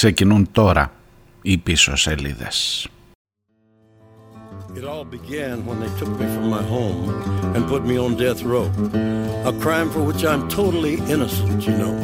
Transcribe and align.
Ξεκινούν 0.00 0.48
τώρα 0.52 0.92
οι 1.42 1.58
πίσω 1.58 1.96
σελίδες. 1.96 2.88
It 4.76 4.84
all 4.84 5.06
began 5.18 5.64
when 5.64 5.78
they 5.80 5.92
took 6.00 6.12
me 6.20 6.26
from 6.34 6.46
my 6.56 6.62
home 6.74 7.04
and 7.54 7.66
put 7.66 7.82
me 7.90 7.96
on 8.04 8.10
death 8.24 8.42
row. 8.42 8.68
A 9.50 9.52
crime 9.64 9.88
for 9.94 10.02
which 10.08 10.22
I'm 10.30 10.42
totally 10.60 10.96
innocent, 11.14 11.58
you 11.68 11.76
know. 11.82 11.96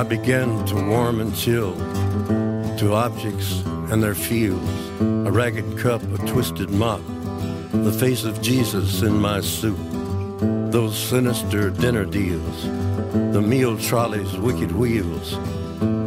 I 0.00 0.02
began 0.02 0.48
to 0.70 0.74
warm 0.92 1.20
and 1.20 1.32
chill 1.42 1.74
to 2.80 2.86
objects 3.06 3.62
and 3.90 4.02
their 4.02 4.16
feels. 4.28 4.72
A 5.28 5.30
ragged 5.30 5.78
cup, 5.78 6.02
a 6.16 6.18
twisted 6.26 6.70
mop, 6.70 7.02
the 7.70 7.92
face 7.92 8.24
of 8.24 8.42
Jesus 8.42 9.02
in 9.02 9.14
my 9.30 9.40
suit. 9.40 9.78
Those 10.76 10.96
sinister 10.98 11.70
dinner 11.70 12.04
deals, 12.04 12.58
the 13.11 13.41
meal 13.41 13.77
trolley's 13.77 14.37
wicked 14.37 14.71
wheels, 14.71 15.33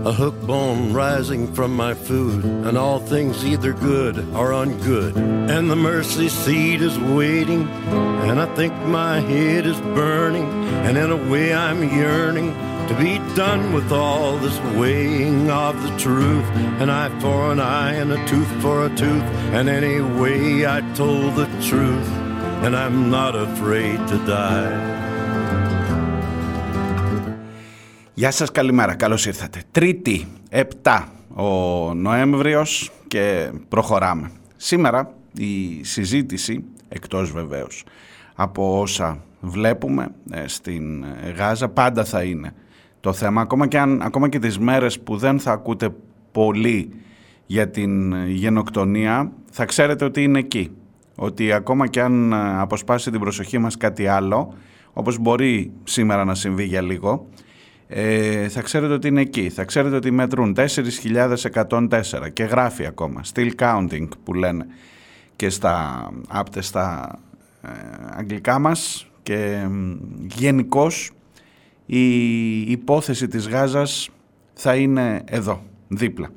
a 0.06 0.12
hook 0.12 0.40
bone 0.42 0.92
rising 0.92 1.52
from 1.52 1.74
my 1.74 1.94
food, 1.94 2.44
and 2.44 2.76
all 2.76 2.98
things 2.98 3.44
either 3.44 3.72
good 3.72 4.18
or 4.34 4.50
ungood. 4.50 5.16
And 5.16 5.70
the 5.70 5.76
mercy 5.76 6.28
seat 6.28 6.82
is 6.82 6.98
waiting, 6.98 7.68
and 7.68 8.40
I 8.40 8.46
think 8.54 8.74
my 8.86 9.20
head 9.20 9.66
is 9.66 9.80
burning, 9.80 10.44
and 10.86 10.96
in 10.96 11.10
a 11.10 11.30
way 11.30 11.54
I'm 11.54 11.82
yearning 11.82 12.52
to 12.88 12.94
be 12.98 13.18
done 13.34 13.72
with 13.72 13.92
all 13.92 14.36
this 14.38 14.58
weighing 14.76 15.50
of 15.50 15.80
the 15.82 15.96
truth. 15.98 16.44
An 16.80 16.90
eye 16.90 17.20
for 17.20 17.52
an 17.52 17.60
eye 17.60 17.94
and 17.94 18.12
a 18.12 18.26
tooth 18.26 18.50
for 18.60 18.86
a 18.86 18.88
tooth, 18.88 19.22
and 19.54 19.68
anyway 19.68 20.66
I 20.66 20.80
told 20.94 21.36
the 21.36 21.46
truth, 21.62 22.08
and 22.64 22.76
I'm 22.76 23.10
not 23.10 23.34
afraid 23.34 23.96
to 24.08 24.18
die. 24.26 25.01
Γεια 28.22 28.30
σας, 28.30 28.50
καλημέρα, 28.50 28.94
καλώς 28.94 29.26
ήρθατε. 29.26 29.62
Τρίτη, 29.70 30.26
7 30.50 31.08
ο 31.34 31.44
Νοέμβριος 31.94 32.90
και 33.08 33.50
προχωράμε. 33.68 34.30
Σήμερα 34.56 35.14
η 35.36 35.84
συζήτηση, 35.84 36.64
εκτός 36.88 37.32
βεβαίως, 37.32 37.84
από 38.34 38.80
όσα 38.80 39.22
βλέπουμε 39.40 40.08
ε, 40.30 40.48
στην 40.48 41.04
Γάζα 41.36 41.68
πάντα 41.68 42.04
θα 42.04 42.22
είναι 42.22 42.54
το 43.00 43.12
θέμα. 43.12 43.40
Ακόμα 43.40 43.66
και, 43.66 43.78
αν, 43.78 44.02
ακόμα 44.02 44.28
και 44.28 44.38
τις 44.38 44.58
μέρες 44.58 45.00
που 45.00 45.16
δεν 45.16 45.40
θα 45.40 45.52
ακούτε 45.52 45.94
πολύ 46.32 46.90
για 47.46 47.70
την 47.70 48.26
γενοκτονία, 48.26 49.32
θα 49.50 49.64
ξέρετε 49.64 50.04
ότι 50.04 50.22
είναι 50.22 50.38
εκεί. 50.38 50.70
Ότι 51.16 51.52
ακόμα 51.52 51.86
και 51.86 52.00
αν 52.00 52.34
αποσπάσει 52.34 53.10
την 53.10 53.20
προσοχή 53.20 53.58
μας 53.58 53.76
κάτι 53.76 54.06
άλλο, 54.06 54.54
όπως 54.92 55.18
μπορεί 55.18 55.72
σήμερα 55.84 56.24
να 56.24 56.34
συμβεί 56.34 56.64
για 56.64 56.82
λίγο, 56.82 57.28
ε, 57.94 58.48
θα 58.48 58.60
ξέρετε 58.62 58.92
ότι 58.92 59.08
είναι 59.08 59.20
εκεί. 59.20 59.50
Θα 59.50 59.64
ξέρετε 59.64 59.96
ότι 59.96 60.10
μετρούν 60.10 60.56
4.104 60.56 62.00
και 62.32 62.44
γράφει 62.44 62.86
ακόμα. 62.86 63.20
Still 63.34 63.50
counting 63.58 64.08
που 64.24 64.34
λένε 64.34 64.66
και 65.36 65.48
στα 65.48 66.08
άπτες 66.28 66.66
στα 66.66 67.18
ε, 67.62 67.68
αγγλικά 68.10 68.58
μας 68.58 69.06
και 69.22 69.66
γενικώς 70.26 71.10
η 71.86 72.60
υπόθεση 72.60 73.28
της 73.28 73.48
Γάζας 73.48 74.08
θα 74.52 74.76
είναι 74.76 75.22
εδώ, 75.24 75.62
δίπλα. 75.88 76.28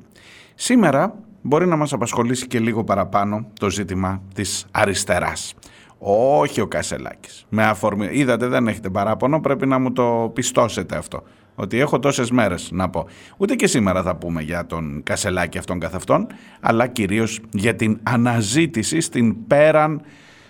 Σήμερα 0.54 1.14
μπορεί 1.42 1.66
να 1.66 1.76
μας 1.76 1.92
απασχολήσει 1.92 2.46
και 2.46 2.58
λίγο 2.58 2.84
παραπάνω 2.84 3.46
το 3.60 3.70
ζήτημα 3.70 4.22
της 4.34 4.66
αριστεράς. 4.70 5.54
Όχι 5.98 6.60
ο 6.60 6.66
Κασελάκης. 6.66 7.46
Με 7.48 7.64
αφορμή... 7.64 8.08
Είδατε 8.12 8.46
δεν 8.46 8.68
έχετε 8.68 8.90
παράπονο, 8.90 9.40
πρέπει 9.40 9.66
να 9.66 9.78
μου 9.78 9.92
το 9.92 10.30
πιστώσετε 10.34 10.96
αυτό. 10.96 11.22
Ότι 11.58 11.78
έχω 11.78 11.98
τόσες 11.98 12.30
μέρες 12.30 12.68
να 12.72 12.88
πω. 12.88 13.06
Ούτε 13.36 13.54
και 13.54 13.66
σήμερα 13.66 14.02
θα 14.02 14.16
πούμε 14.16 14.42
για 14.42 14.66
τον 14.66 15.00
Κασελάκη 15.02 15.58
αυτόν 15.58 15.78
καθ' 15.78 15.94
αυτόν, 15.94 16.26
αλλά 16.60 16.86
κυρίως 16.86 17.40
για 17.50 17.74
την 17.74 17.98
αναζήτηση 18.02 19.00
στην 19.00 19.46
πέραν 19.46 20.02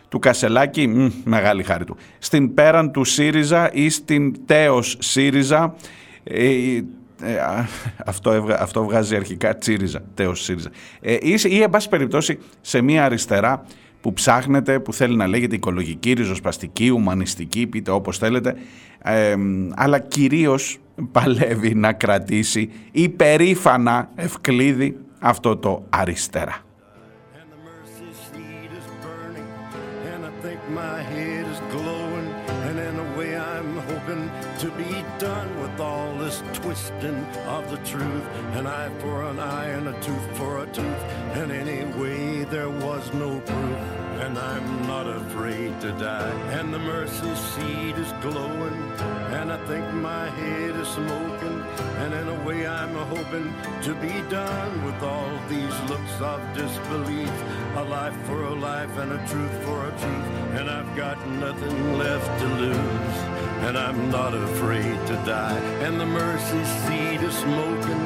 του 0.08 0.18
Κασελάκη, 0.18 0.86
μ, 0.86 1.10
μεγάλη 1.24 1.62
χάρη 1.62 1.84
του, 1.84 1.96
στην 2.18 2.54
πέραν 2.54 2.92
του 2.92 3.04
ΣΥΡΙΖΑ 3.04 3.72
ή 3.72 3.88
στην 3.88 4.46
τέος 4.46 4.96
ΣΥΡΙΖΑ, 5.00 5.74
ε, 6.24 6.80
ε, 7.22 7.38
αυτό, 8.04 8.46
αυτό 8.58 8.84
βγάζει 8.84 9.16
αρχικά 9.16 9.58
τσίριζα, 9.58 10.02
τέος 10.14 10.42
ΣΥΡΙΖΑ, 10.42 10.70
ε, 11.00 11.12
ή, 11.12 11.38
ή 11.44 11.62
εν 11.62 11.70
πάση 11.70 11.88
περιπτώσει 11.88 12.38
σε 12.60 12.80
μια 12.80 13.04
αριστερά 13.04 13.64
που 14.06 14.12
ψάχνετε, 14.12 14.80
που 14.80 14.92
θέλει 14.92 15.16
να 15.16 15.26
λέγεται 15.26 15.54
οικολογική, 15.54 16.12
ριζοσπαστική, 16.12 16.90
ουμανιστική, 16.90 17.66
πείτε 17.66 17.90
όπως 17.90 18.18
θέλετε, 18.18 18.56
αλλά 19.74 19.98
κυρίως 19.98 20.78
παλεύει 21.12 21.74
να 21.74 21.92
κρατήσει 21.92 22.70
υπερήφανα 22.92 24.10
ευκλήδη 24.14 24.96
αυτό 25.18 25.56
το 25.56 25.86
αριστερά. 25.90 26.65
Die. 46.06 46.38
And 46.58 46.72
the 46.72 46.78
mercy 46.78 47.34
seat 47.50 47.96
is 48.04 48.12
glowing, 48.26 48.78
and 49.38 49.46
I 49.56 49.58
think 49.70 49.84
my 50.12 50.26
head 50.40 50.74
is 50.82 50.88
smoking. 50.88 51.58
And 52.02 52.10
in 52.20 52.26
a 52.36 52.38
way, 52.46 52.60
I'm 52.80 52.94
hoping 53.14 53.48
to 53.86 53.92
be 54.06 54.14
done 54.42 54.72
with 54.86 55.00
all 55.12 55.32
these 55.54 55.76
looks 55.90 56.16
of 56.32 56.38
disbelief. 56.54 57.36
A 57.82 57.84
life 57.98 58.18
for 58.26 58.40
a 58.54 58.54
life 58.70 58.94
and 59.02 59.10
a 59.18 59.20
truth 59.30 59.56
for 59.66 59.78
a 59.90 59.92
truth, 60.02 60.28
and 60.58 60.66
I've 60.76 60.92
got 61.04 61.18
nothing 61.44 61.98
left 61.98 62.30
to 62.40 62.48
lose 62.62 63.36
and 63.64 63.76
I'm 63.76 64.10
not 64.10 64.34
afraid 64.34 64.96
to 65.10 65.15
die. 65.26 65.58
And 65.84 66.00
the 66.00 66.06
mercy 66.06 66.64
seat 66.86 67.20
is 67.20 67.36
smoking, 67.36 68.02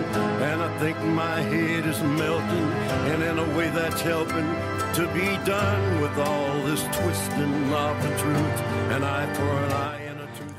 and 0.49 0.63
I 0.63 0.79
think 0.79 0.99
my 0.99 1.41
head 1.43 1.87
is 1.87 2.01
melting, 2.03 2.69
and 3.13 3.23
in 3.23 3.39
a 3.39 3.57
way 3.57 3.69
that's 3.69 4.01
helping 4.01 4.49
to 4.95 5.07
be 5.13 5.29
done 5.45 6.01
with 6.01 6.17
all 6.19 6.63
this 6.65 6.83
twisting 6.83 7.73
of 7.73 8.03
the 8.03 8.09
truth, 8.23 8.61
and 8.93 9.05
eye 9.05 9.35
for 9.35 9.43
an 9.43 9.73
eye. 9.73 10.10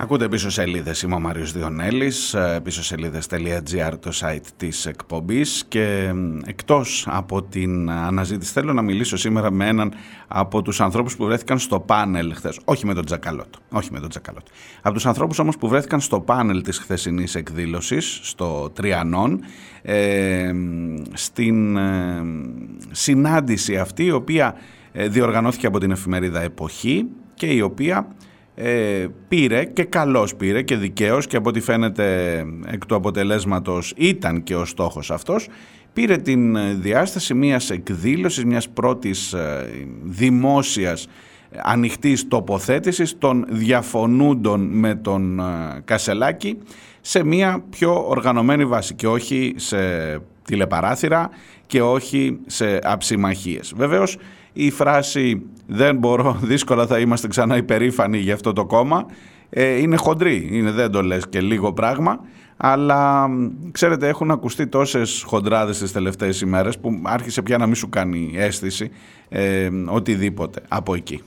Ακούτε 0.02 0.28
πίσω 0.28 0.50
σελίδες, 0.50 1.02
είμαι 1.02 1.16
ο 1.16 1.20
Μάριος 1.20 1.52
Διονέλης, 1.52 2.36
πίσω 2.64 2.84
σελίδες.gr 2.84 3.94
το 4.00 4.12
site 4.14 4.46
της 4.58 4.86
εκπομπής. 4.86 5.66
Και 5.68 6.14
εκτός 6.46 7.08
από 7.10 7.44
την 7.44 7.90
αναζήτηση 7.90 8.52
θέλω 8.52 8.74
να 8.74 8.82
μιλήσω 8.82 9.18
σήμερα 9.18 9.52
με 9.52 9.68
έναν 9.68 9.94
από 10.28 10.62
τους 10.62 10.82
ανθρώπους 10.82 11.16
που 11.16 11.26
βρέθηκαν 11.26 11.60
στο 11.60 11.80
πάνελ 11.80 12.34
χθες, 12.36 12.60
όχι 12.64 12.86
με 12.86 12.94
τον 12.94 13.06
Τζακαλώτο, 13.06 13.60
όχι 13.72 13.92
με 13.92 14.00
τον 14.00 14.10
Τζακαλώτο. 14.10 14.52
Από 14.82 14.94
τους 14.94 15.06
ανθρώπους 15.06 15.40
όμως 15.40 15.58
που 15.58 15.68
βρέθηκαν 15.68 16.00
στο 16.00 16.20
πάνελ 16.20 16.62
της 16.62 16.78
χθεσινής 16.78 17.36
εκδήλωσης, 17.36 18.20
στο 18.24 18.70
Τριανόν, 18.70 19.40
ε, 19.82 20.52
στην 21.14 21.78
ε, 21.78 22.24
συνάντηση 22.92 23.78
αυτή 23.78 24.04
η 24.04 24.12
οποία 24.12 24.56
ε, 24.92 25.08
διοργανώθηκε 25.08 25.68
από 25.68 25.80
την 25.80 25.92
εφημερίδα 25.92 26.42
Εποχή 26.42 27.06
και 27.34 27.48
η 27.48 27.62
οποία 27.62 28.08
ε, 28.56 29.08
πήρε 29.28 29.66
και 29.66 29.84
καλώς 29.84 30.36
πήρε 30.36 30.62
και 30.62 30.76
δικαίως 30.76 31.28
και 31.28 31.38
από 31.38 31.50
ό,τι 31.50 31.60
φαίνεται 31.60 32.38
εκ 32.72 32.86
του 32.86 32.96
αποτελέσματος 32.96 33.94
ήταν 33.98 34.44
και 34.44 34.56
ο 34.56 34.66
στόχος 34.66 35.12
αυτός 35.12 35.48
πήρε 35.94 36.18
την 36.18 36.58
διάσταση 36.82 37.34
μιας 37.34 37.70
εκδήλωσης, 37.70 38.46
μιας 38.46 38.70
πρώτης 38.70 39.34
ε, 39.34 39.70
δημόσιας 40.04 41.08
ανοιχτής 41.64 42.28
τοποθέτησης 42.28 43.18
των 43.18 43.46
διαφωνούντων 43.50 44.62
με 44.62 44.96
τον 44.96 45.40
ε, 45.40 45.44
Κασελάκη 45.86 46.58
σε 47.02 47.24
μια 47.24 47.64
πιο 47.70 48.08
οργανωμένη 48.08 48.66
βάση 48.66 48.94
και 48.94 49.08
όχι 49.08 49.54
σε 49.58 49.78
τηλεπαράθυρα 50.46 51.30
και 51.68 51.82
όχι 51.82 52.40
σε 52.46 52.80
αψιμαχίες. 52.84 53.74
Βεβαίως 53.76 54.18
η 54.54 54.70
φράση 54.70 55.42
«δεν 55.68 55.98
μπορώ, 55.98 56.38
δύσκολα 56.42 56.88
θα 56.88 57.00
είμαστε 57.00 57.28
ξανά 57.28 57.58
υπερήφανοι 57.58 58.18
για 58.18 58.34
αυτό 58.34 58.54
το 58.54 58.66
κόμμα» 58.66 59.06
ε, 59.54 59.80
είναι 59.80 59.96
χοντρή, 59.96 60.50
είναι, 60.52 60.72
δεν 60.72 60.92
το 60.92 61.02
λες 61.02 61.28
και 61.30 61.42
λίγο 61.42 61.74
πράγμα, 61.74 62.20
αλλά 62.58 63.30
ξέρετε 63.72 64.08
έχουν 64.08 64.32
ακουστεί 64.32 64.68
τόσες 64.68 65.24
χοντράδες 65.28 65.78
τις 65.78 65.92
τελευταίες 65.92 66.42
ημέρες 66.42 66.80
που 66.80 67.02
άρχισε 67.04 67.42
πια 67.42 67.58
να 67.58 67.66
μην 67.66 67.76
σου 67.76 67.90
κάνει 67.90 68.32
αίσθηση 68.36 68.92
ε, 69.30 69.70
οτιδήποτε 69.88 70.62
από 70.68 70.96
εκεί. 70.96 71.22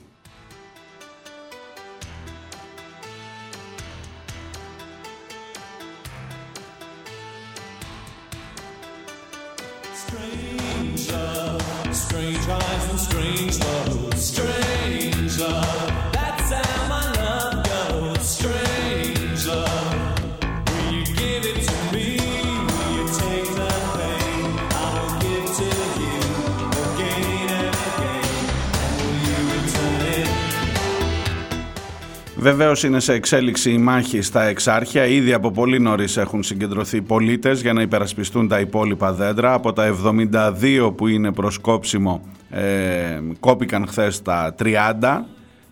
Βεβαίως 32.45 32.83
είναι 32.83 32.99
σε 32.99 33.13
εξέλιξη 33.13 33.71
η 33.71 33.77
μάχη 33.77 34.21
στα 34.21 34.43
εξάρχεια. 34.43 35.05
Ήδη 35.05 35.33
από 35.33 35.51
πολύ 35.51 35.79
νωρίς 35.79 36.17
έχουν 36.17 36.43
συγκεντρωθεί 36.43 37.01
πολίτες 37.01 37.61
για 37.61 37.73
να 37.73 37.81
υπερασπιστούν 37.81 38.47
τα 38.47 38.59
υπόλοιπα 38.59 39.13
δέντρα. 39.13 39.53
Από 39.53 39.73
τα 39.73 39.95
72 40.31 40.93
που 40.95 41.07
είναι 41.07 41.31
προσκόψιμο 41.31 42.21
ε, 42.49 43.19
κόπηκαν 43.39 43.87
χθες 43.87 44.21
τα 44.21 44.55
30, 44.59 44.65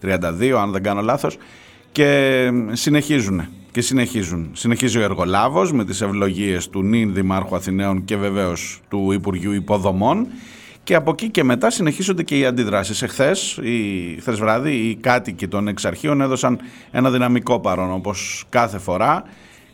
32 0.02 0.50
αν 0.62 0.72
δεν 0.72 0.84
κάνω 0.84 1.02
λάθος 1.02 1.38
και 1.92 2.50
συνεχίζουν 2.72 3.48
και 3.72 3.82
συνεχίζουν. 3.82 4.50
Συνεχίζει 4.54 4.98
ο 4.98 5.02
εργολάβος 5.02 5.74
με 5.74 5.86
τις 5.86 6.02
ευλογίες 6.02 6.70
του 6.70 6.84
νυν 6.84 7.14
Δημάρχου 7.14 7.56
Αθηναίων 7.56 8.06
και 8.06 8.16
βεβαίως 8.16 8.82
του 8.90 9.12
Υπουργείου 9.12 9.52
Υποδομών 9.52 10.28
και 10.84 10.96
από 10.96 11.12
εκεί 11.12 11.30
και 11.30 11.44
μετά 11.44 11.70
συνεχίζονται 11.70 12.24
και 12.24 12.38
οι 12.38 12.46
αντιδράσεις. 12.46 13.02
Εχθές, 13.02 13.60
η, 13.62 14.18
χθες 14.20 14.40
βράδυ, 14.40 14.72
οι 14.72 14.96
κάτοικοι 14.96 15.48
των 15.48 15.68
εξαρχείων 15.68 16.22
έδωσαν 16.22 16.60
ένα 16.92 17.12
δυναμικό 17.12 17.60
παρόν 17.60 17.92
όπως 17.92 18.46
κάθε 18.50 18.78
φορά. 18.78 19.24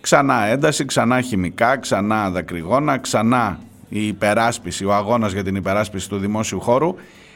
Ξανά 0.01 0.45
ένταση, 0.45 0.85
ξανά 0.85 1.21
χημικά, 1.21 1.77
ξανά 1.77 2.29
δακρυγόνα, 2.29 2.97
ξανά 2.97 3.59
η 3.89 4.07
υπεράσπιση, 4.07 4.85
ο 4.85 4.93
αγώνας 4.93 5.31
για 5.31 5.43
την 5.43 5.55
υπεράσπιση 5.55 6.09
του 6.09 6.17
δημόσιου 6.17 6.59
χώρου 6.59 6.95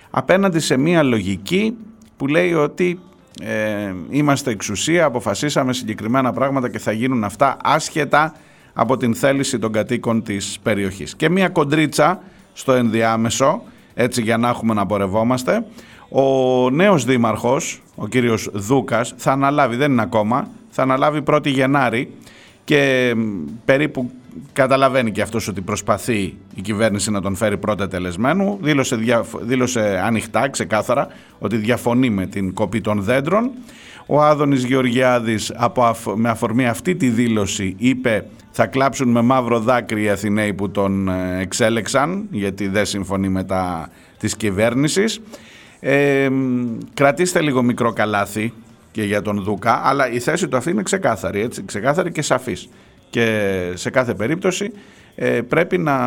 απέναντι 0.10 0.60
σε 0.60 0.78
μια 0.78 1.04
λογική 1.04 1.78
που 2.18 2.28
λέει 2.28 2.54
ότι 2.54 3.00
ε, 3.42 3.94
είμαστε 4.10 4.52
εξουσία, 4.52 5.06
αποφασίσαμε 5.06 5.74
συγκεκριμένα 5.74 6.34
πράγματα 6.34 6.70
και 6.70 6.80
θα 6.80 6.92
γίνουν 6.92 7.24
αυτά 7.24 7.58
άσχετα 7.64 8.36
από 8.74 8.98
την 8.98 9.16
θέληση 9.16 9.60
των 9.60 9.72
κατοίκων 9.72 10.24
της 10.24 10.60
περιοχής. 10.64 11.16
Και 11.16 11.30
μια 11.30 11.50
κοντρίτσα 11.50 12.22
στο 12.54 12.72
ενδιάμεσο, 12.72 13.62
έτσι 13.94 14.22
για 14.22 14.38
να 14.38 14.50
έχουμε 14.50 14.74
να 14.74 14.86
πορευόμαστε, 14.86 15.66
ο 16.10 16.70
νέος 16.70 17.06
δήμαρχος, 17.06 17.82
ο 17.96 18.08
κύριος 18.08 18.50
Δούκας, 18.54 19.14
θα 19.18 19.32
αναλάβει, 19.32 19.76
δεν 19.76 19.92
είναι 19.92 20.02
ακόμα, 20.02 20.48
θα 20.70 20.82
αναλάβει 20.82 21.22
1η 21.28 21.48
Γενάρη 21.48 22.12
και 22.64 23.14
περίπου 23.66 24.12
καταλαβαίνει 24.54 25.12
και 25.12 25.22
αυτός 25.22 25.48
ότι 25.48 25.62
προσπαθεί 25.62 26.36
η 26.56 26.62
κυβέρνηση 26.62 27.12
να 27.12 27.22
τον 27.22 27.36
φέρει 27.36 27.58
πρώτα 27.58 27.88
τελεσμένου. 27.88 28.58
Δήλωσε, 28.62 29.00
δήλωσε 29.42 30.02
ανοιχτά, 30.06 30.50
ξεκάθαρα, 30.50 31.08
ότι 31.40 31.58
διαφωνεί 31.58 32.10
με 32.10 32.26
την 32.26 32.54
κοπή 32.54 32.82
των 32.82 33.02
δέντρων. 33.02 33.52
Ο 34.06 34.22
Άδωνης 34.22 34.64
Γεωργιάδης 34.64 35.52
από, 35.56 35.96
με 36.16 36.30
αφορμή 36.30 36.68
αυτή 36.68 36.96
τη 36.96 37.10
δήλωση 37.10 37.76
είπε 37.78 38.26
θα 38.52 38.66
κλάψουν 38.66 39.10
με 39.10 39.22
μαύρο 39.22 39.60
δάκρυ 39.60 40.04
οι 40.04 40.10
Αθηναίοι 40.10 40.54
που 40.54 40.72
τον 40.72 41.08
ε, 41.08 41.40
εξέλεξαν 41.42 42.28
γιατί 42.32 42.68
δεν 42.68 42.86
συμφωνεί 42.86 43.30
με 43.30 43.44
τα 43.44 43.90
της 44.18 44.36
κυβέρνησης. 44.36 45.22
Ε, 45.80 46.30
κρατήστε 46.94 47.42
λίγο 47.42 47.62
μικρό 47.62 47.94
καλάθι 47.94 48.54
και 48.92 49.04
για 49.04 49.22
τον 49.22 49.44
Δούκα, 49.44 49.82
αλλά 49.84 50.12
η 50.12 50.20
θέση 50.20 50.48
του 50.48 50.58
αυτή 50.58 50.70
είναι 50.70 50.84
ξεκάθαρη, 50.84 51.42
έτσι, 51.42 51.64
ξεκάθαρη 51.66 52.12
και 52.12 52.22
σαφής 52.22 52.70
και 53.10 53.72
σε 53.74 53.90
κάθε 53.90 54.14
περίπτωση 54.14 54.72
ε, 55.16 55.42
πρέπει 55.42 55.78
να 55.78 55.98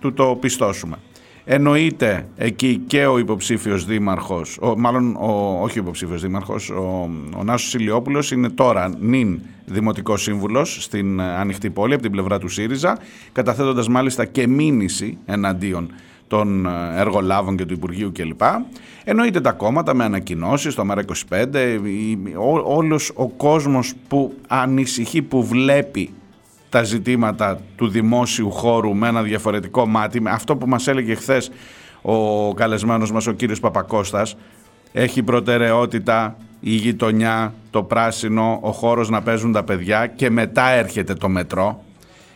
του 0.00 0.12
το 0.12 0.38
πιστώσουμε. 0.40 0.96
Εννοείται 1.44 2.26
εκεί 2.36 2.82
και 2.86 3.06
ο 3.06 3.18
υποψήφιος 3.18 3.84
δήμαρχος, 3.84 4.58
ο, 4.60 4.78
μάλλον 4.78 5.16
ο, 5.16 5.58
όχι 5.62 5.78
ο 5.78 5.82
υποψήφιος 5.82 6.22
δήμαρχος, 6.22 6.70
ο, 6.70 7.10
ο 7.36 7.44
Νάσος 7.44 7.74
Ηλιόπουλος 7.74 8.30
είναι 8.30 8.48
τώρα 8.48 8.92
νυν 9.00 9.40
δημοτικός 9.66 10.22
σύμβουλος 10.22 10.82
στην 10.82 11.20
ανοιχτή 11.20 11.70
πόλη 11.70 11.92
από 11.94 12.02
την 12.02 12.10
πλευρά 12.10 12.38
του 12.38 12.48
ΣΥΡΙΖΑ, 12.48 12.98
καταθέτοντας 13.32 13.88
μάλιστα 13.88 14.24
και 14.24 14.46
μήνυση 14.46 15.18
εναντίον 15.24 15.90
των 16.26 16.66
εργολάβων 16.96 17.56
και 17.56 17.64
του 17.64 17.72
Υπουργείου 17.72 18.12
κλπ. 18.12 18.40
Εννοείται 19.04 19.40
τα 19.40 19.52
κόμματα 19.52 19.94
με 19.94 20.04
ανακοινώσεις, 20.04 20.74
το 20.74 20.84
ΜΕΡΑ25, 20.90 21.78
όλος 22.64 23.10
ο 23.14 23.28
κόσμος 23.28 23.94
που 24.08 24.34
ανησυχεί, 24.48 25.22
που 25.22 25.44
βλέπει 25.44 26.10
τα 26.72 26.82
ζητήματα 26.82 27.60
του 27.76 27.88
δημόσιου 27.88 28.50
χώρου 28.50 28.94
με 28.94 29.08
ένα 29.08 29.22
διαφορετικό 29.22 29.86
μάτι, 29.86 30.20
με 30.20 30.30
αυτό 30.30 30.56
που 30.56 30.68
μας 30.68 30.88
έλεγε 30.88 31.14
χθες 31.14 31.50
ο 32.02 32.54
καλεσμένος 32.54 33.12
μας 33.12 33.26
ο 33.26 33.32
κύριος 33.32 33.60
Παπακώστας, 33.60 34.36
έχει 34.92 35.22
προτεραιότητα 35.22 36.36
η 36.60 36.70
γειτονιά, 36.70 37.54
το 37.70 37.82
πράσινο, 37.82 38.58
ο 38.62 38.72
χώρος 38.72 39.08
να 39.08 39.22
παίζουν 39.22 39.52
τα 39.52 39.62
παιδιά 39.62 40.06
και 40.06 40.30
μετά 40.30 40.68
έρχεται 40.68 41.14
το 41.14 41.28
μετρό. 41.28 41.84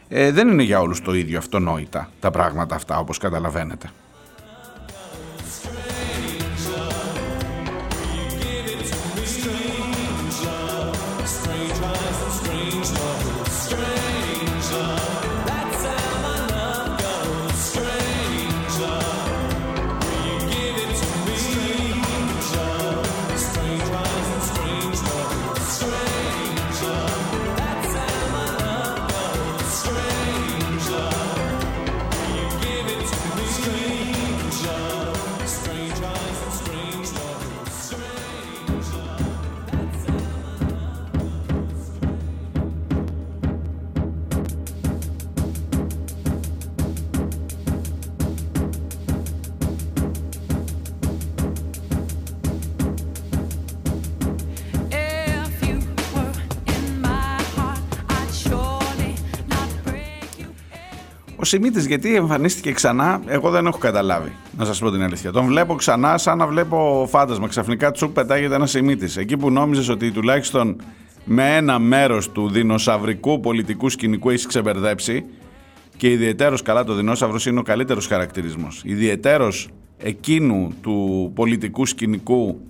Ε, 0.08 0.30
δεν 0.32 0.48
είναι 0.48 0.62
για 0.62 0.80
όλους 0.80 1.02
το 1.02 1.14
ίδιο 1.14 1.38
αυτονόητα 1.38 2.10
τα 2.20 2.30
πράγματα 2.30 2.74
αυτά 2.74 2.98
όπως 2.98 3.18
καταλαβαίνετε. 3.18 3.90
Σιμίτης 61.46 61.86
γιατί 61.86 62.14
εμφανίστηκε 62.14 62.72
ξανά, 62.72 63.20
εγώ 63.26 63.50
δεν 63.50 63.66
έχω 63.66 63.78
καταλάβει, 63.78 64.32
να 64.56 64.64
σας 64.64 64.78
πω 64.78 64.90
την 64.90 65.02
αλήθεια. 65.02 65.32
Τον 65.32 65.46
βλέπω 65.46 65.74
ξανά 65.74 66.18
σαν 66.18 66.38
να 66.38 66.46
βλέπω 66.46 67.06
φάντασμα. 67.10 67.48
Ξαφνικά 67.48 67.90
τσουκ 67.90 68.12
πετάγεται 68.12 68.54
ένα 68.54 68.66
Σιμίτης. 68.66 69.16
Εκεί 69.16 69.36
που 69.36 69.50
νόμιζες 69.50 69.88
ότι 69.88 70.10
τουλάχιστον 70.10 70.76
με 71.24 71.56
ένα 71.56 71.78
μέρος 71.78 72.30
του 72.30 72.48
δεινοσαυρικού 72.48 73.40
πολιτικού 73.40 73.88
σκηνικού 73.88 74.30
έχεις 74.30 74.46
ξεμπερδέψει 74.46 75.24
και 75.96 76.10
ιδιαίτερο 76.10 76.58
καλά 76.64 76.84
το 76.84 76.94
δεινόσαυρος 76.94 77.46
είναι 77.46 77.58
ο 77.58 77.62
καλύτερος 77.62 78.06
χαρακτηρισμός. 78.06 78.80
Ιδιαίτερο 78.84 79.52
εκείνου 79.96 80.72
του 80.82 81.30
πολιτικού 81.34 81.86
σκηνικού 81.86 82.60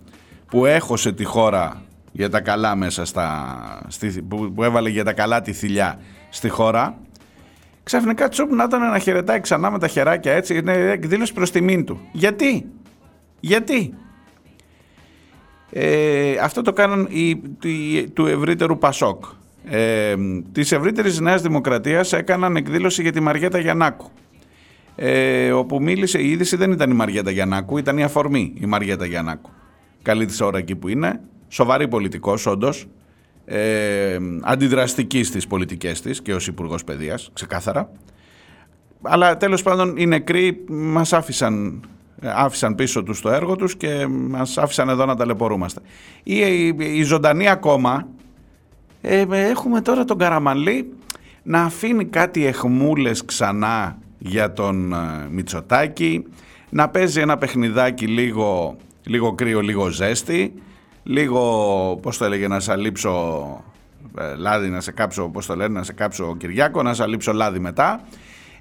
που 0.50 0.66
έχωσε 0.66 1.12
τη 1.12 1.24
χώρα 1.24 1.82
για 2.12 2.30
τα 2.30 2.40
καλά 2.40 2.74
μέσα 2.74 3.04
στα, 3.04 3.58
που, 4.28 4.52
που 4.54 4.62
έβαλε 4.62 4.88
για 4.88 5.04
τα 5.04 5.12
καλά 5.12 5.40
τη 5.40 5.52
θηλιά 5.52 5.98
στη 6.28 6.48
χώρα 6.48 6.98
ξαφνικά 7.86 8.28
τσουπ 8.28 8.52
να 8.52 8.64
ήταν 8.64 8.80
να 8.90 8.98
χαιρετάει 8.98 9.40
ξανά 9.40 9.70
με 9.70 9.78
τα 9.78 9.88
χεράκια 9.88 10.32
έτσι, 10.32 10.56
είναι 10.56 10.72
εκδήλωση 10.72 11.32
προς 11.32 11.50
τιμήν 11.50 11.84
του. 11.84 12.00
Γιατί, 12.12 12.66
γιατί; 13.40 13.94
Ε, 15.70 16.36
αυτό 16.42 16.62
το 16.62 16.72
κάναν 16.72 17.08
οι, 17.10 17.36
του 18.08 18.26
ευρύτερου 18.26 18.78
Πασόκ. 18.78 19.24
Ε, 19.64 20.14
της 20.52 20.72
ευρύτερης 20.72 21.20
Νέας 21.20 21.42
Δημοκρατίας 21.42 22.12
έκαναν 22.12 22.56
εκδήλωση 22.56 23.02
για 23.02 23.12
τη 23.12 23.20
Μαριέτα 23.20 23.58
Γιαννάκου. 23.58 24.10
Ε, 24.96 25.52
όπου 25.52 25.82
μίλησε, 25.82 26.18
η 26.18 26.30
είδηση 26.30 26.56
δεν 26.56 26.72
ήταν 26.72 26.90
η 26.90 26.94
Μαριέτα 26.94 27.30
Γιαννάκου, 27.30 27.78
ήταν 27.78 27.98
η 27.98 28.02
αφορμή 28.02 28.52
η 28.60 28.66
Μαριέτα 28.66 29.06
Γιαννάκου. 29.06 29.50
Καλή 30.02 30.26
της 30.26 30.40
ώρα 30.40 30.58
εκεί 30.58 30.76
που 30.76 30.88
είναι, 30.88 31.20
σοβαρή 31.48 31.88
πολιτικός 31.88 32.46
όντως, 32.46 32.86
ε, 33.48 34.18
αντιδραστικής 34.42 35.28
στις 35.28 35.46
πολιτικές 35.46 36.00
της 36.00 36.22
και 36.22 36.34
ως 36.34 36.46
Υπουργός 36.46 36.84
Παιδείας, 36.84 37.30
ξεκάθαρα. 37.32 37.90
Αλλά 39.02 39.36
τέλος 39.36 39.62
πάντων 39.62 39.96
οι 39.96 40.06
νεκροί 40.06 40.64
μας 40.68 41.12
άφησαν, 41.12 41.80
άφησαν 42.22 42.74
πίσω 42.74 43.02
τους 43.02 43.20
το 43.20 43.30
έργο 43.30 43.56
τους 43.56 43.76
και 43.76 44.06
μας 44.06 44.58
άφησαν 44.58 44.88
εδώ 44.88 45.04
να 45.04 45.16
ταλαιπωρούμαστε. 45.16 45.80
Η, 46.22 46.38
η, 46.38 46.76
η 46.78 47.02
ζωντανή 47.02 47.48
ακόμα, 47.48 48.08
ε, 49.00 49.24
έχουμε 49.30 49.80
τώρα 49.80 50.04
τον 50.04 50.18
Καραμαλή 50.18 50.92
να 51.42 51.62
αφήνει 51.62 52.04
κάτι 52.04 52.46
εχμούλες 52.46 53.24
ξανά 53.24 53.98
για 54.18 54.52
τον 54.52 54.92
ε, 54.92 54.96
Μητσοτάκη, 55.30 56.24
να 56.70 56.88
παίζει 56.88 57.20
ένα 57.20 57.38
παιχνιδάκι 57.38 58.06
λίγο, 58.06 58.76
λίγο 59.06 59.34
κρύο, 59.34 59.60
λίγο 59.60 59.88
ζέστη, 59.88 60.52
λίγο, 61.06 61.98
πώς 62.02 62.18
το 62.18 62.24
έλεγε, 62.24 62.48
να 62.48 62.60
σαλείψω 62.60 63.64
ε, 64.18 64.34
λάδι, 64.36 64.68
να 64.68 64.80
σε 64.80 64.92
κάψω, 64.92 65.28
πώς 65.28 65.46
το 65.46 65.56
λένε, 65.56 65.78
να 65.78 65.82
σε 65.82 65.92
κάψω 65.92 66.36
Κυριάκο, 66.36 66.82
να 66.82 66.94
σαλείψω 66.94 67.32
λάδι 67.32 67.58
μετά. 67.58 68.00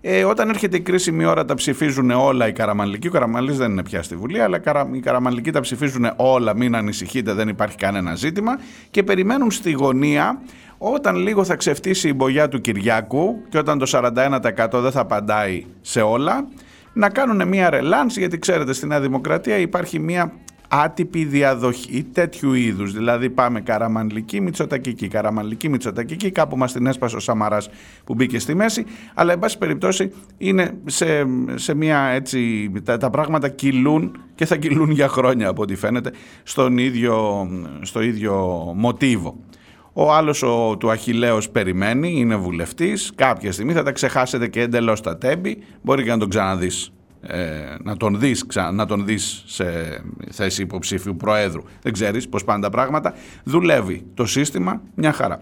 Ε, 0.02 0.24
όταν 0.24 0.50
έρχεται 0.50 0.78
η 0.78 0.82
κρίσιμη 0.82 1.26
ώρα 1.26 1.46
τα 1.46 1.54
ψηφίζουν 1.54 2.12
όλα 2.12 2.48
οι 2.48 2.52
Καραμανλικοί. 2.52 3.08
Ο 3.08 3.12
Καραμανλής 3.12 3.58
δεν 3.58 3.72
είναι 3.72 3.84
πια 3.84 4.04
στη 4.04 4.16
Βουλή, 4.16 4.42
αλλά 4.42 4.62
οι 4.94 5.00
Καραμανλικοί 5.00 5.52
τα 5.52 5.60
ψηφίζουν 5.60 6.12
όλα, 6.16 6.56
μην 6.56 6.76
ανησυχείτε, 6.76 7.34
δεν 7.34 7.48
υπάρχει 7.48 7.78
κανένα 7.78 8.16
ζήτημα. 8.16 8.60
Και 8.92 9.04
περιμένουν 9.04 9.52
στη 9.52 9.72
γωνία 9.72 10.42
όταν 10.78 11.16
λίγο 11.16 11.44
θα 11.44 11.56
ξεφτύσει 11.56 12.08
η 12.08 12.14
μπογιά 12.16 12.48
του 12.48 12.62
Κυριάκου 12.62 13.42
και 13.50 13.58
όταν 13.58 13.78
το 13.78 13.86
41% 13.92 14.70
δεν 14.72 14.92
θα 14.92 15.00
απαντάει 15.00 15.66
σε 15.82 16.02
όλα, 16.02 16.48
να 16.94 17.10
κάνουν 17.10 17.48
μια 17.48 17.70
ρελάνση, 17.70 18.20
γιατί 18.20 18.40
ξέρετε 18.40 18.74
στην 18.74 18.88
Νέα 18.88 19.00
Δημοκρατία 19.00 19.58
υπάρχει 19.58 20.00
μια 20.00 20.32
άτυπη 20.70 21.26
διαδοχή 21.26 22.04
τέτοιου 22.04 22.54
είδους. 22.54 22.94
Δηλαδή 22.94 23.30
πάμε 23.30 23.62
καραμανλική, 23.62 24.42
μητσοτακική, 24.42 25.08
καραμανλική, 25.08 25.70
μητσοτακική, 25.70 26.32
κάπου 26.32 26.58
μας 26.58 26.72
την 26.72 26.86
έσπασε 26.86 27.16
ο 27.16 27.20
Σαμαράς 27.20 27.70
που 28.04 28.14
μπήκε 28.14 28.40
στη 28.40 28.56
μέση, 28.56 28.86
αλλά 29.14 29.34
εν 29.34 29.40
πάση 29.40 29.58
περιπτώσει 29.58 30.12
είναι 30.38 30.78
σε, 30.86 31.26
σε 31.56 31.74
μια 31.74 32.00
έτσι, 32.00 32.72
τα, 32.84 32.98
τα, 32.98 33.10
πράγματα 33.10 33.50
κυλούν 33.50 34.18
και 34.36 34.46
θα 34.46 34.56
κυλούν 34.56 34.92
για 34.92 35.08
χρόνια 35.08 35.48
από 35.48 35.62
ό,τι 35.62 35.76
φαίνεται 35.76 36.12
στον 36.44 36.78
ίδιο, 36.78 37.48
στο 37.82 38.02
ίδιο 38.02 38.36
μοτίβο. 38.76 39.36
Ο 39.94 40.14
άλλος 40.14 40.44
ο, 40.44 40.78
του 40.78 40.92
Αχιλέως 40.92 41.50
περιμένει, 41.50 42.14
είναι 42.18 42.36
βουλευτής, 42.36 43.12
κάποια 43.16 43.52
στιγμή 43.52 43.74
θα 43.74 43.84
τα 43.84 43.92
ξεχάσετε 43.92 44.48
και 44.48 44.62
εντελώς 44.62 45.02
τα 45.02 45.18
τέμπη, 45.18 45.58
μπορεί 45.82 46.04
και 46.04 46.10
να 46.10 46.18
τον 46.18 46.30
ξαναδείς 46.30 46.92
ε, 47.28 47.76
να, 47.84 47.98
τον 47.98 48.20
δεις, 48.20 48.46
να 48.74 48.86
τον 48.86 49.06
δεις 49.06 49.44
σε 49.46 49.66
θέση 50.32 50.62
υποψήφιου 50.62 51.16
προέδρου. 51.16 51.64
Δεν 51.82 51.94
ξέρεις 51.94 52.30
πώς 52.30 52.44
πάνε 52.44 52.62
τα 52.62 52.70
πράγματα. 52.70 53.14
Δουλεύει 53.44 54.06
το 54.14 54.26
σύστημα 54.26 54.82
μια 54.96 55.12
χαρά. 55.12 55.42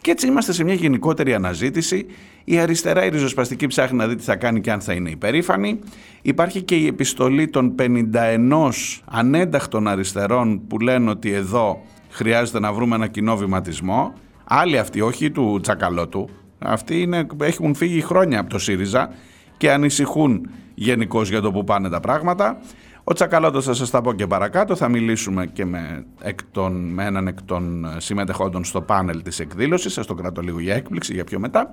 Και 0.00 0.10
έτσι 0.10 0.26
είμαστε 0.26 0.52
σε 0.52 0.64
μια 0.64 0.74
γενικότερη 0.74 1.34
αναζήτηση. 1.34 2.06
Η 2.44 2.58
αριστερά, 2.58 3.04
η 3.04 3.08
ριζοσπαστική 3.08 3.66
ψάχνει 3.66 3.98
να 3.98 4.06
δει 4.06 4.14
τι 4.14 4.22
θα 4.22 4.36
κάνει 4.36 4.60
και 4.60 4.72
αν 4.72 4.80
θα 4.80 4.92
είναι 4.92 5.10
υπερήφανη. 5.10 5.78
Υπάρχει 6.22 6.62
και 6.62 6.74
η 6.74 6.86
επιστολή 6.86 7.48
των 7.48 7.74
51 7.78 8.70
ανένταχτων 9.04 9.88
αριστερών 9.88 10.66
που 10.66 10.78
λένε 10.78 11.10
ότι 11.10 11.32
εδώ 11.32 11.82
χρειάζεται 12.10 12.60
να 12.60 12.72
βρούμε 12.72 12.94
ένα 12.94 13.06
κοινό 13.06 13.36
βηματισμό. 13.36 14.14
Άλλοι 14.44 14.78
αυτοί, 14.78 15.00
όχι 15.00 15.30
του 15.30 15.58
τσακαλώτου. 15.62 16.28
Αυτοί 16.58 17.00
είναι, 17.00 17.26
έχουν 17.40 17.74
φύγει 17.74 18.00
χρόνια 18.00 18.40
από 18.40 18.50
το 18.50 18.58
ΣΥΡΙΖΑ 18.58 19.10
και 19.56 19.72
ανησυχούν 19.72 20.48
γενικώς 20.74 21.28
για 21.28 21.40
το 21.40 21.52
που 21.52 21.64
πάνε 21.64 21.88
τα 21.88 22.00
πράγματα. 22.00 22.58
Ο 23.04 23.12
Τσακαλώτος 23.12 23.64
θα 23.64 23.74
σας 23.74 23.90
τα 23.90 24.00
πω 24.00 24.12
και 24.12 24.26
παρακάτω. 24.26 24.76
Θα 24.76 24.88
μιλήσουμε 24.88 25.46
και 25.46 25.64
με, 25.64 26.06
εκ 26.20 26.38
των, 26.50 26.88
με 26.88 27.04
έναν 27.04 27.26
εκ 27.26 27.42
των 27.42 27.86
συμμετεχόντων 27.96 28.64
στο 28.64 28.80
πάνελ 28.80 29.22
της 29.22 29.40
εκδήλωσης. 29.40 29.92
Σας 29.92 30.06
το 30.06 30.14
κρατώ 30.14 30.40
λίγο 30.40 30.60
για 30.60 30.74
έκπληξη 30.74 31.12
για 31.14 31.24
πιο 31.24 31.38
μετά. 31.38 31.70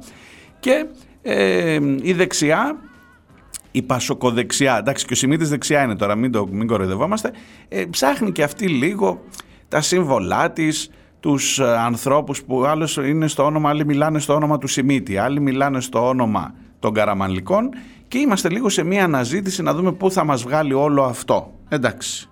Και 0.60 0.86
ε, 1.22 1.80
η 2.02 2.14
δεξιά, 2.14 2.76
η 3.72 3.82
πασοκοδεξιά, 3.82 4.78
εντάξει 4.78 5.06
και 5.06 5.14
ο 5.14 5.16
Σιμίτης 5.16 5.50
δεξιά 5.50 5.84
είναι 5.84 5.96
τώρα, 5.96 6.16
μην, 6.16 6.32
το, 6.32 6.48
μην 6.52 6.68
κοροϊδευόμαστε, 6.68 7.32
ε, 7.68 7.86
ψάχνει 7.86 8.32
και 8.32 8.44
αυτή 8.44 8.68
λίγο 8.68 9.24
τα 9.68 9.82
σύμβολά 9.82 10.52
της, 10.52 10.90
τους 11.20 11.60
ε, 11.60 11.78
ανθρώπους 11.78 12.44
που 12.44 12.66
άλλος 12.66 12.98
είναι 12.98 13.28
στο 13.28 13.46
όνομα, 13.46 13.70
άλλοι 13.70 13.86
μιλάνε 13.86 14.20
στο 14.20 14.34
όνομα 14.34 14.58
του 14.58 14.68
Σιμίτη, 14.68 15.18
άλλοι 15.18 15.40
μιλάνε 15.40 15.82
στο 15.82 16.08
όνομα 16.08 16.54
των 16.80 16.94
Καραμανλικών 16.94 17.70
και 18.12 18.18
είμαστε 18.18 18.50
λίγο 18.50 18.70
σε 18.70 18.84
μια 18.84 19.04
αναζήτηση 19.04 19.62
να 19.62 19.74
δούμε 19.74 19.92
πού 19.92 20.12
θα 20.12 20.24
μας 20.24 20.44
βγάλει 20.44 20.74
όλο 20.74 21.04
αυτό. 21.04 21.54
Εντάξει. 21.70 22.30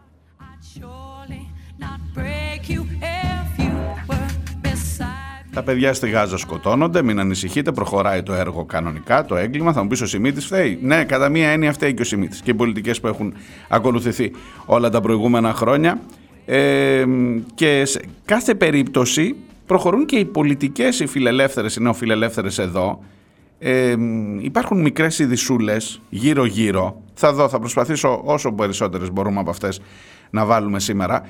Τα 5.53 5.63
παιδιά 5.63 5.93
στη 5.93 6.09
Γάζα 6.09 6.37
σκοτώνονται, 6.37 7.01
μην 7.01 7.19
ανησυχείτε, 7.19 7.71
προχωράει 7.71 8.23
το 8.23 8.33
έργο 8.33 8.65
κανονικά, 8.65 9.25
το 9.25 9.35
έγκλημα. 9.35 9.73
Θα 9.73 9.81
μου 9.81 9.87
πεις 9.87 10.01
ο 10.01 10.05
Σιμίτης 10.05 10.45
φταίει. 10.45 10.79
Ναι, 10.81 11.03
κατά 11.03 11.29
μία 11.29 11.49
έννοια 11.49 11.73
φταίει 11.73 11.93
και 11.93 12.01
ο 12.01 12.05
Σιμίτης 12.05 12.41
και 12.41 12.51
οι 12.51 12.53
πολιτικές 12.53 12.99
που 12.99 13.07
έχουν 13.07 13.33
ακολουθηθεί 13.69 14.31
όλα 14.65 14.89
τα 14.89 15.01
προηγούμενα 15.01 15.53
χρόνια. 15.53 15.99
Ε, 16.45 17.05
και 17.55 17.85
σε 17.85 18.01
κάθε 18.25 18.55
περίπτωση 18.55 19.35
προχωρούν 19.65 20.05
και 20.05 20.15
οι 20.15 20.25
πολιτικές, 20.25 20.99
οι 20.99 21.05
φιλελεύθερες, 21.05 21.75
οι 21.75 21.81
νεοφιλελεύθερες 21.81 22.57
εδώ, 22.57 23.03
ε, 23.59 23.95
υπάρχουν 24.39 24.81
μικρές 24.81 25.19
ειδισούλες 25.19 26.01
γύρω-γύρω. 26.09 27.01
Θα 27.13 27.33
δω, 27.33 27.49
θα 27.49 27.59
προσπαθήσω 27.59 28.21
όσο 28.23 28.51
περισσότερες 28.51 29.11
μπορούμε 29.11 29.39
από 29.39 29.49
αυτές 29.49 29.81
να 30.29 30.45
βάλουμε 30.45 30.79
σήμερα. 30.79 31.21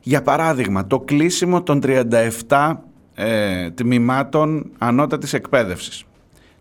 Για 0.00 0.22
παράδειγμα, 0.22 0.86
το 0.86 1.00
κλείσιμο 1.00 1.62
των 1.62 1.80
37 2.48 2.72
ε, 3.14 3.70
τμήματων 3.70 4.70
ανώτατης 4.78 5.32
εκπαίδευσης. 5.32 6.04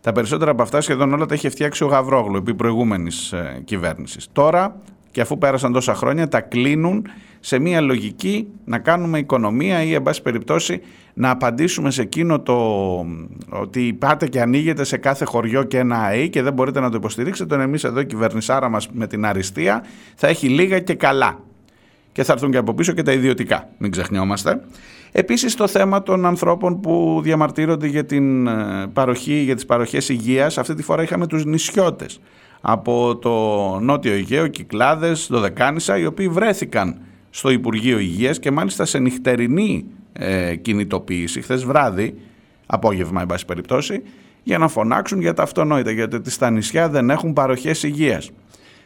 Τα 0.02 0.12
περισσότερα 0.12 0.52
από 0.52 0.62
αυτά 0.62 0.82
σχεδόν 0.82 1.14
όλα 1.14 1.26
τα 1.26 1.36
είχε 1.36 1.50
φτιάξει 1.50 1.84
ο 1.84 1.88
Γαβρόγλου 1.88 2.36
επί 2.36 2.54
προηγούμενης 2.54 3.32
ε, 3.32 3.62
κυβέρνησης. 3.66 4.28
Τώρα 4.32 4.82
και 5.12 5.22
αφού 5.22 5.38
πέρασαν 5.38 5.72
τόσα 5.72 5.96
χρόνια 5.96 6.28
τα 6.28 6.42
κλείνουν 6.42 7.08
σε 7.40 7.60
μια 7.60 7.82
λογική 7.82 8.48
να 8.66 8.80
κάνουμε 8.80 9.18
οικονομία 9.18 9.84
ή 9.84 9.94
εν 9.94 10.04
πάση 10.04 10.22
περιπτώσει 10.22 10.82
να 11.18 11.30
απαντήσουμε 11.30 11.92
σε 11.92 12.02
εκείνο 12.02 12.40
το 12.40 12.56
ότι 13.50 13.94
πάτε 13.94 14.28
και 14.28 14.42
ανοίγετε 14.42 14.84
σε 14.84 14.98
κάθε 14.98 15.26
χωριό 15.26 15.64
και 15.64 15.78
ένα 15.78 15.98
ΑΕ 15.98 16.28
και 16.28 16.42
δεν 16.42 16.54
μπορείτε 16.54 16.80
να 16.80 16.90
το 16.90 16.98
υποστηρίξετε, 16.98 17.50
τον 17.50 17.62
εμείς 17.62 17.84
εδώ 17.84 18.00
η 18.00 18.06
κυβερνησάρα 18.06 18.70
μας 18.70 18.90
με 18.92 19.08
την 19.08 19.26
αριστεία 19.26 19.84
θα 20.16 20.28
έχει 20.28 20.48
λίγα 20.48 20.80
και 20.80 20.94
καλά. 20.94 21.40
Και 22.12 22.24
θα 22.24 22.34
έρθουν 22.34 22.52
και 22.52 22.58
από 22.58 22.74
πίσω 22.74 22.94
και 22.94 23.04
τα 23.04 23.12
ιδιωτικά, 23.12 23.70
μην 23.78 23.92
ξεχνιόμαστε. 23.92 24.62
Επίσης 25.12 25.56
το 25.56 25.68
θέμα 25.68 26.04
των 26.04 26.26
ανθρώπων 26.26 26.80
που 26.80 27.20
διαμαρτύρονται 27.24 27.88
για, 27.88 28.06
την 28.06 28.48
ε, 28.48 28.88
παροχή, 28.94 29.34
για 29.34 29.56
τις 29.56 29.66
παροχές 29.66 30.10
υγείας, 30.10 30.58
αυτή 30.58 30.74
τη 30.74 30.84
φορά 30.84 31.04
είχαμε 31.04 31.28
τους 31.28 31.46
νησιώτες 31.46 32.20
από 32.62 33.16
το 33.16 33.32
Νότιο 33.80 34.14
Αιγαίο, 34.14 34.48
Κυκλάδες, 34.48 35.28
Δωδεκάνησα, 35.32 35.98
οι 35.98 36.06
οποίοι 36.06 36.28
βρέθηκαν 36.28 36.98
στο 37.30 37.50
Υπουργείο 37.50 38.00
Υγείας 38.00 38.40
και 38.40 38.52
μάλιστα 38.52 38.86
σε 38.86 39.00
νυχτερινή 39.00 39.86
ε, 40.20 40.56
κινητοποίηση, 40.56 41.42
χθες 41.42 41.64
βράδυ, 41.66 42.16
απόγευμα 42.66 43.22
εν 43.22 43.28
πάση 43.28 43.46
περιπτώσει, 43.46 44.02
για 44.44 44.58
να 44.58 44.68
φωνάξουν 44.68 45.22
για 45.22 45.34
τα 45.34 45.44
αυτονόητα, 45.44 45.92
γιατί 45.92 46.30
στα 46.30 46.50
νησιά 46.50 46.90
δεν 46.90 47.10
έχουν 47.10 47.34
παροχές 47.34 47.84
υγείας. 47.84 48.32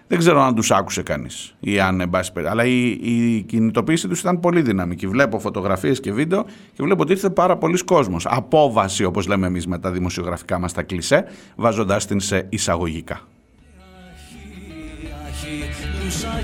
Δεν 0.08 0.18
ξέρω 0.18 0.42
αν 0.42 0.56
τους 0.56 0.72
άκουσε 0.72 1.04
κανείς 1.04 1.56
ή 1.60 1.80
αν 1.80 2.02
εν 2.02 2.10
πάση 2.10 2.32
περιπτώσει, 2.32 2.60
αλλά 2.60 2.70
η, 2.70 2.90
η 3.02 3.42
κινητοποίηση 3.42 4.08
τους 4.08 4.20
ήταν 4.20 4.40
πολύ 4.40 4.62
δυναμική. 4.62 5.08
Βλέπω 5.08 5.40
φωτογραφίες 5.40 6.00
και 6.00 6.12
βίντεο 6.12 6.46
και 6.74 6.84
βλέπω 6.84 7.02
ότι 7.02 7.12
ήρθε 7.12 7.30
πάρα 7.30 7.58
πολλοί 7.58 7.84
κόσμος. 7.84 8.26
Απόβαση 8.30 9.04
όπως 9.04 9.28
λέμε 9.28 9.48
εμείς 9.48 9.68
με 9.68 9.80
τα 9.80 9.92
δημοσιογραφικά 9.92 10.60
μας 10.60 10.74
τα 10.74 10.84
κλισέ, 10.84 11.26
βάζοντάς 11.56 12.06
την 12.06 12.20
σε 12.20 12.46
εισαγωγικά 12.50 13.22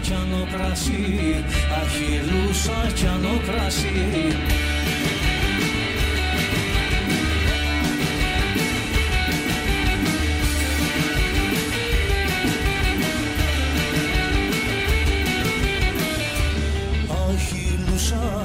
κι 0.01 0.13
άνω 0.13 0.47
κρασί 0.51 1.43
Αχιλούσα 1.81 2.91
κι 2.95 3.05
άνω 3.05 3.39
κρασί 3.45 4.74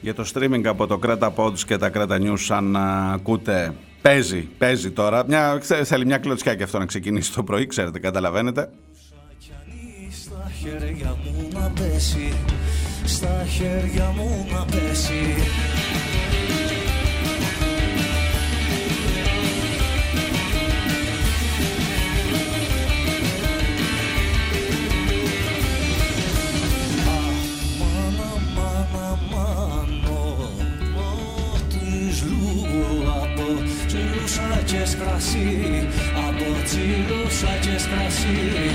Για 0.00 0.14
το 0.14 0.30
streaming 0.34 0.64
από 0.66 0.86
το 0.86 0.98
Κρέτα 0.98 1.32
Pods 1.36 1.58
και 1.58 1.76
τα 1.76 1.88
Κρέτα 1.88 2.18
News 2.20 2.46
αν 2.48 2.76
ακούτε 2.76 3.74
παίζει, 4.02 4.48
παίζει 4.58 4.90
τώρα. 4.90 5.24
Μια, 5.26 5.60
θέλει 5.84 6.06
μια 6.06 6.18
κλωτσιά 6.18 6.54
και 6.54 6.62
αυτό 6.62 6.78
να 6.78 6.86
ξεκινήσει 6.86 7.32
το 7.32 7.42
πρωί 7.42 7.66
ξέρετε, 7.66 7.98
καταλαβαίνετε. 7.98 8.70
Στα 10.10 10.50
χέρια 10.60 11.16
μου 11.24 11.48
να 11.52 11.72
πέσει 11.80 12.32
Στα 13.04 13.44
χέρια 13.48 14.12
μου 14.16 14.46
να 14.52 14.64
πέσει 14.64 15.34
σάκες 34.36 34.96
κρασί 34.96 35.86
Από 36.28 36.62
τσίρο 36.64 37.30
σάκες 37.30 37.86
κρασί 37.86 38.70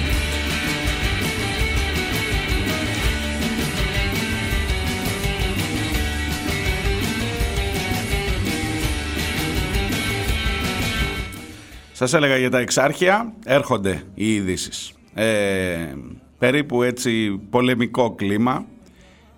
Σας 11.94 12.14
έλεγα 12.14 12.38
για 12.38 12.50
τα 12.50 12.60
εξάρχεια, 12.60 13.34
έρχονται 13.46 14.04
οι 14.14 14.34
ειδήσεις. 14.34 14.94
Ε, 15.14 15.94
περίπου 16.38 16.84
έτσι 16.84 17.40
πολεμικό 17.50 18.16
κλίμα, 18.16 18.66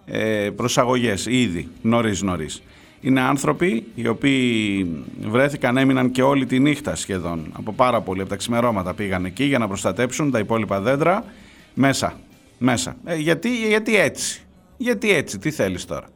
ε, 0.05 0.49
προσαγωγές 0.55 1.25
ήδη, 1.25 1.67
νωρίς 1.81 2.21
νωρίς. 2.21 2.61
Είναι 3.03 3.21
άνθρωποι 3.21 3.85
οι 3.95 4.07
οποίοι 4.07 4.87
βρέθηκαν, 5.21 5.77
έμειναν 5.77 6.11
και 6.11 6.21
όλη 6.21 6.45
τη 6.45 6.59
νύχτα 6.59 6.95
σχεδόν, 6.95 7.51
από 7.53 7.73
πάρα 7.73 8.01
πολύ, 8.01 8.21
από 8.21 8.29
τα 8.29 8.35
ξημερώματα 8.35 8.93
πήγαν 8.93 9.25
εκεί 9.25 9.43
για 9.43 9.57
να 9.57 9.67
προστατέψουν 9.67 10.31
τα 10.31 10.39
υπόλοιπα 10.39 10.79
δέντρα 10.79 11.25
μέσα, 11.73 12.19
μέσα. 12.57 12.95
Ε, 13.05 13.15
γιατί, 13.15 13.67
γιατί 13.67 13.97
έτσι, 13.97 14.41
γιατί 14.77 15.11
έτσι, 15.11 15.39
τι 15.39 15.51
θέλεις 15.51 15.85
τώρα, 15.85 16.07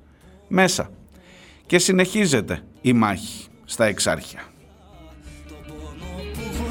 μέσα. 0.48 0.91
Και 1.65 1.79
συνεχίζεται 1.79 2.62
η 2.82 2.94
μάχη 2.94 3.46
στα 3.65 3.86
εξάρχεια 3.86 4.41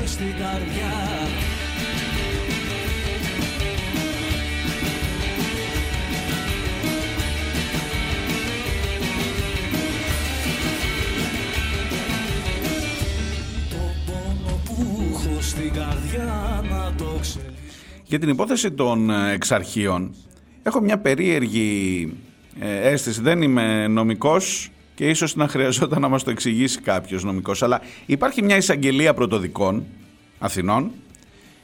στην 0.07 0.35
καρδιά 0.39 1.06
στην 15.41 15.73
καρδιά 15.73 16.63
να 16.71 16.93
το 16.97 17.21
Για 18.05 18.19
την 18.19 18.29
υπόθεση 18.29 18.71
των 18.71 19.11
ε, 19.11 19.33
εξαρχείων 19.33 20.15
έχω 20.63 20.81
μια 20.81 20.99
περίεργη 20.99 22.13
ε, 22.61 22.89
αίσθηση. 22.89 23.21
Δεν 23.21 23.43
είμαι 23.43 23.89
νομικός 23.89 24.71
και 24.95 25.09
ίσως 25.09 25.37
να 25.37 25.49
χρειαζόταν 25.49 26.01
να 26.01 26.09
μας 26.09 26.23
το 26.23 26.31
εξηγήσει 26.31 26.81
κάποιος 26.81 27.25
νομικός. 27.25 27.63
Αλλά 27.63 27.81
υπάρχει 28.07 28.43
μια 28.43 28.57
εισαγγελία 28.57 29.15
πρωτοδικών 29.15 29.85
Αθηνών 30.39 30.91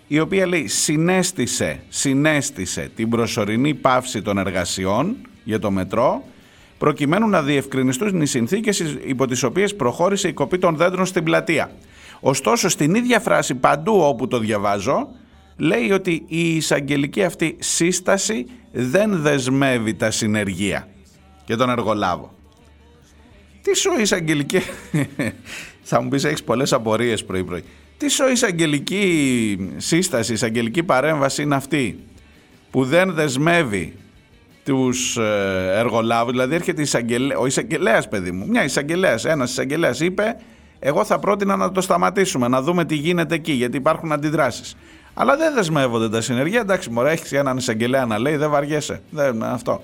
η 0.06 0.18
οποία 0.18 0.46
λέει 0.46 0.66
συνέστησε, 0.66 1.80
συνέστησε 1.88 2.90
την 2.96 3.08
προσωρινή 3.08 3.74
πάυση 3.74 4.22
των 4.22 4.38
εργασιών 4.38 5.16
για 5.44 5.58
το 5.58 5.70
μετρό 5.70 6.24
προκειμένου 6.78 7.28
να 7.28 7.42
διευκρινιστούν 7.42 8.20
οι 8.20 8.26
συνθήκες 8.26 8.96
υπό 9.06 9.26
τις 9.26 9.42
οποίες 9.42 9.76
προχώρησε 9.76 10.28
η 10.28 10.32
κοπή 10.32 10.58
των 10.58 10.76
δέντρων 10.76 11.06
στην 11.06 11.24
πλατεία. 11.24 11.70
Ωστόσο 12.24 12.68
στην 12.68 12.94
ίδια 12.94 13.20
φράση 13.20 13.54
παντού 13.54 14.00
όπου 14.00 14.28
το 14.28 14.38
διαβάζω 14.38 15.08
λέει 15.56 15.90
ότι 15.90 16.24
η 16.26 16.56
εισαγγελική 16.56 17.24
αυτή 17.24 17.56
σύσταση 17.60 18.46
δεν 18.72 19.22
δεσμεύει 19.22 19.94
τα 19.94 20.10
συνεργεία 20.10 20.88
και 21.44 21.56
τον 21.56 21.70
εργολάβο. 21.70 22.34
Τι 23.62 23.76
σου 23.76 23.90
εισαγγελική... 24.00 24.58
Θα 25.90 26.02
μου 26.02 26.08
πεις 26.08 26.24
έχεις 26.24 26.42
πολλές 26.42 26.72
απορίες 26.72 27.24
πρωί 27.24 27.44
πρωί. 27.44 27.64
Τι 27.98 28.08
σου 28.08 28.28
εισαγγελική 28.28 29.74
σύσταση, 29.76 30.32
εισαγγελική 30.32 30.82
παρέμβαση 30.82 31.42
είναι 31.42 31.54
αυτή 31.54 31.98
που 32.70 32.84
δεν 32.84 33.12
δεσμεύει 33.12 33.96
τους 34.64 35.16
ε, 35.16 35.72
εργολάβους, 35.76 36.32
δηλαδή 36.32 36.54
έρχεται 36.54 36.82
εισαγγελέ... 36.82 37.34
ο 37.36 37.46
εισαγγελέας, 37.46 38.08
παιδί 38.08 38.30
μου, 38.30 38.46
μια 38.48 38.64
εισαγγελέας, 38.64 39.24
ένας 39.24 39.50
εισαγγελέας 39.50 40.00
είπε 40.00 40.36
εγώ 40.84 41.04
θα 41.04 41.18
πρότεινα 41.18 41.56
να 41.56 41.72
το 41.72 41.80
σταματήσουμε, 41.80 42.48
να 42.48 42.62
δούμε 42.62 42.84
τι 42.84 42.94
γίνεται 42.94 43.34
εκεί, 43.34 43.52
γιατί 43.52 43.76
υπάρχουν 43.76 44.12
αντιδράσεις. 44.12 44.76
Αλλά 45.14 45.36
δεν 45.36 45.54
δεσμεύονται 45.54 46.08
τα 46.08 46.20
συνεργεία. 46.20 46.60
Εντάξει, 46.60 46.90
μωρέ, 46.90 47.10
έχεις 47.10 47.32
έναν 47.32 47.56
εισαγγελέα 47.56 48.06
να 48.06 48.18
λέει, 48.18 48.36
δεν 48.36 48.50
βαριέσαι. 48.50 49.00
Δεν, 49.10 49.42
αυτό. 49.42 49.82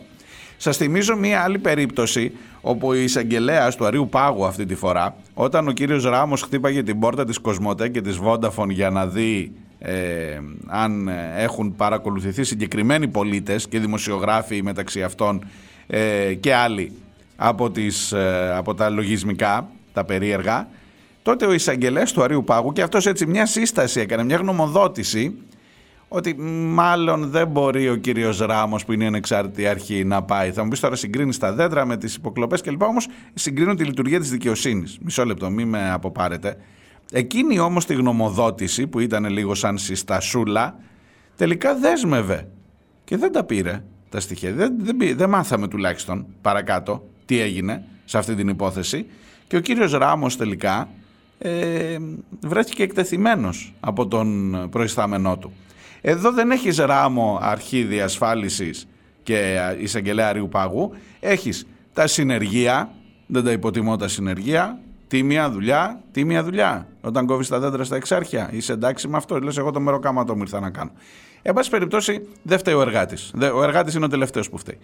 Σας 0.56 0.76
θυμίζω 0.76 1.16
μία 1.16 1.42
άλλη 1.42 1.58
περίπτωση 1.58 2.32
όπου 2.60 2.92
η 2.92 3.02
εισαγγελέα 3.02 3.70
του 3.70 3.86
Αρίου 3.86 4.08
Πάγου 4.08 4.44
αυτή 4.44 4.66
τη 4.66 4.74
φορά, 4.74 5.16
όταν 5.34 5.68
ο 5.68 5.72
κύριος 5.72 6.04
Ράμος 6.04 6.42
χτύπαγε 6.42 6.82
την 6.82 6.98
πόρτα 6.98 7.24
της 7.24 7.38
Κοσμοτέ 7.38 7.88
και 7.88 8.00
της 8.00 8.18
Vodafone 8.24 8.68
για 8.68 8.90
να 8.90 9.06
δει 9.06 9.52
ε, 9.78 10.38
αν 10.66 11.10
έχουν 11.36 11.76
παρακολουθηθεί 11.76 12.44
συγκεκριμένοι 12.44 13.08
πολίτες 13.08 13.68
και 13.68 13.78
δημοσιογράφοι 13.78 14.62
μεταξύ 14.62 15.02
αυτών 15.02 15.44
ε, 15.86 16.34
και 16.34 16.54
άλλοι 16.54 16.92
από, 17.36 17.70
τις, 17.70 18.12
ε, 18.12 18.52
από 18.56 18.74
τα 18.74 18.88
λογισμικά, 18.88 19.68
τα 19.92 20.04
περίεργα, 20.04 20.68
τότε 21.22 21.46
ο 21.46 21.52
εισαγγελέας 21.52 22.12
του 22.12 22.22
Αρίου 22.22 22.44
Πάγου 22.44 22.72
και 22.72 22.82
αυτός 22.82 23.06
έτσι 23.06 23.26
μια 23.26 23.46
σύσταση 23.46 24.00
έκανε, 24.00 24.24
μια 24.24 24.36
γνωμοδότηση 24.36 25.34
ότι 26.08 26.34
μάλλον 26.68 27.30
δεν 27.30 27.48
μπορεί 27.48 27.88
ο 27.88 27.96
κύριος 27.96 28.38
Ράμος 28.38 28.84
που 28.84 28.92
είναι 28.92 29.04
η 29.04 29.06
ανεξάρτητη 29.06 29.66
αρχή 29.66 30.04
να 30.04 30.22
πάει. 30.22 30.52
Θα 30.52 30.62
μου 30.62 30.68
πεις 30.68 30.80
τώρα 30.80 30.96
συγκρίνεις 30.96 31.38
τα 31.38 31.52
δέντρα 31.52 31.84
με 31.84 31.96
τις 31.96 32.14
υποκλοπές 32.14 32.60
κλπ. 32.60 32.82
Όμως 32.82 33.08
συγκρίνω 33.34 33.74
τη 33.74 33.84
λειτουργία 33.84 34.20
της 34.20 34.30
δικαιοσύνης. 34.30 34.98
Μισό 35.00 35.24
λεπτό, 35.24 35.50
μην 35.50 35.68
με 35.68 35.90
αποπάρετε. 35.90 36.56
Εκείνη 37.12 37.58
όμως 37.58 37.84
τη 37.84 37.94
γνωμοδότηση 37.94 38.86
που 38.86 39.00
ήταν 39.00 39.28
λίγο 39.28 39.54
σαν 39.54 39.78
συστασούλα 39.78 40.78
τελικά 41.36 41.74
δέσμευε 41.74 42.48
και 43.04 43.16
δεν 43.16 43.32
τα 43.32 43.44
πήρε 43.44 43.82
τα 44.08 44.20
στοιχεία. 44.20 44.52
Δεν, 44.52 44.74
δεν, 44.78 44.96
δεν 45.16 45.28
μάθαμε 45.28 45.68
τουλάχιστον 45.68 46.26
παρακάτω 46.40 47.08
τι 47.24 47.40
έγινε 47.40 47.84
σε 48.04 48.18
αυτή 48.18 48.34
την 48.34 48.48
υπόθεση 48.48 49.06
και 49.46 49.56
ο 49.56 49.60
κύριος 49.60 49.92
Ράμος 49.92 50.36
τελικά 50.36 50.88
ε, 51.38 51.98
βρέθηκε 52.40 52.82
εκτεθειμένος 52.82 53.74
από 53.80 54.06
τον 54.06 54.56
προϊστάμενό 54.70 55.38
του. 55.38 55.52
Εδώ 56.00 56.32
δεν 56.32 56.50
έχεις 56.50 56.76
ράμο 56.78 57.38
αρχή 57.42 57.82
διασφάλισης 57.82 58.88
και 59.22 59.58
εισαγγελέα 59.78 60.32
Ριου 60.32 60.48
Πάγου. 60.48 60.92
Έχεις 61.20 61.66
τα 61.92 62.06
συνεργεία, 62.06 62.90
δεν 63.26 63.44
τα 63.44 63.52
υποτιμώ 63.52 63.96
τα 63.96 64.08
συνεργεία, 64.08 64.78
τίμια 65.08 65.50
δουλειά, 65.50 66.00
τίμια 66.12 66.44
δουλειά. 66.44 66.86
Όταν 67.00 67.26
κόβεις 67.26 67.48
τα 67.48 67.58
δέντρα 67.58 67.84
στα 67.84 67.96
εξάρχεια, 67.96 68.48
είσαι 68.52 68.72
εντάξει 68.72 69.08
με 69.08 69.16
αυτό. 69.16 69.38
Λες, 69.38 69.58
εγώ 69.58 69.70
το 69.70 69.80
μεροκάματο 69.80 70.34
μου 70.36 70.42
ήρθα 70.42 70.60
να 70.60 70.70
κάνω. 70.70 70.90
Εν 71.42 71.54
πάση 71.54 71.70
περιπτώσει, 71.70 72.26
δεν 72.42 72.58
φταίει 72.58 72.74
ο 72.74 72.80
εργάτης. 72.80 73.34
Ο 73.54 73.62
εργάτης 73.62 73.94
είναι 73.94 74.04
ο 74.04 74.08
τελευταίος 74.08 74.50
που 74.50 74.58
φταίει. 74.58 74.78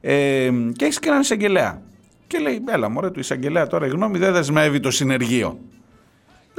Ε, 0.00 0.50
και 0.76 0.84
έχεις 0.84 0.98
και 0.98 1.08
έναν 1.08 1.20
εισαγγελέα. 1.20 1.82
Και 2.26 2.38
λέει, 2.38 2.62
Έλα, 2.68 2.88
μωρέ, 2.88 3.10
του 3.10 3.20
εισαγγελέα 3.20 3.66
τώρα 3.66 3.86
η 3.86 3.88
γνώμη 3.88 4.18
δεν 4.18 4.32
δεσμεύει 4.32 4.80
το 4.80 4.90
συνεργείο. 4.90 5.58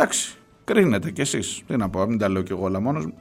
Εντάξει, 0.01 0.35
κρίνετε 0.63 1.11
κι 1.11 1.21
εσείς. 1.21 1.63
Τι 1.67 1.77
να 1.77 1.89
πω, 1.89 2.05
μην 2.05 2.17
τα 2.17 2.29
λέω 2.29 2.41
κι 2.41 2.51
εγώ 2.51 2.63
όλα 2.63 2.79
μόνος 2.79 3.05
μου. 3.05 3.13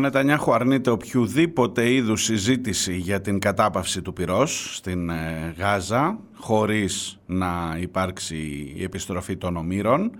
Νετανιάχου 0.00 0.52
αρνείται 0.54 0.90
οποιοδήποτε 0.90 1.92
είδους 1.92 2.22
συζήτηση 2.22 2.96
για 2.96 3.20
την 3.20 3.38
κατάπαυση 3.38 4.02
του 4.02 4.12
πυρός 4.12 4.76
στην 4.76 5.10
ε, 5.10 5.54
Γάζα 5.58 6.18
χωρίς 6.34 7.20
να 7.26 7.76
υπάρξει 7.80 8.36
η 8.76 8.82
επιστροφή 8.82 9.36
των 9.36 9.56
ομήρων. 9.56 10.10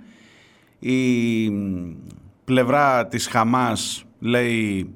Η 0.78 1.50
πλευρά 2.44 3.06
της 3.06 3.26
Χαμάς 3.26 4.04
λέει 4.18 4.94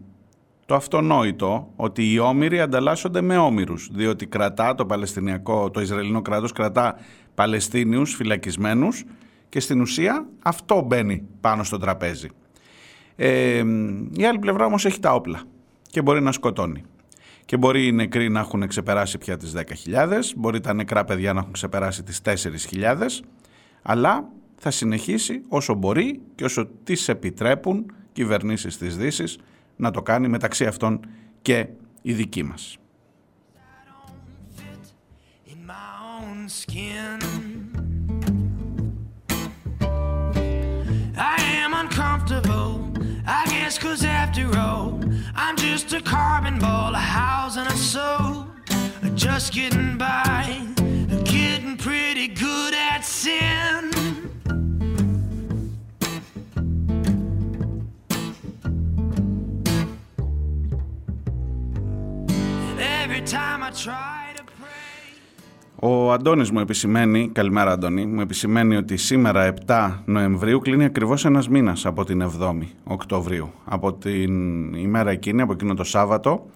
το 0.67 0.75
αυτονόητο 0.75 1.73
ότι 1.77 2.13
οι 2.13 2.19
όμοιροι 2.19 2.61
ανταλλάσσονται 2.61 3.21
με 3.21 3.37
όμοιρους, 3.37 3.89
διότι 3.93 4.27
κρατά 4.27 4.75
το 4.75 4.87
Παλαιστινιακό, 4.87 5.71
το 5.71 5.81
Ισραηλινό 5.81 6.23
κράτος 6.23 6.53
κρατά 6.53 6.97
Παλαιστίνιους 7.35 8.15
φυλακισμένους 8.15 9.05
και 9.49 9.61
στην 9.61 9.81
ουσία 9.81 10.27
αυτό 10.43 10.81
μπαίνει 10.81 11.29
πάνω 11.41 11.65
στο 11.65 11.79
τραπέζι. 11.79 12.29
Ε, 13.17 13.65
η 14.13 14.25
άλλη 14.25 14.39
πλευρά 14.39 14.65
όμως 14.65 14.85
έχει 14.85 15.01
τα 15.01 15.15
όπλα 15.15 15.43
και 15.91 16.03
μπορεί 16.03 16.21
να 16.23 16.33
σκοτώνει. 16.33 16.85
Και 17.45 17.57
μπορεί 17.57 17.87
οι 17.87 17.93
νεκροί 17.93 18.29
να 18.29 18.41
έχουν 18.41 18.67
ξεπεράσει 18.67 19.19
πια 19.19 19.37
τις 19.37 19.53
10.000, 19.57 20.21
μπορεί 20.37 20.61
τα 20.61 20.75
νεκρά 20.75 21.05
παιδιά 21.05 21.33
να 21.33 21.41
έχουν 21.41 21.53
ξεπεράσει 21.53 22.03
τις 22.03 22.21
4.000, 22.25 23.09
αλλά 23.83 24.29
θα 24.57 24.71
συνεχίσει 24.71 25.43
όσο 25.49 25.75
μπορεί 25.75 26.21
και 26.35 26.45
όσο 26.45 26.69
τις 26.85 27.09
επιτρέπουν 27.09 27.93
κυβερνήσεις 28.13 28.79
της 28.79 28.97
δύσης 28.97 29.39
να 29.77 29.91
το 29.91 30.03
κάνει 30.03 30.29
μεταξύ 30.29 30.67
αυτών 30.67 31.01
και 31.43 31.67
η 32.03 32.13
δική 32.13 32.43
μας. 32.43 32.79
I 36.67 37.24
I 43.75 43.77
guess 43.77 43.83
cause 43.83 44.05
after 44.05 44.57
all, 44.57 45.01
I'm 45.35 45.57
just 45.57 45.93
a 45.95 46.01
carbon 46.01 46.61
ball, 46.61 46.95
a 46.95 46.99
house 46.99 47.57
and 47.57 47.67
a 47.67 47.77
soul. 47.77 48.47
Just 49.17 49.53
getting 49.53 49.99
by, 49.99 50.61
getting 51.25 51.77
pretty 51.77 52.29
good 52.29 52.73
at 52.73 53.05
sin. 53.05 53.95
Ο 65.87 66.13
Αντώνης 66.13 66.51
μου 66.51 66.61
επισημαίνει, 66.61 67.31
καλημέρα 67.33 67.73
Αντώνη, 67.73 68.07
μου 68.07 68.21
επισημαίνει 68.21 68.77
ότι 68.77 68.97
σήμερα 68.97 69.55
7 69.67 70.03
Νοεμβρίου 70.05 70.59
κλείνει 70.59 70.85
ακριβώς 70.85 71.25
ένας 71.25 71.49
μήνας 71.49 71.87
από 71.87 72.05
την 72.05 72.23
7η 72.23 72.67
Οκτωβρίου. 72.85 73.53
Από 73.65 73.95
την 73.95 74.75
ημέρα 74.75 75.11
εκείνη, 75.11 75.43
από 75.43 75.53
εκείνο 75.53 75.75
το 75.75 75.85
Σάββατο, 75.85 76.47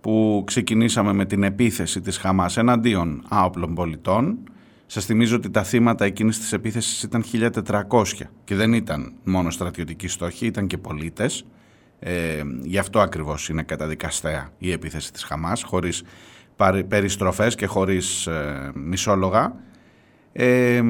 που 0.00 0.42
ξεκινήσαμε 0.46 1.12
με 1.12 1.24
την 1.24 1.42
επίθεση 1.42 2.00
της 2.00 2.18
Χαμάς 2.18 2.56
εναντίον 2.56 3.22
άοπλων 3.28 3.74
πολιτών. 3.74 4.38
Σας 4.86 5.04
θυμίζω 5.04 5.36
ότι 5.36 5.50
τα 5.50 5.62
θύματα 5.62 6.04
εκείνης 6.04 6.38
της 6.38 6.52
επίθεσης 6.52 7.02
ήταν 7.02 7.22
1400 7.22 8.30
και 8.44 8.54
δεν 8.54 8.72
ήταν 8.72 9.12
μόνο 9.24 9.50
στρατιωτικοί 9.50 10.08
στόχοι, 10.08 10.46
ήταν 10.46 10.66
και 10.66 10.78
πολίτες. 10.78 11.46
Ε, 11.98 12.42
γι' 12.62 12.78
αυτό 12.78 13.00
ακριβώς 13.00 13.48
είναι 13.48 13.62
καταδικαστέα 13.62 14.50
η 14.58 14.72
επίθεση 14.72 15.12
της 15.12 15.22
Χαμάς, 15.22 15.62
χωρίς 15.62 16.02
περιστροφές 16.88 17.54
και 17.54 17.66
χωρίς 17.66 18.26
ε, 18.26 18.70
μισόλογα. 18.74 19.54
Ε, 20.32 20.82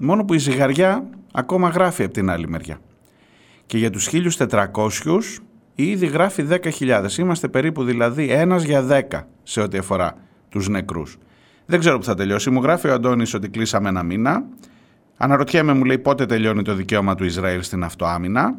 μόνο 0.00 0.24
που 0.24 0.34
η 0.34 0.38
ζυγαριά 0.38 1.04
ακόμα 1.32 1.68
γράφει 1.68 2.04
από 2.04 2.12
την 2.12 2.30
άλλη 2.30 2.48
μεριά. 2.48 2.78
Και 3.66 3.78
για 3.78 3.90
τους 3.90 4.08
1400 4.48 4.68
ήδη 5.74 6.06
γράφει 6.06 6.46
10.000. 6.50 7.18
Είμαστε 7.18 7.48
περίπου 7.48 7.84
δηλαδή 7.84 8.30
ένας 8.30 8.62
για 8.62 8.86
10 9.10 9.20
σε 9.42 9.60
ό,τι 9.60 9.78
αφορά 9.78 10.16
τους 10.48 10.68
νεκρούς. 10.68 11.18
Δεν 11.66 11.78
ξέρω 11.78 11.98
που 11.98 12.04
θα 12.04 12.14
τελειώσει. 12.14 12.50
Μου 12.50 12.62
γράφει 12.62 12.88
ο 12.88 12.92
Αντώνης 12.92 13.34
ότι 13.34 13.48
κλείσαμε 13.48 13.88
ένα 13.88 14.02
μήνα. 14.02 14.44
Αναρωτιέμαι, 15.16 15.72
μου 15.72 15.84
λέει, 15.84 15.98
πότε 15.98 16.26
τελειώνει 16.26 16.62
το 16.62 16.74
δικαίωμα 16.74 17.14
του 17.14 17.24
Ισραήλ 17.24 17.62
στην 17.62 17.84
αυτοάμυνα. 17.84 18.54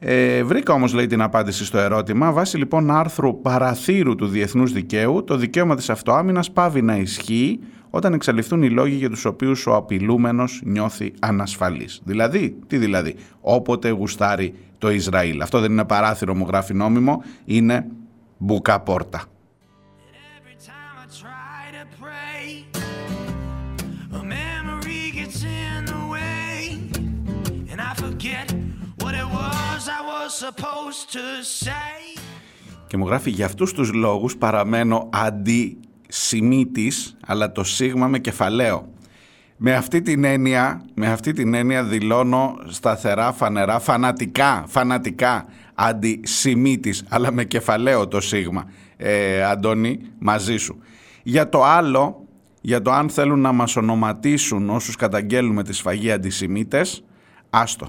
Ε, 0.00 0.42
βρήκα 0.42 0.72
όμως 0.72 0.92
λέει 0.92 1.06
την 1.06 1.22
απάντηση 1.22 1.64
στο 1.64 1.78
ερώτημα 1.78 2.32
βάσει 2.32 2.56
λοιπόν 2.56 2.90
άρθρου 2.90 3.40
παραθύρου 3.40 4.14
του 4.14 4.26
διεθνούς 4.26 4.72
δικαίου 4.72 5.24
το 5.24 5.36
δικαίωμα 5.36 5.76
της 5.76 5.90
αυτοάμυνας 5.90 6.50
πάβει 6.50 6.82
να 6.82 6.96
ισχύει 6.96 7.60
όταν 7.90 8.12
εξαλειφθούν 8.12 8.62
οι 8.62 8.70
λόγοι 8.70 8.94
για 8.94 9.10
τους 9.10 9.24
οποίους 9.24 9.66
ο 9.66 9.74
απειλούμενος 9.74 10.60
νιώθει 10.64 11.12
ανασφαλής. 11.18 12.00
Δηλαδή, 12.04 12.58
τι 12.66 12.76
δηλαδή, 12.76 13.14
όποτε 13.40 13.90
γουστάρει 13.90 14.54
το 14.78 14.90
Ισραήλ. 14.90 15.42
Αυτό 15.42 15.60
δεν 15.60 15.72
είναι 15.72 15.84
παράθυρο 15.84 16.34
μου 16.34 16.46
γράφει 16.48 16.74
νόμιμο, 16.74 17.22
είναι 17.44 17.86
μπουκά 18.38 18.80
Και 32.86 32.96
μου 32.96 33.06
γράφει 33.06 33.30
για 33.30 33.46
αυτούς 33.46 33.72
τους 33.72 33.92
λόγους 33.92 34.36
παραμένω 34.36 35.08
αντισημίτης 35.12 37.16
αλλά 37.26 37.52
το 37.52 37.64
σίγμα 37.64 38.06
με 38.06 38.18
κεφαλαίο. 38.18 38.92
Με 39.56 39.74
αυτή 39.74 40.02
την 40.02 40.24
έννοια, 40.24 40.84
με 40.94 41.10
αυτή 41.10 41.32
την 41.32 41.54
έννοια 41.54 41.84
δηλώνω 41.84 42.56
σταθερά, 42.66 43.32
φανερά, 43.32 43.78
φανατικά, 43.78 44.64
φανατικά 44.68 45.46
αντισημίτης 45.74 47.04
αλλά 47.08 47.32
με 47.32 47.44
κεφαλαίο 47.44 48.08
το 48.08 48.20
σίγμα. 48.20 48.70
Ε, 48.96 49.44
Αντώνη, 49.44 50.00
μαζί 50.18 50.56
σου. 50.56 50.82
Για 51.22 51.48
το 51.48 51.64
άλλο, 51.64 52.26
για 52.60 52.82
το 52.82 52.92
αν 52.92 53.10
θέλουν 53.10 53.40
να 53.40 53.52
μας 53.52 53.76
ονοματίσουν 53.76 54.70
όσους 54.70 54.96
καταγγέλνουμε 54.96 55.62
τη 55.62 55.72
σφαγή 55.72 56.12
αντισημίτες, 56.12 57.04
άστο, 57.50 57.88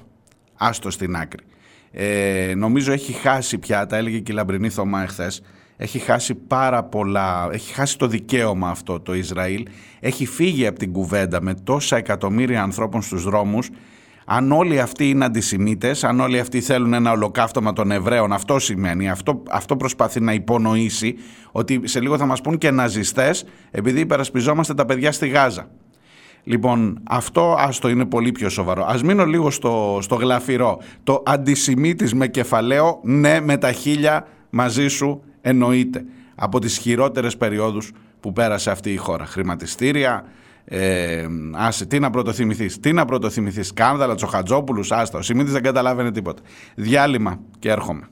άστο 0.54 0.90
στην 0.90 1.16
άκρη. 1.16 1.44
Ε, 1.92 2.52
νομίζω 2.56 2.92
έχει 2.92 3.12
χάσει 3.12 3.58
πια, 3.58 3.86
τα 3.86 3.96
έλεγε 3.96 4.18
και 4.18 4.32
η 4.32 4.34
Λαμπρινή 4.34 4.68
Θωμά 4.68 5.02
εχθές, 5.02 5.42
έχει 5.76 5.98
χάσει 5.98 6.34
πάρα 6.34 6.84
πολλά, 6.84 7.48
έχει 7.52 7.72
χάσει 7.72 7.98
το 7.98 8.06
δικαίωμα 8.06 8.68
αυτό 8.68 9.00
το 9.00 9.14
Ισραήλ, 9.14 9.66
έχει 10.00 10.26
φύγει 10.26 10.66
από 10.66 10.78
την 10.78 10.92
κουβέντα 10.92 11.42
με 11.42 11.54
τόσα 11.54 11.96
εκατομμύρια 11.96 12.62
ανθρώπων 12.62 13.02
στους 13.02 13.22
δρόμους, 13.22 13.68
αν 14.24 14.52
όλοι 14.52 14.80
αυτοί 14.80 15.08
είναι 15.08 15.24
αντισημίτες, 15.24 16.04
αν 16.04 16.20
όλοι 16.20 16.38
αυτοί 16.38 16.60
θέλουν 16.60 16.92
ένα 16.92 17.10
ολοκαύτωμα 17.10 17.72
των 17.72 17.90
Εβραίων, 17.90 18.32
αυτό 18.32 18.58
σημαίνει, 18.58 19.10
αυτό, 19.10 19.42
αυτό 19.50 19.76
προσπαθεί 19.76 20.20
να 20.20 20.32
υπονοήσει 20.32 21.14
ότι 21.52 21.80
σε 21.84 22.00
λίγο 22.00 22.18
θα 22.18 22.26
μας 22.26 22.40
πούν 22.40 22.58
και 22.58 22.70
ναζιστές 22.70 23.44
επειδή 23.70 24.00
υπερασπιζόμαστε 24.00 24.74
τα 24.74 24.84
παιδιά 24.84 25.12
στη 25.12 25.28
Γάζα. 25.28 25.70
Λοιπόν, 26.44 27.00
αυτό 27.08 27.54
άστο 27.58 27.88
είναι 27.88 28.04
πολύ 28.04 28.32
πιο 28.32 28.48
σοβαρό. 28.48 28.84
Ας 28.88 29.02
μείνω 29.02 29.24
λίγο 29.24 29.50
στο, 29.50 29.98
στο 30.02 30.14
γλαφυρό. 30.14 30.78
Το 31.02 31.22
αντισημίτης 31.26 32.14
με 32.14 32.28
κεφαλαίο, 32.28 33.00
ναι, 33.02 33.40
με 33.40 33.56
τα 33.56 33.72
χίλια 33.72 34.26
μαζί 34.50 34.88
σου 34.88 35.22
εννοείται. 35.40 36.04
Από 36.34 36.58
τις 36.58 36.78
χειρότερες 36.78 37.36
περιόδους 37.36 37.92
που 38.20 38.32
πέρασε 38.32 38.70
αυτή 38.70 38.92
η 38.92 38.96
χώρα. 38.96 39.26
Χρηματιστήρια, 39.26 40.24
ε, 40.64 41.26
άσε, 41.52 41.86
τι 41.86 41.98
να 41.98 42.10
πρωτοθυμηθείς, 42.10 42.80
τι 42.80 42.92
να 42.92 43.04
πρωτοθυμηθείς, 43.04 43.66
σκάνδαλα, 43.66 44.14
τσοχατζόπουλους, 44.14 44.92
άστα, 44.92 45.18
ο 45.18 45.22
Σιμίτης 45.22 45.52
δεν 45.52 45.62
καταλάβαινε 45.62 46.12
τίποτα. 46.12 46.42
Διάλειμμα 46.74 47.40
και 47.58 47.70
έρχομαι. 47.70 48.08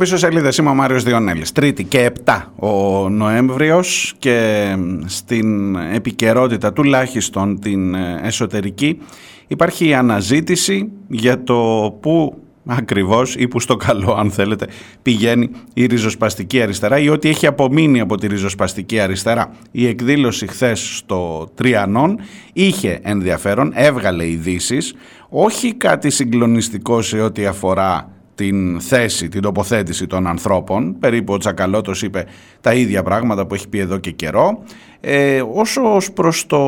Πίσω 0.00 0.16
σελίδες, 0.16 0.56
είμαι 0.56 0.70
ο 0.70 0.74
Μάριος 0.74 1.02
Διονέλης. 1.02 1.52
Τρίτη 1.52 1.84
και 1.84 2.12
7 2.24 2.52
ο 2.56 3.08
Νοέμβριος 3.08 4.14
και 4.18 4.66
στην 5.06 5.76
επικαιρότητα 5.76 6.72
τουλάχιστον 6.72 7.60
την 7.60 7.94
εσωτερική 8.22 8.98
υπάρχει 9.46 9.88
η 9.88 9.94
αναζήτηση 9.94 10.90
για 11.08 11.42
το 11.42 11.58
πού 12.00 12.42
ακριβώς 12.66 13.34
ή 13.34 13.48
που 13.48 13.60
στο 13.60 13.76
καλό 13.76 14.14
αν 14.18 14.30
θέλετε 14.30 14.66
πηγαίνει 15.02 15.50
η 15.74 15.86
ριζοσπαστική 15.86 16.62
αριστερά 16.62 16.98
ή 16.98 17.08
ότι 17.08 17.28
έχει 17.28 17.46
απομείνει 17.46 18.00
από 18.00 18.16
τη 18.16 18.26
ριζοσπαστική 18.26 19.00
αριστερά. 19.00 19.52
Η 19.70 19.86
εκδήλωση 19.86 20.46
χθες 20.46 20.96
στο 20.96 21.50
Τριανόν 21.54 22.20
είχε 22.52 22.98
ενδιαφέρον, 23.02 23.72
έβγαλε 23.74 24.26
ειδήσεις, 24.26 24.94
όχι 25.28 25.74
κάτι 25.74 26.10
συγκλονιστικό 26.10 27.02
σε 27.02 27.20
ό,τι 27.20 27.46
αφορά 27.46 28.19
την 28.40 28.80
θέση, 28.80 29.28
την 29.28 29.40
τοποθέτηση 29.40 30.06
των 30.06 30.26
ανθρώπων, 30.26 30.98
περίπου 30.98 31.32
ο 31.32 31.36
Τσακαλώτος 31.36 32.02
είπε 32.02 32.26
τα 32.60 32.74
ίδια 32.74 33.02
πράγματα 33.02 33.46
που 33.46 33.54
έχει 33.54 33.68
πει 33.68 33.78
εδώ 33.78 33.98
και 33.98 34.10
καιρό, 34.10 34.62
ε, 35.00 35.42
όσο 35.54 35.94
ως 35.94 36.12
προς, 36.12 36.46
το, 36.46 36.58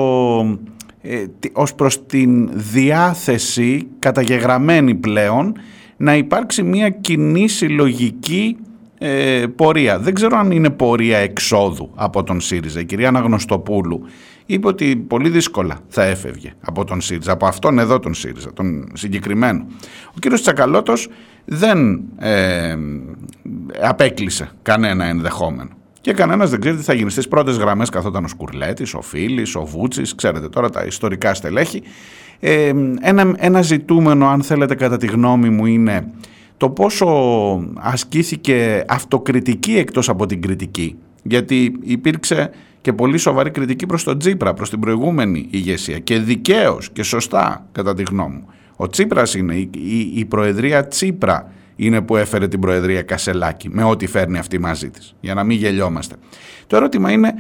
ε, 1.03 1.25
ως 1.53 1.75
προς 1.75 2.07
την 2.07 2.51
διάθεση 2.53 3.87
καταγεγραμμένη 3.99 4.95
πλέον 4.95 5.53
να 5.97 6.17
υπάρξει 6.17 6.63
μια 6.63 6.89
κοινή 6.89 7.49
συλλογική 7.49 8.57
ε, 8.99 9.45
πορεία. 9.57 9.99
Δεν 9.99 10.15
ξέρω 10.15 10.39
αν 10.39 10.51
είναι 10.51 10.71
πορεία 10.71 11.19
εξόδου 11.19 11.91
από 11.95 12.23
τον 12.23 12.41
ΣΥΡΙΖΑ. 12.41 12.81
Η 12.81 12.85
κυρία 12.85 13.09
Αναγνωστοπούλου 13.09 14.07
είπε 14.47 14.67
ότι 14.67 14.97
πολύ 14.97 15.29
δύσκολα 15.29 15.79
θα 15.89 16.03
έφευγε 16.05 16.53
από 16.61 16.85
τον 16.85 17.01
ΣΥΡΙΖΑ, 17.01 17.33
από 17.33 17.47
αυτόν 17.47 17.79
εδώ 17.79 17.99
τον 17.99 18.15
ΣΥΡΙΖΑ, 18.15 18.53
τον 18.53 18.89
συγκεκριμένο. 18.93 19.67
Ο 20.07 20.19
κύριος 20.19 20.41
Τσακαλώτος 20.41 21.09
δεν 21.45 22.03
ε, 22.19 22.77
απέκλεισε 23.83 24.51
κανένα 24.63 25.05
ενδεχόμενο. 25.05 25.71
Και 26.01 26.13
κανένας 26.13 26.51
δεν 26.51 26.61
ξέρει 26.61 26.77
τι 26.77 26.83
θα 26.83 26.95
γίνει. 26.95 27.11
Στις 27.11 27.29
πρώτες 27.29 27.57
γραμμές 27.57 27.89
καθόταν 27.89 28.25
ο 28.25 28.29
Σκουρλέτης, 28.29 28.95
ο 28.95 29.01
Φίλης, 29.01 29.55
ο 29.55 29.65
Βούτσης, 29.65 30.15
ξέρετε 30.15 30.49
τώρα 30.49 30.71
τα 30.71 30.85
ιστορικά 30.85 31.35
στελέχη. 31.35 31.83
Ε, 32.41 32.73
ένα, 33.01 33.35
ένα 33.37 33.63
ζητούμενο, 33.63 34.27
αν 34.29 34.43
θέλετε, 34.43 34.75
κατά 34.75 34.97
τη 34.97 35.07
γνώμη 35.07 35.49
μου, 35.49 35.67
είναι 35.67 36.13
το 36.57 36.71
πόσο 36.71 37.07
ασκήθηκε 37.75 38.85
αυτοκριτική 38.89 39.77
εκτός 39.77 40.09
από 40.09 40.27
την 40.27 40.43
κριτική. 40.43 40.97
Γιατί 41.23 41.79
υπήρξε 41.83 42.51
και 42.81 42.93
πολύ 42.93 43.19
σοβαρή 43.19 43.51
κριτική 43.51 43.87
προς 43.87 44.05
τον 44.05 44.19
Τσίπρα, 44.19 44.55
προς 44.55 44.71
την 44.71 44.81
προηγούμενη 44.81 45.49
ηγεσία 45.51 45.99
και 45.99 46.19
δικαίως 46.19 46.91
και 46.91 47.03
σωστά 47.03 47.67
κατά 47.73 47.95
τη 47.95 48.03
γνώμη 48.11 48.35
μου. 48.35 48.47
Ο 48.83 48.89
Τσίπρας 48.89 49.35
είναι, 49.35 49.55
η, 49.55 49.71
η, 50.15 50.25
Προεδρία 50.25 50.89
Τσίπρα 50.89 51.53
είναι 51.77 52.01
που 52.01 52.17
έφερε 52.17 52.49
την 52.49 52.61
Προεδρία 52.61 53.03
Κασελάκη 53.03 53.69
με 53.71 53.85
ό,τι 53.85 54.07
φέρνει 54.07 54.39
αυτή 54.39 54.59
μαζί 54.59 54.91
της, 54.91 55.15
για 55.21 55.35
να 55.35 55.45
μην 55.45 55.57
γελιόμαστε. 55.57 56.15
Το 56.67 56.77
ερώτημα 56.77 57.11
είναι 57.11 57.35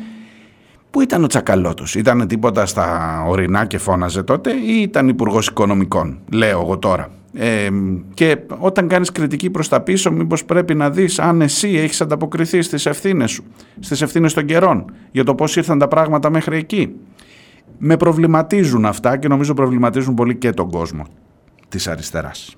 Πού 0.90 1.00
ήταν 1.00 1.24
ο 1.24 1.26
Τσακαλώτος, 1.26 1.94
ήταν 1.94 2.26
τίποτα 2.26 2.66
στα 2.66 3.18
ορεινά 3.26 3.64
και 3.64 3.78
φώναζε 3.78 4.22
τότε, 4.22 4.50
ή 4.50 4.81
ήταν 4.81 5.09
υπουργός 5.09 5.46
Οικονομικών, 5.46 6.18
λέω 6.33 6.61
εγώ 6.61 6.78
τώρα. 6.78 7.09
Ε, 7.35 7.68
και 8.14 8.37
όταν 8.59 8.88
κάνεις 8.88 9.12
κριτική 9.12 9.50
προς 9.50 9.68
τα 9.68 9.81
πίσω 9.81 10.12
μήπως 10.12 10.44
πρέπει 10.44 10.74
να 10.74 10.90
δεις 10.90 11.18
αν 11.18 11.40
εσύ 11.40 11.68
έχεις 11.68 12.00
ανταποκριθεί 12.00 12.62
στις 12.62 12.87
ευθύνες 12.87 13.31
σου 13.31 13.44
στις 13.81 14.02
ευθύνες 14.02 14.35
των 14.35 14.44
καιρών 14.44 14.85
για 15.11 15.24
το 15.24 15.35
πώς 15.35 15.57
ήρθαν 15.57 15.78
τα 15.78 15.88
πράγματα 15.88 16.31
μέχρι 16.31 16.57
εκεί 16.57 16.94
με 17.78 17.96
προβληματίζουν 17.96 18.85
αυτά 18.85 19.16
και 19.16 19.28
νομίζω 19.28 19.55
προβληματίζουν 19.55 20.14
πολύ 20.14 20.37
και 20.37 20.50
τον 20.50 20.70
κόσμο 20.70 21.07
της 21.72 21.87
αριστεράς 21.88 22.56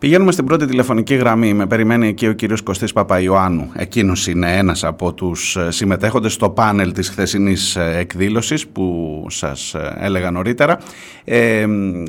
Πηγαίνουμε 0.00 0.32
στην 0.32 0.44
πρώτη 0.44 0.66
τηλεφωνική 0.66 1.14
γραμμή. 1.14 1.52
Με 1.52 1.66
περιμένει 1.66 2.08
εκεί 2.08 2.26
ο 2.26 2.32
κύριος 2.32 2.62
Κωστής 2.62 2.92
Παπαϊωάννου. 2.92 3.70
Εκείνος 3.74 4.26
είναι 4.26 4.56
ένας 4.56 4.84
από 4.84 5.12
τους 5.12 5.56
ε, 5.56 5.70
συμμετέχοντες 5.70 6.32
στο 6.32 6.50
πάνελ 6.50 6.92
της 6.92 7.08
χθεσινής 7.08 7.76
ε, 7.76 7.94
εκδήλωσης 7.98 8.66
που 8.66 9.26
σας 9.28 9.74
ε, 9.74 9.96
έλεγα 9.98 10.30
νωρίτερα. 10.30 10.78
Ε, 11.24 11.66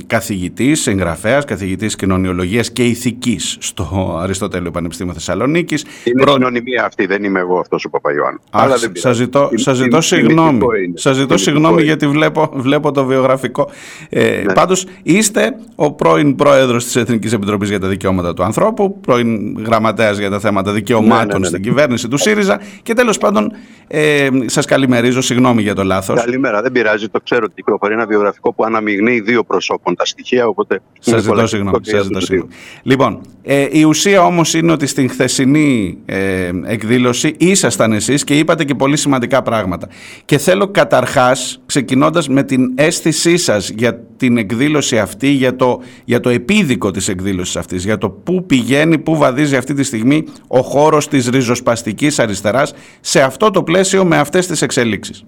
καθηγητής, 0.08 0.82
συγγραφέας, 0.82 1.46
καθηγητής 1.46 1.96
κοινωνιολογίας 1.96 2.72
και 2.72 2.84
ηθικής 2.84 3.58
στο 3.60 4.18
Αριστοτέλειο 4.22 4.72
Πανεπιστήμιο 4.72 5.14
Θεσσαλονίκης. 5.14 5.86
Είναι 6.04 6.22
Προ... 6.22 6.34
συνωνυμία 6.34 6.86
αυτή, 6.86 7.06
δεν 7.06 7.24
είμαι 7.24 7.40
εγώ 7.40 7.60
αυτός 7.60 7.86
ο 7.86 7.90
Παπαϊωάννου. 7.90 8.40
Αχ, 8.50 8.72
σας 8.94 9.16
ζητώ, 9.16 9.50
σας 9.54 9.78
ζητώ 9.78 10.02
συγγνώμη. 10.02 10.60
Σας 10.94 11.16
ζητώ 11.16 11.38
συγγνώμη 11.38 11.82
γιατί 11.82 12.08
βλέπω, 12.08 12.52
βλέπω 12.54 12.92
το 12.92 13.06
βιογραφικό. 13.06 13.70
Ε, 14.10 14.44
ναι. 14.46 14.54
Πάντως 14.54 14.86
είστε 15.04 15.56
ο 15.76 15.92
πρώην 15.92 16.36
πρόεδρος 16.36 16.84
της 16.84 16.96
Εθνικής 16.96 17.34
Επιτροπής 17.34 17.70
για 17.70 17.80
τα 17.82 17.88
δικαιώματα 17.88 18.34
του 18.34 18.44
ανθρώπου, 18.44 19.00
πρώην 19.00 19.58
γραμματέας 19.66 20.18
για 20.18 20.30
τα 20.30 20.40
θέματα 20.40 20.72
δικαιωμάτων 20.72 21.28
ναι, 21.28 21.34
ναι, 21.34 21.40
ναι. 21.40 21.46
στην 21.46 21.62
κυβέρνηση 21.62 22.08
του 22.08 22.18
ΣΥΡΙΖΑ 22.18 22.60
και 22.84 22.94
τέλος 22.94 23.18
πάντων 23.18 23.52
ε, 23.88 24.28
σας 24.46 24.66
καλημερίζω, 24.66 25.22
συγγνώμη 25.22 25.62
για 25.62 25.76
το 25.76 25.84
λάθος. 25.84 26.24
Καλημέρα, 26.24 26.62
δεν 26.62 26.72
πειράζει, 26.72 27.10
το 27.10 27.20
ξέρω 27.24 27.42
ότι 27.44 27.54
κυκλοφορεί 27.56 27.94
ένα 27.94 28.06
βιογραφικό 28.06 28.54
που 28.54 28.64
αναμειγνύει 28.64 29.20
δύο 29.20 29.44
προσώπων 29.44 29.96
τα 29.96 30.06
στοιχεία, 30.06 30.48
οπότε. 30.48 30.82
Σας 31.00 31.22
ζητώ 31.22 31.48
συγγνώμη. 31.48 31.78
συγγνώμη. 31.84 32.48
Λοιπόν, 32.84 33.22
ε, 33.42 33.68
η 33.72 33.84
ουσία 33.84 34.24
όμως 34.24 34.54
είναι 34.54 34.72
ότι 34.72 34.88
στην 34.88 35.10
χθεσινή 35.10 35.98
ε, 36.06 36.52
εκδήλωση 36.66 37.36
ήσασταν 37.38 37.92
εσείς 37.92 38.24
και 38.24 38.38
είπατε 38.38 38.64
και 38.64 38.76
πολύ 38.76 38.98
σημαντικά 38.98 39.42
πράγματα. 39.42 39.88
Και 40.26 40.38
θέλω 40.38 40.68
καταρχάς, 40.68 41.62
ξεκινώντας 41.66 42.30
με 42.30 42.44
την 42.44 42.72
αίσθησή 42.76 43.38
σας 43.38 43.70
για 43.70 44.00
την 44.18 44.38
εκδήλωση 44.38 45.00
αυτή, 45.00 45.28
για 45.28 45.56
το, 45.56 45.82
για 46.06 46.20
το 46.20 46.30
επίδικο 46.30 46.92
της 46.92 47.08
εκδήλωσης 47.08 47.56
αυτή 47.76 47.88
για 47.88 47.98
το 47.98 48.10
πού 48.10 48.46
πηγαίνει, 48.46 48.98
πού 48.98 49.18
βαδίζει 49.18 49.56
αυτή 49.56 49.74
τη 49.74 49.84
στιγμή 49.84 50.24
ο 50.48 50.62
χώρος 50.62 51.08
της 51.08 51.28
ριζοσπαστικής 51.28 52.20
αριστεράς 52.20 52.74
σε 53.00 53.22
αυτό 53.22 53.52
το 53.52 53.64
πλαίσιο 53.64 54.06
με 54.06 54.18
αυτές 54.18 54.48
τις 54.48 54.62
εξελίξεις. 54.62 55.26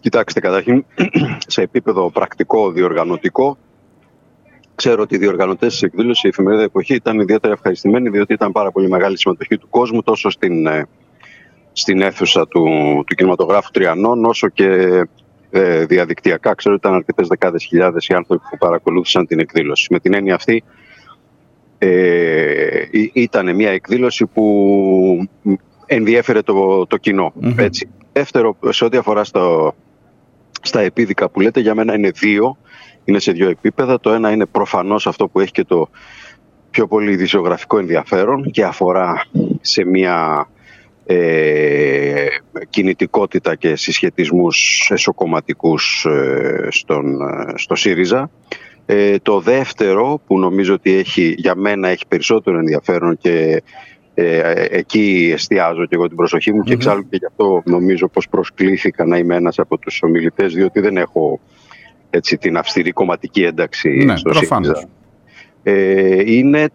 Κοιτάξτε, 0.00 0.40
καταρχήν, 0.40 0.84
σε 1.46 1.62
επίπεδο 1.62 2.10
πρακτικό, 2.10 2.70
διοργανωτικό, 2.70 3.58
ξέρω 4.74 5.02
ότι 5.02 5.14
οι 5.14 5.18
διοργανωτές 5.18 5.72
της 5.72 5.82
εκδήλωσης, 5.82 6.24
η 6.24 6.28
εφημερίδα 6.28 6.62
εποχή, 6.62 6.94
ήταν 6.94 7.20
ιδιαίτερα 7.20 7.52
ευχαριστημένοι, 7.52 8.08
διότι 8.08 8.32
ήταν 8.32 8.52
πάρα 8.52 8.70
πολύ 8.70 8.88
μεγάλη 8.88 9.18
συμμετοχή 9.18 9.58
του 9.58 9.68
κόσμου, 9.70 10.02
τόσο 10.02 10.30
στην, 10.30 10.66
ε, 10.66 10.86
στην 11.72 12.02
αίθουσα 12.02 12.48
του, 12.48 12.64
του 13.06 13.14
κινηματογράφου 13.14 13.70
Τριανών, 13.70 14.24
όσο 14.24 14.48
και 14.48 15.00
ε, 15.56 15.84
διαδικτυακά. 15.84 16.54
Ξέρω 16.54 16.74
ότι 16.74 16.86
ήταν 16.86 16.98
αρκετές 16.98 17.28
δεκάδες 17.28 17.64
χιλιάδες 17.64 18.06
οι 18.06 18.14
άνθρωποι 18.14 18.42
που 18.50 18.56
παρακολούθησαν 18.58 19.26
την 19.26 19.38
εκδήλωση. 19.38 19.86
Με 19.90 19.98
την 19.98 20.14
έννοια 20.14 20.34
αυτή, 20.34 20.64
ε, 21.86 22.88
ήταν 23.12 23.54
μια 23.54 23.70
εκδήλωση 23.70 24.26
που 24.26 25.28
ενδιέφερε 25.86 26.42
το, 26.42 26.86
το 26.86 26.96
κοινο 26.96 27.32
Έτσι. 27.56 27.88
Δεύτερο, 28.12 28.56
σε 28.68 28.84
ό,τι 28.84 28.96
αφορά 28.96 29.24
στο, 29.24 29.74
στα 30.62 30.80
επίδικα 30.80 31.28
που 31.28 31.40
λέτε, 31.40 31.60
για 31.60 31.74
μένα 31.74 31.94
είναι 31.94 32.10
δύο. 32.10 32.56
Είναι 33.04 33.18
σε 33.18 33.32
δύο 33.32 33.48
επίπεδα. 33.48 34.00
Το 34.00 34.12
ένα 34.12 34.30
είναι 34.30 34.46
προφανώς 34.46 35.06
αυτό 35.06 35.28
που 35.28 35.40
έχει 35.40 35.50
και 35.50 35.64
το 35.64 35.88
πιο 36.70 36.86
πολύ 36.86 37.12
ειδησιογραφικό 37.12 37.78
ενδιαφέρον 37.78 38.50
και 38.50 38.64
αφορά 38.64 39.24
σε 39.60 39.84
μια 39.84 40.48
ε, 41.06 42.26
κινητικότητα 42.70 43.54
και 43.54 43.76
συσχετισμούς 43.76 44.88
εσωκομματικούς 44.90 46.04
ε, 46.04 46.66
στον, 46.70 47.20
ε, 47.20 47.52
στο 47.54 47.74
ΣΥΡΙΖΑ 47.74 48.30
Ε, 48.86 49.16
το 49.18 49.40
δεύτερο 49.40 50.20
που 50.26 50.38
νομίζω 50.38 50.74
ότι 50.74 50.92
έχει, 50.92 51.34
για 51.36 51.54
μένα 51.54 51.88
έχει 51.88 52.06
περισσότερο 52.08 52.58
ενδιαφέρον 52.58 53.16
και 53.18 53.62
ε, 54.14 54.64
εκεί 54.70 55.30
εστιάζω 55.34 55.86
και 55.86 55.94
εγώ 55.94 56.06
την 56.06 56.16
προσοχή 56.16 56.52
μου 56.52 56.62
και 56.62 56.72
εξάλλου 56.72 57.08
και 57.08 57.16
γι' 57.16 57.26
αυτό 57.26 57.62
νομίζω 57.64 58.08
πως 58.08 58.28
προσκλήθηκα 58.28 59.04
να 59.04 59.18
είμαι 59.18 59.34
ένας 59.34 59.58
από 59.58 59.78
τους 59.78 60.02
ομιλητές 60.02 60.54
διότι 60.54 60.80
δεν 60.80 60.96
έχω 60.96 61.40
έτσι, 62.10 62.38
την 62.38 62.56
αυστηρή 62.56 62.92
κομματική 62.92 63.42
ένταξη 63.42 63.88
Ναι, 63.88 64.16
στο 64.16 64.30
προφανώς. 64.30 64.66
ΣΥΡΙΖΑ. 64.66 64.88
Ε, 65.62 66.32
είναι 66.32 66.68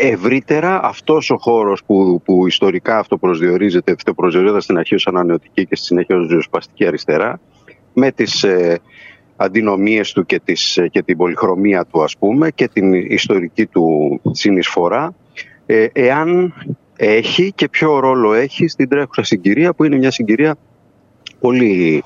ευρύτερα 0.00 0.80
αυτός 0.82 1.30
ο 1.30 1.36
χώρος 1.38 1.84
που, 1.84 2.22
που 2.24 2.46
ιστορικά 2.46 2.98
αυτοπροσδιορίζεται, 2.98 3.92
αυτοπροσδιορίζεται 3.92 4.60
στην 4.60 4.78
αρχή 4.78 4.94
ως 4.94 5.06
ανανεωτική 5.06 5.66
και 5.66 5.76
στη 5.76 5.84
συνέχεια 5.86 6.16
ως 6.16 6.28
ριζοσπαστική 6.28 6.86
αριστερά 6.86 7.40
με 7.92 8.10
τις 8.10 8.44
ε, 8.44 8.78
αντινομίες 9.36 10.12
του 10.12 10.26
και, 10.26 10.40
τις, 10.44 10.78
και 10.90 11.02
την 11.02 11.16
πολυχρωμία 11.16 11.84
του 11.84 12.02
ας 12.02 12.16
πούμε 12.18 12.50
και 12.50 12.68
την 12.68 12.92
ιστορική 12.92 13.66
του 13.66 14.20
συνεισφορά 14.30 15.14
ε, 15.66 15.86
εάν 15.92 16.54
έχει 16.96 17.52
και 17.54 17.68
ποιο 17.68 17.98
ρόλο 17.98 18.32
έχει 18.34 18.68
στην 18.68 18.88
τρέχουσα 18.88 19.22
συγκυρία 19.22 19.72
που 19.74 19.84
είναι 19.84 19.96
μια 19.96 20.10
συγκυρία 20.10 20.56
πολύ 21.40 22.02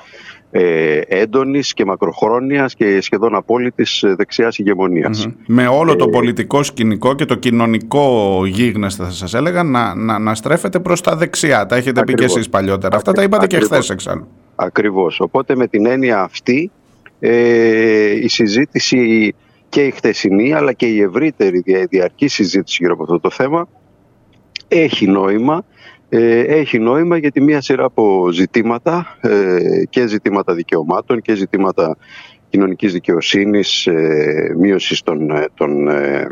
ε, 0.53 1.01
έντονης 1.09 1.73
και 1.75 1.85
μακροχρόνιας 1.85 2.75
και 2.75 3.01
σχεδόν 3.01 3.35
απόλυτης 3.35 4.03
ε, 4.03 4.15
δεξιάς 4.15 4.59
ηγεμονίας. 4.59 5.27
Μμμ. 5.27 5.35
Με 5.47 5.67
όλο 5.67 5.97
το 5.97 6.05
Ε, 6.09 6.11
πολιτικό 6.11 6.63
σκηνικό 6.63 7.15
και 7.15 7.25
το 7.25 7.35
κοινωνικό 7.35 8.41
γίγνεσθε 8.47 9.05
θα 9.05 9.11
σας 9.11 9.35
έλεγα 9.35 9.63
να, 9.63 9.95
να, 9.95 10.19
να 10.19 10.35
στρέφετε 10.35 10.81
προς 10.81 11.01
τα 11.01 11.17
δεξιά. 11.17 11.67
Τα 11.67 11.77
έχετε 11.77 12.01
πει 12.01 12.07
και 12.07 12.13
Ακριβώς. 12.13 12.37
εσείς 12.37 12.49
παλιότερα. 12.49 12.97
Αυτά 12.97 13.13
τα 13.13 13.23
είπατε 13.23 13.47
και 13.47 13.57
Ακριβώς. 13.57 13.77
χθες 13.79 13.91
εξάλλου. 13.91 14.27
Ακριβώς. 14.55 15.21
Οπότε 15.21 15.57
με 15.57 15.67
την 15.67 15.87
έννοια 15.87 16.21
αυτή 16.23 16.71
ε, 17.21 18.11
η 18.11 18.29
συζήτηση 18.29 19.35
και 19.69 19.87
η 19.87 19.91
χτεσινή 19.91 20.53
αλλά 20.53 20.73
και 20.73 20.87
η 20.87 21.01
ευρύτερη 21.01 21.59
δια- 21.59 21.87
διαρκή 21.91 22.29
συζήτηση 22.29 22.79
γύρω 22.81 22.95
από 22.95 23.03
αυτό 23.03 23.21
το 23.21 23.31
θέμα 23.31 23.69
έχει 24.69 25.07
νόημα. 25.07 25.65
Ε, 26.09 26.41
έχει 26.41 26.79
νόημα 26.79 27.17
γιατί 27.17 27.41
μία 27.41 27.61
σειρά 27.61 27.85
από 27.85 28.29
ζητήματα 28.33 29.19
ε, 29.21 29.83
και 29.91 30.07
ζητήματα 30.07 30.55
δικαιωμάτων 30.55 31.21
και 31.21 31.35
ζητήματα 31.35 31.97
κοινωνικής 32.49 32.93
δικαιοσύνης, 32.93 33.87
ε, 33.87 34.55
μείωσης 34.59 35.03
των, 35.03 35.31
ε, 35.31 35.45
των 35.55 35.89
ε, 35.89 36.27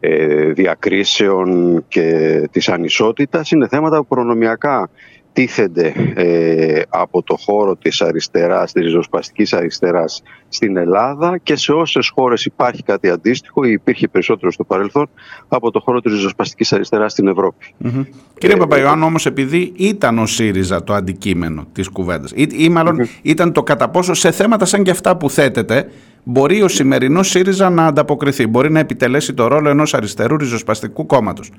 ε, 0.00 0.52
διακρίσεων 0.52 1.84
και 1.88 2.48
της 2.50 2.68
ανισότητας 2.68 3.50
είναι 3.50 3.68
θέματα 3.68 3.98
που 3.98 4.06
προνομιακά 4.06 4.90
τίθενται 5.32 6.12
ε, 6.14 6.82
από 6.88 7.22
το 7.22 7.36
χώρο 7.36 7.76
της 7.76 8.00
αριστεράς, 8.00 8.72
της 8.72 8.82
ριζοσπαστικής 8.82 9.52
αριστεράς 9.52 10.22
στην 10.48 10.76
Ελλάδα 10.76 11.38
και 11.38 11.56
σε 11.56 11.72
όσες 11.72 12.08
χώρες 12.14 12.44
υπάρχει 12.44 12.82
κάτι 12.82 13.08
αντίστοιχο 13.10 13.64
ή 13.64 13.72
υπήρχε 13.72 14.08
περισσότερο 14.08 14.52
στο 14.52 14.64
παρελθόν 14.64 15.08
από 15.48 15.70
το 15.70 15.80
χώρο 15.80 16.00
της 16.00 16.12
ριζοσπαστικής 16.12 16.72
αριστεράς 16.72 17.12
στην 17.12 17.28
Ευρώπη. 17.28 17.74
Μμμ. 17.78 18.02
Κύριε 18.38 18.56
Παπαϊωάννου, 18.56 19.06
όμως 19.06 19.26
επειδή 19.26 19.72
ήταν 19.76 20.18
ο 20.18 20.26
ΣΥΡΙΖΑ 20.26 20.84
το 20.84 20.94
αντικείμενο 20.94 21.66
της 21.72 21.88
κουβέντας 21.88 22.32
ή, 22.34 22.48
ή 22.56 22.68
μάλλον 22.68 23.08
ήταν 23.22 23.52
το 23.52 23.62
κατά 23.62 23.88
πόσο 23.88 24.14
σε 24.14 24.30
θέματα 24.30 24.64
σαν 24.64 24.82
και 24.82 24.90
αυτά 24.90 25.16
που 25.16 25.30
θέτεται 25.30 25.90
μπορεί 26.24 26.62
ο 26.62 26.68
σημερινός 26.68 27.28
ΣΥΡΙΖΑ 27.28 27.70
να 27.70 27.86
ανταποκριθεί, 27.86 28.46
μπορεί 28.46 28.70
να 28.70 28.78
επιτελέσει 28.78 29.34
το 29.34 29.46
ρόλο 29.46 29.68
ενός 29.68 29.94
αριστερού 29.94 30.36
ριζοσπαστικού 30.36 31.06
κόμματος. 31.06 31.50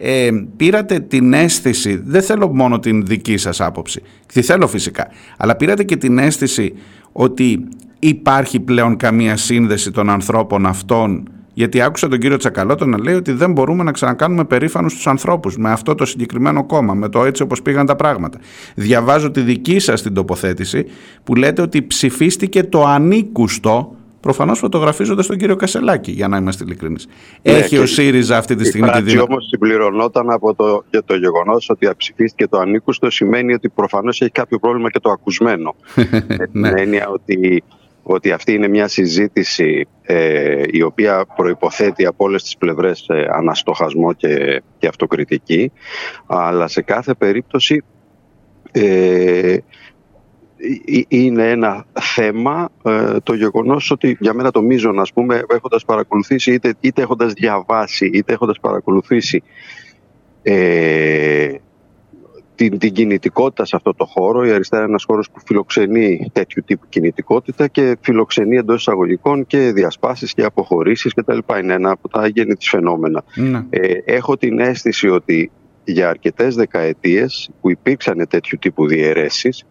Ε, 0.00 0.30
πήρατε 0.56 1.00
την 1.00 1.32
αίσθηση, 1.32 2.02
δεν 2.04 2.22
θέλω 2.22 2.54
μόνο 2.54 2.78
την 2.78 3.06
δική 3.06 3.36
σας 3.36 3.60
άποψη, 3.60 4.02
τη 4.32 4.42
θέλω 4.42 4.66
φυσικά, 4.66 5.08
αλλά 5.36 5.56
πήρατε 5.56 5.84
και 5.84 5.96
την 5.96 6.18
αίσθηση 6.18 6.74
ότι 7.12 7.68
υπάρχει 7.98 8.60
πλέον 8.60 8.96
καμία 8.96 9.36
σύνδεση 9.36 9.90
των 9.90 10.10
ανθρώπων 10.10 10.66
αυτών; 10.66 11.28
Γιατί 11.54 11.80
άκουσα 11.80 12.08
τον 12.08 12.18
κύριο 12.18 12.36
Τσακαλώτο 12.36 12.86
να 12.86 12.98
λέει 12.98 13.14
ότι 13.14 13.32
δεν 13.32 13.52
μπορούμε 13.52 13.82
να 13.82 13.92
ξανακάνουμε 13.92 14.44
περήφανους 14.44 14.94
τους 14.94 15.06
ανθρώπους 15.06 15.56
με 15.56 15.70
αυτό 15.70 15.94
το 15.94 16.04
συγκεκριμένο 16.04 16.66
κόμμα, 16.66 16.94
με 16.94 17.08
το 17.08 17.24
έτσι 17.24 17.42
όπως 17.42 17.62
πήγαν 17.62 17.86
τα 17.86 17.96
πράγματα. 17.96 18.38
Διαβάζω 18.74 19.30
τη 19.30 19.40
δική 19.40 19.78
σας 19.78 20.02
την 20.02 20.14
τοποθέτηση 20.14 20.86
που 21.24 21.34
λέτε 21.34 21.62
ότι 21.62 21.82
ψηφίστηκε 21.82 22.62
το 22.62 22.84
ανήκουστο 22.84 23.96
Προφανώς 24.20 24.58
φωτογραφίζοντας 24.58 25.26
τον 25.26 25.36
κύριο 25.36 25.56
Κασελάκη, 25.56 26.10
για 26.10 26.28
να 26.28 26.36
είμαστε 26.36 26.64
ειλικρινείς. 26.64 27.06
Ναι, 27.42 27.52
Έχει 27.52 27.68
και 27.68 27.78
ο 27.78 27.86
ΣΥΡΙΖΑ 27.86 28.36
αυτή 28.36 28.54
τη 28.54 28.62
Η 28.62 28.66
στιγμή 28.66 28.86
τη 28.86 28.92
φράση 28.92 29.08
δύναμη. 29.10 29.26
όμως 29.30 29.46
συμπληρωνόταν 29.48 30.30
από 30.30 30.54
το, 30.54 30.84
για 30.90 31.02
το 31.04 31.16
γεγονός 31.16 31.68
ότι 31.70 31.90
ψηφίστηκε 31.96 32.46
το 32.48 32.58
ανήκουστο 32.58 33.10
σημαίνει 33.10 33.52
ότι 33.52 33.68
προφανώς 33.68 34.20
έχει 34.20 34.30
κάποιο 34.30 34.58
πρόβλημα 34.58 34.90
και 34.90 35.00
το 35.00 35.10
ακουσμένο. 35.10 35.74
με 35.94 36.46
την 36.52 36.60
Ναι. 36.60 36.70
έννοια 36.76 37.08
ότι, 37.08 37.62
ότι 38.02 38.30
αυτή 38.32 38.52
είναι 38.52 38.68
μια 38.68 38.88
συζήτηση 38.88 39.86
ε, 40.02 40.62
η 40.70 40.82
οποία 40.82 41.26
προϋποθέτει 41.36 42.06
από 42.06 42.24
όλες 42.24 42.42
τις 42.42 42.56
πλευρές 42.56 43.04
ε, 43.08 43.26
αναστοχασμό 43.32 44.12
και, 44.12 44.62
και 44.78 44.86
αυτοκριτική 44.86 45.72
αλλά 46.26 46.68
σε 46.68 46.82
κάθε 46.82 47.14
περίπτωση 47.14 47.82
ε, 48.72 49.50
ε, 49.52 49.58
είναι 51.08 51.50
ένα 51.50 51.84
θέμα 52.00 52.68
ε, 52.82 53.16
το 53.22 53.34
γεγονός 53.34 53.90
ότι 53.90 54.16
για 54.20 54.34
μένα 54.34 54.50
το 54.50 54.62
μείζον 54.62 55.00
ας 55.00 55.12
πούμε 55.12 55.42
έχοντας 55.48 55.84
παρακολουθήσει 55.84 56.52
είτε, 56.52 56.74
είτε 56.80 57.02
έχοντας 57.02 57.32
διαβάσει 57.32 58.10
είτε 58.12 58.32
έχοντας 58.32 58.60
παρακολουθήσει 58.60 59.42
ε, 60.42 61.54
την, 62.54 62.78
την 62.78 62.92
κινητικότητα 62.92 63.64
σε 63.64 63.76
αυτό 63.76 63.94
το 63.94 64.04
χώρο. 64.04 64.46
Η 64.46 64.50
αριστερά 64.50 64.82
είναι 64.82 64.90
ένας 64.90 65.04
χώρος 65.04 65.30
που 65.30 65.40
φιλοξενεί 65.46 66.30
τέτοιου 66.32 66.62
τύπου 66.66 66.86
κινητικότητα 66.88 67.66
και 67.66 67.96
φιλοξενεί 68.00 68.56
εντός 68.56 68.80
εισαγωγικών 68.80 69.46
και 69.46 69.72
διασπάσεις 69.72 70.34
και 70.34 70.42
αποχωρήσεις 70.42 71.14
κτλ. 71.14 71.38
Είναι 71.60 71.74
ένα 71.74 71.90
από 71.90 72.08
τα 72.08 72.26
γέννη 72.26 72.54
της 72.54 72.68
φαινόμενα. 72.68 73.24
Ναι. 73.34 73.64
Ε, 73.70 73.92
έχω 74.04 74.36
την 74.36 74.58
αίσθηση 74.58 75.08
ότι 75.08 75.50
για 75.84 76.08
αρκετές 76.08 76.54
δεκαετίες 76.54 77.50
που 77.60 77.70
υπήρξαν 77.70 78.26
τέτοιου 78.28 78.58
τύπου 78.60 78.86
διαιρέσεις 78.86 79.64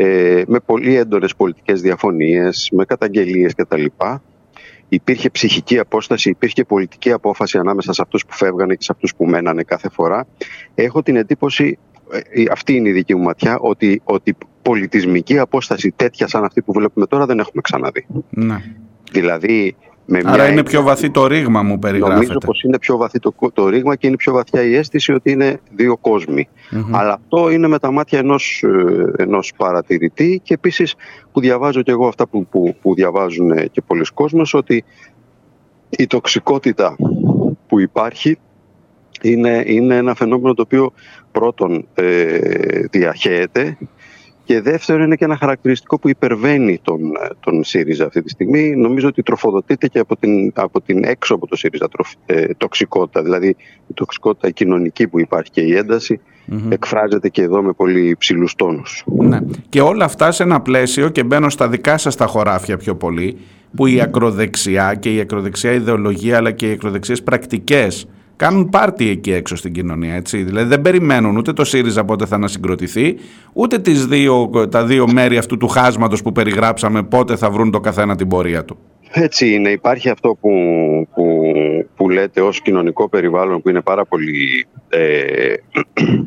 ε, 0.00 0.42
με 0.46 0.60
πολύ 0.60 0.96
έντονες 0.96 1.34
πολιτικές 1.34 1.80
διαφωνίες, 1.80 2.68
με 2.72 2.84
καταγγελίες 2.84 3.54
κτλ. 3.54 3.84
Υπήρχε 4.88 5.30
ψυχική 5.30 5.78
απόσταση, 5.78 6.30
υπήρχε 6.30 6.64
πολιτική 6.64 7.12
απόφαση 7.12 7.58
ανάμεσα 7.58 7.92
σε 7.92 8.02
αυτούς 8.02 8.26
που 8.26 8.32
φεύγανε 8.34 8.74
και 8.74 8.82
σε 8.82 8.92
αυτούς 8.92 9.14
που 9.14 9.26
μένανε 9.26 9.62
κάθε 9.62 9.88
φορά. 9.88 10.26
Έχω 10.74 11.02
την 11.02 11.16
εντύπωση, 11.16 11.78
ε, 12.30 12.42
αυτή 12.50 12.74
είναι 12.74 12.88
η 12.88 12.92
δική 12.92 13.14
μου 13.14 13.22
ματιά, 13.22 13.58
ότι, 13.58 14.00
ότι 14.04 14.36
πολιτισμική 14.62 15.38
απόσταση 15.38 15.92
τέτοια 15.96 16.28
σαν 16.28 16.44
αυτή 16.44 16.62
που 16.62 16.72
βλέπουμε 16.72 17.06
τώρα 17.06 17.26
δεν 17.26 17.38
έχουμε 17.38 17.62
ξαναδεί. 17.62 18.06
ναι. 18.30 18.62
Δηλαδή, 19.12 19.76
με 20.10 20.18
μια 20.22 20.28
Άρα 20.32 20.36
είναι 20.36 20.48
έννοια- 20.48 20.62
πιο 20.64 20.82
βαθύ 20.82 21.10
το 21.10 21.26
ρήγμα 21.26 21.62
μου 21.62 21.68
Νομίζω 21.68 21.78
περιγράφεται. 21.80 22.46
πως 22.46 22.62
είναι 22.62 22.78
πιο 22.78 22.96
βαθύ 22.96 23.18
το, 23.18 23.34
το 23.52 23.68
ρήγμα 23.68 23.96
και 23.96 24.06
είναι 24.06 24.16
πιο 24.16 24.32
βαθιά 24.32 24.62
η 24.62 24.74
αίσθηση 24.74 25.12
ότι 25.12 25.30
είναι 25.30 25.60
δύο 25.76 25.96
κόσμοι. 25.96 26.48
Μμμ. 26.70 26.96
Αλλά 26.96 27.12
αυτό 27.12 27.50
είναι 27.50 27.68
με 27.68 27.78
τα 27.78 27.90
μάτια 27.90 28.18
ενός, 28.18 28.62
ε, 29.16 29.22
ενός 29.22 29.52
παρατηρητή 29.56 30.40
και 30.44 30.54
επίσης 30.54 30.94
που 31.32 31.40
διαβάζω 31.40 31.82
και 31.82 31.90
εγώ 31.90 32.06
αυτά 32.08 32.26
που, 32.26 32.46
που, 32.46 32.74
που 32.82 32.94
διαβάζουν 32.94 33.50
ε, 33.50 33.66
και 33.66 33.82
πολλοί 33.86 34.04
κόσμος 34.14 34.54
ότι 34.54 34.84
η 35.88 36.06
τοξικότητα 36.06 36.96
που 37.66 37.80
υπάρχει 37.80 38.38
είναι, 39.22 39.62
είναι 39.66 39.96
ένα 39.96 40.14
φαινόμενο 40.14 40.54
το 40.54 40.62
οποίο 40.62 40.92
πρώτον 41.32 41.86
ε, 41.94 42.38
διαχέεται 42.90 43.78
και 44.48 44.60
δεύτερον 44.60 45.02
είναι 45.02 45.16
και 45.16 45.24
ένα 45.24 45.36
χαρακτηριστικό 45.36 45.98
που 45.98 46.08
υπερβαίνει 46.08 46.80
τον, 46.82 47.00
ε, 47.00 47.28
τον 47.40 47.64
ΣΥΡΙΖΑ 47.64 48.04
αυτή 48.04 48.22
τη 48.22 48.28
στιγμή. 48.28 48.76
Νομίζω 48.76 49.08
ότι 49.08 49.22
τροφοδοτείται 49.22 49.86
και 49.88 49.98
από 49.98 50.16
την, 50.16 50.52
από 50.54 50.80
την 50.80 51.04
έξω 51.04 51.34
από 51.34 51.46
το 51.46 51.56
ΣΥΡΙΖΑ 51.56 51.88
τροφ, 51.88 52.12
ε, 52.26 52.46
τοξικότητα. 52.56 53.22
Δηλαδή 53.22 53.48
η 53.86 53.94
τοξικότητα 53.94 54.48
η 54.48 54.52
κοινωνική 54.52 55.08
που 55.08 55.20
υπάρχει 55.20 55.50
και 55.50 55.60
η 55.60 55.76
ένταση 55.76 56.20
Μμμ. 56.44 56.72
εκφράζεται 56.72 57.28
και 57.28 57.42
εδώ 57.42 57.62
με 57.62 57.72
πολύ 57.72 58.16
ψηλούς 58.18 58.54
τόνους. 58.54 59.04
Ναι. 59.06 59.38
Και 59.68 59.80
όλα 59.80 60.04
αυτά 60.04 60.32
σε 60.32 60.42
ένα 60.42 60.60
πλαίσιο 60.60 61.08
και 61.08 61.24
μπαίνω 61.24 61.48
στα 61.48 61.68
δικά 61.68 61.98
σας 61.98 62.16
τα 62.16 62.26
χωράφια 62.26 62.76
πιο 62.76 62.94
πολύ 62.94 63.38
που 63.76 63.86
η 63.86 64.00
ακροδεξιά 64.00 64.94
και 64.94 65.14
η 65.14 65.20
ακροδεξιά 65.20 65.72
ιδεολογία 65.72 66.36
αλλά 66.36 66.50
και 66.50 66.68
οι 66.68 66.72
ακροδεξιές 66.72 67.22
πρακτικές 67.22 68.06
κάνουν 68.38 68.68
πάρτι 68.68 69.08
εκεί 69.08 69.32
έξω 69.32 69.56
στην 69.56 69.72
κοινωνία. 69.72 70.14
Έτσι. 70.14 70.42
Δηλαδή 70.42 70.68
δεν 70.68 70.80
περιμένουν 70.80 71.36
ούτε 71.36 71.52
το 71.52 71.64
ΣΥΡΙΖΑ 71.64 72.04
πότε 72.04 72.26
θα 72.26 72.34
ανασυγκροτηθεί 72.34 73.16
ούτε 73.52 73.78
τις 73.78 74.06
δύο, 74.06 74.50
τα 74.70 74.84
δύο 74.84 75.12
μέρη 75.12 75.38
αυτού 75.38 75.56
του 75.56 75.68
χάσματος 75.68 76.22
που 76.22 76.32
περιγράψαμε 76.32 77.02
πότε 77.02 77.36
θα 77.36 77.50
βρουν 77.50 77.70
το 77.70 77.80
καθένα 77.80 78.16
την 78.16 78.28
πορεία 78.28 78.64
του. 78.64 78.78
Έτσι 79.12 79.54
είναι. 79.54 79.70
Υπάρχει 79.70 80.08
αυτό 80.08 80.36
που, 80.40 80.50
που, 81.14 81.42
που 81.96 82.10
λέτε 82.10 82.40
ως 82.40 82.62
κοινωνικό 82.62 83.08
περιβάλλον 83.08 83.62
που 83.62 83.68
είναι 83.68 83.80
πάρα 83.80 84.04
πολύ... 84.04 84.66
Ε, 84.88 85.54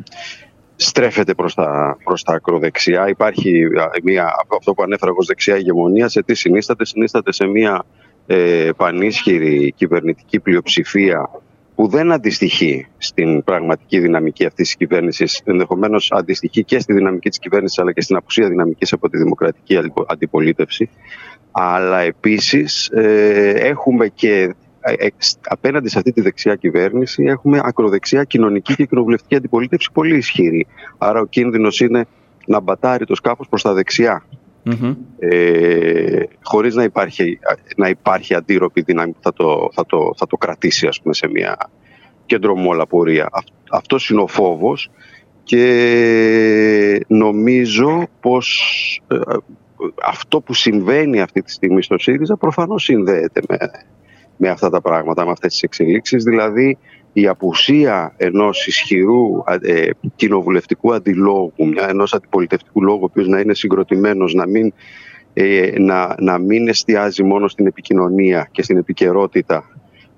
στρέφεται 0.76 1.34
προς 1.34 1.54
τα, 1.54 1.96
προς 2.04 2.22
τα 2.22 2.32
ακροδεξιά. 2.32 3.08
Υπάρχει 3.08 3.64
α, 3.64 3.90
μια, 4.02 4.34
αυτό 4.58 4.74
που 4.74 4.82
ανέφερα 4.82 5.10
εγώ 5.10 5.18
ως 5.20 5.26
δεξιά 5.26 5.56
ηγεμονία. 5.56 6.08
Σε 6.08 6.22
τι 6.22 6.34
συνίσταται. 6.34 6.84
Συνίσταται 6.84 7.32
σε 7.32 7.46
μια 7.46 7.84
ε, 8.26 8.70
πανίσχυρη 8.76 9.72
κυβερνητική 9.76 10.40
πλειοψηφία 10.40 11.30
που 11.74 11.88
δεν 11.88 12.12
αντιστοιχεί 12.12 12.86
στην 12.98 13.44
πραγματική 13.44 13.98
δυναμική 13.98 14.46
αυτής 14.46 14.66
της 14.66 14.76
κυβέρνησης, 14.76 15.40
ενδεχομένως 15.44 16.12
αντιστοιχεί 16.12 16.64
και 16.64 16.78
στη 16.78 16.92
δυναμική 16.92 17.28
της 17.28 17.38
κυβέρνησης 17.38 17.78
αλλά 17.78 17.92
και 17.92 18.00
στην 18.00 18.16
απουσία 18.16 18.48
δυναμικής 18.48 18.92
από 18.92 19.08
τη 19.08 19.18
δημοκρατική 19.18 19.78
αντιπολίτευση. 20.06 20.88
Αλλά 21.50 22.00
επίσης 22.00 22.88
ε, 22.88 23.50
έχουμε 23.50 24.08
και 24.08 24.54
ε, 24.80 24.92
ε, 24.92 25.08
απέναντι 25.48 25.88
σε 25.88 25.98
αυτή 25.98 26.12
τη 26.12 26.20
δεξιά 26.20 26.54
κυβέρνηση 26.54 27.24
έχουμε 27.24 27.60
ακροδεξιά 27.64 28.24
κοινωνική 28.24 28.74
και 28.74 28.86
κοινοβουλευτική 28.86 29.34
αντιπολίτευση 29.34 29.88
πολύ 29.92 30.16
ισχυρή. 30.16 30.66
Άρα 30.98 31.20
ο 31.20 31.24
κίνδυνος 31.26 31.80
είναι 31.80 32.04
να 32.46 32.60
μπατάρει 32.60 33.04
το 33.04 33.14
σκάφος 33.14 33.48
προς 33.48 33.62
τα 33.62 33.72
δεξιά 33.72 34.24
mm 34.64 34.96
Ε, 35.18 36.22
χωρίς 36.42 36.74
να 36.74 36.82
υπάρχει, 36.82 37.38
να 37.76 37.88
υπάρχει 37.88 38.34
αντίρροπη 38.34 38.82
δύναμη 38.82 39.12
που 39.12 39.22
θα 39.22 39.32
το, 39.32 39.70
θα 39.72 39.86
το, 39.86 40.12
θα 40.16 40.26
το 40.26 40.36
κρατήσει 40.36 40.86
ας 40.86 41.00
πούμε, 41.00 41.14
σε 41.14 41.28
μια 41.28 41.56
κεντρομόλα 42.26 42.86
πορεία. 42.86 43.28
Αυτός 43.70 44.10
είναι 44.10 44.20
ο 44.20 44.26
φόβος 44.26 44.90
και 45.42 47.04
νομίζω 47.06 48.08
πως 48.20 49.02
ε, 49.08 49.16
αυτό 50.04 50.40
που 50.40 50.54
συμβαίνει 50.54 51.20
αυτή 51.20 51.42
τη 51.42 51.52
στιγμή 51.52 51.82
στο 51.82 51.98
ΣΥΡΙΖΑ 51.98 52.36
προφανώς 52.36 52.82
συνδέεται 52.82 53.40
με, 53.48 53.56
με 54.36 54.48
αυτά 54.48 54.70
τα 54.70 54.80
πράγματα, 54.80 55.24
με 55.24 55.30
αυτές 55.30 55.52
τις 55.52 55.62
εξελίξεις. 55.62 56.24
Δηλαδή 56.24 56.78
η 57.12 57.26
απουσία 57.26 58.14
ενός 58.16 58.66
ισχυρού 58.66 59.42
ε, 59.60 59.90
κοινοβουλευτικού 60.16 60.94
αντιλόγου, 60.94 61.52
μια, 61.56 61.88
ενός 61.88 62.14
αντιπολιτευτικού 62.14 62.82
λόγου, 62.82 63.00
ο 63.02 63.04
οποίος 63.04 63.28
να 63.28 63.40
είναι 63.40 63.54
συγκροτημένος, 63.54 64.34
να 64.34 64.46
μην, 64.46 64.72
ε, 65.32 65.72
να, 65.78 66.14
να 66.18 66.38
μην 66.38 66.68
εστιάζει 66.68 67.22
μόνο 67.22 67.48
στην 67.48 67.66
επικοινωνία 67.66 68.48
και 68.52 68.62
στην 68.62 68.76
επικαιρότητα, 68.76 69.64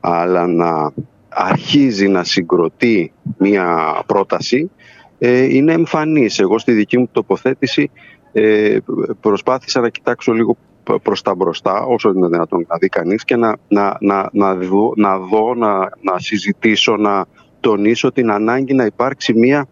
αλλά 0.00 0.46
να 0.46 0.92
αρχίζει 1.28 2.08
να 2.08 2.24
συγκροτεί 2.24 3.12
μια 3.38 3.98
πρόταση, 4.06 4.70
ε, 5.18 5.54
είναι 5.54 5.72
εμφανής. 5.72 6.38
Εγώ 6.38 6.58
στη 6.58 6.72
δική 6.72 6.98
μου 6.98 7.08
τοποθέτηση 7.12 7.90
ε, 8.32 8.76
προσπάθησα 9.20 9.80
να 9.80 9.88
κοιτάξω 9.88 10.32
λίγο 10.32 10.56
προς 11.02 11.22
τα 11.22 11.34
μπροστά 11.34 11.84
όσο 11.84 12.10
είναι 12.10 12.28
δυνατόν 12.28 12.66
να 12.68 12.76
δει 12.76 12.88
κανείς 12.88 13.24
και 13.24 13.36
να, 13.36 13.56
να, 13.68 13.96
να, 14.00 14.28
να, 14.32 14.54
δω, 14.54 14.92
να, 14.96 15.18
δω, 15.18 15.54
να, 15.54 15.78
να 15.78 16.18
συζητήσω, 16.18 16.96
να 16.96 17.24
τονίσω 17.60 18.12
την 18.12 18.30
ανάγκη 18.30 18.74
να 18.74 18.84
υπάρξει 18.84 19.34
μια, 19.34 19.66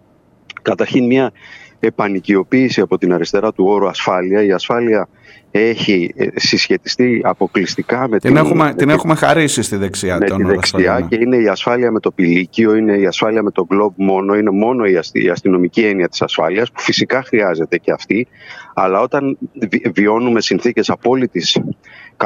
καταρχήν 0.62 1.06
μια 1.06 1.32
επανοικιοποίηση 1.86 2.80
από 2.80 2.98
την 2.98 3.12
αριστερά 3.12 3.52
του 3.52 3.64
όρου 3.68 3.88
ασφάλεια. 3.88 4.44
Η 4.44 4.52
ασφάλεια 4.52 5.08
έχει 5.50 6.12
ε, 6.16 6.26
συσχετιστεί 6.34 7.20
αποκλειστικά 7.24 8.08
με 8.08 8.18
την... 8.18 8.34
Την 8.34 8.44
έχουμε, 8.44 8.74
την 8.74 8.88
έχουμε 8.88 9.14
χαρίσει 9.14 9.62
στη 9.62 9.76
δεξιά. 9.76 10.18
Με 10.18 10.24
τη 10.24 10.42
δεξιά 10.42 11.06
και 11.08 11.16
είναι 11.20 11.36
η 11.36 11.48
ασφάλεια 11.48 11.90
με 11.90 12.00
το 12.00 12.10
πηλίκιο, 12.10 12.74
είναι 12.74 12.96
η 12.96 13.06
ασφάλεια 13.06 13.42
με 13.42 13.50
το 13.50 13.64
γκλόμπ 13.64 13.92
μόνο, 13.96 14.34
είναι 14.34 14.50
μόνο 14.50 14.84
η, 15.12 15.28
αστυνομική 15.28 15.80
έννοια 15.80 16.08
της 16.08 16.22
ασφάλειας 16.22 16.70
που 16.72 16.80
φυσικά 16.80 17.22
χρειάζεται 17.22 17.78
και 17.78 17.92
αυτή, 17.92 18.26
αλλά 18.74 19.00
όταν 19.00 19.38
βιώνουμε 19.94 20.40
συνθήκες 20.40 20.90
απόλυτης 20.90 21.60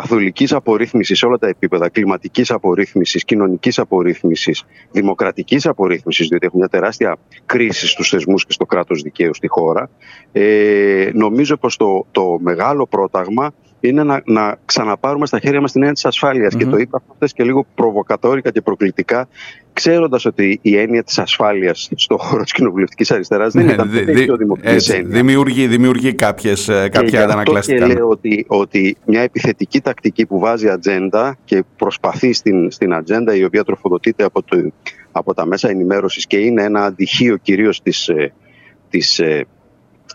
καθολικής 0.01 0.53
απορρίθμισης 0.53 1.19
σε 1.19 1.27
όλα 1.27 1.39
τα 1.39 1.49
επίπεδα, 1.49 1.89
κλιματικής 1.89 2.51
απορρίθμισης, 2.51 3.25
κοινωνικής 3.25 3.79
απορρίθμισης, 3.79 4.65
δημοκρατικής 4.91 5.67
απορρίθμισης, 5.67 6.29
διότι 6.29 6.47
έχουμε 6.47 6.67
μια 6.71 6.81
τεράστια 6.81 7.17
κρίση 7.47 7.87
στους 7.87 8.09
θεσμούς 8.09 8.47
και 8.47 8.53
στο 8.53 8.67
κράτος 8.67 9.03
δικαίου 9.03 9.35
στη 9.35 9.49
χώρα, 9.49 9.91
ε, 10.33 11.11
νομίζω 11.15 11.57
πως 11.57 11.77
το, 11.77 12.07
το 12.11 12.39
μεγάλο 12.41 12.87
πρόταγμα 12.87 13.53
είναι 13.87 14.03
να, 14.03 14.23
να 14.25 14.59
ξαναπάρουμε 14.65 15.27
στα 15.27 15.39
χέρια 15.39 15.61
μας 15.61 15.73
την 15.73 15.81
έννοια 15.81 15.95
της 15.95 16.05
ασφαλειας 16.05 16.55
Και 16.55 16.67
το 16.67 16.77
είπα 16.77 17.03
αυτές 17.11 17.33
και 17.33 17.45
λίγο 17.45 17.67
προβοκατόρικα 17.75 18.51
και 18.51 18.61
προκλητικά, 18.61 19.29
ξέροντας 19.73 20.25
ότι 20.25 20.59
η 20.63 20.79
έννοια 20.79 21.03
της 21.03 21.19
ασφάλειας 21.19 21.91
στον 21.95 22.19
χώρο 22.25 22.43
της 22.43 22.53
κοινοβουλευτικής 22.53 23.11
αριστεράς 23.11 23.53
δεν 23.53 23.65
ναι, 23.65 23.73
ήταν 23.73 23.91
δι, 23.91 24.05
δι, 24.05 24.29
έτσι, 24.61 25.03
δημιουργεί, 25.03 25.67
δημιουργεί 25.67 26.15
κάποιες, 26.15 26.69
ε, 26.69 26.89
κάποια 26.89 27.25
αντανακλαστικά. 27.25 27.87
Και 27.87 27.95
λέω 27.95 28.09
ότι, 28.09 28.45
ότι 28.49 28.97
μια 29.07 29.21
επιθετική 29.21 29.81
τακτική 29.81 30.27
που 30.27 30.39
βάζει 30.39 30.69
ατζέντα 30.69 31.37
και 31.45 31.65
προσπαθεί 31.77 32.33
στην, 32.33 32.71
στην 32.71 32.95
ατζέντα 32.95 33.37
η 33.37 33.45
οποία 33.45 33.65
τροφοδοτείται 33.65 34.25
από, 34.25 34.43
το, 34.43 34.71
από 35.13 35.35
τα 35.35 35.47
μέσα 35.47 35.69
ενημέρωσης 35.69 36.27
και 36.27 36.37
είναι 36.37 36.63
ένα 36.63 36.85
αντιχείο 36.85 37.37
κυρίως 37.37 37.83
της, 37.83 38.09
ε, 38.09 38.33
της 38.91 39.19
ε, 39.19 39.47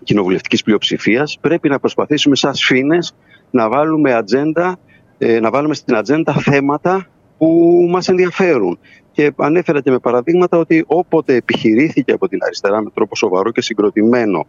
κοινοβουλευτικής 0.03 0.63
πλειοψηφίας, 0.63 1.37
πρέπει 1.41 1.69
να 1.69 1.79
προσπαθήσουμε 1.79 2.35
σαν 2.35 2.53
σφήνες 2.53 3.15
να 3.51 3.69
βάλουμε, 3.69 4.13
ατζέντα, 4.13 4.79
ε, 5.17 5.39
να 5.39 5.49
βάλουμε 5.49 5.73
στην 5.73 5.95
ατζέντα 5.95 6.33
θέματα 6.33 7.07
που 7.37 7.47
μας 7.89 8.07
ενδιαφέρουν. 8.07 8.79
Και 9.11 9.31
ανέφερα 9.37 9.81
και 9.81 9.91
με 9.91 9.99
παραδείγματα 9.99 10.57
ότι 10.57 10.83
όποτε 10.87 11.35
επιχειρήθηκε 11.35 12.11
από 12.11 12.27
την 12.27 12.39
αριστερά 12.43 12.81
με 12.81 12.89
τρόπο 12.93 13.15
σοβαρό 13.15 13.51
και 13.51 13.61
συγκροτημένο, 13.61 14.45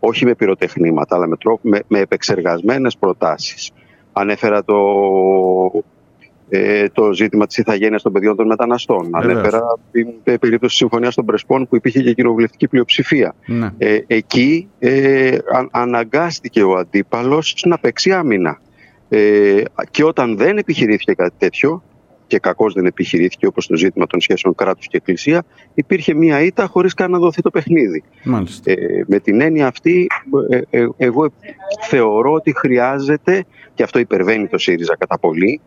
όχι 0.00 0.24
με 0.24 0.34
πυροτεχνήματα, 0.34 1.16
αλλά 1.16 1.26
με, 1.26 1.36
τρόπο, 1.36 1.60
με, 1.68 1.80
με 1.88 1.98
επεξεργασμένες 1.98 2.96
προτάσεις. 2.96 3.70
Ανέφερα 4.12 4.64
το 4.64 4.74
ε, 6.50 6.88
το 6.88 7.12
ζήτημα 7.12 7.46
της 7.46 7.58
ηθαγένειας 7.58 8.02
των 8.02 8.12
παιδιών 8.12 8.36
των 8.36 8.46
μεταναστών. 8.46 9.08
Ανέφερα 9.10 9.60
την 9.90 10.06
περίπτωση 10.22 10.58
της 10.60 10.74
Συμφωνίας 10.74 11.14
των 11.14 11.24
Πρεσπών 11.24 11.68
που 11.68 11.76
υπήρχε 11.76 12.02
και 12.02 12.12
κοινοβουλευτική 12.12 12.68
πλειοψηφία. 12.68 13.34
Ναι. 13.46 13.70
Ε, 13.78 13.98
εκεί 14.06 14.68
ε, 14.78 15.38
αναγκάστηκε 15.70 16.62
ο 16.62 16.76
αντίπαλος 16.76 17.62
να 17.66 17.78
παίξει 17.78 18.12
άμυνα. 18.12 18.60
Ε, 19.08 19.62
και 19.90 20.04
όταν 20.04 20.36
δεν 20.36 20.58
επιχειρήθηκε 20.58 21.12
κάτι 21.12 21.34
τέτοιο, 21.38 21.82
και 22.30 22.38
κακώς 22.38 22.74
δεν 22.74 22.86
επιχειρήθηκε 22.86 23.46
όπως 23.46 23.66
το 23.66 23.76
ζήτημα 23.76 24.06
των 24.06 24.20
σχέσεων 24.20 24.54
κράτους 24.54 24.86
και 24.86 24.96
εκκλησία, 24.96 25.42
υπήρχε 25.74 26.14
μία 26.14 26.42
ήττα 26.42 26.66
χωρίς 26.66 26.94
καν 26.94 27.10
να 27.10 27.18
δοθεί 27.18 27.42
το 27.42 27.50
παιχνίδι. 27.50 28.02
Ε, 28.64 28.74
με 29.06 29.18
την 29.18 29.40
έννοια 29.40 29.66
αυτή, 29.66 30.06
ε, 30.48 30.60
ε, 30.70 30.88
εγώ 30.96 31.32
θεωρώ 31.88 32.32
ότι 32.32 32.52
χρειάζεται, 32.56 33.44
και 33.74 33.82
αυτό 33.82 33.98
υπερβαίνει 33.98 34.46
το 34.46 34.58
ΣΥΡΙΖΑ 34.58 34.96
κατά 34.96 35.18
πολύ, 35.18 35.60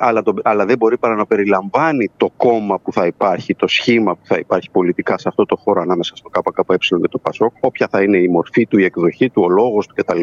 αλλά, 0.00 0.22
το, 0.22 0.34
αλλά 0.42 0.64
δεν 0.64 0.76
μπορεί 0.76 0.98
παρά 0.98 1.14
να 1.14 1.26
περιλαμβάνει 1.26 2.10
το 2.16 2.30
κόμμα 2.36 2.78
που 2.78 2.92
θα 2.92 3.06
υπάρχει, 3.06 3.54
το 3.54 3.66
σχήμα 3.66 4.14
που 4.14 4.26
θα 4.26 4.36
υπάρχει 4.38 4.70
πολιτικά 4.70 5.18
σε 5.18 5.28
αυτό 5.28 5.46
το 5.46 5.56
χώρο 5.56 5.80
ανάμεσα 5.80 6.16
στο 6.16 6.28
ΚΚΕ 6.28 6.76
και 6.76 7.08
το 7.10 7.18
ΠΑΣΟΚ, 7.18 7.52
όποια 7.60 7.88
θα 7.90 8.02
είναι 8.02 8.18
η 8.18 8.28
μορφή 8.28 8.66
του, 8.66 8.78
η 8.78 8.84
εκδοχή 8.84 9.30
του, 9.30 9.42
ο 9.42 9.48
λόγος 9.48 9.86
του 9.86 9.94
κτλ. 9.94 10.20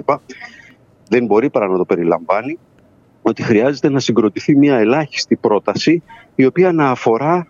Δεν 1.09 1.25
μπορεί 1.25 1.49
παρά 1.49 1.67
να 1.67 1.77
το 1.77 1.85
περιλαμβάνει 1.85 2.57
ότι 3.21 3.43
χρειάζεται 3.43 3.89
να 3.89 3.99
συγκροτηθεί 3.99 4.55
μια 4.55 4.77
ελάχιστη 4.77 5.35
πρόταση 5.35 6.03
η 6.35 6.45
οποία 6.45 6.71
να 6.71 6.89
αφορά 6.89 7.47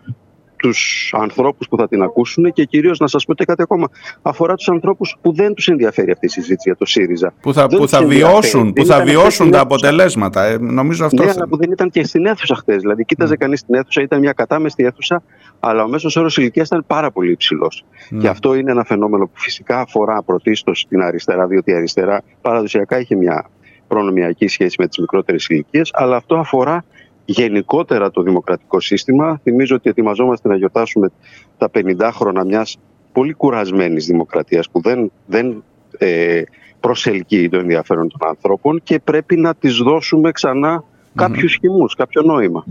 τους 0.66 1.14
ανθρώπους 1.18 1.68
που 1.68 1.78
θα 1.78 1.88
την 1.88 2.02
ακούσουν 2.02 2.52
και 2.54 2.64
κυρίως 2.64 3.00
να 3.00 3.08
σας 3.08 3.26
πω 3.26 3.34
και 3.34 3.46
κάτι 3.46 3.62
ακόμα. 3.62 3.88
Αφορά 4.22 4.56
τους 4.56 4.70
ανθρώπους 4.70 5.16
που 5.22 5.34
δεν 5.34 5.54
τους 5.54 5.68
ενδιαφέρει 5.68 6.12
αυτή 6.12 6.26
η 6.26 6.30
συζήτηση 6.30 6.70
για 6.70 6.76
το 6.76 6.86
ΣΥΡΙΖΑ. 6.86 7.34
Που 7.42 7.54
θα, 7.54 7.68
που 7.68 7.88
θα 7.88 8.06
βιώσουν, 8.06 8.74
που 8.74 8.86
θα 8.86 9.04
βιώσουν 9.04 9.52
τα 9.52 9.60
αποτελέσματα. 9.60 10.44
Ε, 10.44 10.58
νομίζω 10.58 11.06
αυτό. 11.06 11.24
Ναι, 11.24 11.30
αλλά 11.30 11.48
που 11.48 11.58
δεν 11.58 11.72
ήταν 11.72 11.90
και 11.90 12.04
στην 12.04 12.26
αίθουσα 12.26 12.56
χθες. 12.56 12.82
Δηλαδή, 12.82 13.06
κοίταζε 13.06 13.34
mm. 13.34 13.38
κανείς 13.38 13.66
την 13.66 13.76
αίθουσα, 13.76 14.02
ήταν 14.02 14.20
μια 14.20 14.32
κατάμεστη 14.32 14.84
αίθουσα, 14.84 15.24
αλλά 15.60 15.84
ο 15.84 15.88
μέσος 15.88 16.16
όρος 16.16 16.38
ηλικίας 16.38 16.68
ήταν 16.68 16.84
πάρα 16.88 17.12
πολύ 17.12 17.32
υψηλός. 17.32 17.86
Mm. 18.12 18.18
Και 18.20 18.28
αυτό 18.28 18.56
είναι 18.56 18.72
ένα 18.72 18.84
φαινόμενο 18.84 19.26
που 19.26 19.40
φυσικά 19.40 19.80
αφορά 19.80 20.24
πρωτίστως 20.24 20.86
την 20.90 21.02
αριστερά, 21.02 21.48
διότι 21.48 21.72
η 21.72 21.74
αριστερά 21.74 22.22
παραδοσιακά 22.42 23.00
είχε 23.00 23.16
μια 23.16 23.50
προνομιακή 23.88 24.48
σχέση 24.48 24.76
με 24.80 24.88
τις 24.88 24.98
μικρότερες 24.98 25.48
ηλικίες, 25.48 25.90
αλλά 25.94 26.16
αυτό 26.16 26.36
αφορά 26.36 26.84
γενικότερα 27.26 28.12
το 28.12 28.22
δημοκρατικό 28.22 28.80
σύστημα. 28.80 29.40
Θυμίζω 29.44 29.76
ότι 29.76 29.90
ετοιμαζόμαστε 29.90 30.48
να 30.48 30.56
γιορτάσουμε 30.56 31.12
τα 31.58 31.70
50 31.74 32.10
χρόνια 32.14 32.44
μιας 32.44 32.78
πολύ 33.12 33.34
κουρασμένης 33.34 34.06
δημοκρατίας 34.06 34.70
που 34.70 34.82
δεν, 34.82 35.12
δεν 35.26 35.64
ε, 35.98 36.42
προσελκύει 36.80 37.50
το 37.50 37.58
ενδιαφέρον 37.58 38.10
των 38.10 38.28
ανθρώπων 38.28 38.82
και 38.84 39.00
πρέπει 39.00 39.36
να 39.36 39.56
τις 39.56 39.78
δώσουμε 39.78 40.32
ξανά 40.32 40.84
κάποιους 41.16 41.58
χυμούς, 41.60 41.96
κάποιο 41.96 42.22
νόημα. 42.22 42.66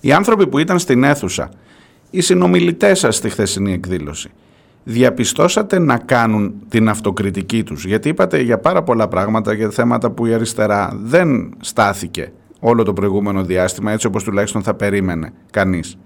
Οι 0.00 0.12
άνθρωποι 0.12 0.46
που 0.46 0.58
ήταν 0.58 0.78
στην 0.78 1.04
αίθουσα, 1.04 1.50
οι 2.10 2.20
συνομιλητές 2.20 2.98
σας 2.98 3.16
στη 3.16 3.28
χθεσινή 3.28 3.72
εκδήλωση, 3.72 4.30
διαπιστώσατε 4.84 5.78
να 5.78 5.98
κάνουν 5.98 6.54
την 6.68 6.88
αυτοκριτική 6.88 7.62
τους; 7.62 7.84
Γιατί 7.84 8.08
είπατε 8.08 8.40
για 8.40 8.58
πάρα 8.58 8.82
πολλά 8.82 9.08
πράγματα, 9.08 9.52
για 9.52 9.70
θέματα 9.70 10.10
που 10.10 10.26
η 10.26 10.32
αριστερά 10.32 10.98
δεν 11.02 11.54
στάθηκε 11.60 12.32
όλο 12.60 12.82
το 12.82 12.92
προηγούμενο 12.92 13.44
διάστημα, 13.44 13.92
έτσι 13.92 14.06
όπως 14.06 14.24
τουλάχιστον 14.24 14.62
θα 14.62 14.74
περίμενε 14.74 15.32
κανείς. 15.50 15.98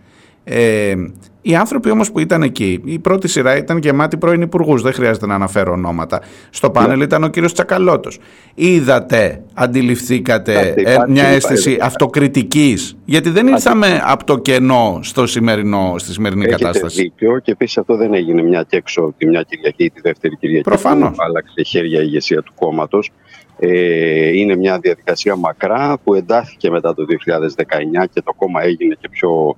Ε, 0.45 0.95
οι 1.43 1.55
άνθρωποι 1.55 1.91
όμως 1.91 2.13
που 2.13 2.19
ήταν 2.19 2.43
εκεί, 2.43 2.81
η 2.85 2.99
πρώτη 2.99 3.29
σειρά 3.29 3.57
ήταν 3.57 3.79
γεμάτη 3.79 4.17
πρώην 4.17 4.41
υπουργούς, 4.41 4.83
δεν 4.83 4.93
χρειάζεται 4.93 5.27
να 5.27 5.35
αναφέρω 5.35 5.73
ονόματα. 5.73 6.21
Στο 6.51 6.71
πάνελ 6.71 6.99
ναι. 6.99 7.05
ήταν 7.05 7.25
ο 7.25 7.29
κύριος 7.29 7.53
Τσακαλώτος. 7.53 8.19
Είδατε, 8.55 9.43
αντιληφθήκατε 9.55 10.75
ε, 10.77 10.97
μια 11.09 11.27
αίσθηση 11.27 11.79
αυτοκριτικής, 11.81 12.97
γιατί 13.05 13.31
δεν 13.31 13.47
ήρθαμε 13.47 14.01
από 14.05 14.25
το 14.25 14.39
κενό 14.39 14.99
στο 15.03 15.27
σημερινό, 15.27 15.95
στη 15.97 16.13
σημερινή 16.13 16.45
Έχετε 16.45 16.63
κατάσταση. 16.63 17.03
Δίκιο 17.03 17.39
και 17.39 17.51
επίσης 17.51 17.79
αυτό 17.79 17.97
δεν 17.97 18.15
έγινε 18.15 18.43
μια 18.43 18.65
και 18.69 18.77
έξω 18.77 19.15
τη 19.17 19.27
μια 19.27 19.43
Κυριακή 19.43 19.85
ή 19.85 19.91
τη 19.91 20.01
δεύτερη 20.01 20.37
Κυριακή. 20.37 20.63
Προφανώς. 20.63 21.17
Άλλαξε 21.19 21.63
χέρια 21.63 22.01
η 22.01 22.05
ηγεσία 22.07 22.43
του 22.43 22.53
κόμματος. 22.55 23.11
Ε, 23.63 24.29
είναι 24.39 24.57
μια 24.57 24.79
διαδικασία 24.79 25.37
μακρά 25.37 25.99
που 26.05 26.15
εντάθηκε 26.15 26.71
μετά 26.71 26.95
το 26.95 27.05
2019 27.05 28.07
και 28.13 28.23
το 28.23 28.33
κόμμα 28.33 28.63
έγινε 28.63 28.97
και 29.01 29.09
πιο 29.09 29.57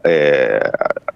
ε, 0.00 0.58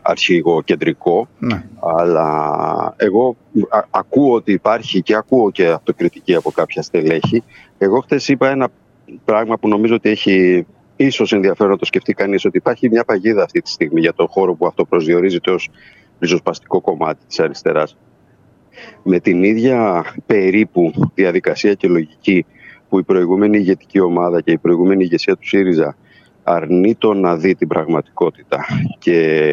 αρχηγοκεντρικό, 0.02 1.28
Ναι. 1.38 1.62
αλλά 1.80 2.94
εγώ 2.96 3.36
α- 3.68 3.84
ακούω 3.90 4.34
ότι 4.34 4.52
υπάρχει 4.52 5.02
και 5.02 5.14
ακούω 5.14 5.50
και 5.50 5.66
αυτοκριτική 5.66 6.34
από 6.34 6.50
κάποια 6.50 6.82
στελέχη. 6.82 7.42
Εγώ 7.78 8.00
χθες 8.00 8.28
είπα 8.28 8.50
ένα 8.50 8.68
πράγμα 9.24 9.58
που 9.58 9.68
νομίζω 9.68 9.94
ότι 9.94 10.08
έχει 10.10 10.66
ίσως 10.96 11.32
ενδιαφέρον 11.32 11.72
να 11.72 11.78
το 11.78 11.84
σκεφτεί 11.84 12.12
κανείς, 12.12 12.44
ότι 12.44 12.56
υπάρχει 12.56 12.88
μια 12.88 13.04
παγίδα 13.04 13.42
αυτή 13.42 13.60
τη 13.60 13.70
στιγμή 13.70 14.00
για 14.00 14.14
τον 14.14 14.26
χώρο 14.28 14.54
που 14.54 14.66
αυτό 14.66 14.84
προσδιορίζεται 14.84 15.50
ως 15.50 15.68
ριζοσπαστικό 16.18 16.80
κομμάτι 16.80 17.24
της 17.26 17.40
αριστεράς. 17.40 17.96
Με 19.02 19.20
την 19.20 19.44
ίδια 19.44 20.04
περίπου 20.26 20.92
διαδικασία 21.14 21.74
και 21.74 21.88
λογική 21.88 22.46
που 22.88 22.98
η 22.98 23.02
προηγούμενη 23.02 23.58
ηγετική 23.58 24.00
ομάδα 24.00 24.40
και 24.40 24.50
η 24.50 24.58
προηγούμενη 24.58 25.04
ηγεσία 25.04 25.36
του 25.36 25.46
ΣΥΡΙΖΑ 25.46 25.96
αρνείτο 26.42 27.14
να 27.14 27.36
δει 27.36 27.54
την 27.54 27.68
πραγματικότητα 27.68 28.64
και 28.98 29.46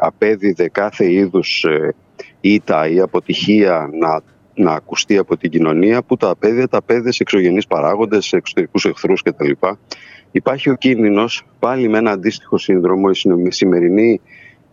απέδιδε 0.00 0.68
κάθε 0.68 1.12
είδους 1.12 1.64
ε, 1.64 1.94
ήττα 2.40 2.88
ή 2.88 3.00
αποτυχία 3.00 3.90
να, 3.92 4.22
να 4.54 4.72
ακουστεί 4.72 5.16
από 5.16 5.36
την 5.36 5.50
κοινωνία 5.50 6.02
που 6.02 6.16
τα 6.16 6.28
απέδιδε, 6.30 6.66
τα 6.66 6.78
απέδιδε 6.78 7.12
σε 7.12 7.22
εξωγενείς 7.22 7.66
παράγοντες, 7.66 8.26
σε 8.26 8.36
εξωτερικούς 8.36 8.84
εχθρούς 8.84 9.22
κτλ. 9.22 9.50
Υπάρχει 10.30 10.70
ο 10.70 10.74
κίνδυνος 10.74 11.46
πάλι 11.58 11.88
με 11.88 11.98
ένα 11.98 12.10
αντίστοιχο 12.10 12.58
σύνδρομο 12.58 13.08
η 13.10 13.14
συνομι- 13.14 13.52
σημερινή 13.52 14.20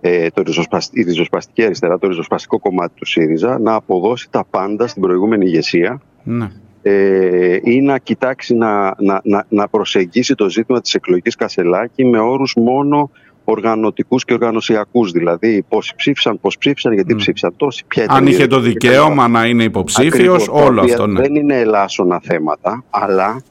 ε, 0.05 0.29
το 0.29 0.41
ριζοσπασ- 0.41 0.97
η 0.97 1.01
ριζοσπαστική 1.01 1.63
αριστερά, 1.63 1.99
το 1.99 2.07
ριζοσπαστικό 2.07 2.59
κομμάτι 2.59 2.93
του 2.95 3.05
ΣΥΡΙΖΑ 3.05 3.59
να 3.59 3.73
αποδώσει 3.73 4.27
τα 4.29 4.45
πάντα 4.49 4.87
στην 4.87 5.01
προηγούμενη 5.01 5.45
ηγεσία 5.45 6.01
Ναι. 6.23 6.51
ε, 6.81 7.59
ή 7.63 7.81
να 7.81 7.97
κοιτάξει 7.97 8.55
να, 8.55 8.95
να, 8.97 9.21
να, 9.23 9.45
να 9.49 9.67
προσεγγίσει 9.67 10.35
το 10.35 10.49
ζήτημα 10.49 10.81
της 10.81 10.93
εκλογής 10.93 11.35
Κασελάκη 11.35 12.05
με 12.05 12.19
όρους 12.19 12.53
μόνο 12.55 13.09
οργανωτικούς 13.43 14.25
και 14.25 14.33
οργανωσιακούς. 14.33 15.11
Δηλαδή 15.11 15.65
πόσοι 15.69 15.93
ψήφισαν, 15.95 16.39
πώς 16.39 16.57
ψήφισαν, 16.57 16.93
γιατί 16.93 17.13
Μμ. 17.13 17.17
ψήφισαν 17.17 17.53
τόσοι, 17.57 17.83
ποια 17.87 18.03
ήταν 18.03 18.15
Αν 18.15 18.25
η 18.25 18.29
είχε 18.33 18.47
το 18.47 18.59
διαδικασία 18.59 18.91
δικαίωμα 18.99 19.27
να 19.27 19.45
είναι 19.45 19.63
υποψήφιος, 19.63 20.13
Ακριβώς, 20.13 20.45
τα 20.45 20.51
όλο 20.51 20.81
οποία 20.81 20.93
αυτό. 20.93 21.07
Ναι. 21.07 21.21
Δεν 21.21 21.35
είναι 21.35 21.59
ελάσσονα 21.59 22.19
θέματα, 22.23 22.83
αλλά 22.89 23.41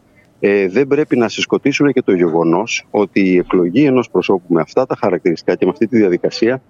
ε, 0.44 0.68
δεν 0.68 0.86
πρέπει 0.86 1.16
να 1.16 1.28
συσκοτήσουμε 1.28 1.92
και 1.92 2.02
το 2.02 2.12
γεγονός 2.14 2.86
ότι 2.90 3.20
η 3.20 3.36
εκλογή 3.36 3.84
ενός 3.84 4.10
προσώπου 4.10 4.54
με 4.54 4.60
αυτά 4.60 4.86
τα 4.86 4.96
χαρακτηριστικά 5.00 5.54
και 5.54 5.64
με 5.64 5.70
αυτή 5.70 5.86
τη 5.86 5.96
διαδικασία 5.96 6.62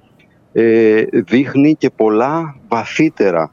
ε, 0.53 1.03
δείχνει 1.13 1.75
και 1.75 1.91
πολλά 1.91 2.57
βαθύτερα 2.69 3.53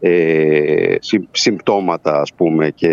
ε, 0.00 0.94
συμ- 1.00 1.28
συμπτώματα 1.30 2.20
ας 2.20 2.34
πούμε 2.34 2.70
και, 2.70 2.92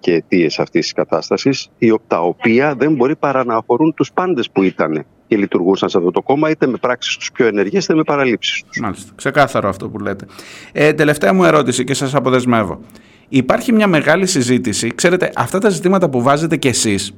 και 0.00 0.12
αιτίες 0.12 0.58
αυτής 0.58 0.80
της 0.82 0.92
κατάστασης 0.92 1.68
οι 1.78 1.90
ο- 1.90 2.00
τα 2.06 2.20
οποία 2.20 2.74
δεν 2.74 2.94
μπορεί 2.94 3.16
παρά 3.16 3.44
να 3.44 3.56
αφορούν 3.56 3.94
τους 3.94 4.12
πάντες 4.12 4.50
που 4.50 4.62
ήταν 4.62 5.04
και 5.26 5.36
λειτουργούσαν 5.36 5.88
σε 5.88 5.98
αυτό 5.98 6.10
το 6.10 6.22
κόμμα 6.22 6.50
είτε 6.50 6.66
με 6.66 6.76
πράξεις 6.76 7.16
τους 7.16 7.32
πιο 7.32 7.46
ενεργές 7.46 7.84
είτε 7.84 7.94
με 7.94 8.02
παραλήψεις 8.02 8.62
τους. 8.64 8.80
Μάλιστα. 8.80 9.12
Ξεκάθαρο 9.14 9.68
αυτό 9.68 9.88
που 9.88 9.98
λέτε. 9.98 10.26
Ε, 10.72 10.92
τελευταία 10.92 11.32
μου 11.34 11.44
ερώτηση 11.44 11.84
και 11.84 11.94
σας 11.94 12.14
αποδεσμεύω. 12.14 12.80
Υπάρχει 13.28 13.72
μια 13.72 13.86
μεγάλη 13.86 14.26
συζήτηση. 14.26 14.90
Ξέρετε, 14.94 15.32
αυτά 15.36 15.58
τα 15.58 15.68
ζητήματα 15.68 16.08
που 16.10 16.22
βάζετε 16.22 16.56
κι 16.56 16.68
εσείς 16.68 17.14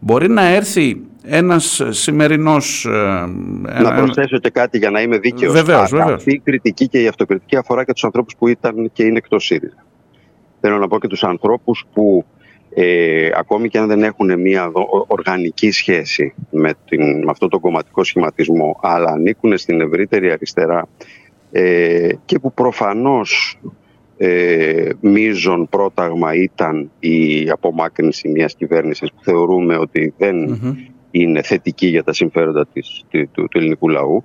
μπορεί 0.00 0.28
να 0.28 0.44
έρθει 0.46 1.00
ένας 1.22 1.82
σημερινός... 1.90 2.84
ε, 2.84 2.90
Να 2.90 3.78
ένα- 3.78 3.94
προσθέσω 3.94 4.38
και 4.38 4.50
κάτι 4.50 4.78
για 4.78 4.90
να 4.90 5.00
είμαι 5.00 5.18
δίκαιος. 5.18 5.52
Βεβαίως, 5.52 5.90
βεβαίως. 5.90 6.12
Αυτή 6.12 6.32
η 6.32 6.38
κριτική 6.44 6.88
και 6.88 7.02
η 7.02 7.06
αυτοκριτική 7.06 7.56
αφορά 7.56 7.84
και 7.84 7.92
τους 7.92 8.04
ανθρώπους 8.04 8.34
που 8.38 8.48
ήταν 8.48 8.90
και 8.92 9.02
είναι 9.04 9.16
εκτός 9.18 9.44
ΣΥΡΙΖΑ. 9.44 9.84
Θέλω 10.60 10.78
να 10.78 10.88
πω 10.88 10.98
και 10.98 11.06
τους 11.08 11.24
ανθρώπους 11.24 11.84
που 11.92 12.24
ε, 12.74 13.28
ακόμη 13.36 13.68
και 13.68 13.78
αν 13.78 13.86
δεν 13.86 14.02
έχουν 14.02 14.40
μια 14.40 14.70
δο- 14.70 14.80
ο- 14.92 15.04
οργανική 15.08 15.70
σχέση 15.70 16.34
με, 16.50 16.72
την, 16.88 17.02
με 17.24 17.30
αυτό 17.30 17.48
το 17.48 17.58
κομματικό 17.58 18.04
σχηματισμό, 18.04 18.78
αλλά 18.82 19.10
ανήκουν 19.10 19.58
στην 19.58 19.80
ευρύτερη 19.80 20.30
αριστερά 20.30 20.88
ε, 21.52 22.08
και 22.24 22.38
που 22.38 22.52
προφανώς 22.52 23.58
ε, 24.16 24.90
μείζον 25.00 25.68
πρόταγμα 25.68 26.34
ήταν 26.34 26.90
η 26.98 27.50
απομάκρυνση 27.50 28.28
μιας 28.28 28.54
κυβέρνησης 28.54 29.12
που 29.12 29.22
θεωρούμε 29.22 29.76
ότι 29.76 30.14
δεν 30.18 30.36
Μμμ. 30.36 30.74
είναι 31.10 31.42
θετική 31.42 31.86
για 31.86 32.04
τα 32.04 32.12
συμφέροντα 32.12 32.66
της, 32.72 33.04
του, 33.10 33.28
του, 33.32 33.48
του 33.48 33.58
ελληνικού 33.58 33.88
λαού 33.88 34.24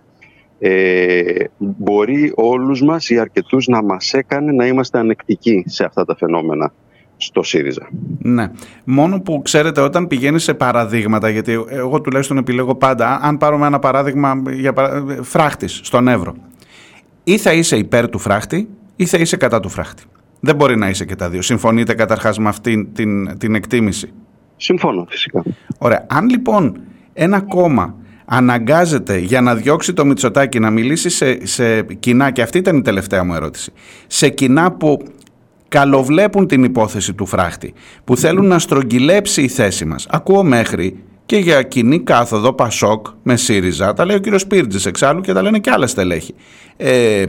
ε, 0.63 1.43
μπορεί 1.57 2.31
όλους 2.35 2.81
μας 2.81 3.09
ή 3.09 3.19
αρκετούς 3.19 3.67
να 3.67 3.83
μας 3.83 4.13
έκανε 4.13 4.51
να 4.51 4.67
είμαστε 4.67 4.97
ανεκτικοί 4.97 5.63
σε 5.67 5.85
αυτά 5.85 6.05
τα 6.05 6.15
φαινόμενα 6.15 6.73
στο 7.17 7.43
ΣΥΡΙΖΑ. 7.43 7.89
Ναι. 8.19 8.51
Μόνο 8.83 9.21
που 9.21 9.41
ξέρετε, 9.41 9.81
όταν 9.81 10.07
πηγαίνει 10.07 10.39
σε 10.39 10.53
παραδείγματα, 10.53 11.29
γιατί 11.29 11.65
εγώ 11.69 12.01
τουλάχιστον 12.01 12.37
επιλέγω 12.37 12.75
πάντα, 12.75 13.19
αν 13.21 13.37
πάρουμε 13.37 13.67
ένα 13.67 13.79
παράδειγμα 13.79 14.41
για 14.51 14.73
παρα... 14.73 15.05
φράχτης 15.21 15.79
στον 15.83 16.07
Εύρο. 16.07 16.35
Ή 17.23 17.37
θα 17.37 17.53
είσαι 17.53 17.77
υπέρ 17.77 18.09
του 18.09 18.19
φράχτη, 18.19 18.67
ή 19.01 19.05
θα 19.05 19.17
είσαι 19.17 19.37
κατά 19.37 19.59
του 19.59 19.69
φράχτη. 19.69 20.03
Δεν 20.39 20.55
μπορεί 20.55 20.77
να 20.77 20.89
είσαι 20.89 21.05
και 21.05 21.15
τα 21.15 21.29
δύο. 21.29 21.41
Συμφωνείτε 21.41 21.93
καταρχάς 21.93 22.37
με 22.37 22.49
αυτή 22.49 22.89
την, 22.93 23.37
την 23.37 23.55
εκτίμηση; 23.55 24.13
Συμφώνω 24.57 25.05
φυσικά. 25.09 25.43
Ωραία. 25.77 26.05
Αν 26.09 26.29
λοιπόν 26.29 26.79
ένα 27.13 27.41
κόμμα 27.41 27.95
αναγκάζεται 28.25 29.17
για 29.17 29.41
να 29.41 29.55
διώξει 29.55 29.93
το 29.93 30.05
Μητσοτάκι 30.05 30.59
να 30.59 30.69
μιλήσει 30.69 31.09
σε, 31.09 31.45
σε 31.45 31.83
κοινά, 31.83 32.31
και 32.31 32.41
αυτή 32.41 32.57
ήταν 32.57 32.77
η 32.77 32.81
τελευταία 32.81 33.23
μου 33.23 33.33
ερώτηση, 33.33 33.71
σε 34.07 34.29
κοινά 34.29 34.71
που 34.71 35.03
καλοβλέπουν 35.67 36.47
την 36.47 36.63
υπόθεση 36.63 37.13
του 37.13 37.25
φράχτη, 37.25 37.73
που 38.03 38.17
θέλουν 38.17 38.45
να 38.45 38.59
στρογγυλέψει 38.59 39.41
η 39.41 39.47
θέση 39.47 39.85
μας. 39.85 40.07
Ακούω 40.09 40.43
μέχρι 40.43 41.03
και 41.25 41.37
για 41.37 41.61
κοινή 41.61 41.99
κάθοδο 41.99 42.53
Πασόκ 42.53 43.07
με 43.23 43.35
ΣΥΡΙΖΑ, 43.35 43.93
τα 43.93 44.05
λέει 44.05 44.15
ο 44.15 44.19
κύριος 44.19 44.47
Πίρτζης 44.47 44.85
εξάλλου 44.85 45.21
και 45.21 45.33
τα 45.33 45.41
λένε 45.41 45.59
και 45.59 45.69
άλλα 45.69 45.87
στελέχη. 45.87 46.33
Ε, 46.77 47.25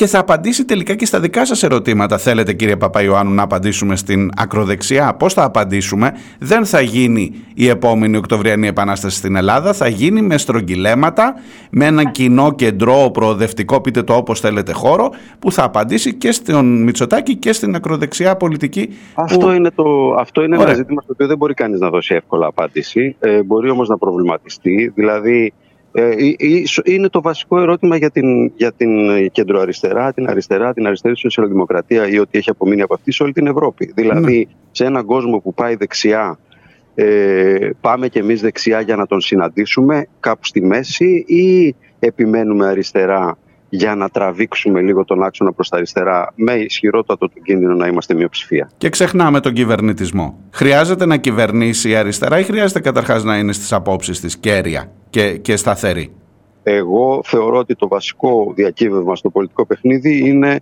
και 0.00 0.06
θα 0.06 0.18
απαντήσει 0.18 0.64
τελικά 0.64 0.94
και 0.94 1.06
στα 1.06 1.20
δικά 1.20 1.44
σας 1.44 1.62
ερωτήματα. 1.62 2.18
Θέλετε 2.18 2.52
κύριε 2.52 2.76
Παπαϊωάννου 2.76 3.34
να 3.34 3.42
απαντήσουμε 3.42 3.96
στην 3.96 4.30
ακροδεξιά; 4.36 5.14
Πώς 5.14 5.34
θα 5.34 5.44
απαντήσουμε; 5.44 6.12
Δεν 6.38 6.64
θα 6.64 6.80
γίνει 6.80 7.32
η 7.54 7.68
επόμενη 7.68 8.16
Οκτωβριανή 8.16 8.66
Επανάσταση 8.66 9.16
στην 9.16 9.36
Ελλάδα. 9.36 9.72
Θα 9.72 9.88
γίνει 9.88 10.22
με 10.22 10.38
στρογγυλέματα, 10.38 11.34
με 11.70 11.84
έναν 11.84 12.10
κοινό 12.10 12.52
κεντρό 12.52 13.10
προοδευτικό, 13.12 13.80
πείτε 13.80 14.02
το 14.02 14.14
όπως 14.14 14.40
θέλετε 14.40 14.72
χώρο, 14.72 15.10
που 15.38 15.52
θα 15.52 15.64
απαντήσει 15.64 16.14
και 16.14 16.32
στον 16.32 16.82
Μητσοτάκη 16.82 17.36
και 17.36 17.52
στην 17.52 17.74
ακροδεξιά 17.74 18.36
πολιτική. 18.36 18.88
Αυτό 19.14 19.38
που... 19.38 19.50
είναι, 19.50 19.70
το, 19.70 20.14
αυτό 20.18 20.42
είναι 20.42 20.56
Ωραία. 20.56 20.68
ένα 20.68 20.76
ζήτημα 20.76 21.00
στο 21.02 21.12
οποίο 21.12 21.26
δεν 21.26 21.36
μπορεί 21.36 21.54
κανείς 21.54 21.80
να 21.80 21.90
δώσει 21.90 22.14
εύκολα 22.14 22.46
απάντηση. 22.46 23.16
Ε, 23.20 23.42
μπορεί 23.42 23.70
όμως 23.70 23.88
να 23.88 23.98
προβληματιστεί. 23.98 24.92
Δηλαδή, 24.94 25.52
ε, 25.92 26.08
ε, 26.08 26.34
ίσο- 26.38 26.82
είναι 26.84 27.08
το 27.08 27.20
βασικό 27.20 27.60
ερώτημα 27.60 27.96
για 27.96 28.10
την, 28.10 28.52
για 28.56 28.72
την 28.72 28.90
κεντροαριστερά, 29.32 30.12
την 30.12 30.28
αριστερά, 30.28 30.72
την 30.72 30.86
αριστερή 30.86 31.16
σοσιαλδημοκρατία 31.16 32.08
ή 32.08 32.18
ό,τι 32.18 32.38
έχει 32.38 32.50
απομείνει 32.50 32.82
από 32.82 32.94
αυτή 32.94 33.12
σε 33.12 33.22
όλη 33.22 33.32
την 33.32 33.46
Ευρώπη. 33.46 33.92
Δηλαδή, 33.94 34.48
σε 34.70 34.84
έναν 34.84 35.04
κόσμο 35.04 35.38
που 35.38 35.54
πάει 35.54 35.74
δεξιά, 35.74 36.38
ε, 36.94 37.70
πάμε 37.80 38.08
κι 38.08 38.18
εμείς 38.18 38.40
δεξιά 38.40 38.80
για 38.80 38.96
να 38.96 39.06
τον 39.06 39.20
συναντήσουμε 39.20 40.06
κάπου 40.20 40.44
στη 40.44 40.62
μέση 40.62 41.24
ή 41.26 41.74
επιμένουμε 41.98 42.66
αριστερά 42.66 43.38
για 43.70 43.94
να 43.94 44.08
τραβήξουμε 44.08 44.80
λίγο 44.80 45.04
τον 45.04 45.22
άξονα 45.22 45.52
προς 45.52 45.68
τα 45.68 45.76
αριστερά 45.76 46.32
με 46.34 46.52
ισχυρότατο 46.52 47.28
του 47.28 47.40
κίνδυνο 47.42 47.74
να 47.74 47.86
είμαστε 47.86 48.14
μειοψηφία. 48.14 48.70
Και 48.76 48.88
ξεχνάμε 48.88 49.40
τον 49.40 49.52
κυβερνητισμό. 49.52 50.38
Χρειάζεται 50.50 51.06
να 51.06 51.16
κυβερνήσει 51.16 51.90
η 51.90 51.94
αριστερά 51.94 52.38
ή 52.38 52.42
χρειάζεται 52.42 52.80
καταρχάς 52.80 53.24
να 53.24 53.38
είναι 53.38 53.52
στις 53.52 53.72
απόψεις 53.72 54.20
της 54.20 54.36
κέρια 54.36 54.90
και, 55.10 55.36
και 55.36 55.56
σταθερή; 55.56 56.12
Εγώ 56.62 57.20
θεωρώ 57.24 57.58
ότι 57.58 57.74
το 57.74 57.88
βασικό 57.88 58.52
διακύβευμα 58.56 59.16
στο 59.16 59.30
πολιτικό 59.30 59.66
παιχνίδι 59.66 60.28
είναι 60.28 60.60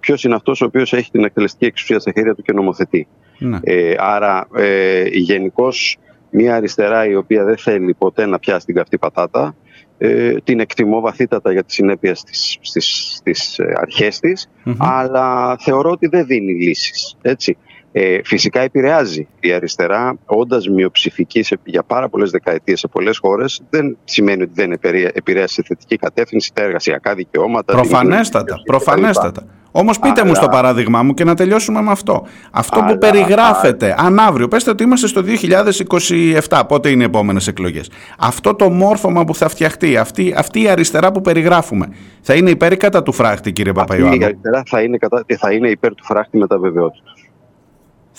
ποιος 0.00 0.24
είναι 0.24 0.34
αυτός 0.34 0.60
ο 0.60 0.64
οποίος 0.64 0.92
έχει 0.92 1.10
την 1.10 1.24
εκτελεστική 1.24 1.64
εξουσία 1.64 1.98
στα 1.98 2.12
χέρια 2.14 2.34
του 2.34 2.42
και 2.42 2.52
νομοθετεί. 2.52 3.06
Ναι. 3.38 3.58
Ε, 3.62 3.94
άρα, 3.98 4.48
ε, 4.54 5.04
γενικώς, 5.08 5.98
μια 6.30 6.54
αριστερά 6.54 7.06
η 7.06 7.14
οποία 7.14 7.44
δεν 7.44 7.56
θέλει 7.56 7.94
ποτέ 7.94 8.26
να 8.26 8.38
πιάσει 8.38 8.66
την 8.66 8.74
καυτή 8.74 8.98
πατάτα, 8.98 9.54
ε, 10.02 10.34
την 10.44 10.60
εκτιμώ 10.60 11.00
βαθύτατα 11.00 11.52
για 11.52 11.64
τις 11.64 11.74
συνέπειες 11.74 12.18
στις, 12.18 12.58
στις, 12.60 13.14
στις 13.16 13.58
ε, 13.58 13.72
αρχές 13.76 14.18
της, 14.18 14.50
Μμμ. 14.64 14.74
αλλά 14.78 15.56
θεωρώ 15.58 15.90
ότι 15.90 16.06
δεν 16.06 16.26
δίνει 16.26 16.52
λύσεις. 16.52 17.16
Έτσι. 17.22 17.56
Ε, 17.92 18.18
φυσικά 18.24 18.60
επηρεάζει 18.60 19.26
η 19.40 19.52
αριστερά, 19.52 20.16
όντας 20.26 20.68
μειοψηφική 20.68 21.42
σε, 21.42 21.58
για 21.64 21.82
πάρα 21.82 22.08
πολλές 22.08 22.30
δεκαετίες 22.30 22.78
σε 22.80 22.88
πολλές 22.88 23.18
χώρες, 23.18 23.60
δεν 23.70 23.96
σημαίνει 24.04 24.42
ότι 24.42 24.52
δεν 24.54 24.72
επηρε- 24.72 25.16
επηρέασε 25.16 25.54
σε 25.54 25.62
θετική 25.66 25.96
κατεύθυνση 25.96 26.50
τα 26.54 26.62
εργασιακά 26.62 27.14
δικαιώματα. 27.14 27.72
την 27.74 27.82
Προφανέστατα, 27.82 28.44
κοινωνική 28.44 28.62
κτλ. 28.64 28.76
προφανέστατα. 28.76 29.44
Όμως 29.72 29.98
πείτε 29.98 30.20
μου 30.22 30.26
Αλλά- 30.30 30.34
στο 30.36 30.48
παράδειγμά 30.48 31.02
μου 31.02 31.14
και 31.14 31.24
να 31.24 31.34
τελειώσουμε 31.34 31.82
με 31.82 31.90
αυτό. 31.90 32.26
Αυτό 32.50 32.78
που 32.78 32.84
Αλλά- 32.86 32.98
περιγράφεται, 32.98 33.94
αν 33.98 34.18
αύριο, 34.18 34.48
πέστε 34.48 34.70
ότι 34.70 34.82
είμαστε 34.82 35.06
στο 35.06 35.22
2027, 35.22 36.64
πότε 36.68 36.88
είναι 36.88 37.02
οι 37.02 37.06
επόμενες 37.06 37.46
εκλογές. 37.46 37.90
Αυτό 38.18 38.54
το 38.54 38.70
μόρφωμα 38.70 39.24
που 39.24 39.34
θα 39.34 39.48
φτιαχτεί, 39.48 39.96
αυτή, 39.96 40.34
αυτή 40.36 40.62
η 40.62 40.68
αριστερά 40.68 41.12
που 41.12 41.20
περιγράφουμε, 41.20 41.88
θα 42.20 42.34
είναι 42.34 42.50
υπέρ 42.50 42.72
ή 42.72 42.76
κατά 42.76 43.02
του 43.02 43.12
φράχτη 43.12 43.52
κύριε 43.52 43.72
Αυτή 43.76 43.82
η 43.82 43.86
Παπαϊωάννου; 43.96 44.24
αριστερά 44.24 44.62
θα 44.66 44.82
είναι, 44.82 44.96
κατά, 44.98 45.24
θα 45.38 45.52
είναι 45.52 45.68
υπέρ 45.68 45.94
του 45.94 46.04
φράχτη 46.04 46.36
με 46.38 46.46
τα 46.46 46.58
βεβαιότητα. 46.58 47.10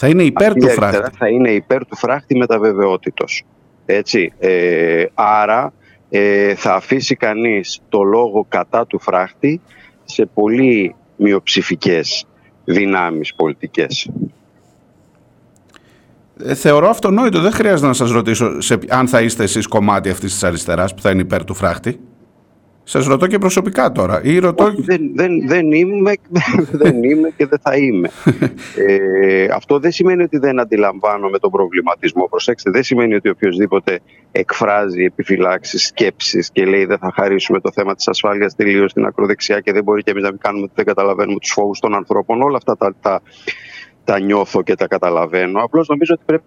Θα 0.03 0.09
είναι 0.09 0.23
υπέρ 0.23 0.47
Αυτή 0.47 0.59
η 0.59 0.61
του 0.61 0.67
αριστερά 0.67 0.91
φράχτη. 0.91 1.17
θα 1.17 1.29
είναι 1.29 1.51
υπέρ 1.51 1.85
του 1.85 1.95
φράχτη 1.95 2.37
με 2.37 2.45
τα 2.45 2.59
βεβαιότητος. 2.59 3.45
Έτσι. 3.85 4.33
Ε, 4.39 5.05
άρα 5.13 5.73
ε, 6.09 6.55
θα 6.55 6.73
αφήσει 6.73 7.15
κανείς 7.15 7.81
το 7.89 8.03
λόγο 8.03 8.45
κατά 8.49 8.87
του 8.87 8.99
φράχτη 8.99 9.61
σε 10.03 10.25
πολύ 10.25 10.95
μειοψηφικές 11.15 12.27
δυνάμεις 12.65 13.33
πολιτικές. 13.35 14.09
Ε, 16.43 16.53
θεωρώ 16.55 16.89
αυτονόητο, 16.89 17.41
δεν 17.41 17.51
χρειάζεται 17.51 17.87
να 17.87 17.93
σας 17.93 18.11
ρωτήσω 18.11 18.61
σε, 18.61 18.79
αν 18.89 19.07
θα 19.07 19.21
είστε 19.21 19.43
εσείς 19.43 19.67
κομμάτι 19.67 20.09
αυτής 20.09 20.31
της 20.33 20.43
αριστεράς 20.43 20.93
που 20.93 21.01
θα 21.01 21.11
είναι 21.11 21.21
υπέρ 21.21 21.43
του 21.43 21.53
φράχτη. 21.53 21.99
Σας 22.91 23.05
ρωτώ 23.05 23.27
και 23.27 23.37
προσωπικά 23.37 23.91
τώρα. 23.91 24.21
Ή 24.23 24.39
ρωτώ... 24.39 24.73
δεν, 24.77 25.11
δεν, 25.15 25.47
δεν, 25.47 25.71
είμαι, 25.71 26.13
δεν 26.81 27.03
είμαι 27.03 27.29
και 27.37 27.45
δεν 27.45 27.59
θα 27.61 27.75
είμαι. 27.75 28.09
ε, 28.87 29.45
αυτό 29.53 29.79
δεν 29.79 29.91
σημαίνει 29.91 30.23
ότι 30.23 30.37
δεν 30.37 30.59
αντιλαμβάνομαι 30.59 31.39
τον 31.39 31.51
προβληματισμό. 31.51 32.27
Προσέξτε, 32.29 32.71
δεν 32.71 32.83
σημαίνει 32.83 33.15
ότι 33.15 33.29
οποιοδήποτε 33.29 33.99
εκφράζει 34.31 35.03
επιφυλάξεις, 35.03 35.85
σκέψεις 35.85 36.51
και 36.51 36.65
λέει 36.65 36.85
δεν 36.85 36.97
θα 36.97 37.11
χαρίσουμε 37.15 37.59
το 37.59 37.71
θέμα 37.71 37.95
της 37.95 38.07
ασφάλειας 38.07 38.55
τελείως 38.55 38.91
στην 38.91 39.05
ακροδεξιά 39.05 39.59
και 39.59 39.71
δεν 39.71 39.83
μπορεί 39.83 40.03
και 40.03 40.11
εμείς 40.11 40.23
να 40.23 40.29
μην 40.29 40.39
κάνουμε 40.39 40.63
ότι 40.63 40.73
δεν 40.75 40.85
καταλαβαίνουμε 40.85 41.39
τους 41.39 41.51
φόβους 41.51 41.79
των 41.79 41.95
ανθρώπων. 41.95 42.41
Όλα 42.41 42.57
αυτά 42.57 42.77
τα, 42.77 42.95
τα, 43.01 43.21
τα 44.03 44.19
νιώθω 44.19 44.63
και 44.63 44.75
τα 44.75 44.87
καταλαβαίνω. 44.87 45.63
Απλώς 45.63 45.87
νομίζω 45.87 46.13
ότι 46.13 46.23
πρέπει 46.25 46.43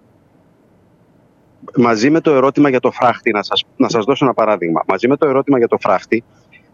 μαζί 1.77 2.11
με 2.11 2.21
το 2.21 2.31
ερώτημα 2.31 2.69
για 2.69 2.81
το 2.81 2.91
φράχτη, 2.91 3.31
να 3.31 3.43
σας, 3.43 3.65
να 3.77 3.89
σας 3.89 4.05
δώσω 4.05 4.25
ένα 4.25 4.35
παράδειγμα. 4.35 4.83
Μαζί 4.87 5.09
με 5.09 5.17
το 5.17 5.29
ερώτημα 5.29 5.59
για 5.59 5.69
το 5.69 5.79
φράχτη, 5.81 6.25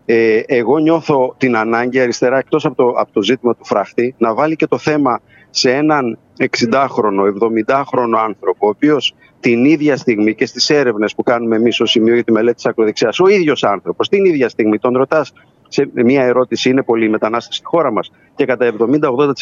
ε, 0.05 0.43
εγώ 0.47 0.79
νιώθω 0.79 1.35
την 1.39 1.57
ανάγκη 1.57 2.01
αριστερά, 2.01 2.39
εκτός 2.39 2.65
από 2.65 2.75
το, 2.75 2.89
από 2.89 3.13
το 3.13 3.23
ζήτημα 3.23 3.55
του 3.55 3.65
φράχτη, 3.65 4.15
να 4.19 4.35
βάλει 4.35 4.57
και 4.57 4.67
το 4.67 4.79
θέμα 4.79 5.21
σε 5.51 5.73
έναν 5.73 6.19
60χρονο, 6.39 7.23
70χρονο 7.41 8.19
άνθρωπο, 8.25 8.67
ο 8.67 8.69
οποίος 8.69 9.15
την 9.41 9.65
ίδια 9.65 9.97
στιγμή 9.97 10.35
και 10.35 10.47
στις 10.47 10.71
έρευνες 10.71 11.15
που 11.15 11.23
κάνουμε 11.23 11.57
εμείς 11.57 11.81
ως 11.81 11.91
σημείο 11.91 12.15
για 12.15 12.25
τη 12.25 12.33
μελέτη 12.33 12.55
της 12.55 12.67
ακροδεξιάς, 12.67 13.21
ο 13.21 13.29
ίδιος 13.29 13.65
άνθρωπος, 13.65 14.09
την 14.09 14.25
ίδια 14.25 14.49
στιγμή 14.49 14.79
τον 14.79 14.97
ρωτάς 14.97 15.33
σε 15.69 15.91
μια 15.93 16.23
ερώτηση 16.23 16.71
είναι 16.71 16.83
πολύ 16.83 17.05
η 17.05 17.09
μετανάστευση 17.09 17.59
στη 17.59 17.67
χώρα 17.67 17.93
μας; 17.93 18.11
και 18.35 18.45
κατά 18.45 18.75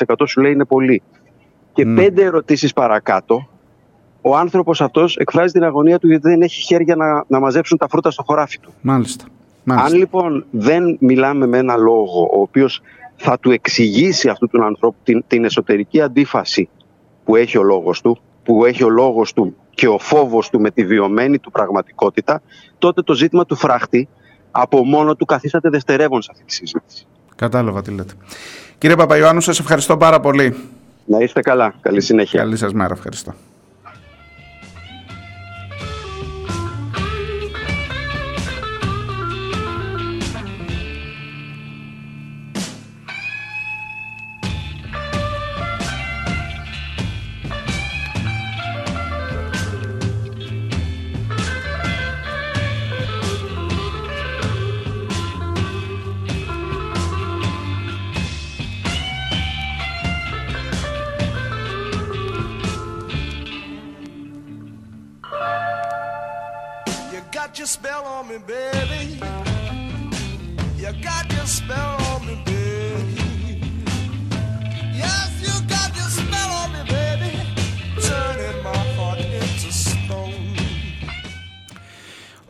70-80% 0.09 0.15
σου 0.27 0.41
λέει 0.41 0.53
είναι 0.53 0.65
πολύ. 0.65 1.03
Και 1.73 1.85
mm. 1.87 1.95
πέντε 1.97 2.23
ερωτήσεις 2.23 2.73
παρακάτω 2.73 3.49
ο 4.21 4.37
άνθρωπος 4.37 4.81
αυτός 4.81 5.16
εκφράζει 5.16 5.53
την 5.53 5.64
αγωνία 5.64 5.99
του 5.99 6.07
γιατί 6.09 6.29
δεν 6.29 6.43
έχει 6.43 6.62
χέρια 6.62 6.97
να, 6.97 7.25
να 7.29 7.41
μαζέψουν 7.41 7.79
τα 7.79 7.89
φρούτα 7.89 8.11
στο 8.11 8.23
χωράφι 8.23 8.59
του. 8.59 8.73
Μάλιστα. 8.81 9.25
Αν 9.64 9.95
λοιπόν 9.95 10.45
δεν 10.51 10.97
μιλάμε 11.01 11.47
με 11.47 11.59
ένα 11.59 11.77
λόγο 11.77 12.23
ο 12.33 12.41
οποίος 12.41 12.81
θα 13.16 13.39
του 13.39 13.51
εξηγήσει 13.51 14.29
αυτού 14.29 14.49
του 14.49 14.64
ανθρώπου 14.64 14.97
την, 15.03 15.25
την 15.27 15.45
εσωτερική 15.45 16.01
αντίφαση 16.01 16.69
που 17.25 17.37
έχει 17.37 17.59
ο 17.59 17.62
λόγος 17.62 18.01
του, 18.01 18.19
που 18.43 18.64
έχει 18.64 18.85
ο 18.85 18.89
λόγος 18.89 19.33
του 19.33 19.57
και 19.71 19.89
ο 19.89 19.99
φόβος 19.99 20.51
του 20.51 20.61
με 20.61 20.71
τη 20.71 20.85
βιωμένη 20.85 21.39
του 21.39 21.51
πραγματικότητα, 21.51 22.43
τότε 22.79 23.03
το 23.03 23.14
ζήτημα 23.14 23.47
του 23.47 23.57
φράχτη 23.57 24.09
από 24.51 24.85
μόνο 24.85 25.16
του 25.16 25.25
καθίσταται 25.25 25.69
δευτερεύον 25.69 26.23
σε 26.23 26.29
αυτή 26.33 26.45
τη 26.45 26.53
συζήτηση. 26.53 27.07
Κατάλαβα 27.37 27.83
τι 27.83 27.91
λέτε. 27.91 28.12
Κύριε 28.79 28.97
Παπαϊωάννου, 28.97 29.41
σας 29.41 29.59
ευχαριστώ 29.59 29.97
πάρα 29.97 30.21
πολύ. 30.21 30.55
Να 31.05 31.19
είστε 31.19 31.41
καλά. 31.41 31.75
Καλή 31.81 32.01
συνέχεια. 32.01 32.41
Καλή 32.41 32.57
σας 32.57 32.73
μέρα. 32.73 32.95
Ευχαριστώ. 32.95 33.35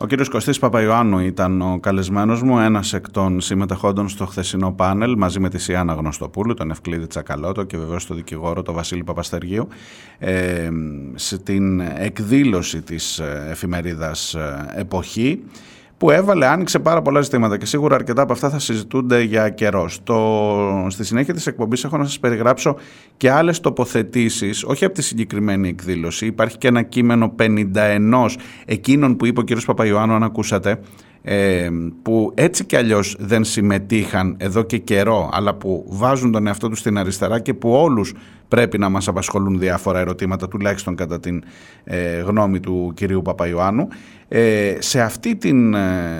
Κύριος 0.07 0.29
Κωστής 0.29 0.59
Παπαϊωάννου 0.59 1.19
ήταν 1.19 1.61
ο 1.61 1.79
καλεσμένος 1.79 2.41
μου, 2.41 2.59
ένας 2.59 2.93
εκ 2.93 3.11
των 3.11 3.41
συμμετεχόντων 3.41 4.09
στο 4.09 4.25
χθεσινό 4.25 4.71
πάνελ 4.71 5.17
μαζί 5.17 5.39
με 5.39 5.49
τη 5.49 5.57
Σιάννα 5.57 5.93
Γνωστοπούλου, 5.93 6.53
τον 6.53 6.71
Ευκλήδη 6.71 7.07
Τσακαλώτο 7.07 7.63
και 7.63 7.77
βεβαίως 7.77 8.05
τον 8.05 8.15
δικηγόρο 8.15 8.61
τον 8.61 8.75
Βασίλη 8.75 9.03
Παπαστεργίου 9.03 9.67
ε, 10.19 10.69
στην 11.15 11.79
εκδήλωση 11.79 12.81
της 12.81 13.19
εφημερίδας 13.49 14.35
«Εποχή» 14.75 15.43
που 15.99 16.11
έβαλε, 16.11 16.47
άνοιξε 16.47 16.79
πάρα 16.79 17.01
πολλά 17.01 17.21
ζητήματα 17.21 17.57
και 17.57 17.65
σίγουρα 17.65 17.95
αρκετά 17.95 18.21
από 18.21 18.33
αυτά 18.33 18.49
θα 18.49 18.59
συζητούνται 18.59 19.21
για 19.21 19.49
καιρό. 19.49 19.89
Στο, 19.89 20.87
στη 20.89 21.05
συνέχεια 21.05 21.33
της 21.33 21.47
εκπομπής 21.47 21.83
έχω 21.83 21.97
να 21.97 22.03
σας 22.03 22.19
περιγράψω 22.19 22.75
και 23.17 23.31
άλλες 23.31 23.59
τοποθετήσεις, 23.59 24.63
όχι 24.63 24.85
από 24.85 24.93
τη 24.93 25.01
συγκεκριμένη 25.01 25.69
εκδήλωση. 25.69 26.25
Υπάρχει 26.25 26.57
και 26.57 26.67
ένα 26.67 26.81
κείμενο 26.81 27.35
51 27.39 28.25
εκείνων 28.65 29.15
που 29.15 29.25
είπε 29.25 29.39
ο 29.39 29.43
κ. 29.43 29.65
Παπαϊωάννου, 29.65 30.13
αν 30.13 30.23
ακούσατε, 30.23 30.79
ε, 31.21 31.69
που 32.01 32.31
έτσι 32.35 32.65
κι 32.65 32.75
αλλιώς 32.75 33.15
δεν 33.19 33.43
συμμετείχαν 33.43 34.35
εδώ 34.39 34.63
και 34.63 34.77
καιρό 34.77 35.29
αλλά 35.33 35.53
που 35.53 35.85
βάζουν 35.87 36.31
τον 36.31 36.47
εαυτό 36.47 36.69
τους 36.69 36.79
στην 36.79 36.97
αριστερά 36.97 37.39
και 37.39 37.53
που 37.53 37.71
όλους 37.71 38.13
πρέπει 38.47 38.77
να 38.77 38.89
μας 38.89 39.07
απασχολούν 39.07 39.59
διάφορα 39.59 39.99
ερωτήματα 39.99 40.47
τουλάχιστον 40.47 40.95
κατά 40.95 41.19
την 41.19 41.43
ε, 41.83 42.19
γνώμη 42.19 42.59
του 42.59 42.91
κυρίου 42.95 43.21
Παπαϊωάννου 43.21 43.87
ε, 44.29 44.75
σε 44.79 45.01
αυτή 45.01 45.35
την 45.35 45.75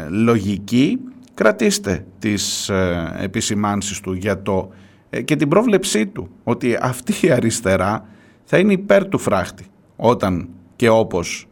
λογική 0.09 0.99
κρατήστε 1.33 2.05
τις 2.19 2.71
επισημάνσεις 3.19 3.99
του 3.99 4.13
για 4.13 4.41
το 4.41 4.69
και 5.25 5.35
την 5.35 5.47
πρόβλεψή 5.47 6.07
του 6.07 6.29
ότι 6.43 6.77
αυτή 6.81 7.13
η 7.21 7.31
αριστερά 7.31 8.05
θα 8.43 8.57
είναι 8.57 8.73
υπέρ 8.73 9.07
του 9.07 9.17
φράχτη 9.17 9.65
όταν 9.95 10.49
και 10.75 10.89
όπως 10.89 11.47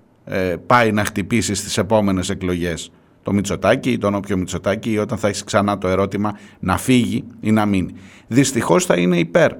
πάει 0.66 0.92
να 0.92 1.04
χτυπήσει 1.06 1.54
στις 1.54 1.78
επόμενες 1.78 2.30
εκλογές 2.30 2.92
το 3.28 3.34
Μητσοτάκι 3.34 3.92
ή 3.92 3.98
τον 3.98 4.16
όποιο 4.16 4.38
Μητσοτάκι 4.38 4.92
ή 4.92 4.98
όταν 4.98 5.18
θα 5.18 5.28
έχει 5.28 5.44
ξανά 5.44 5.78
το 5.78 5.88
ερώτημα 5.88 6.38
να 6.60 6.78
φύγει 6.78 7.24
ή 7.40 7.52
να 7.52 7.66
μείνει. 7.66 7.94
Δυστυχώς 8.28 8.86
θα 8.86 8.98
είναι 8.98 9.18
υπέρ. 9.18 9.52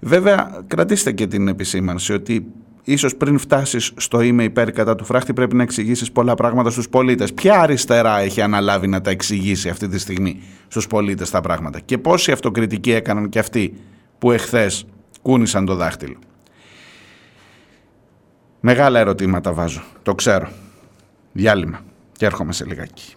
Βέβαια 0.00 0.64
κρατήστε 0.66 1.12
και 1.12 1.26
την 1.26 1.48
επισήμανση 1.48 2.12
ότι 2.12 2.46
ίσως 2.84 3.16
πριν 3.16 3.38
φτάσεις 3.38 3.92
στο 3.96 4.20
είμαι 4.20 4.44
υπέρ 4.44 4.72
κατά 4.72 4.94
του 4.94 5.04
φράχτη 5.04 5.32
πρέπει 5.32 5.56
να 5.56 5.62
εξηγήσεις 5.62 6.12
πολλά 6.12 6.34
πράγματα 6.34 6.70
στους 6.70 6.88
πολίτες. 6.88 7.32
Ποια 7.32 7.60
αριστερά 7.60 8.18
έχει 8.18 8.40
αναλάβει 8.40 8.86
να 8.86 9.00
τα 9.00 9.10
εξηγήσει 9.10 9.68
αυτή 9.68 9.88
τη 9.88 9.98
στιγμή 9.98 10.42
στους 10.68 10.86
πολίτες 10.86 11.30
τα 11.30 11.40
πράγματα; 11.40 11.80
Και 11.80 11.98
πόσοι 11.98 12.32
αυτοκριτικοί 12.32 12.92
έκαναν 12.92 13.28
και 13.28 13.38
αυτοί 13.38 13.74
που 14.18 14.30
εχθές 14.30 14.86
κούνησαν 15.22 15.64
το 15.64 15.74
δάχτυλο; 15.74 16.16
Μεγάλα 18.60 18.98
ερωτήματα 18.98 19.52
βάζω, 19.52 19.82
το 20.02 20.14
ξέρω. 20.14 20.48
Διάλειμμα 21.32 21.80
και 22.12 22.26
έρχομαι 22.26 22.52
σε 22.52 22.64
λιγάκι. 22.64 23.14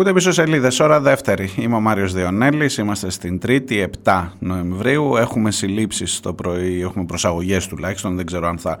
Ακούτε 0.00 0.14
πίσω 0.14 0.32
σελίδες, 0.32 0.80
ώρα 0.80 1.00
δεύτερη. 1.00 1.50
Είμαι 1.56 1.76
ο 1.76 1.80
Μάριος 1.80 2.12
Διονέλης, 2.12 2.76
είμαστε 2.76 3.10
στην 3.10 3.38
Τρίτη, 3.38 3.88
7 4.04 4.28
Νοεμβρίου. 4.38 5.16
Έχουμε 5.16 5.50
συλλήψεις 5.50 6.20
το 6.20 6.32
πρωί, 6.32 6.80
έχουμε 6.80 7.04
προσαγωγές 7.04 7.66
τουλάχιστον, 7.66 8.16
δεν 8.16 8.26
ξέρω 8.26 8.48
αν 8.48 8.58
θα 8.58 8.78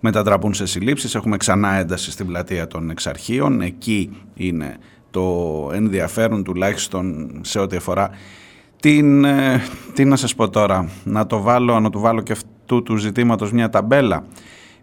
μετατραπούν 0.00 0.54
σε 0.54 0.66
συλλήψεις. 0.66 1.14
Έχουμε 1.14 1.36
ξανά 1.36 1.74
ένταση 1.74 2.10
στην 2.10 2.26
πλατεία 2.26 2.66
των 2.66 2.90
εξαρχείων, 2.90 3.60
εκεί 3.60 4.10
είναι 4.34 4.76
το 5.10 5.70
ενδιαφέρον 5.74 6.44
τουλάχιστον 6.44 7.30
σε 7.40 7.58
ό,τι 7.58 7.76
αφορά 7.76 8.10
την, 8.80 9.24
ε, 9.24 9.62
τι 9.94 10.04
να 10.04 10.16
σας 10.16 10.34
πω 10.34 10.48
τώρα, 10.48 10.88
να 11.04 11.26
το 11.26 11.40
βάλω, 11.40 11.80
να 11.80 11.90
το 11.90 11.98
βάλω 11.98 12.20
και 12.20 12.32
αυτού 12.32 12.82
του 12.82 12.96
ζητήματος 12.96 13.52
μια 13.52 13.68
ταμπέλα 13.68 14.24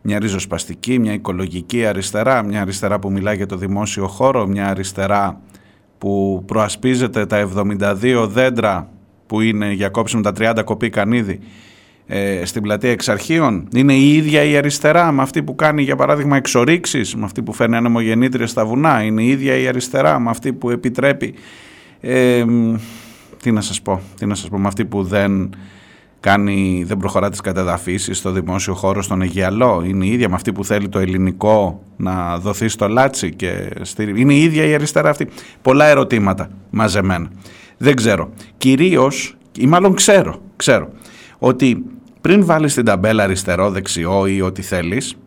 μια 0.01 0.19
ριζοσπαστική, 0.19 0.99
μια 0.99 1.13
οικολογική 1.13 1.85
αριστερά, 1.85 2.43
μια 2.43 2.61
αριστερά 2.61 2.99
που 2.99 3.11
μιλάει 3.11 3.35
για 3.35 3.45
το 3.45 3.55
δημόσιο 3.55 4.07
χώρο, 4.07 4.47
μια 4.47 4.67
αριστερά 4.67 5.41
που 5.99 6.43
προασπίζεται 6.45 7.25
τα 7.25 7.49
72 7.55 8.27
δέντρα 8.29 8.89
που 9.27 9.41
είναι 9.41 9.71
για 9.71 9.89
κόψιμο 9.89 10.21
τα 10.21 10.31
30 10.37 10.61
κοπή 10.65 10.89
κανίδι 10.89 11.39
ε, 12.07 12.45
στην 12.45 12.61
πλατεία 12.61 12.91
εξαρχείων. 12.91 13.67
Είναι 13.75 13.93
η 13.93 14.13
ίδια 14.13 14.43
η 14.43 14.57
αριστερά 14.57 15.11
με 15.11 15.21
αυτή 15.21 15.43
που 15.43 15.55
κάνει 15.55 15.81
για 15.81 15.95
παράδειγμα 15.95 16.37
εξορίξεις, 16.37 17.15
με 17.15 17.25
αυτή 17.25 17.41
που 17.41 17.53
φέρνει 17.53 17.75
ανεμογεννήτριες 17.75 18.49
στα 18.49 18.65
βουνά. 18.65 19.03
Είναι 19.03 19.21
η 19.21 19.27
ίδια 19.27 19.55
η 19.55 19.67
αριστερά 19.67 20.19
με 20.19 20.29
αυτή 20.29 20.53
που 20.53 20.69
επιτρέπει... 20.69 21.33
Ε, 22.01 22.45
τι 23.41 23.51
να 23.51 23.61
σας 23.61 23.81
πω, 23.81 24.01
τι 24.17 24.25
να 24.25 24.35
σας 24.35 24.49
πω, 24.49 24.57
με 24.57 24.67
αυτή 24.67 24.85
που 24.85 25.03
δεν 25.03 25.49
κάνει, 26.19 26.83
δεν 26.87 26.97
προχωρά 26.97 27.29
τις 27.29 27.41
κατεδαφίσεις 27.41 28.17
στο 28.17 28.31
δημόσιο 28.31 28.73
χώρο 28.73 29.01
στον 29.01 29.21
Αιγιαλό. 29.21 29.83
Είναι 29.85 30.05
η 30.05 30.11
ίδια 30.11 30.29
με 30.29 30.35
αυτή 30.35 30.51
που 30.51 30.65
θέλει 30.65 30.89
το 30.89 30.99
ελληνικό 30.99 31.83
να 31.97 32.37
δοθεί 32.37 32.67
στο 32.67 32.87
Λάτσι. 32.87 33.33
Και 33.33 33.69
στη... 33.81 34.13
Είναι 34.15 34.33
η 34.33 34.43
ίδια 34.43 34.65
η 34.65 34.73
αριστερά 34.73 35.09
αυτή. 35.09 35.27
Πολλά 35.61 35.85
ερωτήματα 35.85 36.49
μαζεμένα. 36.69 37.29
Δεν 37.77 37.95
ξέρω. 37.95 38.29
Κυρίως, 38.57 39.37
ή 39.57 39.67
μάλλον 39.67 39.93
ξέρω, 39.93 40.41
ξέρω, 40.55 40.89
ότι 41.39 41.83
πριν 42.21 42.45
βάλεις 42.45 42.73
την 42.73 42.85
ταμπέλα 42.85 43.23
αριστερό, 43.23 43.71
δεξιό 43.71 44.25
ή 44.25 44.41
ό,τι 44.41 44.61
θέλεις, 44.61 45.17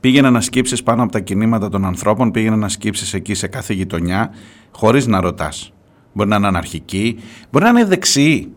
πήγαινε 0.00 0.30
να 0.30 0.40
σκύψεις 0.40 0.82
πάνω 0.82 1.02
από 1.02 1.12
τα 1.12 1.20
κινήματα 1.20 1.68
των 1.68 1.84
ανθρώπων, 1.84 2.30
πήγαινε 2.30 2.56
να 2.56 2.68
σκύψεις 2.68 3.14
εκεί 3.14 3.34
σε 3.34 3.46
κάθε 3.46 3.72
γειτονιά, 3.72 4.30
χωρίς 4.70 5.06
να 5.06 5.20
ρωτάς. 5.20 5.72
Μπορεί 6.12 6.28
να 6.28 6.36
είναι 6.36 6.46
αναρχική, 6.46 7.18
μπορεί 7.50 7.64
να 7.64 7.70
είναι 7.70 7.84
δεξιή, 7.84 8.52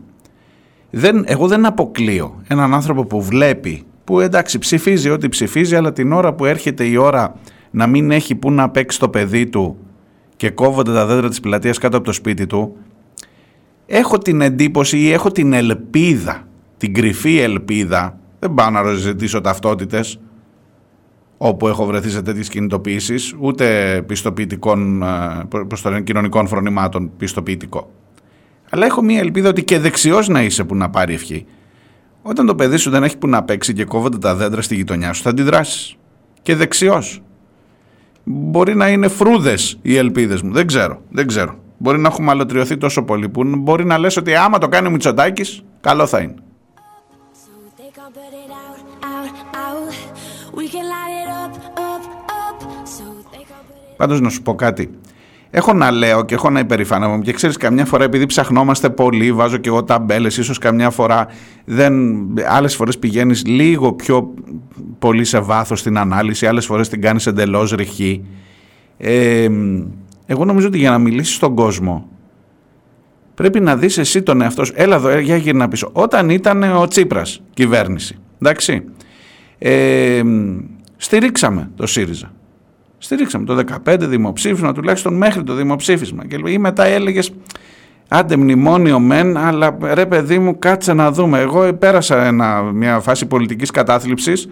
δεν, 0.96 1.24
εγώ 1.26 1.46
δεν 1.48 1.66
αποκλείω 1.66 2.42
έναν 2.48 2.74
άνθρωπο 2.74 3.04
που 3.04 3.22
βλέπει, 3.22 3.82
που 4.04 4.20
εντάξει 4.20 4.58
ψηφίζει 4.58 5.10
ό,τι 5.10 5.28
ψηφίζει, 5.28 5.76
αλλά 5.76 5.92
την 5.92 6.12
ώρα 6.12 6.32
που 6.34 6.44
έρχεται 6.44 6.84
η 6.84 6.96
ώρα 6.96 7.34
να 7.70 7.86
μην 7.86 8.10
έχει 8.10 8.34
που 8.34 8.50
να 8.50 8.70
παίξει 8.70 8.98
το 8.98 9.08
παιδί 9.08 9.46
του 9.46 9.76
και 10.36 10.50
κόβονται 10.50 10.92
τα 10.92 11.06
δέντρα 11.06 11.28
της 11.28 11.40
πλατείας 11.40 11.78
κάτω 11.78 11.96
από 11.96 12.06
το 12.06 12.12
σπίτι 12.12 12.46
του, 12.46 12.76
έχω 13.86 14.18
την 14.18 14.40
εντύπωση 14.40 14.98
ή 14.98 15.10
έχω 15.10 15.30
την 15.30 15.52
ελπίδα, 15.52 16.46
την 16.76 16.94
κρυφή 16.94 17.38
ελπίδα, 17.38 18.18
δεν 18.38 18.54
πάω 18.54 18.70
να 18.70 18.92
ζητήσω 18.92 19.40
ταυτότητες, 19.40 20.20
όπου 21.36 21.68
έχω 21.68 21.84
βρεθεί 21.84 22.10
σε 22.10 22.22
τέτοιες 22.22 22.48
κινητοποιήσεις, 22.48 23.34
ούτε 23.40 24.02
πιστοποιητικών, 24.06 25.02
ε, 25.02 25.44
προς 25.68 25.82
των 25.82 26.04
κοινωνικών 26.04 26.46
φρονημάτων 26.46 27.10
πιστοποιητικό. 27.16 27.90
Αλλά 28.74 28.86
έχω 28.86 29.02
μία 29.02 29.18
ελπίδα 29.18 29.48
ότι 29.48 29.64
και 29.64 29.78
δεξιός 29.78 30.28
να 30.28 30.42
είσαι 30.42 30.64
που 30.64 30.74
να 30.74 30.90
πάρει 30.90 31.14
ευχή. 31.14 31.46
Όταν 32.22 32.46
το 32.46 32.54
παιδί 32.54 32.76
σου 32.76 32.90
δεν 32.90 33.02
έχει 33.02 33.18
που 33.18 33.28
να 33.28 33.42
παίξει 33.42 33.72
και 33.72 33.84
κόβονται 33.84 34.18
τα 34.18 34.34
δέντρα 34.34 34.62
στη 34.62 34.74
γειτονιά 34.74 35.12
σου, 35.12 35.22
θα 35.22 35.30
αντιδράσεις. 35.30 35.96
Και 36.42 36.54
δεξιός. 36.54 37.22
Μπορεί 38.24 38.74
να 38.76 38.88
είναι 38.88 39.08
φρούδες 39.08 39.78
οι 39.82 39.96
ελπίδες 39.96 40.42
μου. 40.42 40.52
Δεν 40.52 40.66
ξέρω. 40.66 41.02
Δεν 41.10 41.26
ξέρω. 41.26 41.58
Μπορεί 41.78 41.98
να 41.98 42.08
έχουμε 42.08 42.30
αλωτριωθεί 42.30 42.76
τόσο 42.76 43.02
πολύ 43.02 43.28
που 43.28 43.42
μπορεί 43.44 43.84
να 43.84 43.98
λες 43.98 44.16
ότι 44.16 44.34
άμα 44.34 44.58
το 44.58 44.68
κάνει 44.68 44.86
ο 44.86 44.90
Μητσοτάκης, 44.90 45.64
καλό 45.80 46.06
θα 46.06 46.20
είναι. 46.20 46.34
So 47.32 47.80
they 47.80 47.90
can't 47.98 48.14
put 48.14 48.32
it 48.44 48.50
out, 48.64 48.78
out, 49.12 49.30
out. 49.64 49.92
We 50.58 50.64
can 50.74 50.84
light 50.94 51.14
it 51.22 51.28
up, 51.42 51.52
up, 51.90 52.02
up. 52.42 52.58
So 52.84 53.04
they 53.32 53.44
can't 53.50 53.66
put 53.68 53.92
it 53.92 53.96
Πάντως 53.96 54.20
να 54.20 54.28
σου 54.28 54.42
πω 54.42 54.54
κάτι. 54.54 54.98
Έχω 55.56 55.72
να 55.72 55.90
λέω 55.90 56.24
και 56.24 56.34
έχω 56.34 56.50
να 56.50 56.58
υπερηφανεύομαι 56.58 57.22
και 57.22 57.32
ξέρεις 57.32 57.56
καμιά 57.56 57.84
φορά 57.84 58.04
επειδή 58.04 58.26
ψαχνόμαστε 58.26 58.90
πολύ, 58.90 59.32
βάζω 59.32 59.56
και 59.56 59.68
εγώ 59.68 59.84
ταμπέλες, 59.84 60.36
ίσως 60.36 60.58
καμιά 60.58 60.90
φορά 60.90 61.26
δεν, 61.64 61.94
άλλες 62.48 62.74
φορές 62.74 62.98
πηγαίνεις 62.98 63.46
λίγο 63.46 63.92
πιο 63.92 64.34
πολύ 64.98 65.24
σε 65.24 65.38
βάθος 65.38 65.80
στην 65.80 65.98
ανάλυση, 65.98 66.46
άλλες 66.46 66.66
φορές 66.66 66.88
την 66.88 67.00
κάνεις 67.00 67.26
εντελώς 67.26 67.72
ρηχή. 67.72 68.24
Ε, 68.96 69.48
εγώ 70.26 70.44
νομίζω 70.44 70.66
ότι 70.66 70.78
για 70.78 70.90
να 70.90 70.98
μιλήσεις 70.98 71.34
στον 71.34 71.54
κόσμο 71.54 72.08
πρέπει 73.34 73.60
να 73.60 73.76
δεις 73.76 73.98
εσύ 73.98 74.22
τον 74.22 74.40
εαυτό 74.40 74.64
σου. 74.64 74.72
Έλα 74.76 74.96
εδώ, 74.96 75.18
για 75.18 75.36
γύρνα 75.36 75.68
πίσω. 75.68 75.90
Όταν 75.92 76.30
ήταν 76.30 76.62
ο 76.62 76.86
Τσίπρας 76.88 77.42
κυβέρνηση, 77.54 78.18
εντάξει, 78.42 78.84
ε, 79.58 80.22
στηρίξαμε 80.96 81.70
το 81.76 81.86
ΣΥΡΙΖΑ. 81.86 82.32
Στηρίξαμε 83.04 83.44
το 83.44 83.64
15 83.86 83.96
δημοψήφισμα, 84.00 84.72
τουλάχιστον 84.72 85.14
μέχρι 85.14 85.42
το 85.42 85.54
δημοψήφισμα. 85.54 86.26
Και 86.26 86.36
ή 86.46 86.58
μετά 86.58 86.84
έλεγες, 86.84 87.34
άντε 88.08 88.36
μνημόνιο 88.36 89.00
μεν, 89.00 89.36
αλλά 89.36 89.78
ρε 89.82 90.06
παιδί 90.06 90.38
μου 90.38 90.58
κάτσε 90.58 90.92
να 90.92 91.10
δούμε. 91.10 91.40
Εγώ 91.40 91.72
πέρασα 91.72 92.24
ένα, 92.24 92.62
μια 92.62 93.00
φάση 93.00 93.26
πολιτικής 93.26 93.70
κατάθλιψης 93.70 94.48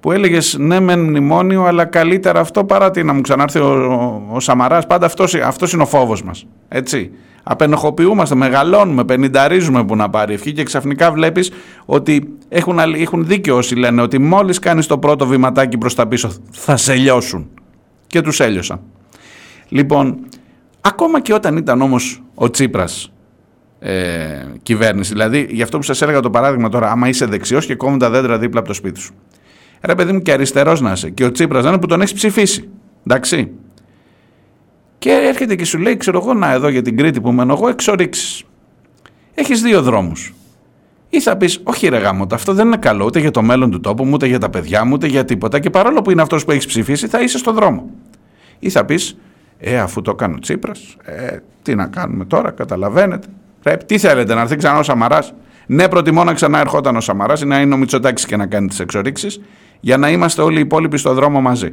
που 0.00 0.12
έλεγες 0.12 0.56
ναι 0.58 0.80
μεν 0.80 1.00
μνημόνιο, 1.00 1.64
αλλά 1.64 1.84
καλύτερα 1.84 2.40
αυτό 2.40 2.64
παρά 2.64 2.90
τι 2.90 3.02
να 3.02 3.12
μου 3.12 3.20
ξανάρθει 3.20 3.58
ο, 3.58 3.66
ο, 3.66 4.34
ο 4.34 4.40
Σαμαράς. 4.40 4.86
Πάντα 4.86 5.06
αυτός, 5.06 5.34
αυτός 5.34 5.72
είναι 5.72 5.82
ο 5.82 5.86
φόβος 5.86 6.22
μας. 6.22 6.46
Έτσι. 6.68 7.10
Απενοχοποιούμαστε, 7.42 8.34
μεγαλώνουμε, 8.34 9.04
πενινταρίζουμε 9.04 9.84
που 9.84 9.96
να 9.96 10.10
πάρει 10.10 10.34
ευχή 10.34 10.52
και 10.52 10.62
ξαφνικά 10.62 11.12
βλέπεις 11.12 11.52
ότι 11.84 12.28
έχουν, 12.48 12.78
έχουν 12.78 13.26
δίκιο 13.26 13.56
όσοι 13.56 13.74
λένε 13.74 14.02
ότι 14.02 14.18
μόλις 14.18 14.58
κάνεις 14.58 14.86
το 14.86 14.98
πρώτο 14.98 15.26
βηματάκι 15.26 15.78
προς 15.78 15.94
τα 15.94 16.06
πίσω 16.06 16.30
θα 16.50 16.76
σε 16.76 16.94
λιώσουν 16.94 17.48
και 18.10 18.20
τους 18.20 18.40
έλειωσαν. 18.40 18.80
Λοιπόν, 19.68 20.26
ακόμα 20.80 21.20
και 21.20 21.32
όταν 21.34 21.56
ήταν 21.56 21.80
όμως 21.80 22.22
ο 22.34 22.50
Τσίπρας 22.50 23.12
ε, 23.78 24.44
κυβέρνηση, 24.62 25.12
δηλαδή 25.12 25.46
γι' 25.50 25.62
αυτό 25.62 25.76
που 25.76 25.82
σας 25.82 26.02
έλεγα 26.02 26.20
το 26.20 26.30
παράδειγμα 26.30 26.68
τώρα, 26.68 26.90
άμα 26.90 27.08
είσαι 27.08 27.26
δεξιός 27.26 27.66
και 27.66 27.74
κόβουν 27.74 27.98
τα 27.98 28.10
δέντρα 28.10 28.38
δίπλα 28.38 28.58
από 28.58 28.68
το 28.68 28.74
σπίτι 28.74 29.00
σου. 29.00 29.14
Ρε 29.80 29.94
παιδί 29.94 30.12
μου 30.12 30.22
και 30.22 30.32
αριστερός 30.32 30.80
να 30.80 30.92
είσαι 30.92 31.10
και 31.10 31.24
ο 31.24 31.32
Τσίπρας 31.32 31.62
να 31.62 31.68
είναι 31.68 31.78
που 31.78 31.86
τον 31.86 32.00
έχεις 32.00 32.14
ψηφίσει, 32.14 32.68
εντάξει. 33.06 33.50
Και 34.98 35.10
έρχεται 35.10 35.54
και 35.54 35.64
σου 35.64 35.78
λέει, 35.78 35.96
ξέρω 35.96 36.18
εγώ, 36.18 36.34
να 36.34 36.52
εδώ 36.52 36.68
για 36.68 36.82
την 36.82 36.96
Κρήτη 36.96 37.20
που 37.20 37.32
μένω 37.32 37.52
εγώ, 37.52 37.68
εξορίξεις. 37.68 38.44
Έχεις 39.34 39.62
δύο 39.62 39.82
δρόμους. 39.82 40.34
Ή 41.10 41.20
θα 41.20 41.36
πεις, 41.36 41.60
Όχι, 41.62 41.88
ρε 41.88 41.98
γάμο, 41.98 42.26
αυτό 42.32 42.52
δεν 42.54 42.66
είναι 42.66 42.76
καλό 42.76 43.04
ούτε 43.04 43.18
για 43.20 43.30
το 43.30 43.42
μέλλον 43.42 43.70
του 43.70 43.80
τόπου 43.80 44.04
μου, 44.04 44.10
ούτε 44.12 44.26
για 44.26 44.38
τα 44.38 44.50
παιδιά 44.50 44.84
μου, 44.84 44.92
ούτε 44.92 45.06
για 45.06 45.24
τίποτα. 45.24 45.58
Και 45.58 45.70
παρόλο 45.70 46.02
που 46.02 46.10
είναι 46.10 46.22
αυτός 46.22 46.44
που 46.44 46.50
έχεις 46.50 46.66
ψηφίσει, 46.66 47.06
θα 47.06 47.20
είσαι 47.20 47.38
στον 47.38 47.54
δρόμο. 47.54 47.90
Ή 48.58 48.70
θα 48.70 48.84
πεις, 48.84 49.16
Ε, 49.62 49.78
αφού 49.78 50.02
το 50.02 50.14
κάνω 50.14 50.38
Τσίπρας, 50.38 50.96
ε, 51.04 51.36
τι 51.62 51.74
να 51.74 51.86
κάνουμε 51.86 52.24
τώρα, 52.24 52.50
καταλαβαίνετε. 52.50 53.26
Πρέπει, 53.62 53.84
τι 53.84 53.98
θέλετε, 53.98 54.34
να 54.34 54.40
έρθει 54.40 54.56
ξανά 54.56 54.78
ο 54.78 54.82
Σαμαράς. 54.82 55.34
Ναι, 55.66 55.88
προτιμώ 55.88 56.24
να 56.24 56.32
ξανά 56.32 56.58
ερχόταν 56.58 56.96
ο 56.96 57.00
Σαμαράς 57.00 57.40
ή 57.40 57.46
να 57.46 57.60
είναι 57.60 57.74
ο 57.74 57.76
Μητσοτάκης 57.76 58.26
και 58.26 58.36
να 58.36 58.46
κάνει 58.46 58.68
τις 58.68 58.80
εξορίξεις, 58.80 59.40
για 59.80 59.96
να 59.96 60.10
είμαστε 60.10 60.42
όλοι 60.42 60.56
οι 60.58 60.60
υπόλοιποι 60.60 60.96
στον 60.96 61.14
δρόμο 61.14 61.40
μαζί. 61.40 61.72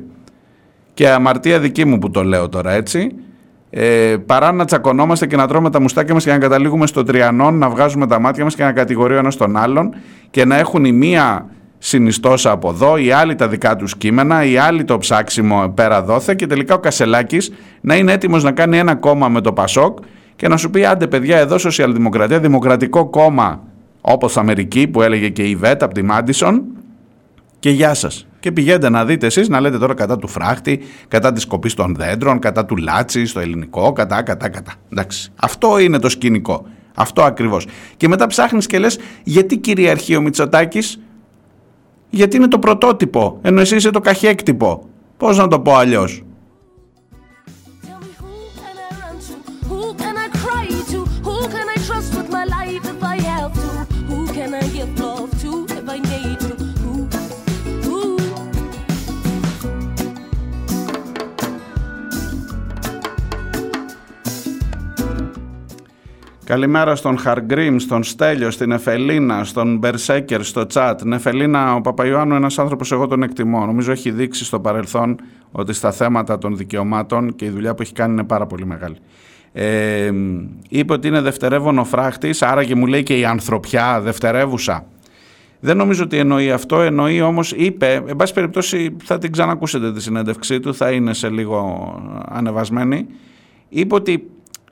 Και 0.93 1.09
αμαρτία 1.09 1.59
δική 1.59 1.85
μου 1.85 1.99
που 1.99 2.11
το 2.11 2.23
λέω 2.23 2.49
τώρα 2.49 2.71
έτσι, 2.71 3.15
ε, 3.69 4.15
παρά 4.25 4.51
να 4.51 4.65
τσακωνόμαστε 4.65 5.27
και 5.27 5.35
να 5.35 5.47
τρώμε 5.47 5.69
τα 5.69 5.81
μουστάκια 5.81 6.13
μας 6.13 6.23
και 6.23 6.31
να 6.31 6.37
καταλήγουμε 6.37 6.87
στο 6.87 7.03
τριανόν, 7.03 7.57
να 7.57 7.69
βγάζουμε 7.69 8.07
τα 8.07 8.19
μάτια 8.19 8.43
μας 8.43 8.55
και 8.55 8.63
να 8.63 8.71
κατηγορεί 8.71 9.13
ο 9.13 9.17
ένας 9.17 9.35
τον 9.35 9.57
άλλον 9.57 9.95
και 10.29 10.45
να 10.45 10.57
έχουν 10.57 10.85
η 10.85 10.91
μία 10.91 11.45
συνιστόσα 11.77 12.51
από 12.51 12.69
εδώ, 12.69 12.97
οι 12.97 13.11
άλλοι 13.11 13.35
τα 13.35 13.47
δικά 13.47 13.75
τους 13.75 13.97
κείμενα, 13.97 14.45
οι 14.45 14.57
άλλοι 14.57 14.83
το 14.83 14.97
ψάξιμο 14.97 15.69
πέρα 15.69 16.03
δόθε 16.03 16.35
και 16.35 16.47
τελικά 16.47 16.75
ο 16.75 16.79
Κασελάκης 16.79 17.53
να 17.81 17.95
είναι 17.95 18.11
έτοιμος 18.11 18.43
να 18.43 18.51
κάνει 18.51 18.77
ένα 18.77 18.95
κόμμα 18.95 19.29
με 19.29 19.41
το 19.41 19.53
Πασόκ 19.53 19.97
και 20.35 20.47
να 20.47 20.57
σου 20.57 20.69
πει 20.69 20.85
άντε 20.85 21.07
παιδιά 21.07 21.37
εδώ 21.37 21.57
σοσιαλδημοκρατία, 21.57 22.39
δημοκρατικό 22.39 23.09
κόμμα 23.09 23.61
όπως 24.01 24.37
Αμερική 24.37 24.87
που 24.87 25.01
έλεγε 25.01 25.29
και 25.29 25.43
η 25.43 25.55
Βέτ 25.55 25.83
από 25.83 25.93
τη 25.93 26.01
Μάντισον 26.01 26.63
και 27.59 27.69
γεια 27.69 27.93
σας. 27.93 28.26
Και 28.39 28.51
πηγαίνετε 28.51 28.89
να 28.89 29.05
δείτε 29.05 29.25
εσείς 29.25 29.49
να 29.49 29.59
λέτε 29.59 29.77
τώρα 29.77 29.93
κατά 29.93 30.17
του 30.17 30.27
φράχτη, 30.27 30.79
κατά 31.07 31.33
της 31.33 31.45
κοπής 31.45 31.73
των 31.73 31.95
δέντρων, 31.95 32.39
κατά 32.39 32.65
του 32.65 32.77
λάτσι 32.77 33.25
στο 33.25 33.39
ελληνικό, 33.39 33.91
κατά, 33.91 34.21
κατά, 34.21 34.49
κατά. 34.49 34.73
Εντάξει. 34.91 35.31
Αυτό 35.35 35.79
είναι 35.79 35.99
το 35.99 36.09
σκηνικό. 36.09 36.65
Αυτό 36.95 37.23
ακριβώς. 37.23 37.67
Και 37.97 38.07
μετά 38.07 38.27
ψάχνεις 38.27 38.67
και 38.67 38.79
λες 38.79 38.99
γιατί 39.23 39.57
κυριαρχεί 39.57 40.15
ο 40.15 40.21
Μητσοτάκης, 40.21 40.99
γιατί 42.09 42.37
είναι 42.37 42.47
το 42.47 42.59
πρωτότυπο, 42.59 43.39
ενώ 43.41 43.61
εσύ 43.61 43.75
είσαι 43.75 43.89
το 43.89 43.99
καχέκτυπο. 43.99 44.87
Πώς 45.17 45.37
να 45.37 45.47
το 45.47 45.59
πω 45.59 45.75
αλλιώς; 45.75 46.23
Καλημέρα 66.47 66.95
στον 66.95 67.17
Χαργκρίμ, 67.17 67.77
στον 67.77 68.03
Στέλιο, 68.03 68.51
στην 68.51 68.71
Εφελίνα, 68.71 69.43
στον 69.43 69.77
Μπερσέκερ, 69.77 70.43
στο 70.43 70.65
τσάτ. 70.65 71.01
Εφελίνα, 71.13 71.75
ο 71.75 71.81
Παπαϊωάννου 71.81 72.35
ένας 72.35 72.59
άνθρωπος 72.59 72.91
εγώ 72.91 73.07
τον 73.07 73.23
εκτιμώ. 73.23 73.65
Νομίζω 73.65 73.91
έχει 73.91 74.11
δείξει 74.11 74.45
στο 74.45 74.59
παρελθόν 74.59 75.19
ότι 75.51 75.73
στα 75.73 75.91
θέματα 75.91 76.37
των 76.37 76.57
δικαιωμάτων 76.57 77.35
και 77.35 77.45
η 77.45 77.49
δουλειά 77.49 77.73
που 77.73 77.81
έχει 77.81 77.93
κάνει 77.93 78.11
είναι 78.13 78.23
πάρα 78.23 78.45
πολύ 78.45 78.65
μεγάλη. 78.65 78.95
Ε, 79.53 80.11
είπε 80.69 80.93
ότι 80.93 81.07
είναι 81.07 81.21
δευτερεύον 81.21 81.77
ο 81.77 81.83
φράχτης, 81.83 82.41
άρα 82.41 82.63
και 82.63 82.75
μου 82.75 82.85
λέει 82.85 83.03
και 83.03 83.17
η 83.17 83.25
ανθρωπιά 83.25 84.01
δευτερεύουσα. 84.01 84.85
Δεν 85.59 85.77
νομίζω 85.77 86.03
ότι 86.03 86.17
εννοεί 86.17 86.51
αυτό, 86.51 86.81
εννοεί 86.81 87.21
όμως, 87.21 87.51
είπε, 87.51 88.03
εν 88.07 88.15
πάση 88.15 88.33
περιπτώσει 88.33 88.95
θα 89.03 89.17
την 89.17 89.31
ξανακούσετε 89.31 89.93
τη 89.93 90.01
συνέντευξή 90.01 90.59
του, 90.59 90.75
θα 90.75 90.91
είναι 90.91 91.13
σε 91.13 91.29
λίγο 91.29 91.91
ανεβασμένη, 92.29 93.07
είπε 93.69 93.95
ότι 93.95 94.29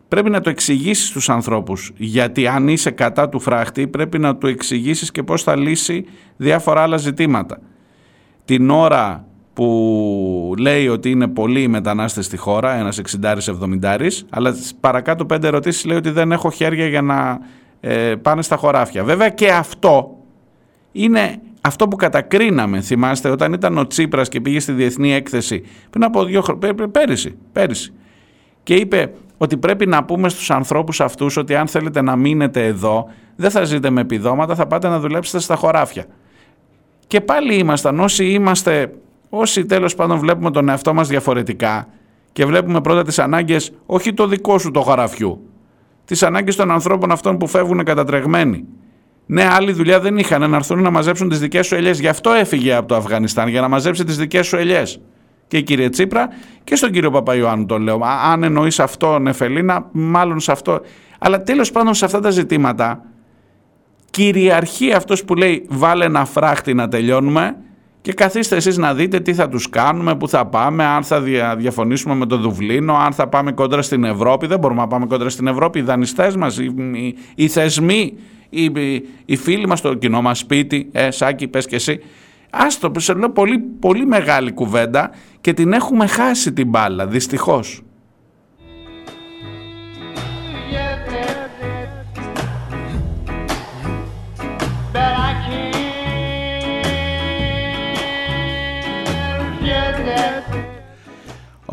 πρέπει 0.08 0.30
να 0.30 0.42
το 0.42 0.50
εξηγήσεις 0.50 1.08
στους 1.08 1.30
ανθρώπους, 1.30 1.92
γιατί 1.98 2.48
αν 2.48 2.68
είσαι 2.68 2.92
κατά 2.92 3.30
του 3.30 3.40
φράχτη 3.40 3.88
πρέπει 3.88 4.20
να 4.20 4.36
του 4.36 4.48
εξηγήσεις 4.48 5.12
και 5.12 5.24
πώς 5.24 5.44
θα 5.44 5.56
λύσει 5.56 6.06
διάφορα 6.38 6.82
άλλα 6.82 6.98
ζητήματα. 6.98 7.60
Την 8.46 8.70
ώρα 8.70 9.26
που 9.54 10.54
λέει 10.58 10.88
ότι 10.88 11.10
είναι 11.10 11.28
πολλοί 11.28 11.62
οι 11.62 11.68
μετανάστες 11.68 12.26
στη 12.26 12.38
χώρα, 12.38 12.74
ένας 12.74 13.02
60-70, 13.22 14.10
αλλά 14.30 14.56
παρακάτω 14.80 15.26
πέντε 15.26 15.48
ερωτήσεις 15.48 15.86
λέει 15.86 15.98
ότι 15.98 16.10
δεν 16.10 16.32
έχω 16.32 16.52
χέρια 16.52 16.88
για 16.88 17.02
να 17.02 17.40
ε, 17.80 18.16
πάνε 18.16 18.42
στα 18.42 18.56
χωράφια. 18.56 19.04
Βέβαια 19.04 19.30
και 19.30 19.52
αυτό 19.52 20.18
είναι 20.92 21.40
αυτό 21.62 21.88
που 21.88 21.96
κατακρίναμε, 21.96 22.82
θυμάστε, 22.82 23.30
όταν 23.30 23.54
ήταν 23.54 23.78
ο 23.78 23.88
Τσίπρας 23.88 24.30
και 24.30 24.42
πήγε 24.42 24.60
στη 24.60 24.72
Διεθνή 24.72 25.14
Έκθεση 25.14 25.64
πριν 25.90 26.04
από 26.04 26.24
δύο 26.24 26.42
χρόνια, 26.42 26.90
πέρυσι, 26.92 27.38
πέρυσι, 27.52 27.94
και 28.64 28.76
είπε 28.76 29.14
ότι 29.38 29.58
πρέπει 29.58 29.86
να 29.86 30.04
πούμε 30.04 30.30
στους 30.30 30.52
ανθρώπους 30.52 31.02
αυτούς 31.02 31.38
ότι 31.38 31.56
αν 31.56 31.68
θέλετε 31.68 32.02
να 32.02 32.16
μείνετε 32.16 32.66
εδώ, 32.66 33.06
δεν 33.36 33.50
θα 33.50 33.64
ζείτε 33.64 33.90
με 33.90 34.02
επιδόματα, 34.02 34.56
θα 34.56 34.68
πάτε 34.68 34.88
να 34.88 35.00
δουλέψετε 35.00 35.40
στα 35.40 35.56
χωράφια. 35.56 36.06
Και 37.08 37.22
πάλι 37.22 37.56
ήμασταν 37.56 38.00
όσοι 38.00 38.26
είμαστε, 38.26 38.94
όσοι 39.30 39.66
τέλος 39.66 39.96
πάντων 39.96 40.20
βλέπουμε 40.20 40.52
τον 40.52 40.70
εαυτό 40.70 40.94
μας 40.94 41.08
διαφορετικά 41.08 41.88
και 42.32 42.46
βλέπουμε 42.46 42.82
πρώτα 42.82 43.04
τις 43.04 43.20
ανάγκες, 43.20 43.72
όχι 43.86 44.14
το 44.14 44.28
δικό 44.28 44.58
σου 44.58 44.72
το 44.72 44.82
χωραφιού, 44.82 45.50
τις 46.06 46.24
ανάγκες 46.24 46.56
των 46.56 46.72
ανθρώπων 46.72 47.12
αυτών 47.12 47.38
που 47.38 47.48
φεύγουν 47.48 47.84
κατατρεγμένοι 47.84 48.66
ναι, 49.26 49.48
άλλη 49.52 49.72
δουλειά 49.72 50.00
δεν 50.00 50.18
είχαν 50.18 50.50
να 50.50 50.56
έρθουν 50.56 50.82
να 50.82 50.90
μαζέψουν 50.90 51.30
τις 51.30 51.40
δικές 51.40 51.66
σου 51.68 51.76
ελιές. 51.76 52.00
Γι' 52.00 52.08
αυτό 52.08 52.32
έφυγε 52.32 52.74
από 52.74 52.88
το 52.88 52.96
Αφγανιστάν, 52.96 53.48
για 53.48 53.62
να 53.62 53.68
μαζέψει 53.68 54.04
τις 54.04 54.18
δικές 54.18 54.48
σου 54.48 54.58
ελιές. 54.58 55.00
Και 55.48 55.58
η 55.58 55.64
κύριε 55.64 55.90
Τσίπρα 55.90 56.28
και 56.64 56.76
στον 56.76 56.92
κύριο 56.92 57.12
Παπαϊωάννου 57.12 57.66
το 57.66 57.80
λέω. 57.80 58.00
Αν 58.32 58.44
εννοείς 58.44 58.80
αυτό, 58.80 59.20
Νεφελίνα, 59.20 59.90
μάλλον 59.92 60.40
σε 60.40 60.52
αυτό. 60.52 60.82
Αλλά 61.20 61.42
τέλος 61.42 61.72
πάντων 61.72 61.94
σε 61.94 62.06
αυτά 62.06 62.20
τα 62.20 62.30
ζητήματα 62.30 63.02
κυριαρχεί 64.10 64.92
αυτός 64.92 65.26
που 65.26 65.36
λέει 65.36 65.66
βάλε 65.70 66.06
ένα 66.06 66.26
φράχτη 66.26 66.74
να 66.74 66.88
τελειώνουμε 66.88 67.56
και 68.02 68.14
καθίστε 68.14 68.56
εσείς 68.56 68.78
να 68.78 68.94
δείτε 68.94 69.20
τι 69.20 69.34
θα 69.34 69.50
τους 69.50 69.70
κάνουμε, 69.70 70.16
πού 70.16 70.28
θα 70.28 70.46
πάμε, 70.46 70.84
αν 70.84 71.04
θα 71.04 71.22
διαφωνήσουμε 71.58 72.16
με 72.16 72.26
το 72.26 72.38
Δουβλίνο, 72.38 72.96
αν 72.96 73.14
θα 73.14 73.28
πάμε 73.28 73.52
κόντρα 73.52 73.82
στην 73.82 74.04
Ευρώπη. 74.04 74.48
Δεν 74.48 74.60
μπορούμε 74.60 74.82
να 74.82 74.88
πάμε 74.88 75.06
κόντρα 75.06 75.30
στην 75.30 75.48
Ευρώπη. 75.48 75.80
Οι 75.80 75.82
δανειστές 75.82 76.36
μας, 76.36 76.58
οι, 76.58 76.74
οι, 76.94 77.16
οι 77.36 77.48
θεσμοί 77.48 78.18
οι, 78.50 78.72
οι 79.26 79.36
φίλοι 79.36 79.68
μας 79.68 79.80
στο 79.80 79.94
κοινό 79.94 80.22
μας 80.22 80.40
σπίτι, 80.40 80.90
ε, 80.92 81.12
Σάκη 81.12 81.48
πες 81.48 81.66
και 81.66 81.76
εσύ, 81.76 82.00
άστο, 82.50 82.92
σε 82.98 83.14
λέω 83.14 83.30
πολύ, 83.30 83.60
πολύ 83.60 84.06
μεγάλη 84.06 84.52
κουβέντα 84.52 85.12
και 85.42 85.54
την 85.54 85.74
έχουμε 85.74 86.08
χάσει 86.08 86.54
την 86.54 86.68
μπάλα, 86.68 87.08
δυστυχώς. 87.08 87.86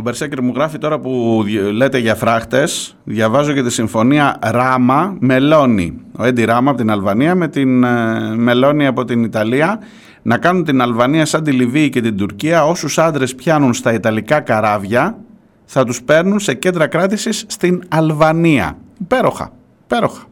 Ο 0.03 0.05
Μπερσέκερ 0.05 0.43
μου 0.43 0.53
γράφει 0.55 0.79
τώρα 0.79 0.99
που 0.99 1.45
λέτε 1.73 1.99
για 1.99 2.15
φράχτες, 2.15 2.97
διαβάζω 3.05 3.53
και 3.53 3.63
τη 3.63 3.71
συμφωνία 3.73 4.39
Ράμα 4.43 5.17
Μελώνη. 5.21 6.01
Ο 6.19 6.25
Έντι 6.25 6.45
Ράμα 6.45 6.71
από 6.71 6.79
την 6.79 6.91
Αλβανία 6.91 7.35
με 7.35 7.49
την 7.49 7.85
ε, 7.85 8.35
Μελώνη 8.37 8.87
από 8.87 9.05
την 9.05 9.25
Ιταλία 9.25 9.79
να 10.23 10.39
κάνουν 10.39 10.65
την 10.65 10.81
Αλβανία 10.81 11.27
σαν 11.27 11.43
τη 11.45 11.53
Λιβύη 11.53 11.89
και 11.89 12.01
την 12.01 12.17
Τουρκία 12.17 12.65
όσους 12.65 12.99
άντρες 12.99 13.35
πιάνουν 13.35 13.75
στα 13.75 13.93
Ιταλικά 13.93 14.41
καράβια 14.41 15.19
θα 15.65 15.85
τους 15.85 16.03
παίρνουν 16.03 16.41
σε 16.41 16.55
κέντρα 16.55 16.87
κράτησης 16.87 17.45
στην 17.49 17.83
Αλβανία. 17.89 18.79
Υπέροχα, 19.01 19.53
υπέροχα. 19.85 20.23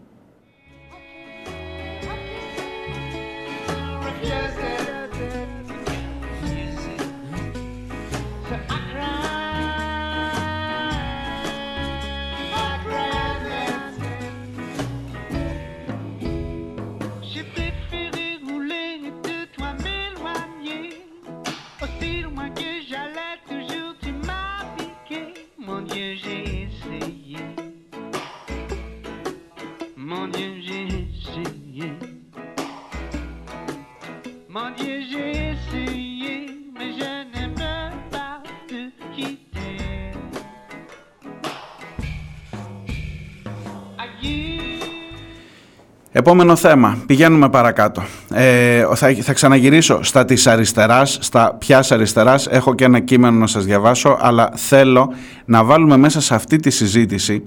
Επόμενο 46.21 46.57
θέμα. 46.57 46.99
Πηγαίνουμε 47.07 47.49
παρακάτω. 47.49 48.03
Ε, 48.35 48.85
θα, 48.95 49.14
θα 49.21 49.33
ξαναγυρίσω 49.33 50.03
στα 50.03 50.25
της 50.25 50.47
αριστεράς, 50.47 51.18
στα 51.21 51.55
ποιας 51.59 51.93
αριστεράς. 51.93 52.47
Έχω 52.47 52.75
και 52.75 52.85
ένα 52.85 53.01
κείμενο 53.01 53.39
να 53.39 53.47
σας 53.47 53.64
διαβάσω, 53.64 54.18
αλλά 54.21 54.51
θέλω 54.55 55.12
να 55.45 55.64
βάλουμε 55.64 55.97
μέσα 55.97 56.21
σε 56.21 56.35
αυτή 56.35 56.57
τη 56.57 56.71
συζήτηση 56.71 57.43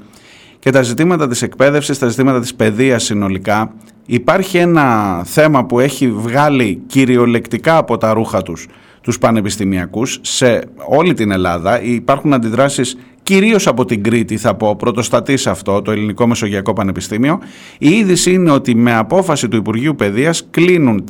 και 0.59 0.69
τα 0.69 0.81
ζητήματα 0.81 1.27
της 1.27 1.41
εκπαίδευσης, 1.41 1.99
τα 1.99 2.07
ζητήματα 2.07 2.39
της 2.39 2.55
παιδείας 2.55 3.03
συνολικά. 3.03 3.73
Υπάρχει 4.05 4.57
ένα 4.57 5.21
θέμα 5.25 5.65
που 5.65 5.79
έχει 5.79 6.11
βγάλει 6.11 6.81
κυριολεκτικά 6.87 7.77
από 7.77 7.97
τα 7.97 8.13
ρούχα 8.13 8.41
τους 8.41 8.67
τους 9.03 9.17
πανεπιστημιακούς 9.17 10.19
σε 10.21 10.63
όλη 10.87 11.13
την 11.13 11.31
Ελλάδα. 11.31 11.81
Υπάρχουν 11.81 12.33
αντιδράσεις 12.33 12.97
κυρίως 13.23 13.67
από 13.67 13.85
την 13.85 14.03
Κρήτη 14.03 14.37
θα 14.37 14.55
πω, 14.55 14.75
πρωτοστατής 14.75 15.41
σε 15.41 15.49
αυτό, 15.49 15.81
το 15.81 15.91
Ελληνικό 15.91 16.27
Μεσογειακό 16.27 16.73
Πανεπιστήμιο. 16.73 17.39
Η 17.77 17.89
είδηση 17.89 18.33
είναι 18.33 18.51
ότι 18.51 18.75
με 18.75 18.95
απόφαση 18.95 19.47
του 19.47 19.57
Υπουργείου 19.57 19.95
Παιδείας 19.95 20.47
κλείνουν 20.51 21.03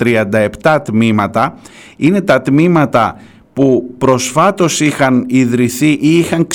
37 0.61 0.79
τμήματα. 0.83 1.57
Είναι 1.97 2.21
τα 2.21 2.41
τμήματα 2.41 3.17
που 3.53 3.95
προσφάτως 3.97 4.79
είχαν 4.79 5.25
ιδρυθεί 5.27 5.91
ή 5.91 6.17
είχαν 6.17 6.47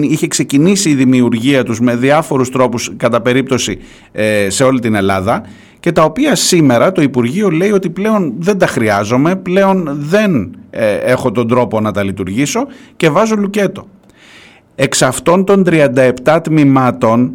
είχε 0.00 0.26
ξεκινήσει 0.26 0.90
η 0.90 0.94
δημιουργία 0.94 1.64
τους 1.64 1.80
με 1.80 1.96
διάφορους 1.96 2.50
τρόπους 2.50 2.92
κατά 2.96 3.20
περίπτωση 3.20 3.78
ε, 4.12 4.50
σε 4.50 4.64
όλη 4.64 4.80
την 4.80 4.94
Ελλάδα 4.94 5.42
και 5.80 5.92
τα 5.92 6.04
οποία 6.04 6.34
σήμερα 6.34 6.92
το 6.92 7.02
Υπουργείο 7.02 7.50
λέει 7.50 7.70
ότι 7.70 7.90
πλέον 7.90 8.34
δεν 8.38 8.58
τα 8.58 8.66
χρειάζομαι, 8.66 9.36
πλέον 9.36 9.90
δεν 9.92 10.56
ε, 10.70 10.94
έχω 10.94 11.30
τον 11.30 11.48
τρόπο 11.48 11.80
να 11.80 11.90
τα 11.90 12.02
λειτουργήσω 12.02 12.66
και 12.96 13.10
βάζω 13.10 13.36
λουκέτο. 13.36 13.86
Εξ 14.74 15.02
αυτών 15.02 15.44
των 15.44 15.64
37 15.66 16.38
τμήματων 16.42 17.32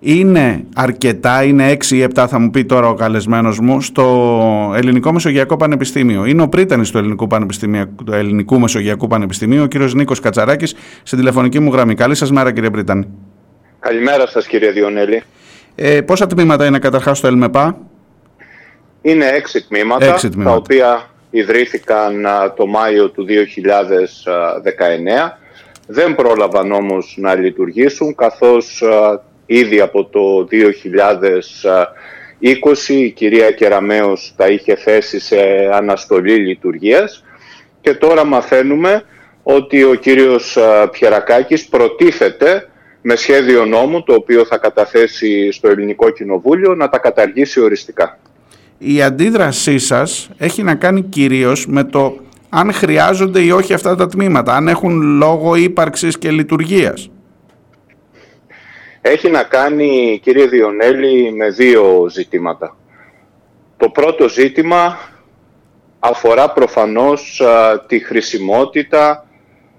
είναι 0.00 0.64
αρκετά, 0.74 1.44
είναι 1.44 1.72
6 1.72 1.90
ή 1.90 2.06
7 2.14 2.26
θα 2.28 2.38
μου 2.38 2.50
πει 2.50 2.64
τώρα 2.64 2.88
ο 2.88 2.94
καλεσμένος 2.94 3.60
μου 3.60 3.80
στο 3.80 4.72
Ελληνικό 4.76 5.12
Μεσογειακό 5.12 5.56
Πανεπιστήμιο. 5.56 6.24
Είναι 6.24 6.42
ο 6.42 6.48
πρίτανης 6.48 6.90
του 6.90 6.98
Ελληνικού, 6.98 7.26
του 8.04 8.12
Ελληνικού 8.12 8.60
Μεσογειακού 8.60 9.06
Πανεπιστημίου, 9.06 9.62
ο 9.62 9.66
κύριος 9.66 9.94
Νίκος 9.94 10.20
Κατσαράκης, 10.20 10.74
στην 11.02 11.18
τηλεφωνική 11.18 11.60
μου 11.60 11.72
γραμμή. 11.72 11.94
Καλή 11.94 12.14
σας 12.14 12.30
μέρα 12.30 12.52
κύριε 12.52 12.70
Πρίτανη. 12.70 13.08
Καλημέρα 13.80 14.26
σας 14.26 14.46
κύριε 14.46 14.70
Διονέλη. 14.70 15.22
Ε, 15.74 16.00
πόσα 16.00 16.26
τμήματα 16.26 16.66
είναι 16.66 16.78
καταρχάς 16.78 17.18
στο 17.18 17.26
ΕΛΜΕΠΑ; 17.26 17.78
Είναι 19.02 19.26
6 19.26 19.60
τμήματα, 19.68 20.06
έξι 20.06 20.28
τμήματα, 20.28 20.50
τα 20.50 20.56
οποία 20.56 21.10
ιδρύθηκαν 21.30 22.26
το 22.56 22.66
Μάιο 22.66 23.10
του 23.10 23.24
2019 23.24 25.38
δεν 25.90 26.14
πρόλαβαν 26.14 26.72
όμως 26.72 27.14
να 27.18 27.34
λειτουργήσουν 27.34 28.14
καθώς 28.14 28.82
ήδη 29.46 29.80
από 29.80 30.04
το 30.04 30.48
2020 32.40 32.88
η 32.88 33.10
κυρία 33.10 33.50
Κεραμέως 33.50 34.34
τα 34.36 34.48
είχε 34.48 34.76
θέσει 34.76 35.20
σε 35.20 35.36
αναστολή 35.72 36.34
λειτουργίας 36.34 37.24
και 37.80 37.94
τώρα 37.94 38.24
μαθαίνουμε 38.24 39.02
ότι 39.42 39.84
ο 39.84 39.94
κύριος 39.94 40.58
Πιερακάκης 40.90 41.68
προτίθεται 41.68 42.68
με 43.02 43.16
σχέδιο 43.16 43.64
νόμου 43.64 44.02
το 44.02 44.14
οποίο 44.14 44.44
θα 44.44 44.58
καταθέσει 44.58 45.52
στο 45.52 45.68
Ελληνικό 45.68 46.10
Κοινοβούλιο 46.10 46.74
να 46.74 46.88
τα 46.88 46.98
καταργήσει 46.98 47.60
οριστικά. 47.60 48.18
Η 48.78 49.02
αντίδρασή 49.02 49.78
σας 49.78 50.30
έχει 50.38 50.62
να 50.62 50.74
κάνει 50.74 51.02
κυρίως 51.02 51.66
με 51.66 51.84
το 51.84 52.16
αν 52.48 52.72
χρειάζονται 52.72 53.40
ή 53.40 53.50
όχι 53.50 53.74
αυτά 53.74 53.94
τα 53.94 54.06
τμήματα, 54.06 54.54
αν 54.54 54.68
έχουν 54.68 55.00
λόγο 55.00 55.54
ύπαρξης 55.54 56.18
και 56.18 56.30
λειτουργίας. 56.30 57.10
Έχει 59.00 59.30
να 59.30 59.42
κάνει, 59.42 60.20
κύριε 60.22 60.46
Διονέλη, 60.46 61.32
με 61.32 61.48
δύο 61.48 62.06
ζητήματα. 62.10 62.76
Το 63.76 63.88
πρώτο 63.88 64.28
ζήτημα 64.28 64.98
αφορά 65.98 66.50
προφανώς 66.50 67.42
τη 67.86 67.98
χρησιμότητα 67.98 69.26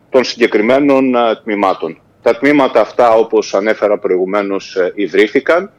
των 0.09 0.24
συγκεκριμένων 0.24 1.15
τμήματων. 1.43 2.01
Τα 2.22 2.38
τμήματα 2.38 2.82
αυτά, 2.82 3.13
όπως 3.13 3.53
ανέφερα 3.53 3.97
προηγουμένως, 3.97 4.76
ε, 4.76 4.91
ιδρύθηκαν. 4.95 5.72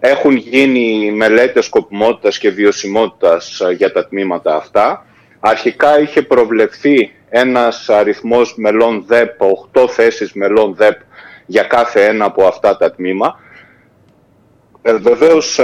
Έχουν 0.00 0.36
γίνει 0.36 1.12
μελέτες 1.12 1.64
σκοπιμότητας 1.64 2.38
και 2.38 2.50
βιωσιμότητας 2.50 3.60
ε, 3.60 3.72
για 3.72 3.92
τα 3.92 4.08
τμήματα 4.08 4.56
αυτά. 4.56 5.06
Αρχικά 5.46 6.00
είχε 6.00 6.22
προβλεφθεί 6.22 7.12
ένας 7.28 7.88
αριθμός 7.88 8.54
μελών 8.56 9.04
ΔΕΠ, 9.06 9.42
8 9.72 9.88
θέσεις 9.88 10.32
μελών 10.32 10.74
ΔΕΠ 10.74 11.00
για 11.46 11.62
κάθε 11.62 12.04
ένα 12.04 12.24
από 12.24 12.46
αυτά 12.46 12.76
τα 12.76 12.90
τμήμα. 12.90 13.40
Ε, 14.82 14.92
βεβαίως 14.92 15.60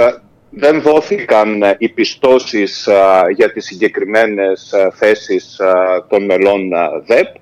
δεν 0.49 0.81
δόθηκαν 0.81 1.63
οι 1.77 1.89
πιστώσεις 1.89 2.89
για 3.35 3.51
τις 3.51 3.65
συγκεκριμένες 3.65 4.73
θέσεις 4.93 5.59
των 6.07 6.25
μελών 6.25 6.69
ΔΕΠ. 7.05 7.35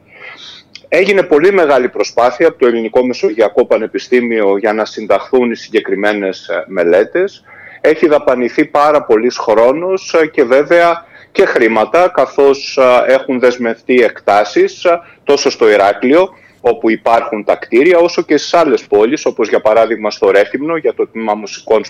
Έγινε 0.87 1.23
πολύ 1.23 1.51
μεγάλη 1.51 1.89
προσπάθεια 1.89 2.47
από 2.47 2.59
το 2.59 2.67
Ελληνικό 2.67 3.05
Μεσογειακό 3.05 3.65
Πανεπιστήμιο 3.65 4.57
για 4.57 4.73
να 4.73 4.85
συνταχθούν 4.85 5.51
οι 5.51 5.55
συγκεκριμένες 5.55 6.49
μελέτες. 6.67 7.43
Έχει 7.81 8.07
δαπανηθεί 8.07 8.65
πάρα 8.65 9.03
πολύς 9.03 9.37
χρόνος 9.37 10.15
και 10.31 10.43
βέβαια 10.43 11.07
και 11.31 11.45
χρήματα 11.45 12.07
καθώς 12.07 12.79
έχουν 13.07 13.39
δεσμευτεί 13.39 14.03
εκτάσεις 14.03 14.85
τόσο 15.23 15.49
στο 15.49 15.69
Ηράκλειο 15.69 16.29
όπου 16.61 16.89
υπάρχουν 16.89 17.43
τα 17.43 17.55
κτίρια, 17.55 17.97
όσο 17.97 18.21
και 18.21 18.37
στις 18.37 18.53
άλλες 18.53 18.83
πόλεις, 18.83 19.25
όπως 19.25 19.49
για 19.49 19.61
παράδειγμα 19.61 20.11
στο 20.11 20.31
Ρέθυμνο 20.31 20.75
για 20.75 20.93
το 20.93 21.07
Τμήμα 21.07 21.33
Μουσικών 21.33 21.81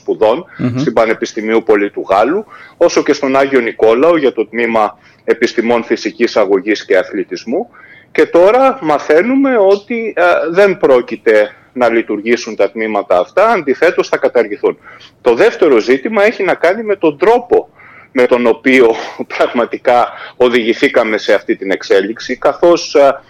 στην 0.75 0.93
Πανεπιστημίου 0.93 1.63
Πολίτου 1.63 2.05
Γάλλου, 2.09 2.45
όσο 2.77 3.03
και 3.03 3.13
στον 3.13 3.35
Άγιο 3.35 3.59
Νικόλαο 3.59 4.17
για 4.17 4.33
το 4.33 4.47
Τμήμα 4.47 4.97
Επιστημών 5.23 5.83
Φυσικής 5.83 6.37
Αγωγής 6.37 6.85
και 6.85 6.97
Αθλητισμού. 6.97 7.69
Και 8.11 8.25
τώρα 8.25 8.79
μαθαίνουμε 8.81 9.57
ότι 9.57 10.13
ε, 10.17 10.23
δεν 10.51 10.77
πρόκειται 10.77 11.53
να 11.73 11.89
λειτουργήσουν 11.89 12.55
τα 12.55 12.71
τμήματα 12.71 13.19
αυτά, 13.19 13.49
αντιθέτως 13.49 14.07
θα 14.07 14.17
καταργηθούν. 14.17 14.77
Το 15.21 15.33
δεύτερο 15.33 15.77
ζήτημα 15.77 16.23
έχει 16.23 16.43
να 16.43 16.53
κάνει 16.53 16.83
με 16.83 16.95
τον 16.95 17.17
τρόπο 17.17 17.69
με 18.11 18.25
τον 18.25 18.47
οποίο 18.47 18.95
πραγματικά 19.37 20.07
οδηγηθήκαμε 20.35 21.17
σε 21.17 21.33
αυτή 21.33 21.55
την 21.55 21.71
εξέλιξη, 21.71 22.37
καθώς 22.37 22.95
ε, 22.95 23.21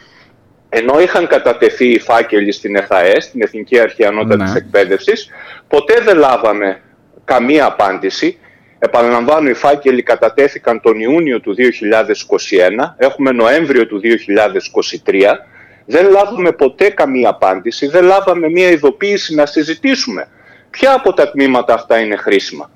ενώ 0.69 0.99
είχαν 0.99 1.27
κατατεθεί 1.27 1.87
οι 1.87 1.99
φάκελοι 1.99 2.51
στην 2.51 2.75
ΕΘΑΕΣ, 2.75 3.31
την 3.31 3.41
Εθνική 3.41 3.79
Αρχή 3.79 4.05
Ανώτατης 4.05 4.51
ναι. 4.51 4.57
Εκπαίδευσης, 4.57 5.29
ποτέ 5.67 5.99
δεν 6.01 6.17
λάβαμε 6.17 6.81
καμία 7.25 7.65
απάντηση. 7.65 8.37
Επαναλαμβάνω, 8.79 9.49
οι 9.49 9.53
φάκελοι 9.53 10.03
κατατέθηκαν 10.03 10.81
τον 10.81 10.99
Ιούνιο 10.99 11.39
του 11.39 11.55
2021, 11.55 12.93
έχουμε 12.97 13.31
Νοέμβριο 13.31 13.87
του 13.87 14.01
2023, 15.05 15.21
δεν 15.85 16.09
λάβουμε 16.09 16.51
ποτέ 16.51 16.89
καμία 16.89 17.29
απάντηση, 17.29 17.87
δεν 17.87 18.03
λάβαμε 18.03 18.49
μία 18.49 18.69
ειδοποίηση 18.69 19.35
να 19.35 19.45
συζητήσουμε 19.45 20.27
ποια 20.69 20.93
από 20.93 21.13
τα 21.13 21.31
τμήματα 21.31 21.73
αυτά 21.73 21.99
είναι 21.99 22.15
χρήσιμα. 22.15 22.69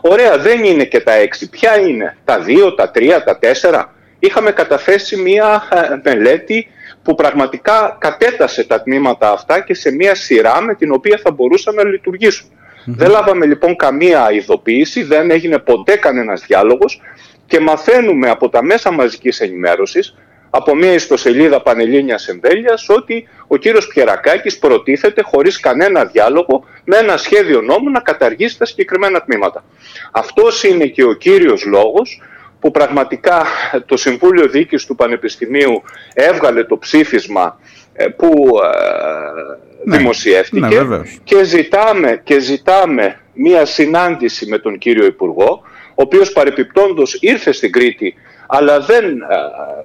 Ωραία, 0.00 0.38
δεν 0.38 0.64
είναι 0.64 0.84
και 0.84 1.00
τα 1.00 1.12
έξι. 1.12 1.48
Ποια 1.48 1.78
είναι, 1.78 2.16
τα 2.24 2.40
δύο, 2.40 2.74
τα 2.74 2.90
τρία, 2.90 3.24
τα 3.24 3.38
τέσσερα. 3.38 3.94
Είχαμε 4.18 4.50
καταθέσει 4.50 5.16
μία 5.16 5.62
ε, 5.72 6.10
μελέτη 6.10 6.66
που 7.02 7.14
πραγματικά 7.14 7.96
κατέτασε 8.00 8.64
τα 8.64 8.82
τμήματα 8.82 9.30
αυτά 9.30 9.60
και 9.60 9.74
σε 9.74 9.90
μία 9.90 10.14
σειρά 10.14 10.60
με 10.60 10.74
την 10.74 10.92
οποία 10.92 11.20
θα 11.22 11.30
μπορούσαν 11.30 11.74
να 11.74 11.84
λειτουργησουν 11.84 12.50
Δεν 12.84 13.10
λάβαμε 13.10 13.46
λοιπόν 13.46 13.76
καμία 13.76 14.32
ειδοποίηση, 14.32 15.02
δεν 15.02 15.30
έγινε 15.30 15.58
ποτέ 15.58 15.96
κανένας 15.96 16.44
διάλογος 16.46 17.00
και 17.46 17.60
μαθαίνουμε 17.60 18.30
από 18.30 18.48
τα 18.48 18.62
μέσα 18.62 18.90
μαζικής 18.90 19.40
ενημέρωσης, 19.40 20.14
από 20.50 20.74
μια 20.74 20.92
ιστοσελίδα 20.92 21.62
Πανελλήνιας 21.62 22.28
Εμβέλειας, 22.28 22.88
ότι 22.88 23.28
ο 23.46 23.56
κύριος 23.56 23.86
Πιερακάκης 23.86 24.58
προτίθεται 24.58 25.22
χωρίς 25.22 25.60
κανένα 25.60 26.04
διάλογο 26.04 26.64
με 26.84 26.96
ένα 26.96 27.16
σχέδιο 27.16 27.60
νόμου 27.60 27.90
να 27.90 28.00
καταργήσει 28.00 28.58
τα 28.58 28.64
συγκεκριμένα 28.64 29.22
τμήματα. 29.22 29.64
Αυτός 30.12 30.64
είναι 30.64 30.86
και 30.86 31.04
ο 31.04 31.12
κύριος 31.12 31.64
λόγος 31.64 32.22
που 32.60 32.70
πραγματικά 32.70 33.46
το 33.86 33.96
Συμβούλιο 33.96 34.48
Δίκης 34.48 34.86
του 34.86 34.94
Πανεπιστημίου 34.94 35.82
έβγαλε 36.14 36.64
το 36.64 36.78
ψήφισμα 36.78 37.60
ε, 37.92 38.06
που 38.06 38.58
ε, 38.62 39.68
ναι, 39.84 39.96
δημοσιεύτηκε 39.96 40.82
ναι, 40.82 41.02
και, 41.24 41.44
ζητάμε, 41.44 42.20
και 42.24 42.38
ζητάμε 42.38 43.20
μία 43.32 43.64
συνάντηση 43.64 44.46
με 44.46 44.58
τον 44.58 44.78
κύριο 44.78 45.06
Υπουργό, 45.06 45.62
ο 45.98 46.02
οποίος 46.02 46.32
παρεπιπτόντος 46.32 47.16
ήρθε 47.20 47.52
στην 47.52 47.72
Κρήτη 47.72 48.14
αλλά 48.46 48.80
δεν 48.80 49.04
ε, 49.04 49.24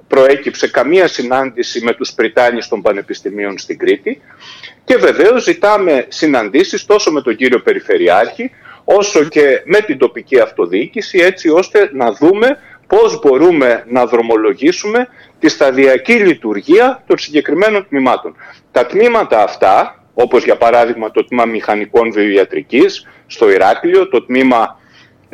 προέκυψε 0.08 0.68
καμία 0.68 1.06
συνάντηση 1.06 1.84
με 1.84 1.92
τους 1.92 2.12
Πριτάνης 2.12 2.68
των 2.68 2.82
Πανεπιστημίων 2.82 3.58
στην 3.58 3.78
Κρήτη 3.78 4.20
και 4.84 4.96
βεβαίως 4.96 5.42
ζητάμε 5.42 6.06
συναντήσεις 6.08 6.84
τόσο 6.84 7.12
με 7.12 7.22
τον 7.22 7.36
κύριο 7.36 7.60
Περιφερειάρχη 7.60 8.50
όσο 8.84 9.24
και 9.24 9.62
με 9.64 9.80
την 9.80 9.98
τοπική 9.98 10.40
αυτοδιοίκηση 10.40 11.18
έτσι 11.18 11.48
ώστε 11.48 11.90
να 11.92 12.12
δούμε 12.12 12.58
πώς 12.86 13.20
μπορούμε 13.20 13.84
να 13.88 14.06
δρομολογήσουμε 14.06 15.08
τη 15.38 15.48
σταδιακή 15.48 16.12
λειτουργία 16.12 17.02
των 17.06 17.18
συγκεκριμένων 17.18 17.86
τμήματων. 17.88 18.36
Τα 18.72 18.86
τμήματα 18.86 19.42
αυτά, 19.42 20.04
όπως 20.14 20.44
για 20.44 20.56
παράδειγμα 20.56 21.10
το 21.10 21.24
τμήμα 21.24 21.44
μηχανικών 21.44 22.12
βιοιατρικής 22.12 23.06
στο 23.26 23.50
Ηράκλειο, 23.50 24.08
το 24.08 24.24
τμήμα 24.24 24.82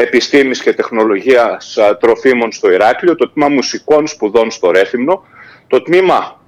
επιστήμης 0.01 0.62
και 0.62 0.72
τεχνολογίας 0.72 1.78
τροφίμων 2.01 2.53
στο 2.53 2.70
Ηράκλειο, 2.70 3.14
το 3.14 3.30
τμήμα 3.30 3.48
μουσικών 3.48 4.07
σπουδών 4.07 4.51
στο 4.51 4.70
Ρέθυμνο, 4.70 5.24
το 5.66 5.82
τμήμα 5.82 6.40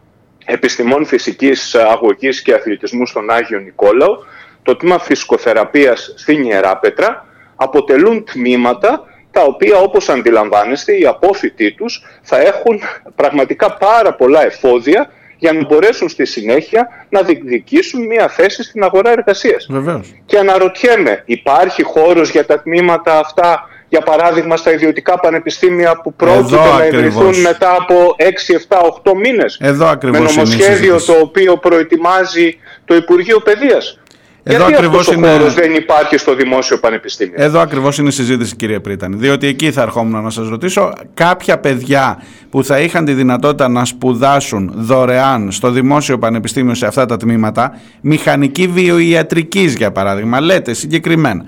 επιστημών 0.44 1.04
φυσικής 1.04 1.74
αγωγής 1.74 2.42
και 2.42 2.54
αθλητισμού 2.54 3.06
στον 3.06 3.30
Άγιο 3.30 3.58
Νικόλαο, 3.58 4.16
το 4.62 4.76
τμήμα 4.76 4.98
φυσικοθεραπείας 4.98 6.14
στην 6.16 6.44
Ιεράπετρα 6.44 7.26
αποτελούν 7.56 8.24
τμήματα 8.24 9.04
τα 9.30 9.42
οποία 9.42 9.76
όπως 9.76 10.08
αντιλαμβάνεστε 10.08 10.98
οι 10.98 11.06
απόφοιτοί 11.06 11.72
τους 11.72 12.02
θα 12.22 12.40
έχουν 12.40 12.80
πραγματικά 13.14 13.72
πάρα 13.76 14.14
πολλά 14.14 14.44
εφόδια 14.44 15.10
για 15.42 15.52
να 15.52 15.64
μπορέσουν 15.64 16.08
στη 16.08 16.24
συνέχεια 16.24 16.88
να 17.08 17.22
διεκδικήσουν 17.22 18.06
μια 18.06 18.28
θέση 18.28 18.62
στην 18.62 18.82
αγορά 18.82 19.10
εργασίας. 19.10 19.66
Βεβαίως. 19.70 20.14
Και 20.26 20.38
αναρωτιέμαι, 20.38 21.22
υπάρχει 21.24 21.82
χώρος 21.82 22.30
για 22.30 22.46
τα 22.46 22.62
τμήματα 22.62 23.18
αυτά, 23.18 23.68
για 23.88 24.00
παράδειγμα 24.00 24.56
στα 24.56 24.72
ιδιωτικά 24.72 25.20
πανεπιστήμια 25.20 26.00
που 26.02 26.14
πρόκειται 26.14 26.56
να 26.56 26.86
ιδρυθούν 26.86 27.40
μετά 27.40 27.76
από 27.80 28.14
6, 28.18 28.54
7, 28.54 28.80
8 28.80 29.14
μήνες; 29.14 29.58
Εδώ 29.60 29.86
ακριβώς 29.86 30.20
με 30.20 30.42
νομοσχέδιο 30.42 31.02
το 31.02 31.12
οποίο 31.12 31.56
προετοιμάζει 31.56 32.58
το 32.84 32.94
Υπουργείο 32.94 33.40
Παιδείας. 33.40 34.01
Εδώ 34.44 34.56
Γιατί 34.56 34.74
ακριβώς 34.74 35.08
αυτός 35.08 35.14
είναι... 35.14 35.48
δεν 35.48 35.74
υπάρχει 35.74 36.16
στο 36.16 36.34
δημόσιο 36.34 36.78
πανεπιστήμιο; 36.78 37.34
Εδώ 37.36 37.60
ακριβώς 37.60 37.98
είναι 37.98 38.08
η 38.08 38.12
συζήτηση 38.12 38.56
κύριε 38.56 38.80
Πρίτανη. 38.80 39.16
Διότι 39.16 39.46
εκεί 39.46 39.72
θα 39.72 39.82
ερχόμουν 39.82 40.22
να 40.22 40.30
σας 40.30 40.48
ρωτήσω 40.48 40.92
κάποια 41.14 41.58
παιδιά 41.58 42.22
που 42.50 42.64
θα 42.64 42.80
είχαν 42.80 43.04
τη 43.04 43.12
δυνατότητα 43.12 43.68
να 43.68 43.84
σπουδάσουν 43.84 44.72
δωρεάν 44.76 45.52
στο 45.52 45.70
δημόσιο 45.70 46.18
πανεπιστήμιο 46.18 46.74
σε 46.74 46.86
αυτά 46.86 47.06
τα 47.06 47.16
τμήματα 47.16 47.80
μηχανική 48.00 48.66
βιοιατρικής 48.66 49.74
για 49.74 49.92
παράδειγμα 49.92 50.40
λέτε 50.40 50.72
συγκεκριμένα 50.72 51.44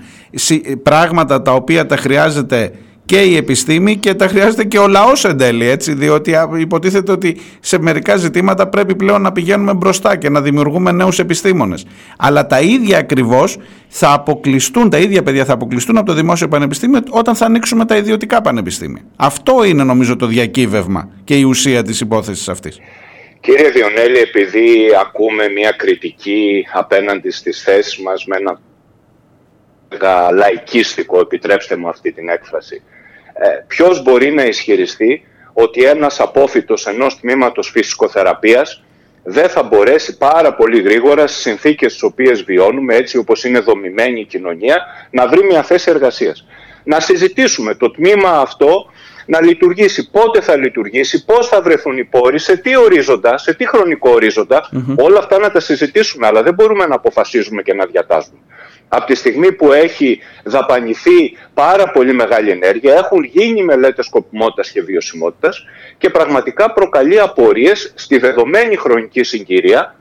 πράγματα 0.83 1.41
τα 1.41 1.51
οποία 1.53 1.85
τα 1.85 1.97
χρειάζεται 1.97 2.71
και 3.05 3.21
η 3.21 3.35
επιστήμη 3.35 3.97
και 3.97 4.13
τα 4.13 4.27
χρειάζεται 4.27 4.63
και 4.63 4.77
ο 4.79 4.87
λαός 4.87 5.25
εν 5.25 5.37
τέλει 5.37 5.65
έτσι 5.65 5.93
διότι 5.93 6.35
υποτίθεται 6.57 7.11
ότι 7.11 7.37
σε 7.59 7.79
μερικά 7.79 8.15
ζητήματα 8.15 8.67
πρέπει 8.67 8.95
πλέον 8.95 9.21
να 9.21 9.31
πηγαίνουμε 9.31 9.73
μπροστά 9.73 10.15
και 10.15 10.29
να 10.29 10.41
δημιουργούμε 10.41 10.91
νέους 10.91 11.19
επιστήμονες 11.19 11.85
αλλά 12.17 12.47
τα 12.47 12.59
ίδια 12.59 12.97
ακριβώς 12.97 13.57
θα 13.87 14.13
αποκλειστούν, 14.13 14.89
τα 14.89 14.97
ίδια 14.97 15.23
παιδιά 15.23 15.45
θα 15.45 15.53
αποκλειστούν 15.53 15.97
από 15.97 16.07
το 16.07 16.13
δημόσιο 16.13 16.47
πανεπιστήμιο 16.47 16.99
όταν 17.09 17.35
θα 17.35 17.45
ανοίξουμε 17.45 17.85
τα 17.85 17.95
ιδιωτικά 17.95 18.41
πανεπιστήμια. 18.41 19.01
Αυτό 19.15 19.63
είναι 19.63 19.83
νομίζω 19.83 20.15
το 20.15 20.25
διακύβευμα 20.25 21.09
και 21.23 21.35
η 21.35 21.43
ουσία 21.43 21.83
της 21.83 21.99
υπόθεσης 21.99 22.49
αυτής. 22.49 22.79
Κύριε 23.39 23.69
Διονέλη, 23.69 24.17
επειδή 24.17 24.67
ακούμε 25.01 25.49
μια 25.49 25.71
κριτική 25.71 26.65
απέναντι 26.73 27.31
στις 27.31 27.63
θέσεις 27.63 27.97
μας 27.97 28.25
με 28.25 28.35
ένα 28.37 28.59
λαϊκίστικο, 30.31 31.19
επιτρέψτε 31.19 31.75
μου 31.75 31.87
αυτή 31.87 32.11
την 32.11 32.29
έκφραση, 32.29 32.75
ε, 32.75 32.94
ποιος 33.67 34.01
μπορεί 34.03 34.33
να 34.33 34.43
ισχυριστεί 34.43 35.25
ότι 35.53 35.83
ένας 35.83 36.19
απόφυτος 36.19 36.87
ενός 36.87 37.19
τμήματος 37.19 37.69
φυσικοθεραπείας 37.69 38.83
δεν 39.23 39.49
θα 39.49 39.63
μπορέσει 39.63 40.17
πάρα 40.17 40.53
πολύ 40.53 40.81
γρήγορα 40.81 41.27
στις 41.27 41.41
συνθήκες 41.41 41.91
στις 41.91 42.03
οποίες 42.03 42.43
βιώνουμε, 42.43 42.95
έτσι 42.95 43.17
όπως 43.17 43.43
είναι 43.43 43.59
δομημένη 43.59 44.19
η 44.19 44.25
κοινωνία, 44.25 44.85
να 45.11 45.27
βρει 45.27 45.43
μια 45.43 45.63
θέση 45.63 45.89
εργασίας. 45.89 46.45
Να 46.83 46.99
συζητήσουμε 46.99 47.75
το 47.75 47.91
τμήμα 47.91 48.29
αυτό 48.29 48.85
να 49.25 49.41
λειτουργήσει, 49.41 50.09
πότε 50.09 50.41
θα 50.41 50.55
λειτουργήσει, 50.55 51.25
πώς 51.25 51.47
θα 51.47 51.61
βρεθούν 51.61 51.97
οι 51.97 52.03
πόροι, 52.03 52.39
σε 52.39 52.57
τι 52.57 52.77
ορίζοντα, 52.77 53.37
σε 53.37 53.53
τι 53.53 53.67
χρονικό 53.67 54.17
όλα 54.97 55.19
αυτά 55.19 55.39
να 55.39 55.51
τα 55.51 55.59
συζητήσουμε, 55.59 56.27
αλλά 56.27 56.43
δεν 56.43 56.53
μπορούμε 56.53 56.85
να 56.85 56.95
αποφασίζουμε 56.95 57.61
και 57.61 57.73
να 57.73 57.85
διατάζουμε. 57.85 58.39
Από 58.87 59.05
τη 59.05 59.15
στιγμή 59.15 59.51
που 59.51 59.71
έχει 59.71 60.19
δαπανηθεί 60.43 61.37
πάρα 61.53 61.91
πολύ 61.91 62.13
μεγάλη 62.13 62.49
ενέργεια, 62.49 62.93
έχουν 62.93 63.23
γίνει 63.23 63.63
μελέτες 63.63 64.05
σκοπιμότητας 64.05 64.71
και 64.71 64.81
βιωσιμότητας 64.81 65.65
και 65.97 66.09
πραγματικά 66.09 66.73
προκαλεί 66.73 67.19
απορίες 67.19 67.93
στη 67.95 68.17
δεδομένη 68.17 68.75
χρονική 68.75 69.23
συγκυρία 69.23 69.95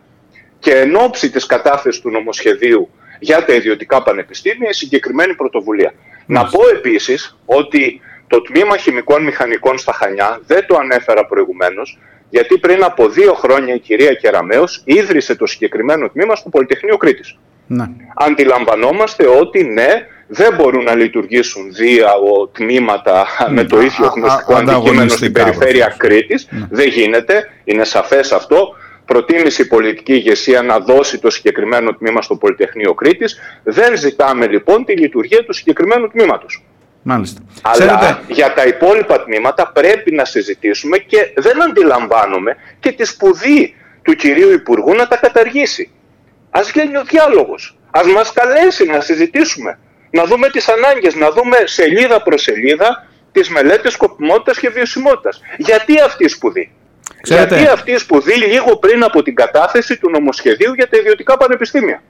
και 0.58 0.74
εν 0.74 0.96
ώψη 0.96 1.30
της 1.30 1.46
κατάθεσης 1.46 2.00
του 2.00 2.10
νομοσχεδίου 2.10 2.90
για 3.18 3.44
τα 3.44 3.54
ιδιωτικά 3.54 4.02
πανεπιστήμια 4.02 4.68
η 4.68 4.72
συγκεκριμένη 4.72 5.34
πρωτοβουλία. 5.34 5.94
Να 6.26 6.44
πω 6.44 6.60
επίσης 6.72 7.36
ότι 7.44 8.00
το 8.26 8.42
Τμήμα 8.42 8.76
Χημικών 8.76 9.22
Μηχανικών 9.22 9.78
στα 9.78 9.92
Χανιά, 9.92 10.40
δεν 10.46 10.66
το 10.66 10.76
ανέφερα 10.76 11.26
προηγουμένως, 11.26 11.98
γιατί 12.30 12.58
πριν 12.58 12.84
από 12.84 13.08
δύο 13.08 13.34
χρόνια 13.34 13.74
η 13.74 13.78
κυρία 13.78 14.14
Κεραμέως 14.14 14.82
ίδρυσε 14.84 15.34
το 15.34 15.46
συγκεκριμένο 15.46 16.08
τμήμα 16.08 16.34
στο 16.34 16.48
Πολυτεχνείο 16.48 16.96
Κρήτης. 16.96 17.38
Ναι. 17.66 17.84
Αντιλαμβανόμαστε 18.14 19.26
ότι 19.26 19.64
ναι, 19.64 20.06
δεν 20.26 20.54
μπορούν 20.54 20.84
να 20.84 20.94
λειτουργήσουν 20.94 21.72
δύο 21.72 22.06
τμήματα 22.52 23.26
με 23.48 23.64
το 23.64 23.80
ίδιο 23.80 24.12
γνωστικό 24.14 24.54
αντικείμενο 24.54 25.08
στην 25.08 25.32
περιφέρεια 25.32 25.94
Κρήτης. 25.96 26.48
Ναι. 26.50 26.66
Δεν 26.70 26.88
γίνεται, 26.88 27.50
είναι 27.64 27.84
σαφές 27.84 28.32
αυτό. 28.32 28.74
Προτίμησε 29.04 29.62
η 29.62 29.66
πολιτική 29.66 30.12
ηγεσία 30.12 30.62
να 30.62 30.78
δώσει 30.78 31.18
το 31.18 31.30
συγκεκριμένο 31.30 31.94
τμήμα 31.94 32.22
στο 32.22 32.36
Πολυτεχνείο 32.36 32.94
Κρήτης. 32.94 33.38
Δεν 33.62 33.96
ζητάμε 33.96 34.46
λοιπόν 34.46 34.84
τη 34.84 34.96
λειτουργία 34.96 35.44
του 35.44 35.52
συγκεκριμένου 35.52 36.08
τμήματος. 36.08 36.62
Μάλιστα. 37.02 37.40
Αλλά 37.62 38.20
για 38.28 38.54
τα 38.54 38.64
υπόλοιπα 38.66 39.24
τμήματα 39.24 39.70
πρέπει 39.74 40.12
να 40.12 40.24
συζητήσουμε 40.24 40.98
και 40.98 41.32
δεν 41.36 41.62
αντιλαμβάνομαι 41.62 42.56
και 42.80 42.92
τη 42.92 43.04
σπουδή 43.04 43.74
του 44.02 44.12
κυρίου 44.12 44.52
Υπουργού 44.52 44.94
να 44.94 45.08
τα 45.08 45.16
καταργήσει. 45.16 45.90
Α 46.58 46.60
γίνει 46.74 46.96
ο 46.96 47.04
διάλογος. 47.04 47.76
Α 47.90 48.00
μας 48.14 48.32
καλέσει 48.32 48.84
να 48.84 49.00
συζητήσουμε. 49.00 49.78
Να 50.10 50.24
δούμε 50.24 50.48
τις 50.48 50.68
ανάγκες, 50.68 51.14
να 51.14 51.30
δούμε 51.30 51.56
σελίδα 51.64 52.22
προς 52.22 52.42
σελίδα 52.42 53.06
τις 53.32 53.48
μελέτες 53.48 53.92
σκοπιμότητας 53.92 54.58
και 54.58 54.68
βιωσιμότητας. 54.68 55.40
Γιατί 55.56 56.00
αυτή 56.00 56.24
η 56.24 56.28
σπουδή; 56.28 56.72
Ξέρετε... 57.22 57.56
Γιατί 57.56 57.72
αυτή 57.72 57.92
η 57.92 57.98
σπουδή 57.98 58.34
λίγο 58.34 58.76
πριν 58.76 59.04
από 59.04 59.22
την 59.22 59.34
κατάθεση 59.34 59.98
του 59.98 60.10
νομοσχεδίου 60.10 60.74
για 60.74 60.88
τα 60.88 60.96
ιδιωτικά 60.98 61.36
πανεπιστήμια; 61.36 62.02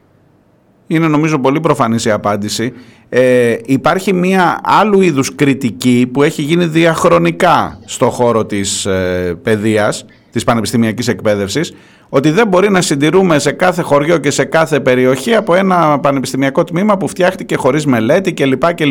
Είναι 0.86 1.09
νομίζω 1.09 1.38
πολύ 1.38 1.61
προφανής 1.61 2.05
η 2.05 2.11
απάντηση. 2.11 2.72
Ε, 3.09 3.57
υπάρχει 3.64 4.12
μια 4.12 4.61
άλλου 4.62 5.01
είδους 5.01 5.34
κριτική 5.34 6.11
που 6.12 6.22
έχει 6.22 6.42
γίνει 6.42 6.66
διαχρονικά 6.66 7.80
στο 7.84 8.11
χώρο 8.11 8.45
της 8.45 8.86
ε, 8.86 9.38
παιδείας, 9.42 10.05
της 10.35 10.45
πανεπιστημιακής 10.45 11.09
εκπαίδευσης, 11.09 11.74
ότι 12.09 12.30
δεν 12.30 12.47
μπορεί 12.47 12.70
να 12.70 12.80
συντηρούμε 12.80 13.39
σε 13.39 13.53
κάθε 13.53 13.82
χωριό 13.82 14.18
και 14.18 14.30
σε 14.30 14.45
κάθε 14.45 14.80
περιοχή 14.80 15.35
από 15.35 15.55
ένα 15.55 15.99
πανεπιστημιακό 16.01 16.64
τμήμα 16.64 16.97
που 16.97 17.09
φτιάχτηκε 17.09 17.57
χωρίς 17.57 17.87
μελέτη 17.87 18.32
κλπ. 18.32 18.74
Και, 18.74 18.85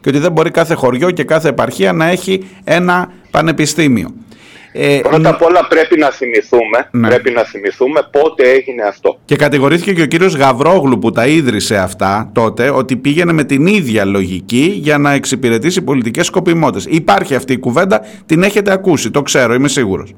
και 0.00 0.08
ότι 0.08 0.18
δεν 0.18 0.32
μπορεί 0.32 0.50
κάθε 0.50 0.74
χωριό 0.74 1.10
και 1.10 1.24
κάθε 1.24 1.48
επαρχία 1.48 1.92
να 1.92 2.06
έχει 2.06 2.48
ένα 2.64 3.12
πανεπιστήμιο. 3.30 4.14
Ε, 4.72 5.00
Πρώτα 5.02 5.28
απ' 5.28 5.42
όλα 5.42 5.66
πρέπει 5.68 5.98
να 5.98 6.10
θυμηθούμε, 6.10 6.88
ναι. 6.90 7.08
πρέπει 7.08 7.30
να 7.30 7.42
θυμηθούμε 7.42 8.00
πότε 8.10 8.50
έγινε 8.50 8.82
αυτό. 8.82 9.18
Και 9.24 9.36
κατηγορήθηκε 9.36 9.92
και 9.92 10.02
ο 10.02 10.06
κύριος 10.06 10.36
Γαβρόγλου 10.36 10.98
που 10.98 11.10
τα 11.10 11.26
ίδρυσε 11.26 11.76
αυτά 11.76 12.30
τότε 12.34 12.70
ότι 12.70 12.96
πήγαινε 12.96 13.32
με 13.32 13.44
την 13.44 13.66
ίδια 13.66 14.04
λογική 14.04 14.72
για 14.76 14.98
να 14.98 15.12
εξυπηρετήσει 15.12 15.82
πολιτικές 15.82 16.26
σκοπιμότητες. 16.26 16.86
Υπάρχει 16.88 17.34
αυτή 17.34 17.52
η 17.52 17.58
κουβέντα, 17.58 18.00
την 18.26 18.42
έχετε 18.42 18.72
ακούσει, 18.72 19.10
το 19.10 19.22
ξέρω, 19.22 19.54
είμαι 19.54 19.68
σίγουρος. 19.68 20.14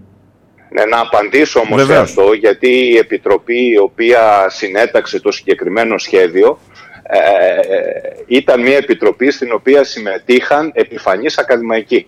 Ναι, 0.73 0.85
να 0.85 1.01
απαντήσω 1.01 1.61
όμως 1.61 1.85
σε 1.85 1.97
αυτό, 1.97 2.33
γιατί 2.33 2.68
η 2.68 2.97
Επιτροπή 2.97 3.70
η 3.70 3.79
οποία 3.79 4.47
συνέταξε 4.49 5.20
το 5.20 5.31
συγκεκριμένο 5.33 5.99
σχέδιο 5.99 6.59
ε, 7.03 7.18
ε, 7.18 7.77
ε 7.77 8.14
ήταν 8.27 8.61
μια 8.61 8.77
επιτροπή 8.77 9.31
στην 9.31 9.53
οποία 9.53 9.85
συμμετείχαν 9.85 10.70
επιφανείς 10.75 11.39
ακαδημαϊκοί. 11.39 12.07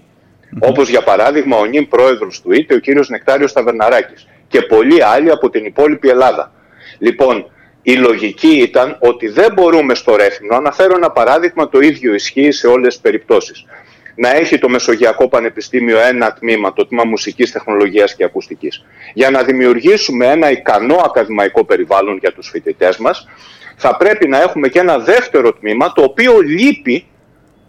Όπως 0.58 0.88
για 0.88 1.02
παράδειγμα 1.02 1.56
ο 1.56 1.64
νυν 1.64 1.88
πρόεδρος 1.88 2.40
του 2.42 2.52
ΙΤΕ, 2.52 2.74
ο 2.74 2.78
κύριος 2.78 3.08
Νεκτάριος 3.08 3.52
Ταβερναράκης 3.52 4.26
και 4.48 4.62
πολλοί 4.62 5.02
άλλοι 5.02 5.30
από 5.30 5.50
την 5.50 5.64
υπόλοιπη 5.64 6.08
Ελλάδα. 6.08 6.52
Λοιπόν, 6.98 7.50
η 7.82 7.94
λογική 7.94 8.56
ήταν 8.56 8.96
ότι 9.00 9.28
δεν 9.28 9.52
μπορούμε 9.52 9.94
στο 9.94 10.16
Ρέθινο, 10.16 10.56
αναφέρω 10.56 10.94
ένα 10.96 11.10
παράδειγμα, 11.10 11.68
το 11.68 11.78
ίδιο 11.78 12.14
ισχύει 12.14 12.50
σε 12.50 12.66
όλες 12.66 12.92
τις 12.92 13.02
περιπτώσεις. 13.02 13.64
Να 14.14 14.36
έχει 14.36 14.58
το 14.58 14.68
Μεσογειακό 14.68 15.28
Πανεπιστήμιο 15.28 15.98
ένα 15.98 16.32
τμήμα, 16.32 16.72
το 16.72 16.86
τμήμα 16.86 17.04
μουσικής, 17.04 17.52
τεχνολογίας 17.52 18.14
και 18.14 18.24
ακουστικής. 18.24 18.84
Για 19.14 19.30
να 19.30 19.42
δημιουργήσουμε 19.42 20.26
ένα 20.26 20.50
ικανό 20.50 20.96
ακαδημαϊκό 21.04 21.64
περιβάλλον 21.64 22.16
για 22.16 22.32
τους 22.32 22.48
φοιτητές 22.48 22.96
μας, 22.96 23.28
θα 23.76 23.96
πρέπει 23.96 24.28
να 24.28 24.40
έχουμε 24.40 24.68
και 24.68 24.78
ένα 24.78 24.98
δεύτερο 24.98 25.52
τμήμα, 25.52 25.92
το 25.92 26.02
οποίο 26.02 26.40
λείπει 26.40 27.06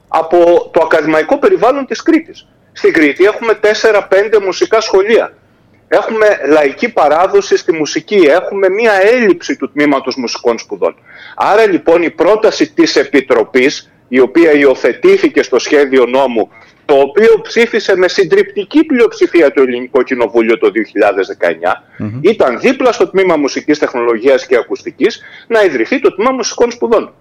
από 0.07 0.69
το 0.73 0.81
ακαδημαϊκό 0.83 1.37
περιβάλλον 1.37 1.85
της 1.85 2.01
Κρήτης. 2.01 2.47
Στην 2.73 2.93
Κρήτη 2.93 3.23
έχουμε 3.23 3.59
4-5 3.61 4.39
μουσικά 4.43 4.81
σχολεία. 4.81 5.33
Έχουμε 5.87 6.39
λαϊκή 6.47 6.89
παράδοση 6.89 7.57
στη 7.57 7.73
μουσική. 7.73 8.15
Έχουμε 8.15 8.69
μία 8.69 8.93
έλλειψη 9.01 9.55
του 9.55 9.71
τμήματος 9.71 10.15
μουσικών 10.15 10.59
σπουδών. 10.59 10.95
Άρα 11.35 11.67
λοιπόν 11.67 12.03
η 12.03 12.09
πρόταση 12.09 12.73
της 12.73 12.95
Επιτροπής, 12.95 13.91
η 14.15 14.19
οποία 14.19 14.51
υιοθετήθηκε 14.51 15.43
στο 15.43 15.59
σχέδιο 15.59 16.05
νόμου, 16.05 16.49
το 16.85 16.95
οποίο 16.95 17.41
ψήφισε 17.41 17.97
με 17.97 18.07
συντριπτική 18.07 18.83
πλειοψηφία 18.83 19.51
το 19.51 19.61
Ελληνικό 19.61 20.03
Κοινοβούλιο 20.03 20.57
το 20.57 20.71
2019, 21.97 22.05
ήταν 22.21 22.59
δίπλα 22.59 22.91
στο 22.91 23.07
τμήμα 23.07 23.35
μουσικής 23.37 23.79
τεχνολογίας 23.79 24.45
και 24.45 24.55
ακουστικής 24.55 25.21
να 25.47 25.63
ιδρυθεί 25.63 25.99
το 25.99 26.15
τμήμα 26.15 26.31
μουσικών 26.31 26.71
σπουδών. 26.71 27.13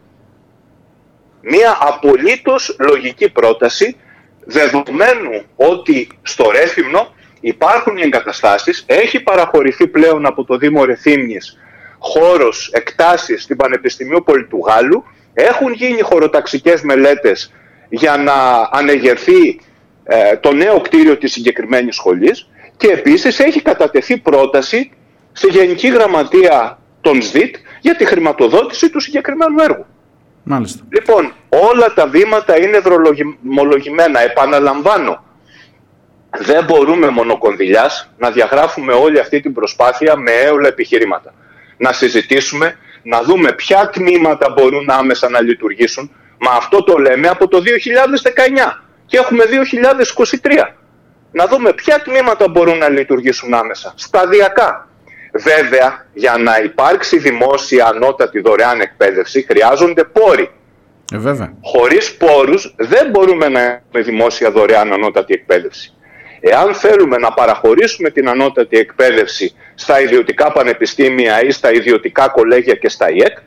Μία 1.40 1.78
απολύτως 1.80 2.76
λογική 2.80 3.30
πρόταση 3.30 3.96
δεδομένου 4.44 5.42
ότι 5.56 6.08
στο 6.22 6.50
Ρέθυμνο 6.50 7.14
υπάρχουν 7.40 7.96
οι 7.96 8.02
εγκαταστάσεις, 8.02 8.84
έχει 8.86 9.20
παραχωρηθεί 9.20 9.86
πλέον 9.86 10.26
από 10.26 10.44
το 10.44 10.56
Δήμο 10.56 10.84
Ρεθύμνης 10.84 11.58
χώρος, 11.98 12.70
εκτάσεις 12.72 13.42
στην 13.42 13.56
Πανεπιστημίου 13.56 14.22
Πολιτουγάλου, 14.24 15.04
έχουν 15.34 15.72
γίνει 15.72 16.00
χωροταξικές 16.00 16.82
μελέτες 16.82 17.52
για 17.88 18.16
να 18.16 18.68
ανεγερθεί 18.70 19.60
ε, 20.04 20.36
το 20.36 20.52
νέο 20.52 20.80
κτίριο 20.80 21.16
της 21.16 21.32
συγκεκριμένης 21.32 21.94
σχολής 21.94 22.48
και 22.76 22.86
επίσης 22.88 23.38
έχει 23.38 23.62
κατατεθεί 23.62 24.16
πρόταση 24.16 24.90
στη 25.32 25.48
Γενική 25.48 25.88
Γραμματεία 25.88 26.78
των 27.00 27.22
ΣΔΙΤ 27.22 27.56
για 27.80 27.96
τη 27.96 28.04
χρηματοδότηση 28.04 28.90
του 28.90 29.00
συγκεκριμένου 29.00 29.60
έργου. 29.60 29.86
Μάλιστα. 30.42 30.82
Λοιπόν, 30.88 31.34
όλα 31.48 31.94
τα 31.94 32.06
βήματα 32.06 32.60
είναι 32.60 32.78
δρομολογημένα. 32.78 34.20
Επαναλαμβάνω, 34.20 35.24
δεν 36.38 36.64
μπορούμε 36.64 37.08
μονοκονδυλιάς 37.08 38.10
να 38.18 38.30
διαγράφουμε 38.30 38.92
όλη 38.92 39.18
αυτή 39.18 39.40
την 39.40 39.52
προσπάθεια 39.52 40.16
με 40.16 40.30
έολα 40.30 40.68
επιχειρήματα. 40.68 41.34
Να 41.76 41.92
συζητήσουμε, 41.92 42.76
να 43.04 43.22
δούμε 43.22 43.52
ποια 43.52 43.88
τμήματα 43.88 44.50
μπορούν 44.50 44.90
άμεσα 44.90 45.28
να 45.28 45.40
λειτουργήσουν. 45.40 46.10
Μα 46.38 46.50
αυτό 46.50 46.82
το 46.84 46.96
λέμε 46.96 47.28
από 47.28 47.48
το 47.48 47.58
2019 47.58 47.62
και 49.06 49.16
έχουμε 49.16 49.44
2023. 50.42 50.74
Να 51.30 51.46
δούμε 51.46 51.72
ποια 51.72 52.02
τμήματα 52.02 52.48
μπορούν 52.48 52.78
να 52.78 52.88
λειτουργήσουν 52.88 53.54
άμεσα, 53.54 53.92
σταδιακά. 53.96 54.88
Βέβαια, 55.32 56.06
για 56.14 56.36
να 56.38 56.58
υπάρξει 56.58 57.18
δημόσια 57.18 57.86
ανώτατη 57.86 58.40
δωρεάν 58.40 58.80
εκπαίδευση 58.80 59.42
χρειάζονται 59.48 60.04
πόροι. 60.04 60.50
Ε, 61.12 61.18
βέβαια. 61.18 61.52
Χωρίς 61.62 62.16
πόρους 62.16 62.74
δεν 62.76 63.10
μπορούμε 63.10 63.48
να 63.48 63.60
έχουμε 63.60 64.02
δημόσια 64.02 64.50
δωρεάν 64.50 64.92
ανώτατη 64.92 65.34
εκπαίδευση. 65.34 65.93
Εάν 66.46 66.74
θέλουμε 66.74 67.16
να 67.16 67.32
παραχωρήσουμε 67.32 68.10
την 68.10 68.28
ανώτατη 68.28 68.76
εκπαίδευση 68.78 69.54
στα 69.74 70.00
ιδιωτικά 70.00 70.52
πανεπιστήμια 70.52 71.44
ή 71.44 71.50
στα 71.50 71.72
ιδιωτικά 71.72 72.28
κολέγια 72.28 72.74
και 72.74 72.88
στα 72.88 73.10
ΙΕΚ, 73.10 73.38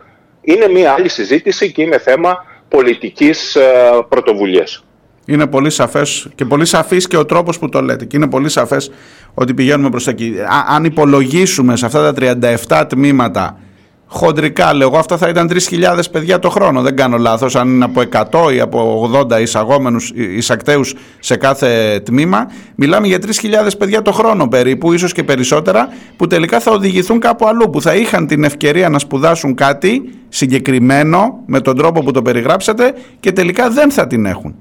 είναι 0.42 0.68
μια 0.68 0.92
άλλη 0.92 1.10
συζήτηση 1.10 1.72
και 1.72 1.82
είναι 1.82 1.98
θέμα 1.98 2.46
πολιτικής 2.68 3.56
ε, 3.56 3.62
πρωτοβουλίας. 4.10 4.84
Είναι 5.26 5.48
πολύ 5.48 5.70
σαφές 5.70 6.28
και 6.36 6.46
πολύ 6.46 6.66
σαφής 6.66 7.08
και 7.08 7.18
ο 7.18 7.26
τρόπος 7.26 7.60
που 7.60 7.70
το 7.70 7.82
λέτε 7.82 8.06
και 8.06 8.18
είναι 8.18 8.28
πολύ 8.30 8.50
σαφές 8.50 8.92
ότι 9.34 9.54
πηγαίνουμε 9.54 9.90
προς 9.90 10.04
τα 10.04 10.12
εκεί. 10.12 10.36
Αν 10.68 10.84
υπολογίσουμε 10.84 11.76
σε 11.76 11.86
αυτά 11.86 12.14
τα 12.14 12.38
37 12.68 12.86
τμήματα 12.90 13.60
χοντρικά 14.08 14.74
λέγω, 14.74 14.98
αυτά 14.98 15.18
θα 15.18 15.30
ήταν 15.30 15.52
3.000 15.70 16.00
παιδιά 16.12 16.40
το 16.40 16.50
χρόνο. 16.50 16.82
Δεν 16.82 16.96
κάνω 16.96 17.18
λάθος, 17.18 17.56
αν 17.56 17.68
είναι 17.70 17.86
από 17.86 18.02
100 18.48 18.54
ή 18.54 18.60
από 18.60 19.10
80 19.30 19.42
εισαγόμενους, 19.42 20.12
εισακτέους 20.16 20.96
σε 21.20 21.36
κάθε 21.36 22.00
τμήμα. 22.06 22.52
Μιλάμε 22.76 23.08
για 23.08 23.18
3.000 23.18 23.78
παιδιά 23.78 24.02
το 24.02 24.12
χρόνο 24.12 24.48
περίπου, 24.48 24.94
ίσως 24.94 25.14
και 25.14 25.24
περισσότερα, 25.24 25.90
που 26.16 26.28
τελικά 26.28 26.60
θα 26.60 26.72
οδηγηθούν 26.72 27.20
κάπου 27.20 27.48
αλλού, 27.48 27.70
που 27.70 27.82
θα 27.82 27.96
είχαν 27.96 28.28
την 28.28 28.44
ευκαιρία 28.44 28.90
να 28.90 29.00
σπουδάσουν 29.00 29.56
κάτι 29.56 30.10
συγκεκριμένο 30.30 31.44
με 31.46 31.62
τον 31.62 31.78
τρόπο 31.78 32.04
που 32.04 32.12
το 32.12 32.22
περιγράψατε 32.22 32.94
και 33.20 33.32
τελικά 33.32 33.70
δεν 33.70 33.92
θα 33.92 34.08
την 34.08 34.26
έχουν. 34.26 34.56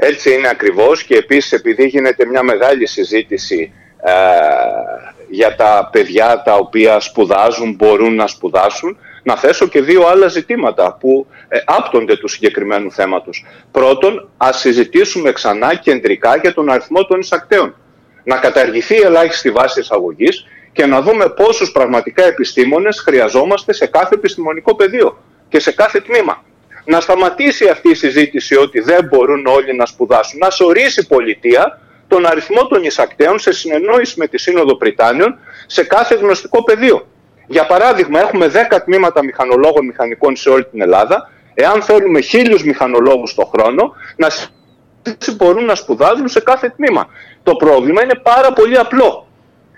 Έτσι 0.00 0.32
είναι 0.32 0.48
ακριβώς 0.48 1.02
και 1.02 1.14
επίσης 1.14 1.52
επειδή 1.52 1.84
γίνεται 1.84 2.26
μια 2.26 2.42
μεγάλη 2.42 2.86
συζήτηση 2.86 3.72
ε, 4.02 4.12
για 5.28 5.54
τα 5.54 5.88
παιδιά 5.92 6.42
τα 6.44 6.54
οποία 6.54 7.00
σπουδάζουν, 7.00 7.74
μπορούν 7.74 8.14
να 8.14 8.26
σπουδάσουν, 8.26 8.98
να 9.22 9.36
θέσω 9.36 9.66
και 9.66 9.82
δύο 9.82 10.06
άλλα 10.06 10.28
ζητήματα 10.28 10.96
που 11.00 11.26
ε, 11.48 11.58
άπτονται 11.66 12.16
του 12.16 12.28
συγκεκριμένου 12.28 12.92
θέματος. 12.92 13.44
Πρώτον, 13.70 14.28
ας 14.36 14.58
συζητήσουμε 14.58 15.32
ξανά 15.32 15.74
κεντρικά 15.74 16.36
για 16.36 16.54
τον 16.54 16.70
αριθμό 16.70 17.04
των 17.04 17.20
εισακτέων. 17.20 17.74
Να 18.24 18.36
καταργηθεί 18.36 18.94
η 18.94 19.02
ελάχιστη 19.04 19.50
βάση 19.50 19.80
εισαγωγής 19.80 20.46
και 20.72 20.86
να 20.86 21.00
δούμε 21.00 21.28
πόσους 21.28 21.72
πραγματικά 21.72 22.24
επιστήμονες 22.24 23.00
χρειαζόμαστε 23.00 23.72
σε 23.72 23.86
κάθε 23.86 24.14
επιστημονικό 24.14 24.74
πεδίο 24.74 25.18
και 25.48 25.60
σε 25.60 25.72
κάθε 25.72 26.00
τμήμα. 26.00 26.44
Να 26.84 27.00
σταματήσει 27.00 27.68
αυτή 27.68 27.90
η 27.90 27.94
συζήτηση 27.94 28.56
ότι 28.56 28.80
δεν 28.80 29.04
μπορούν 29.04 29.46
όλοι 29.46 29.76
να 29.76 29.86
σπουδάσουν. 29.86 30.38
Να 30.38 30.66
ορίσει 30.66 31.00
η 31.00 31.06
πολιτεία 31.06 31.80
τον 32.08 32.26
αριθμό 32.26 32.66
των 32.66 32.82
εισακτέων 32.82 33.38
σε 33.38 33.52
συνεννόηση 33.52 34.14
με 34.18 34.26
τη 34.26 34.38
Σύνοδο 34.38 34.76
Πριτάνιων 34.76 35.38
σε 35.66 35.84
κάθε 35.84 36.14
γνωστικό 36.14 36.64
πεδίο. 36.64 37.06
Για 37.46 37.66
παράδειγμα, 37.66 38.20
έχουμε 38.20 38.50
10 38.70 38.78
τμήματα 38.84 39.24
μηχανολόγων 39.24 39.86
μηχανικών 39.86 40.36
σε 40.36 40.48
όλη 40.48 40.64
την 40.64 40.80
Ελλάδα. 40.80 41.30
Εάν 41.54 41.82
θέλουμε 41.82 42.20
χίλιους 42.20 42.64
μηχανολόγους 42.64 43.34
το 43.34 43.44
χρόνο, 43.44 43.94
να 44.16 44.28
μπορούν 45.36 45.64
να 45.64 45.74
σπουδάζουν 45.74 46.28
σε 46.28 46.40
κάθε 46.40 46.68
τμήμα. 46.76 47.08
Το 47.42 47.54
πρόβλημα 47.54 48.02
είναι 48.02 48.14
πάρα 48.22 48.52
πολύ 48.52 48.78
απλό. 48.78 49.26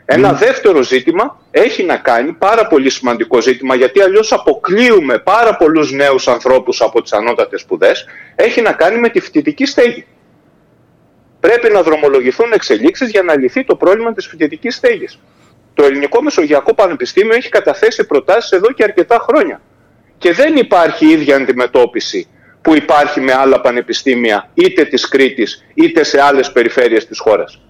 Ένα 0.05 0.33
δεύτερο 0.33 0.83
ζήτημα 0.83 1.41
έχει 1.51 1.83
να 1.83 1.97
κάνει, 1.97 2.33
πάρα 2.33 2.67
πολύ 2.67 2.91
σημαντικό 2.91 3.41
ζήτημα, 3.41 3.75
γιατί 3.75 4.01
αλλιώς 4.01 4.33
αποκλείουμε 4.33 5.19
πάρα 5.19 5.57
πολλούς 5.57 5.93
νέους 5.93 6.29
ανθρώπους 6.29 6.81
από 6.81 7.03
τις 7.03 7.13
ανώτατες 7.13 7.61
σπουδές, 7.61 8.07
έχει 8.37 8.61
να 8.61 8.73
κάνει 8.73 8.99
με 8.99 9.09
τη 9.09 9.21
φοιτητική 9.21 9.67
στέγη 9.67 10.07
πρέπει 11.41 11.73
να 11.73 11.83
δρομολογηθούν 11.83 12.53
εξελίξεις 12.53 13.11
για 13.11 13.23
να 13.23 13.39
λυθεί 13.39 13.65
το 13.65 13.77
πρόβλημα 13.77 14.13
της 14.13 14.27
φοιτητικής 14.27 14.75
στέγης. 14.75 15.19
Το 15.75 15.85
Ελληνικό 15.85 16.23
Μεσογειακό 16.23 16.75
Πανεπιστήμιο 16.75 17.35
έχει 17.35 17.49
καταθέσει 17.49 18.07
προτάσεις 18.07 18.51
εδώ 18.51 18.73
και 18.73 18.83
αρκετά 18.83 19.19
χρόνια. 19.29 19.61
Και 20.19 20.33
δεν 20.33 20.57
υπάρχει 20.57 21.07
ίδια 21.07 21.37
αντιμετώπιση 21.37 22.29
που 22.63 22.75
υπάρχει 22.75 23.21
με 23.21 23.33
άλλα 23.33 23.61
πανεπιστήμια 23.61 24.51
είτε 24.55 24.85
της 24.85 25.09
Κρήτης 25.09 25.65
είτε 25.75 26.03
σε 26.05 26.21
άλλες 26.21 26.53
περιφέρειες 26.53 27.07
της 27.07 27.19
χώρας. 27.19 27.61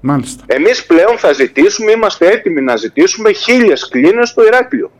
Μάλιστα. 0.00 0.44
Εμείς 0.46 0.86
πλέον 0.86 1.18
θα 1.18 1.32
ζητήσουμε, 1.32 1.90
είμαστε 1.90 2.30
έτοιμοι 2.30 2.60
να 2.60 2.76
ζητήσουμε 2.76 3.32
χίλιες 3.32 3.88
κλίνες 3.88 4.28
στο 4.28 4.44
Ηράκλειο. 4.44 4.90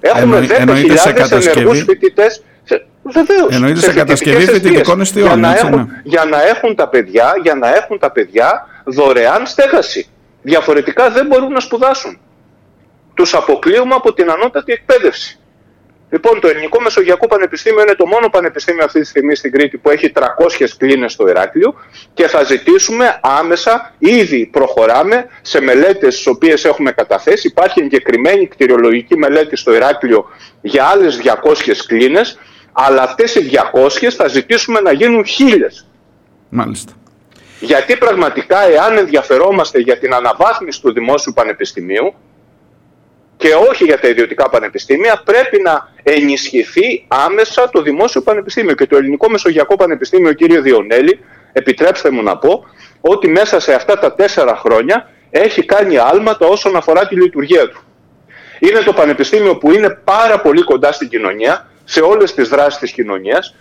Έχουμε 0.00 0.40
10.000 0.40 1.30
ενεργούς 1.30 1.82
φοιτητές 1.82 2.42
Βεβαίως. 3.04 3.54
Εννοείται 3.54 3.80
σε, 3.80 3.86
σε 3.86 3.92
κατασκευή 3.92 4.44
φοιτητικών 4.46 5.00
εστιών. 5.00 5.26
Για, 5.26 5.36
να 5.36 5.56
έχουν, 5.56 5.70
ναι. 5.70 6.00
για, 6.02 6.24
να 6.24 6.42
έχουν 6.42 6.74
τα 6.74 6.88
παιδιά, 6.88 7.34
για 7.42 7.54
να 7.54 7.74
έχουν 7.74 7.98
τα 7.98 8.10
παιδιά 8.10 8.68
δωρεάν 8.84 9.46
στέγαση. 9.46 10.08
Διαφορετικά 10.42 11.10
δεν 11.10 11.26
μπορούν 11.26 11.52
να 11.52 11.60
σπουδάσουν. 11.60 12.18
Τους 13.14 13.34
αποκλείουμε 13.34 13.94
από 13.94 14.12
την 14.12 14.30
ανώτατη 14.30 14.72
εκπαίδευση. 14.72 15.38
Λοιπόν, 16.10 16.40
το 16.40 16.48
Ελληνικό 16.48 16.80
Μεσογειακό 16.80 17.26
Πανεπιστήμιο 17.26 17.82
είναι 17.82 17.94
το 17.94 18.06
μόνο 18.06 18.28
πανεπιστήμιο 18.28 18.84
αυτή 18.84 19.00
τη 19.00 19.06
στιγμή 19.06 19.34
στην 19.34 19.52
Κρήτη 19.52 19.78
που 19.78 19.90
έχει 19.90 20.12
300 20.14 20.20
κλίνες 20.78 21.12
στο 21.12 21.28
Ηράκλειο 21.28 21.74
και 22.14 22.26
θα 22.26 22.42
ζητήσουμε 22.42 23.20
άμεσα, 23.22 23.94
ήδη 23.98 24.46
προχωράμε 24.46 25.26
σε 25.42 25.60
μελέτες 25.60 26.16
τις 26.16 26.26
οποίες 26.26 26.64
έχουμε 26.64 26.92
καταθέσει. 26.92 27.46
Υπάρχει 27.46 27.80
εγκεκριμένη 27.80 28.46
κτηριολογική 28.46 29.16
μελέτη 29.16 29.56
στο 29.56 29.74
Ηράκλειο 29.74 30.28
για 30.60 30.84
άλλες 30.84 31.20
200 31.24 31.84
κλίνες 31.86 32.38
αλλά 32.76 33.02
αυτές 33.02 33.34
οι 33.34 33.50
200 33.72 34.08
θα 34.16 34.28
ζητήσουμε 34.28 34.80
να 34.80 34.92
γίνουν 34.92 35.24
χίλιες. 35.24 35.86
Μάλιστα. 36.48 36.92
Γιατί 37.60 37.96
πραγματικά 37.96 38.60
εάν 38.68 38.96
ενδιαφερόμαστε 38.96 39.78
για 39.78 39.98
την 39.98 40.14
αναβάθμιση 40.14 40.80
του 40.80 40.92
δημόσιου 40.92 41.32
πανεπιστημίου 41.32 42.14
και 43.36 43.48
όχι 43.70 43.84
για 43.84 44.00
τα 44.00 44.08
ιδιωτικά 44.08 44.48
πανεπιστήμια, 44.48 45.22
πρέπει 45.24 45.62
να 45.62 45.92
ενισχυθεί 46.02 47.04
άμεσα 47.08 47.70
το 47.70 47.82
δημόσιο 47.82 48.20
πανεπιστήμιο. 48.20 48.74
Και 48.74 48.86
το 48.86 48.96
Ελληνικό 48.96 49.30
Μεσογειακό 49.30 49.76
Πανεπιστήμιο, 49.76 50.32
κύριε 50.32 50.60
Διονέλη, 50.60 51.20
επιτρέψτε 51.52 52.10
μου 52.10 52.22
να 52.22 52.36
πω, 52.36 52.64
ότι 53.00 53.28
μέσα 53.28 53.60
σε 53.60 53.74
αυτά 53.74 53.98
τα 53.98 54.14
τέσσερα 54.14 54.56
χρόνια 54.56 55.10
έχει 55.30 55.64
κάνει 55.64 55.96
άλματα 55.96 56.46
όσον 56.46 56.76
αφορά 56.76 57.06
τη 57.06 57.14
λειτουργία 57.14 57.68
του. 57.68 57.82
Είναι 58.58 58.80
το 58.80 58.92
πανεπιστήμιο 58.92 59.56
που 59.56 59.72
είναι 59.72 59.90
πάρα 60.04 60.40
πολύ 60.40 60.62
κοντά 60.62 60.92
στην 60.92 61.08
κοινωνία, 61.08 61.68
σε 61.84 62.00
όλες 62.00 62.34
τις 62.34 62.48
δράσεις 62.48 62.78
της 62.78 62.92
κοινωνίας. 62.92 63.54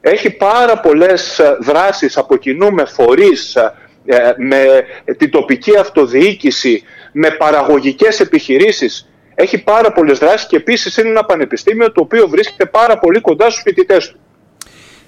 Έχει 0.00 0.30
πάρα 0.30 0.78
πολλές 0.80 1.38
ε, 1.38 1.56
δράσεις 1.60 2.16
από 2.16 2.36
κοινού 2.36 2.72
με 2.72 2.84
φορείς, 2.84 3.54
ε, 3.54 3.72
ε, 4.04 4.32
με 4.36 4.84
την 5.16 5.30
τοπική 5.30 5.76
αυτοδιοίκηση, 5.76 6.82
με 7.12 7.30
παραγωγικές 7.30 8.20
επιχειρήσεις. 8.20 9.08
Έχει 9.34 9.62
πάρα 9.64 9.92
πολλές 9.92 10.18
δράσεις 10.18 10.46
και 10.46 10.56
επίσης 10.56 10.96
είναι 10.96 11.08
ένα 11.08 11.24
πανεπιστήμιο 11.24 11.92
το 11.92 12.00
οποίο 12.02 12.28
βρίσκεται 12.28 12.66
πάρα 12.66 12.98
πολύ 12.98 13.20
κοντά 13.20 13.50
στους 13.50 13.62
φοιτητές 13.62 14.08
του. 14.10 14.18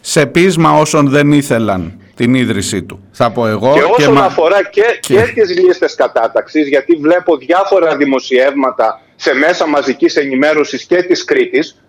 Σε 0.01 0.27
πείσμα 0.27 0.79
όσων 0.79 1.09
δεν 1.09 1.33
ήθελαν 1.33 2.01
την 2.15 2.35
ίδρυσή 2.35 2.83
του. 2.83 3.09
Θα 3.11 3.31
πω 3.31 3.47
εγώ. 3.47 3.73
Και 3.73 3.83
όσον 3.83 4.19
αφορά 4.19 4.65
και, 4.65 4.83
και... 5.01 5.15
και 5.15 5.31
τις 5.31 5.59
λίστες 5.59 5.95
κατάταξης, 5.95 6.69
γιατί 6.69 6.95
βλέπω 6.95 7.37
διάφορα 7.37 7.97
δημοσιεύματα 7.97 9.01
σε 9.17 9.35
μέσα 9.35 9.67
μαζικής 9.67 10.17
ενημέρωσης 10.17 10.85
και 10.85 11.03
της 11.03 11.25
Κρήτης, 11.25 11.83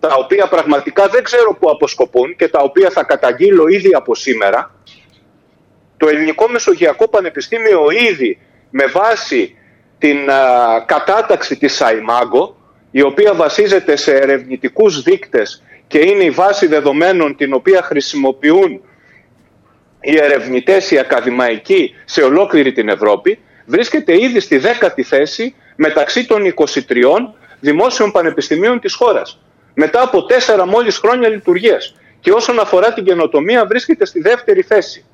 τα 0.00 0.14
οποία 0.14 0.48
πραγματικά 0.48 1.08
δεν 1.08 1.22
ξέρω 1.22 1.56
πού 1.60 1.70
αποσκοπούν 1.70 2.36
και 2.36 2.48
τα 2.48 2.60
οποία 2.60 2.90
θα 2.90 3.04
καταγγείλω 3.04 3.66
ήδη 3.68 3.94
από 3.94 4.14
σήμερα, 4.14 4.74
το 5.96 6.08
Ελληνικό 6.08 6.48
Μεσογειακό 6.48 7.08
Πανεπιστήμιο 7.08 7.86
ήδη 8.10 8.38
με 8.70 8.86
βάση 8.86 9.56
την 9.98 10.16
κατάταξη 10.86 11.56
της 11.56 11.74
ΣΑΙΜΑΓΟ, 11.74 12.56
η 12.90 13.02
οποία 13.02 13.34
βασίζεται 13.34 13.96
σε 13.96 14.16
ερευνητικούς 14.16 15.02
δείκτες 15.02 15.62
και 15.86 15.98
είναι 15.98 16.24
η 16.24 16.30
βάση 16.30 16.66
δεδομένων 16.66 17.36
την 17.36 17.52
οποία 17.52 17.82
χρησιμοποιούν 17.82 18.80
οι 20.00 20.16
ερευνητές, 20.16 20.90
οι 20.90 20.98
ακαδημαϊκοί 20.98 21.94
σε 22.04 22.22
ολόκληρη 22.22 22.72
την 22.72 22.88
Ευρώπη, 22.88 23.38
βρίσκεται 23.66 24.22
ήδη 24.22 24.40
στη 24.40 24.58
δέκατη 24.58 25.02
θέση 25.02 25.54
μεταξύ 25.76 26.26
των 26.26 26.54
23 26.54 26.74
δημόσιων 27.60 28.12
πανεπιστημίων 28.12 28.80
της 28.80 28.94
χώρας 28.94 29.38
μετά 29.80 30.02
από 30.02 30.24
τέσσερα 30.24 30.66
μόλις 30.66 30.98
χρόνια 30.98 31.28
λειτουργίας. 31.28 31.94
Και 32.20 32.32
όσον 32.32 32.58
αφορά 32.58 32.92
την 32.92 33.04
καινοτομία 33.04 33.66
βρίσκεται 33.66 34.04
στη 34.06 34.20
δεύτερη 34.20 34.62
θέση. 34.62 35.04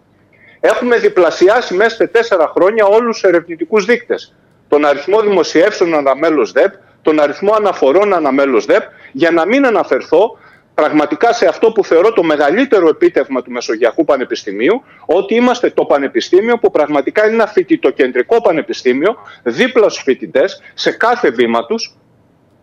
Έχουμε 0.60 0.98
διπλασιάσει 0.98 1.74
μέσα 1.74 1.96
σε 1.96 2.06
τέσσερα 2.06 2.52
χρόνια 2.54 2.84
όλους 2.84 3.20
τους 3.20 3.30
ερευνητικούς 3.30 3.84
δείκτες. 3.84 4.34
Τον 4.68 4.84
αριθμό 4.84 5.20
δημοσιεύσεων 5.20 5.94
αναμέλος 5.94 6.52
ΔΕΠ, 6.52 6.72
τον 7.02 7.20
αριθμό 7.20 7.54
αναφορών 7.54 8.14
αναμέλος 8.14 8.64
ΔΕΠ, 8.64 8.82
για 9.12 9.30
να 9.30 9.46
μην 9.46 9.66
αναφερθώ 9.66 10.38
πραγματικά 10.74 11.32
σε 11.32 11.46
αυτό 11.46 11.72
που 11.72 11.84
θεωρώ 11.84 12.12
το 12.12 12.22
μεγαλύτερο 12.22 12.88
επίτευγμα 12.88 13.42
του 13.42 13.50
Μεσογειακού 13.50 14.04
Πανεπιστημίου, 14.04 14.82
ότι 15.06 15.34
είμαστε 15.34 15.70
το 15.70 15.84
πανεπιστήμιο 15.84 16.58
που 16.58 16.70
πραγματικά 16.70 17.24
είναι 17.24 17.34
ένα 17.34 17.46
φοιτητοκεντρικό 17.46 18.40
πανεπιστήμιο, 18.40 19.16
δίπλα 19.42 19.88
στους 19.88 20.02
φοιτητές, 20.02 20.62
σε 20.74 20.90
κάθε 20.90 21.30
βήμα 21.30 21.66
τους, 21.66 21.96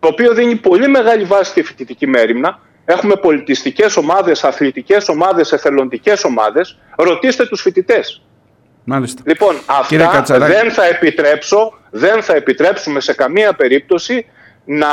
το 0.02 0.08
οποίο 0.08 0.34
δίνει 0.34 0.56
πολύ 0.56 0.88
μεγάλη 0.88 1.24
βάση 1.24 1.50
στη 1.50 1.62
φοιτητική 1.62 2.06
μέρημνα. 2.06 2.60
Έχουμε 2.84 3.16
πολιτιστικές 3.16 3.96
ομάδες, 3.96 4.44
αθλητικές 4.44 5.08
ομάδες, 5.08 5.52
εθελοντικές 5.52 6.24
ομάδες. 6.24 6.78
Ρωτήστε 6.96 7.46
τους 7.46 7.60
φοιτητές. 7.60 8.22
Μάλιστα. 8.84 9.22
Λοιπόν, 9.26 9.56
αυτά 9.66 10.38
δεν 10.38 10.70
θα 10.70 10.84
επιτρέψω, 10.84 11.78
δεν 11.90 12.22
θα 12.22 12.34
επιτρέψουμε 12.34 13.00
σε 13.00 13.14
καμία 13.14 13.52
περίπτωση 13.52 14.26
να 14.64 14.88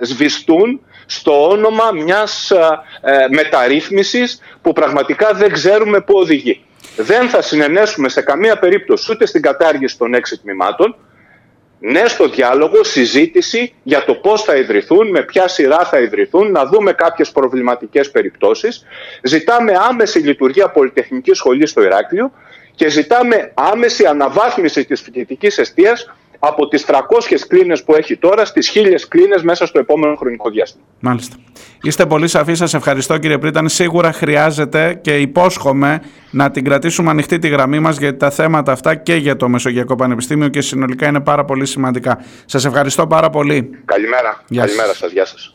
σβηστούν 0.00 0.80
στο 1.06 1.48
όνομα 1.48 1.90
μιας 1.92 2.50
ε, 2.50 3.26
μεταρρύθμισης 3.30 4.40
που 4.62 4.72
πραγματικά 4.72 5.32
δεν 5.32 5.52
ξέρουμε 5.52 6.00
πού 6.00 6.18
οδηγεί. 6.18 6.64
Δεν 6.96 7.28
θα 7.28 7.42
συνενέσουμε 7.42 8.08
σε 8.08 8.22
καμία 8.22 8.58
περίπτωση 8.58 9.12
ούτε 9.12 9.26
στην 9.26 9.42
κατάργηση 9.42 9.98
των 9.98 10.14
έξι 10.14 10.38
τμήματων, 10.38 10.96
ναι 11.78 12.06
στο 12.06 12.28
διάλογο, 12.28 12.84
συζήτηση 12.84 13.74
για 13.82 14.04
το 14.04 14.14
πώς 14.14 14.42
θα 14.42 14.56
ιδρυθούν, 14.56 15.10
με 15.10 15.22
ποια 15.22 15.48
σειρά 15.48 15.84
θα 15.84 15.98
ιδρυθούν, 16.00 16.50
να 16.50 16.66
δούμε 16.66 16.92
κάποιες 16.92 17.30
προβληματικές 17.30 18.10
περιπτώσεις. 18.10 18.86
Ζητάμε 19.22 19.72
άμεση 19.88 20.18
λειτουργία 20.18 20.68
Πολυτεχνικής 20.68 21.38
Σχολής 21.38 21.70
στο 21.70 21.82
Ηράκλειο 21.82 22.32
και 22.74 22.88
ζητάμε 22.88 23.52
άμεση 23.54 24.06
αναβάθμιση 24.06 24.84
της 24.84 25.00
φοιτητικής 25.00 25.58
εστίας 25.58 26.12
από 26.38 26.68
τις 26.68 26.84
300 26.86 26.94
κλίνες 27.48 27.84
που 27.84 27.94
έχει 27.94 28.16
τώρα 28.16 28.44
στις 28.44 28.72
1000 28.74 29.06
κλίνες 29.08 29.42
μέσα 29.42 29.66
στο 29.66 29.78
επόμενο 29.78 30.14
χρονικό 30.14 30.50
διάστημα. 30.50 30.84
Μάλιστα. 31.00 31.36
Είστε 31.82 32.06
πολύ 32.06 32.28
σαφή. 32.28 32.54
Σας 32.54 32.74
ευχαριστώ 32.74 33.18
κύριε 33.18 33.38
Πρίτανη. 33.38 33.70
Σίγουρα 33.70 34.12
χρειάζεται 34.12 34.98
και 35.02 35.18
υπόσχομαι 35.18 36.02
να 36.30 36.50
την 36.50 36.64
κρατήσουμε 36.64 37.10
ανοιχτή 37.10 37.38
τη 37.38 37.48
γραμμή 37.48 37.78
μας 37.78 37.98
γιατί 37.98 38.16
τα 38.16 38.30
θέματα 38.30 38.72
αυτά 38.72 38.94
και 38.94 39.14
για 39.14 39.36
το 39.36 39.48
Μεσογειακό 39.48 39.96
Πανεπιστήμιο 39.96 40.48
και 40.48 40.60
συνολικά 40.60 41.08
είναι 41.08 41.20
πάρα 41.20 41.44
πολύ 41.44 41.66
σημαντικά. 41.66 42.24
Σας 42.44 42.64
ευχαριστώ 42.64 43.06
πάρα 43.06 43.30
πολύ. 43.30 43.70
Καλημέρα. 43.84 44.42
Γεια 44.48 44.64
Καλημέρα 44.64 44.94
σας. 44.94 45.12
Γεια 45.12 45.24
σας. 45.24 45.54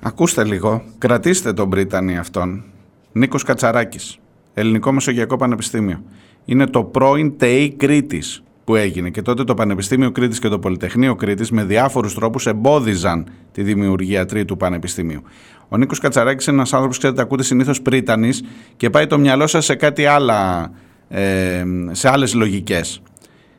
Ακούστε 0.00 0.44
λίγο, 0.44 0.82
κρατήστε 0.98 1.52
τον 1.52 1.70
Πρίτανη 1.70 2.18
αυτόν. 2.18 2.64
Νίκος 3.12 3.42
Κατσαράκης, 3.42 4.18
Ελληνικό 4.54 4.92
Μεσογειακό 4.92 5.36
Πανεπιστήμιο. 5.36 6.02
Είναι 6.44 6.66
το 6.66 6.84
πρώην 6.84 7.36
ΤΕΙ 7.36 7.70
Κρήτης 7.70 8.42
που 8.64 8.76
έγινε 8.76 9.10
και 9.10 9.22
τότε 9.22 9.44
το 9.44 9.54
Πανεπιστήμιο 9.54 10.10
Κρήτης 10.10 10.38
και 10.38 10.48
το 10.48 10.58
Πολυτεχνείο 10.58 11.14
Κρήτης 11.14 11.50
με 11.50 11.64
διάφορους 11.64 12.14
τρόπους 12.14 12.46
εμπόδιζαν 12.46 13.26
τη 13.52 13.62
δημιουργία 13.62 14.26
τρίτου 14.26 14.56
πανεπιστήμιου. 14.56 15.22
Ο 15.68 15.76
Νίκος 15.76 15.98
Κατσαράκης 15.98 16.46
είναι 16.46 16.56
ένας 16.56 16.72
άνθρωπος, 16.72 16.98
ξέρετε, 16.98 17.22
ακούτε 17.22 17.42
συνήθως 17.42 17.82
Πρίτανης 17.82 18.42
και 18.76 18.90
πάει 18.90 19.06
το 19.06 19.18
μυαλό 19.18 19.46
σας 19.46 19.64
σε 19.64 19.74
κάτι 19.74 20.06
άλλα, 20.06 20.70
ε, 21.08 21.64
σε 21.90 22.08
άλλες 22.08 22.34
λογικές. 22.34 23.02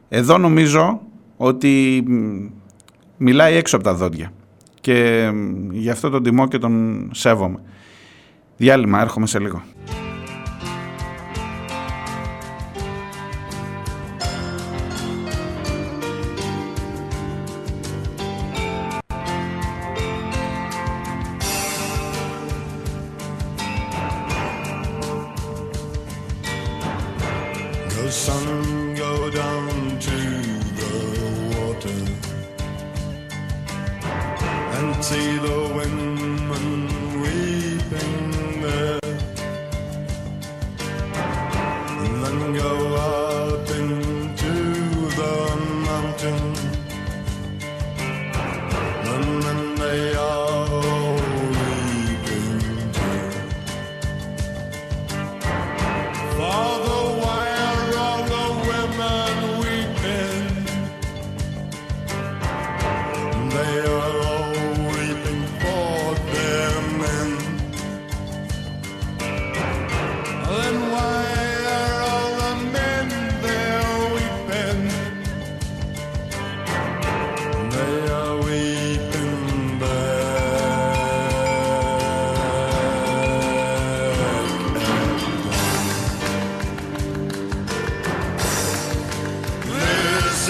Εδώ 0.10 0.38
νομίζω 0.38 1.02
ότι 1.38 2.04
μιλάει 3.18 3.56
έξω 3.56 3.76
από 3.76 3.86
τα 3.86 3.94
δόντια 3.94 4.32
και 4.82 5.30
γι' 5.72 5.90
αυτό 5.90 6.10
τον 6.10 6.24
τιμώ 6.24 6.48
και 6.48 6.58
τον 6.58 7.10
σέβομαι. 7.14 7.60
Διάλειμμα, 8.60 9.02
έρχομαι 9.02 9.28
σε 9.28 9.40
λίγο. 9.40 9.64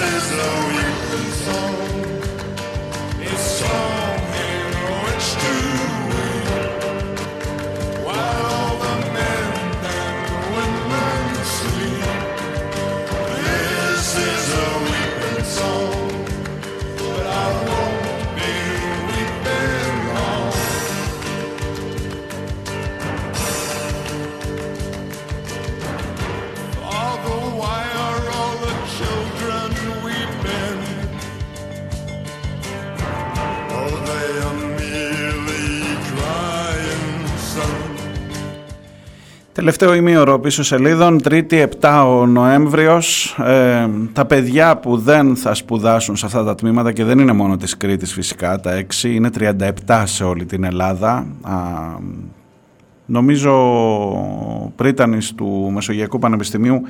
is 0.02 0.32
a 0.32 0.50
weeping 0.68 1.32
song. 1.32 2.09
Τελευταίο 39.60 39.94
ημίωρο 39.94 40.38
πίσω 40.38 40.62
σελίδων, 40.62 41.20
3η 41.28 41.66
7 41.80 42.04
ο 42.06 42.26
Νοέμβριος. 42.26 43.36
Ε, 43.38 43.88
τα 44.12 44.24
παιδιά 44.24 44.76
που 44.76 44.96
δεν 44.96 45.36
θα 45.36 45.54
σπουδάσουν 45.54 46.16
σε 46.16 46.26
αυτά 46.26 46.44
τα 46.44 46.54
τμήματα 46.54 46.92
και 46.92 47.04
δεν 47.04 47.18
είναι 47.18 47.32
μόνο 47.32 47.56
της 47.56 47.76
Κρήτης 47.76 48.12
φυσικά, 48.12 48.60
τα 48.60 48.84
6, 49.02 49.04
είναι 49.04 49.30
37 49.86 50.02
σε 50.04 50.24
όλη 50.24 50.44
την 50.44 50.64
Ελλάδα. 50.64 51.26
Α, 51.42 51.54
νομίζω 53.06 53.52
ο 54.10 54.72
πρίτανης 54.76 55.34
του 55.34 55.70
Μεσογειακού 55.74 56.18
Πανεπιστημίου 56.18 56.82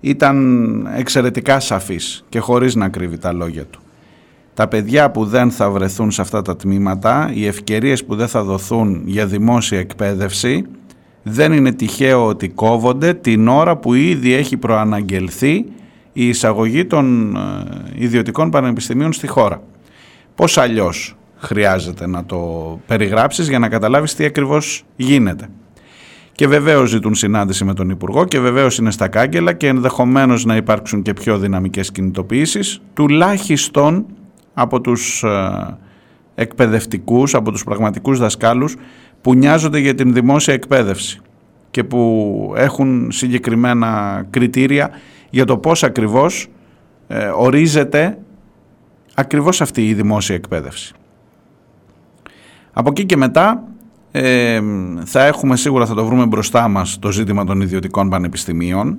ήταν 0.00 0.88
εξαιρετικά 0.96 1.60
σαφής 1.60 2.24
και 2.28 2.38
χωρίς 2.38 2.74
να 2.74 2.88
κρύβει 2.88 3.18
τα 3.18 3.32
λόγια 3.32 3.64
του. 3.64 3.80
Τα 4.54 4.68
παιδιά 4.68 5.10
που 5.10 5.24
δεν 5.24 5.50
θα 5.50 5.70
βρεθούν 5.70 6.10
σε 6.10 6.20
αυτά 6.20 6.42
τα 6.42 6.56
τμήματα, 6.56 7.30
οι 7.34 7.46
ευκαιρίες 7.46 8.04
που 8.04 8.14
δεν 8.14 8.28
θα 8.28 8.42
δοθούν 8.42 9.02
για 9.04 9.26
δημόσια 9.26 9.78
εκπαίδευση 9.78 10.66
δεν 11.22 11.52
είναι 11.52 11.72
τυχαίο 11.72 12.26
ότι 12.26 12.48
κόβονται 12.48 13.14
την 13.14 13.48
ώρα 13.48 13.76
που 13.76 13.94
ήδη 13.94 14.32
έχει 14.32 14.56
προαναγγελθεί 14.56 15.64
η 16.12 16.28
εισαγωγή 16.28 16.84
των 16.84 17.36
ε, 17.36 17.40
ιδιωτικών 17.94 18.50
πανεπιστημίων 18.50 19.12
στη 19.12 19.26
χώρα. 19.26 19.62
Πώς 20.34 20.58
αλλιώς 20.58 21.16
χρειάζεται 21.36 22.06
να 22.06 22.24
το 22.24 22.38
περιγράψεις 22.86 23.48
για 23.48 23.58
να 23.58 23.68
καταλάβεις 23.68 24.14
τι 24.14 24.24
ακριβώς 24.24 24.84
γίνεται. 24.96 25.48
Και 26.32 26.46
βεβαίως 26.46 26.88
ζητούν 26.88 27.14
συνάντηση 27.14 27.64
με 27.64 27.74
τον 27.74 27.90
Υπουργό 27.90 28.24
και 28.24 28.40
βεβαίως 28.40 28.78
είναι 28.78 28.90
στα 28.90 29.08
κάγκελα 29.08 29.52
και 29.52 29.66
ενδεχομένως 29.66 30.44
να 30.44 30.56
υπάρξουν 30.56 31.02
και 31.02 31.12
πιο 31.12 31.38
δυναμικές 31.38 31.92
κινητοποιήσεις, 31.92 32.80
τουλάχιστον 32.94 34.06
από 34.54 34.80
τους 34.80 35.22
ε, 35.22 35.78
εκπαιδευτικούς, 36.34 37.34
από 37.34 37.50
τους 37.50 37.64
πραγματικούς 37.64 38.18
δασκάλους 38.18 38.74
που 39.22 39.34
νοιάζονται 39.34 39.78
για 39.78 39.94
την 39.94 40.12
δημόσια 40.12 40.54
εκπαίδευση 40.54 41.20
και 41.70 41.84
που 41.84 42.52
έχουν 42.56 43.12
συγκεκριμένα 43.12 44.22
κριτήρια 44.30 44.90
για 45.30 45.44
το 45.44 45.58
πώς 45.58 45.82
ακριβώς 45.82 46.48
ε, 47.08 47.26
ορίζεται 47.26 48.18
ακριβώς 49.14 49.60
αυτή 49.60 49.88
η 49.88 49.94
δημόσια 49.94 50.34
εκπαίδευση. 50.34 50.94
Από 52.72 52.88
εκεί 52.90 53.04
και 53.04 53.16
μετά 53.16 53.64
ε, 54.10 54.60
θα 55.04 55.24
έχουμε 55.24 55.56
σίγουρα, 55.56 55.86
θα 55.86 55.94
το 55.94 56.04
βρούμε 56.04 56.26
μπροστά 56.26 56.68
μας 56.68 56.98
το 56.98 57.12
ζήτημα 57.12 57.44
των 57.44 57.60
ιδιωτικών 57.60 58.08
πανεπιστημίων. 58.08 58.98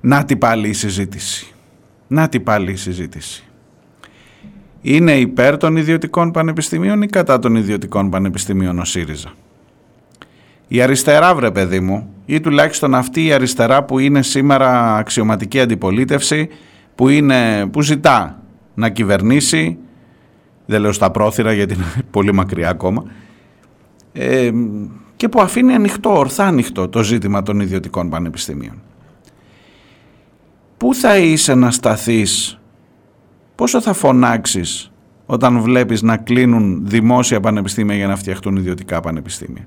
Να 0.00 0.24
τι 0.24 0.36
πάλι 0.36 0.68
η 0.68 0.72
συζήτηση. 0.72 1.54
Να 2.06 2.28
τι 2.28 2.40
πάλι 2.40 2.70
η 2.70 2.76
συζήτηση 2.76 3.47
είναι 4.80 5.12
υπέρ 5.18 5.56
των 5.56 5.76
ιδιωτικών 5.76 6.30
πανεπιστημίων 6.30 7.02
ή 7.02 7.06
κατά 7.06 7.38
των 7.38 7.56
ιδιωτικών 7.56 8.10
πανεπιστημίων 8.10 8.78
ο 8.78 8.84
ΣΥΡΙΖΑ; 8.84 9.32
Η 10.68 10.80
αριστερά 10.82 11.34
βρε 11.34 11.50
παιδί 11.50 11.80
μου 11.80 12.12
ή 12.26 12.40
τουλάχιστον 12.40 12.94
αυτή 12.94 13.24
η 13.24 13.32
αριστερά 13.32 13.84
που 13.84 13.98
είναι 13.98 14.22
σήμερα 14.22 14.96
αξιωματική 14.96 15.60
αντιπολίτευση 15.60 16.48
που, 16.94 17.08
είναι, 17.08 17.66
που 17.66 17.82
ζητά 17.82 18.42
να 18.74 18.88
κυβερνήσει 18.88 19.78
δεν 20.66 20.80
λέω 20.80 20.92
στα 20.92 21.10
πρόθυρα 21.10 21.52
γιατί 21.52 21.74
είναι 21.74 21.84
πολύ 22.10 22.32
μακριά 22.32 22.68
ακόμα 22.68 23.04
ε, 24.12 24.50
και 25.16 25.28
που 25.28 25.40
αφήνει 25.40 25.74
ανοιχτό, 25.74 26.18
ορθά 26.18 26.46
ανοιχτό 26.46 26.88
το 26.88 27.02
ζήτημα 27.02 27.42
των 27.42 27.60
ιδιωτικών 27.60 28.10
πανεπιστημίων. 28.10 28.82
Πού 30.76 30.94
θα 30.94 31.16
είσαι 31.16 31.54
να 31.54 31.70
σταθείς 31.70 32.57
πόσο 33.58 33.80
θα 33.80 33.92
φωνάξεις 33.92 34.90
όταν 35.26 35.60
βλέπεις 35.60 36.02
να 36.02 36.16
κλείνουν 36.16 36.82
δημόσια 36.86 37.40
πανεπιστήμια 37.40 37.96
για 37.96 38.06
να 38.06 38.16
φτιαχτούν 38.16 38.56
ιδιωτικά 38.56 39.00
πανεπιστήμια; 39.00 39.64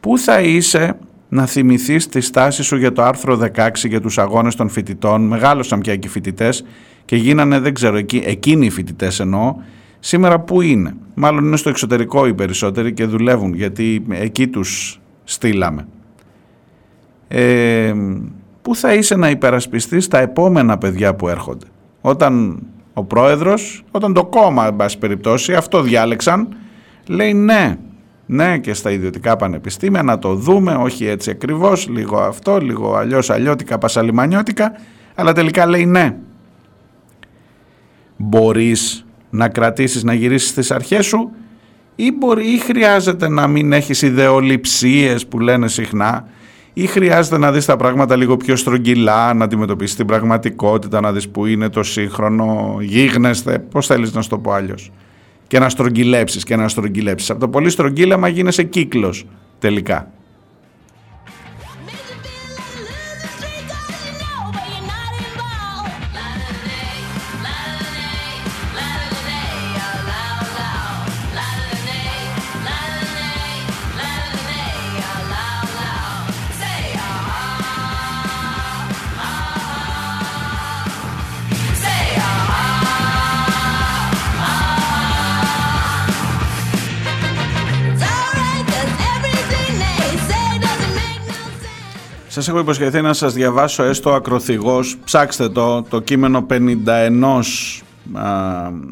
Πού 0.00 0.18
θα 0.18 0.40
είσαι 0.40 0.96
να 1.28 1.46
θυμηθείς 1.46 2.08
τη 2.08 2.20
στάση 2.20 2.62
σου 2.62 2.76
για 2.76 2.92
το 2.92 3.02
άρθρο 3.02 3.40
16 3.56 3.68
για 3.84 4.00
τους 4.00 4.18
αγώνες 4.18 4.54
των 4.54 4.68
φοιτητών; 4.68 5.26
Μεγάλωσαν 5.26 5.80
πια 5.80 5.96
και 5.96 6.06
οι 6.06 6.10
φοιτητές 6.10 6.64
και 7.04 7.16
γίνανε, 7.16 7.58
δεν 7.58 7.74
ξέρω, 7.74 7.96
εκεί, 7.96 8.22
εκείνοι 8.24 8.66
οι 8.66 8.70
φοιτητές 8.70 9.20
εννοώ, 9.20 9.54
σήμερα 9.98 10.40
πού 10.40 10.60
είναι; 10.60 10.94
Μάλλον 11.14 11.44
είναι 11.44 11.56
στο 11.56 11.68
εξωτερικό 11.68 12.26
οι 12.26 12.34
περισσότεροι 12.34 12.92
και 12.92 13.04
δουλεύουν 13.04 13.54
γιατί 13.54 14.06
εκεί 14.08 14.48
τους 14.48 15.00
στείλαμε. 15.24 15.86
Ε, 17.28 17.94
πού 18.62 18.74
θα 18.74 18.94
είσαι 18.94 19.16
να 19.16 19.30
υπερασπιστείς 19.30 20.08
τα 20.08 20.18
επόμενα 20.18 20.78
παιδιά 20.78 21.14
που 21.14 21.28
έρχονται; 21.28 21.66
Όταν 22.00 22.62
ο 22.98 23.04
πρόεδρος, 23.04 23.84
όταν 23.90 24.12
το 24.12 24.24
κόμμα, 24.24 24.66
εν 24.66 24.76
πάση 24.76 24.98
περιπτώσει, 24.98 25.54
αυτό 25.54 25.82
διάλεξαν, 25.82 26.56
λέει 27.06 27.34
ναι, 27.34 27.78
ναι 28.26 28.58
και 28.58 28.74
στα 28.74 28.90
ιδιωτικά 28.90 29.36
πανεπιστήμια 29.36 30.02
να 30.02 30.18
το 30.18 30.34
δούμε, 30.34 30.74
όχι 30.74 31.06
έτσι 31.06 31.30
ακριβώς, 31.30 31.88
λίγο 31.88 32.18
αυτό, 32.18 32.58
λίγο 32.58 32.94
αλλιώς 32.94 33.30
αλλιώτικα, 33.30 33.78
πασαλιμανιώτικα, 33.78 34.72
αλλά 35.14 35.32
τελικά 35.32 35.66
λέει 35.66 35.86
ναι. 35.86 36.16
Μπορείς 38.16 39.06
να 39.30 39.48
κρατήσεις, 39.48 40.04
να 40.04 40.14
γυρίσεις 40.14 40.48
στις 40.48 40.70
αρχές 40.70 41.06
σου 41.06 41.30
ή, 41.96 42.12
μπορεί, 42.12 42.46
ή 42.52 42.58
χρειάζεται 42.58 43.28
να 43.28 43.46
μην 43.46 43.72
έχεις 43.72 44.02
ιδεολειψίες 44.02 45.26
που 45.26 45.40
λένε 45.40 45.68
συχνά 45.68 46.28
ή 46.80 46.86
χρειάζεται 46.86 47.38
να 47.38 47.52
δεις 47.52 47.64
τα 47.64 47.76
πράγματα 47.76 48.16
λίγο 48.16 48.36
πιο 48.36 48.56
στρογγυλά, 48.56 49.34
να 49.34 49.44
αντιμετωπίσεις 49.44 49.96
την 49.96 50.06
πραγματικότητα, 50.06 51.00
να 51.00 51.12
δεις 51.12 51.28
που 51.28 51.46
είναι 51.46 51.68
το 51.68 51.82
σύγχρονο, 51.82 52.76
γίγνεσθε, 52.80 53.58
πώς 53.58 53.86
θέλεις 53.86 54.12
να 54.12 54.22
σου 54.22 54.28
το 54.28 54.38
πω 54.38 54.52
άλλως. 54.52 54.92
Και 55.46 55.58
να 55.58 55.68
στρογγυλέψεις 55.68 56.44
και 56.44 56.56
να 56.56 56.68
στρογγυλέψεις. 56.68 57.30
Από 57.30 57.40
το 57.40 57.48
πολύ 57.48 57.70
στρογγύλαμα 57.70 58.28
γίνεσαι 58.28 58.62
κύκλος 58.62 59.26
τελικά. 59.58 60.10
Σας 92.48 92.56
έχω 92.56 92.66
υποσχεθεί 92.66 93.00
να 93.00 93.12
σας 93.12 93.32
διαβάσω 93.32 93.82
έστω 93.82 94.12
ακροθυγός, 94.12 94.96
ψάξτε 95.04 95.48
το, 95.48 95.82
το 95.82 96.00
κείμενο 96.00 96.46
51 96.50 97.40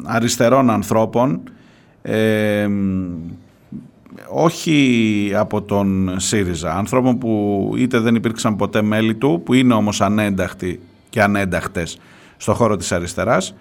αριστερών 0.03 0.69
ανθρώπων, 0.69 1.41
ε, 2.01 2.67
όχι 4.29 5.31
από 5.35 5.61
τον 5.61 6.15
ΣΥΡΙΖΑ, 6.19 6.75
ανθρώπων 6.75 7.17
που 7.17 7.73
είτε 7.77 7.99
δεν 7.99 8.15
υπήρξαν 8.15 8.55
ποτέ 8.55 8.81
μέλη 8.81 9.15
του, 9.15 9.41
που 9.45 9.53
είναι 9.53 9.73
όμως 9.73 10.01
ανένταχτοι 10.01 10.79
και 11.09 11.21
ανένταχτες 11.21 11.99
στο 12.37 12.53
χώρο 12.53 12.75
της 12.75 12.91
αριστεράς, 12.91 13.55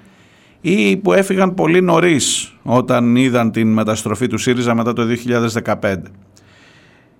ή 0.60 0.97
που 0.97 1.12
έφυγαν 1.12 1.55
πολύ 1.55 1.81
νωρίς 1.81 2.55
όταν 2.62 3.16
είδαν 3.16 3.51
την 3.51 3.73
μεταστροφή 3.73 4.27
του 4.27 4.39
ΣΥΡΙΖΑ 4.39 4.74
μετά 4.74 4.93
το 4.93 5.02
2015. 5.64 5.97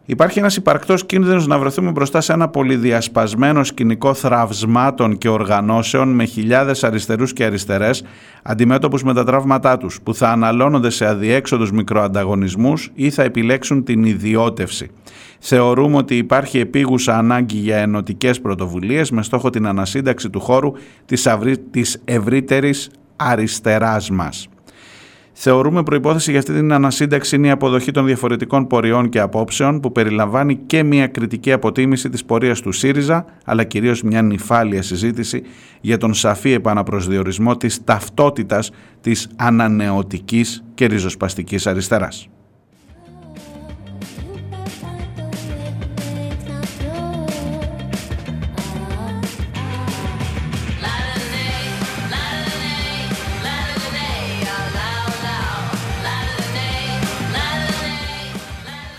Υπάρχει 0.09 0.39
ένας 0.39 0.57
υπαρκτός 0.57 1.07
κίνδυνος 1.07 1.47
να 1.47 1.59
βρεθούμε 1.59 1.91
μπροστά 1.91 2.20
σε 2.20 2.33
ένα 2.33 2.49
πολυδιασπασμένο 2.49 3.65
σκηνικό 3.65 4.15
θραυσμάτων 4.15 5.19
και 5.19 5.28
οργανώσεων 5.28 6.09
με 6.09 6.24
χιλιάδες 6.24 6.85
αριστερούς 6.85 7.33
και 7.33 7.45
αριστερές 7.45 8.05
αντιμέτωπους 8.43 9.03
με 9.03 9.15
τα 9.15 9.24
τραύματά 9.24 9.77
τους 9.77 10.01
που 10.03 10.15
θα 10.15 10.31
αναλώνονται 10.31 10.91
σε 10.91 11.07
αδιέξοδους 11.07 11.73
μικροανταγωνισμούς 11.73 12.91
ή 12.95 13.11
θα 13.11 13.23
επιλέξουν 13.23 13.85
την 13.85 14.05
ιδιώτευση. 14.05 14.91
Θεωρούμε 15.39 15.97
ότι 15.97 16.16
υπάρχει 16.16 16.59
επίγουσα 16.59 17.19
ανάγκη 17.19 17.57
για 17.57 17.77
ενωτικές 17.77 18.41
πρωτοβουλίες 18.41 19.11
με 19.11 19.23
στόχο 19.23 19.51
την 19.51 19.66
ανασύνταξη 19.66 20.31
του 20.31 20.41
χώρου 20.41 20.73
της 21.70 22.01
ευρύτερης 22.05 22.91
αριστεράς 23.16 24.11
μας. 24.11 24.49
Θεωρούμε 25.39 25.83
προϋπόθεση 25.83 26.31
για 26.31 26.41
αυτή 26.41 26.53
την 26.53 26.73
ανασύνταξη 26.73 27.37
είναι 27.37 27.47
η 27.47 27.51
αποδοχή 27.51 27.91
των 27.91 28.07
διαφορετικών 28.07 28.67
πορεών 28.67 29.09
και 29.09 29.21
απόψεων 29.21 29.81
που 29.81 29.93
περιλαμβάνει 29.93 30.57
και 30.57 30.83
μια 30.83 31.07
κριτική 31.07 31.53
αποτίμηση 31.53 32.09
της 32.09 32.25
πορείας 32.25 32.61
του 32.61 32.73
ΣΥΡΙΖΑ 32.73 33.25
αλλά 33.45 33.65
κυρίως 33.65 34.03
μια 34.03 34.23
νυφάλια 34.23 34.83
συζήτηση 34.83 35.43
για 35.81 35.99
τον 35.99 36.15
σαφή 36.15 36.53
επαναπροσδιορισμό 36.53 37.57
της 37.57 37.85
ταυτότητας 37.85 38.71
της 39.01 39.29
ανανεωτικής 39.37 40.65
και 40.75 40.87
ριζοσπαστικής 40.87 41.67
αριστεράς. 41.67 42.29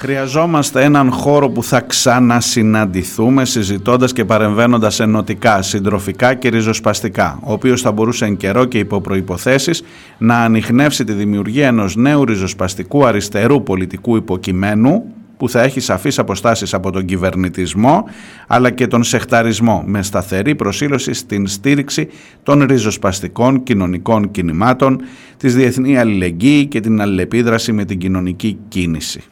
Χρειαζόμαστε 0.08 0.84
έναν 0.84 1.12
χώρο 1.12 1.50
που 1.50 1.64
θα 1.64 1.82
ξανασυναντηθούμε 1.82 3.46
συζητώντας 3.46 4.14
και 4.14 4.26
παρεμβαίνοντας 4.26 5.00
ενωτικά, 5.00 5.62
συντροφικά 5.62 6.34
και 6.34 6.50
ριζοσπαστικά, 6.50 7.40
ο 7.44 7.52
οποίος 7.52 7.82
θα 7.82 7.92
μπορούσε 7.92 8.26
εν 8.26 8.38
καιρό 8.38 8.66
και 8.66 8.80
υπό 8.80 9.02
προϋποθέσεις 9.02 9.84
να 10.18 10.38
ανοιχνεύσει 10.38 11.04
τη 11.04 11.14
δημιουργία 11.14 11.68
ενός 11.68 11.96
νέου 11.96 12.26
ριζοσπαστικού 12.26 13.06
αριστερού 13.06 13.64
πολιτικού 13.64 14.16
υποκειμένου 14.16 15.04
που 15.38 15.50
θα 15.50 15.62
έχει 15.62 15.80
σαφείς 15.80 16.20
αποστάσεις 16.20 16.74
από 16.74 16.92
τον 16.92 17.06
κυβερνητισμό 17.06 18.04
αλλά 18.48 18.70
και 18.70 18.88
τον 18.88 19.04
σεχταρισμό 19.04 19.84
με 19.86 20.04
σταθερή 20.04 20.56
προσήλωση 20.56 21.14
στην 21.14 21.48
στήριξη 21.48 22.08
των 22.44 22.64
ριζοσπαστικών 22.64 23.64
κοινωνικών 23.64 24.32
κινημάτων, 24.32 25.02
της 25.38 25.56
διεθνή 25.56 25.98
αλληλεγγύη 25.98 26.66
και 26.66 26.80
την 26.80 27.02
αλληλεπίδραση 27.02 27.72
με 27.72 27.86
την 27.86 27.98
κοινωνική 27.98 28.58
κίνηση. 28.68 29.24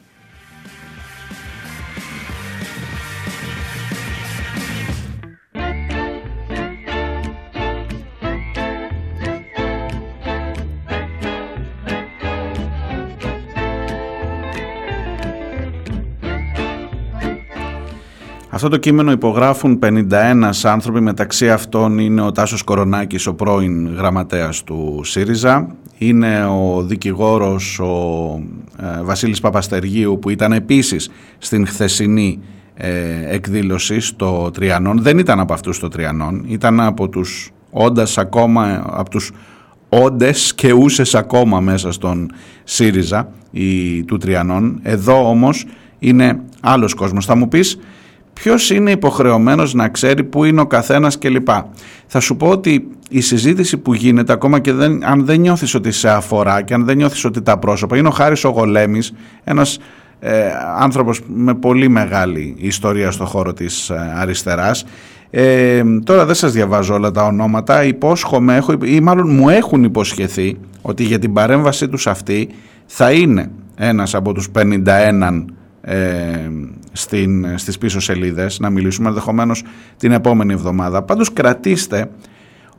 Αυτό 18.49 18.69
το 18.69 18.77
κείμενο 18.77 19.11
υπογράφουν 19.11 19.79
51 19.83 20.49
άνθρωποι, 20.63 21.01
μεταξύ 21.01 21.49
αυτών 21.49 21.97
είναι 21.97 22.21
ο 22.21 22.31
Τάσος 22.31 22.63
Κορονάκης, 22.63 23.27
ο 23.27 23.33
πρώην 23.33 23.95
γραμματέας 23.95 24.63
του 24.63 25.01
ΣΥΡΙΖΑ, 25.03 25.67
είναι 25.97 26.45
ο 26.45 26.83
δικηγόρος 26.83 27.79
ο 27.79 28.41
ε, 28.79 29.03
Βασίλης 29.03 29.39
Παπαστεργίου 29.39 30.19
που 30.21 30.29
ήταν 30.29 30.51
επίσης 30.51 31.09
στην 31.37 31.67
χθεσινή 31.67 32.39
ε, 32.73 32.89
εκδήλωση 33.33 33.99
στο 33.99 34.49
Τριανόν, 34.53 35.01
δεν 35.01 35.17
ήταν 35.17 35.39
από 35.39 35.53
αυτούς 35.53 35.79
το 35.79 35.87
Τριανόν, 35.87 36.45
ήταν 36.47 36.79
από 36.79 37.09
τους 37.09 37.51
όντας 37.71 38.17
ακόμα, 38.17 38.83
από 38.85 39.09
τους 39.09 39.31
όντες 39.89 40.55
και 40.55 40.73
ούσες 40.73 41.15
ακόμα 41.15 41.59
μέσα 41.59 41.91
στον 41.91 42.31
ΣΥΡΙΖΑ 42.63 43.29
η, 43.51 44.03
του 44.03 44.17
Τριανόν. 44.17 44.79
Εδώ 44.83 45.29
όμως 45.29 45.65
είναι 45.99 46.39
άλλος 46.61 46.93
κόσμος. 46.93 47.25
Θα 47.25 47.35
μου 47.35 47.47
πεις 47.47 47.77
ποιος 48.41 48.69
είναι 48.69 48.91
υποχρεωμένος 48.91 49.73
να 49.73 49.89
ξέρει 49.89 50.23
πού 50.23 50.43
είναι 50.43 50.61
ο 50.61 50.65
καθένας 50.67 51.17
κλπ. 51.17 51.47
Θα 52.07 52.19
σου 52.19 52.35
πω 52.35 52.47
ότι 52.47 52.87
η 53.09 53.21
συζήτηση 53.21 53.77
που 53.77 53.93
γίνεται 53.93 54.33
ακόμα 54.33 54.59
και 54.59 54.73
δεν, 54.73 55.05
αν 55.05 55.25
δεν 55.25 55.39
νιώθεις 55.39 55.75
ότι 55.75 55.91
σε 55.91 56.09
αφορά 56.09 56.61
και 56.61 56.73
αν 56.73 56.85
δεν 56.85 56.97
νιώθεις 56.97 57.25
ότι 57.25 57.41
τα 57.41 57.59
πρόσωπα 57.59 57.97
είναι 57.97 58.07
ο 58.07 58.11
Χάρης 58.11 58.43
ο 58.43 58.49
Γολέμης, 58.49 59.13
ένας 59.43 59.79
ε, 60.19 60.47
άνθρωπος 60.77 61.21
με 61.27 61.53
πολύ 61.53 61.87
μεγάλη 61.87 62.55
ιστορία 62.57 63.11
στο 63.11 63.25
χώρο 63.25 63.53
της 63.53 63.89
ε, 63.89 64.13
αριστεράς 64.15 64.85
ε, 65.29 65.83
τώρα 66.03 66.25
δεν 66.25 66.35
σας 66.35 66.51
διαβάζω 66.51 66.93
όλα 66.93 67.11
τα 67.11 67.25
ονόματα 67.25 67.83
υπόσχομαι 67.83 68.55
έχω, 68.55 68.73
ή 68.83 68.99
μάλλον 68.99 69.29
μου 69.29 69.49
έχουν 69.49 69.83
υποσχεθεί 69.83 70.57
ότι 70.81 71.03
για 71.03 71.19
την 71.19 71.33
παρέμβασή 71.33 71.87
τους 71.87 72.07
αυτή 72.07 72.49
θα 72.85 73.11
είναι 73.11 73.51
ένας 73.75 74.15
από 74.15 74.33
τους 74.33 74.49
51 74.55 75.45
ε, 75.81 75.95
στην, 76.95 77.57
στις 77.57 77.77
πίσω 77.77 77.99
σελίδες 77.99 78.59
να 78.59 78.69
μιλήσουμε 78.69 79.07
ενδεχομένως 79.07 79.63
την 79.97 80.11
επόμενη 80.11 80.53
εβδομάδα. 80.53 81.01
Πάντως 81.01 81.33
κρατήστε 81.33 82.09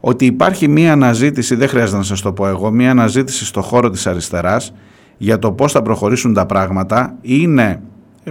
ότι 0.00 0.24
υπάρχει 0.26 0.68
μία 0.68 0.92
αναζήτηση, 0.92 1.54
δεν 1.54 1.68
χρειάζεται 1.68 1.96
να 1.96 2.02
σας 2.02 2.20
το 2.20 2.32
πω 2.32 2.46
εγώ, 2.46 2.70
μία 2.70 2.90
αναζήτηση 2.90 3.44
στο 3.44 3.62
χώρο 3.62 3.90
της 3.90 4.06
αριστεράς 4.06 4.72
για 5.16 5.38
το 5.38 5.52
πώς 5.52 5.72
θα 5.72 5.82
προχωρήσουν 5.82 6.34
τα 6.34 6.46
πράγματα. 6.46 7.16
Είναι 7.20 7.80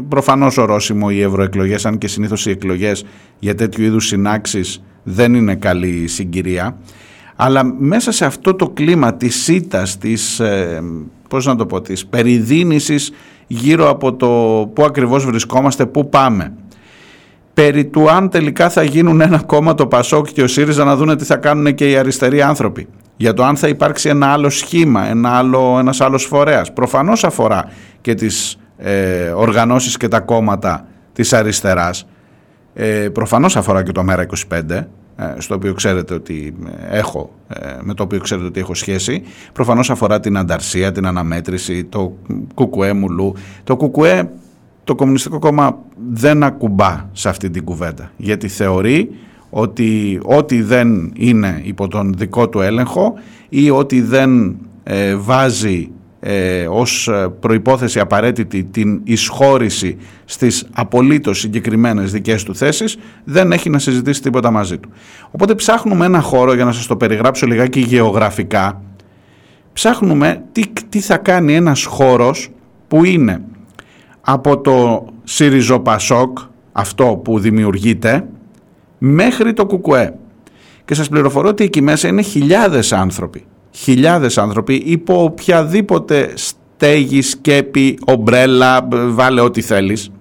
προφανώς 0.10 0.58
ορόσημο 0.58 1.08
οι 1.12 1.22
ευρωεκλογές, 1.22 1.86
αν 1.86 1.98
και 1.98 2.08
συνήθως 2.08 2.46
οι 2.46 2.50
εκλογές 2.50 3.06
για 3.40 3.56
τέτοιου 3.56 3.84
είδους 3.84 4.06
συνάξεις 4.06 4.84
δεν 5.04 5.34
είναι 5.34 5.56
καλή 5.56 6.08
συγκυρία. 6.08 6.78
Αλλά 7.36 7.64
μέσα 7.64 8.12
σε 8.12 8.26
αυτό 8.26 8.54
το 8.54 8.70
κλίμα 8.70 9.14
της 9.14 9.44
σίτας, 9.44 9.98
της, 9.98 10.40
ε, 10.40 10.82
πώς 11.30 11.46
να 11.46 11.56
το 11.56 11.66
πω, 11.66 11.82
της 11.82 12.06
περιδίνησης 12.06 13.12
γύρω 13.48 13.90
από 13.90 14.14
το 14.14 14.28
πού 14.74 14.84
ακριβώς 14.84 15.26
βρισκόμαστε, 15.26 15.86
πού 15.86 16.10
πάμε. 16.10 16.54
Περί 17.54 17.86
του 17.86 18.10
αν 18.10 18.30
τελικά 18.30 18.70
θα 18.70 18.84
γίνουν 18.84 19.22
ένα 19.22 19.42
κόμμα 19.46 19.76
το 19.76 19.88
Πασόκ 19.88 20.28
και 20.28 20.42
ο 20.42 20.48
ΣΥΡΙΖΑ 20.48 20.84
να 20.84 20.96
δούνε 20.96 21.16
τι 21.16 21.24
θα 21.24 21.36
κάνουν 21.36 21.76
και 21.76 21.90
οι 21.90 21.98
αριστεροί 21.98 22.42
άνθρωποι. 22.42 22.88
Για 23.18 23.34
το 23.34 23.44
αν 23.44 23.56
θα 23.56 23.68
υπάρξει 23.68 24.10
ένα 24.10 24.28
άλλο 24.28 24.50
σχήμα, 24.50 25.08
ένα 25.08 25.30
άλλο, 25.30 25.76
ένας 25.80 26.02
άλλος 26.02 26.24
φορέας. 26.26 26.74
Προφανώς 26.74 27.24
αφορά 27.24 27.72
και 28.02 28.14
τις 28.14 28.58
ε, 28.78 29.30
οργανώσεις 29.30 29.98
και 29.98 30.08
τα 30.08 30.20
κόμματα 30.20 30.86
της 31.14 31.34
αριστεράς. 31.34 32.08
Ε, 32.74 33.10
προφανώς 33.10 33.56
αφορά 33.56 33.84
και 33.84 33.92
το 33.92 34.06
ΜΕΡΑ25 34.10 34.70
ε, 34.70 34.88
στο 35.38 35.56
οποίο 35.56 35.74
ξέρετε 35.74 36.14
ότι 36.14 36.56
ε, 36.90 36.98
έχω, 36.98 37.34
ε, 37.48 37.78
με 37.82 37.94
το 37.94 38.04
οποίο 38.04 38.20
ξέρετε 38.20 38.48
ότι 38.48 38.60
έχω 38.60 38.74
σχέση. 38.74 39.24
Προφανώς 39.54 39.90
αφορά 39.90 40.20
την 40.20 40.38
ανταρσία, 40.38 40.92
την 40.92 41.06
αναμέτρηση, 41.06 41.84
το 41.84 42.18
κουκουέ 42.54 42.94
μουλού. 42.94 43.34
Το 43.64 43.76
κουκουέ, 43.76 44.30
το 44.84 44.96
Κομμουνιστικό 44.96 45.40
Κόμμα 45.40 45.78
δεν 46.12 46.44
ακουμπά 46.44 47.10
σε 47.12 47.30
αυτή 47.30 47.50
την 47.50 47.64
κουβέντα, 47.64 48.12
γιατί 48.18 48.48
θεωρεί 48.48 49.10
ότι 49.50 50.20
ό,τι 50.24 50.62
δεν 50.62 51.12
είναι 51.16 51.62
υπό 51.64 51.88
τον 51.88 52.14
δικό 52.18 52.50
του 52.50 52.62
έλεγχο 52.62 53.14
ή 53.50 53.70
ό,τι 53.70 54.02
δεν 54.02 54.58
βάζει 55.18 55.92
ε, 56.28 56.68
ως 56.68 57.08
ε, 57.08 57.28
προϋπόθεση 57.40 58.00
απαραίτητη 58.00 58.64
την 58.64 59.02
εισχώρηση 59.04 59.98
στις 60.26 60.68
απολύτως 60.74 61.40
συγκεκριμένες 61.40 62.12
δικές 62.12 62.44
του 62.44 62.56
θέσεις 62.56 62.98
δεν 63.24 63.52
έχει 63.52 63.70
να 63.70 63.80
συζητήσει 63.80 64.22
τίποτα 64.22 64.52
μαζί 64.52 64.78
του. 64.78 64.90
Οπότε 65.32 65.56
ψάχνουμε 65.56 66.06
ένα 66.06 66.22
χώρο 66.22 66.54
για 66.54 66.66
να 66.66 66.72
σας 66.72 66.88
το 66.88 66.98
περιγράψω 66.98 67.46
λιγάκι 67.46 67.80
γεωγραφικά 67.80 68.82
ψάχνουμε 69.74 70.44
τι, 70.52 70.64
τι 70.90 71.00
θα 71.00 71.18
κάνει 71.18 71.56
ένας 71.56 71.84
χώρος 71.84 72.50
που 72.88 73.04
είναι 73.04 73.42
από 74.22 74.62
το 74.62 75.06
ΣΥΡΙΖΟ 75.24 75.80
ΠΑΣΟΚ 75.80 76.38
αυτό 76.72 77.06
που 77.24 77.40
δημιουργείται 77.40 78.28
μέχρι 78.98 79.54
το 79.54 79.66
ΚΚΕ 79.66 80.14
και 80.86 80.94
σας 80.94 81.10
πληροφορώ 81.10 81.50
ότι 81.50 81.64
εκεί 81.64 81.82
μέσα 81.82 82.08
είναι 82.08 82.22
χιλιάδες 82.22 82.94
άνθρωποι 82.94 83.46
χιλιάδες 83.76 84.38
άνθρωποι 84.38 84.74
υπό 84.74 85.24
οποιαδήποτε 85.24 86.34
στέγη, 86.36 87.22
σκέπη, 87.22 87.98
ομπρέλα, 88.06 88.88
βάλε 88.92 89.42
ό,τι 89.42 89.62
θέλεις. 89.62 90.12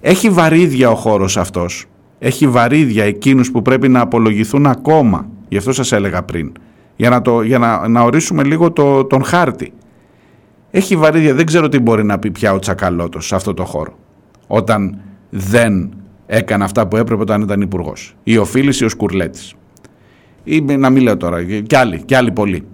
Έχει 0.00 0.30
βαρύδια 0.30 0.90
ο 0.90 0.94
χώρος 0.94 1.36
αυτός. 1.36 1.84
Έχει 2.18 2.48
βαρύδια 2.48 3.04
εκείνους 3.04 3.50
που 3.50 3.62
πρέπει 3.62 3.88
να 3.88 4.00
απολογηθούν 4.00 4.66
ακόμα. 4.66 5.28
Γι' 5.48 5.56
αυτό 5.56 5.72
σας 5.72 5.92
έλεγα 5.92 6.22
πριν. 6.22 6.52
Για 6.96 7.10
να, 7.10 7.22
το, 7.22 7.42
για 7.42 7.58
να, 7.58 7.88
να 7.88 8.00
ορίσουμε 8.00 8.44
λίγο 8.44 8.72
το, 8.72 9.04
τον 9.04 9.24
χάρτη. 9.24 9.72
Έχει 10.70 10.96
βαρύδια. 10.96 11.34
Δεν 11.34 11.46
ξέρω 11.46 11.68
τι 11.68 11.78
μπορεί 11.78 12.04
να 12.04 12.18
πει 12.18 12.30
πια 12.30 12.52
ο 12.52 12.58
Τσακαλώτος 12.58 13.26
σε 13.26 13.34
αυτό 13.34 13.54
το 13.54 13.64
χώρο. 13.64 13.98
Όταν 14.46 15.00
δεν 15.30 15.90
έκανε 16.26 16.64
αυτά 16.64 16.86
που 16.86 16.96
έπρεπε 16.96 17.22
όταν 17.22 17.40
ήταν 17.40 17.60
υπουργός. 17.60 18.14
Ή 18.22 18.36
ο 18.36 18.44
Φίλης 18.44 18.80
ή 18.80 18.84
ο 18.84 18.88
Σκουρλέτης 18.88 19.54
ή 20.46 20.60
να 20.60 20.90
μην 20.90 21.02
λέω 21.02 21.16
τώρα, 21.16 21.44
και 21.44 21.76
άλλοι, 21.76 22.02
και 22.04 22.16
άλλοι 22.16 22.32
πολλοί. 22.32 22.66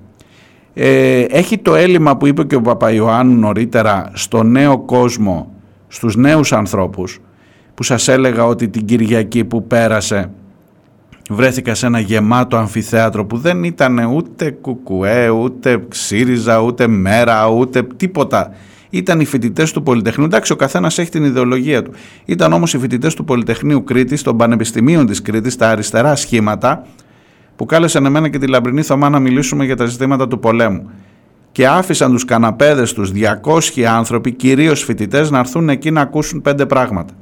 Ε, 0.75 1.21
έχει 1.21 1.59
το 1.59 1.75
έλλειμμα 1.75 2.17
που 2.17 2.27
είπε 2.27 2.45
και 2.45 2.55
ο 2.55 2.61
Παπαϊωάννου 2.61 3.39
νωρίτερα 3.39 4.11
στο 4.15 4.43
νέο 4.43 4.79
κόσμο, 4.79 5.55
στους 5.89 6.17
νέους 6.17 6.53
ανθρώπους, 6.53 7.21
που 7.75 7.83
σας 7.83 8.09
έλεγα 8.09 8.47
ότι 8.47 8.69
την 8.69 8.85
Κυριακή 8.85 9.45
που 9.45 9.67
πέρασε 9.67 10.31
βρέθηκα 11.31 11.75
σε 11.75 11.87
ένα 11.87 11.99
γεμάτο 11.99 12.57
αμφιθέατρο 12.57 13.25
που 13.25 13.37
δεν 13.37 13.65
ήταν 13.65 13.99
ούτε 13.99 14.51
κουκουέ, 14.51 15.29
ούτε 15.29 15.87
ΣΥΡΙΖΑ, 15.89 16.61
ούτε 16.61 16.87
ΜΕΡΑ, 16.87 17.49
ούτε 17.49 17.87
τίποτα. 17.97 18.55
Ήταν 18.91 19.21
οι 19.21 19.25
φοιτητές 19.25 19.73
του 19.73 19.83
Πολυτεχνείου. 19.83 20.25
Εντάξει, 20.25 20.53
ο 20.53 20.57
καθένας 20.57 20.99
έχει 20.99 21.11
την 21.11 21.25
ιδεολογία 21.25 21.83
του. 21.83 21.91
Ήταν 22.25 22.53
όμως 22.53 22.75
οι 22.75 22.79
φοιτητές 22.79 23.15
του 23.15 23.25
Πολυτεχνείου 23.25 23.85
Κρήτης, 23.85 24.23
των 24.23 24.37
Πανεπιστημίων 24.37 25.07
της 25.07 25.23
Κρήτης, 25.23 25.57
τα 25.57 25.69
αριστερά 25.69 26.17
σχήματα, 26.17 26.87
που 27.57 27.67
κάλεσαν 27.67 28.07
εμένα 28.07 28.29
και 28.29 28.39
τη 28.39 28.47
Λαμπρινή 28.47 28.83
Θωμά 28.83 29.09
να 29.09 29.19
μιλήσουμε 29.19 29.65
για 29.65 29.77
τα 29.77 29.85
ζητήματα 29.85 30.29
του 30.29 30.39
πολέμου. 30.39 30.91
Και 31.53 31.67
άφησαν 31.67 32.13
τους 32.13 32.25
καναπέδες 32.25 32.93
τους 32.93 33.13
200 33.75 33.83
άνθρωποι, 33.83 34.33
κυρίως 34.33 34.85
φοιτητές, 34.85 35.31
να 35.31 35.39
έρθουν 35.39 35.69
εκεί 35.69 35.91
να 35.91 36.01
ακούσουν 36.01 36.43
πέντε 36.43 36.67
πράγματα. 36.67 37.13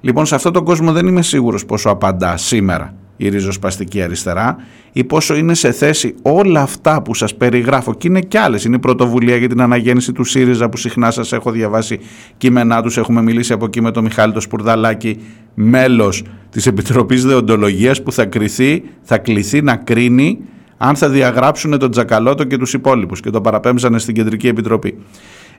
Λοιπόν, 0.00 0.26
σε 0.26 0.34
αυτόν 0.34 0.52
τον 0.52 0.64
κόσμο 0.64 0.92
δεν 0.92 1.06
είμαι 1.06 1.22
σίγουρος 1.22 1.64
πόσο 1.64 1.90
απαντά 1.90 2.36
σήμερα 2.36 2.94
η 3.20 3.28
ριζοσπαστική 3.28 4.02
αριστερά 4.02 4.56
ή 4.92 5.04
πόσο 5.04 5.36
είναι 5.36 5.54
σε 5.54 5.72
θέση 5.72 6.14
όλα 6.22 6.60
αυτά 6.60 7.02
που 7.02 7.14
σας 7.14 7.34
περιγράφω 7.34 7.94
και 7.94 8.08
είναι 8.08 8.20
κι 8.20 8.36
άλλες. 8.36 8.64
Είναι 8.64 8.76
η 8.76 8.78
πρωτοβουλία 8.78 9.36
για 9.36 9.48
την 9.48 9.60
αναγέννηση 9.60 10.12
του 10.12 10.24
ΣΥΡΙΖΑ 10.24 10.68
που 10.68 10.76
συχνά 10.76 11.10
σας 11.10 11.32
έχω 11.32 11.50
διαβάσει 11.50 11.98
κείμενά 12.36 12.82
τους. 12.82 12.96
Έχουμε 12.96 13.22
μιλήσει 13.22 13.52
από 13.52 13.64
εκεί 13.64 13.80
με 13.82 13.90
τον 13.90 14.04
Μιχάλη 14.04 14.32
το 14.32 14.40
Σπουρδαλάκη, 14.40 15.20
μέλος 15.54 16.22
της 16.50 16.66
Επιτροπής 16.66 17.24
Δεοντολογίας 17.24 18.02
που 18.02 18.12
θα, 18.12 18.24
κριθεί, 18.24 18.82
θα 19.02 19.18
κληθεί 19.18 19.62
να 19.62 19.76
κρίνει 19.76 20.38
αν 20.76 20.96
θα 20.96 21.08
διαγράψουν 21.08 21.78
τον 21.78 21.90
Τζακαλώτο 21.90 22.44
και 22.44 22.56
τους 22.56 22.72
υπόλοιπους 22.72 23.20
και 23.20 23.30
το 23.30 23.40
παραπέμψανε 23.40 23.98
στην 23.98 24.14
Κεντρική 24.14 24.48
Επιτροπή. 24.48 24.98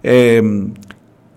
Ε, 0.02 0.40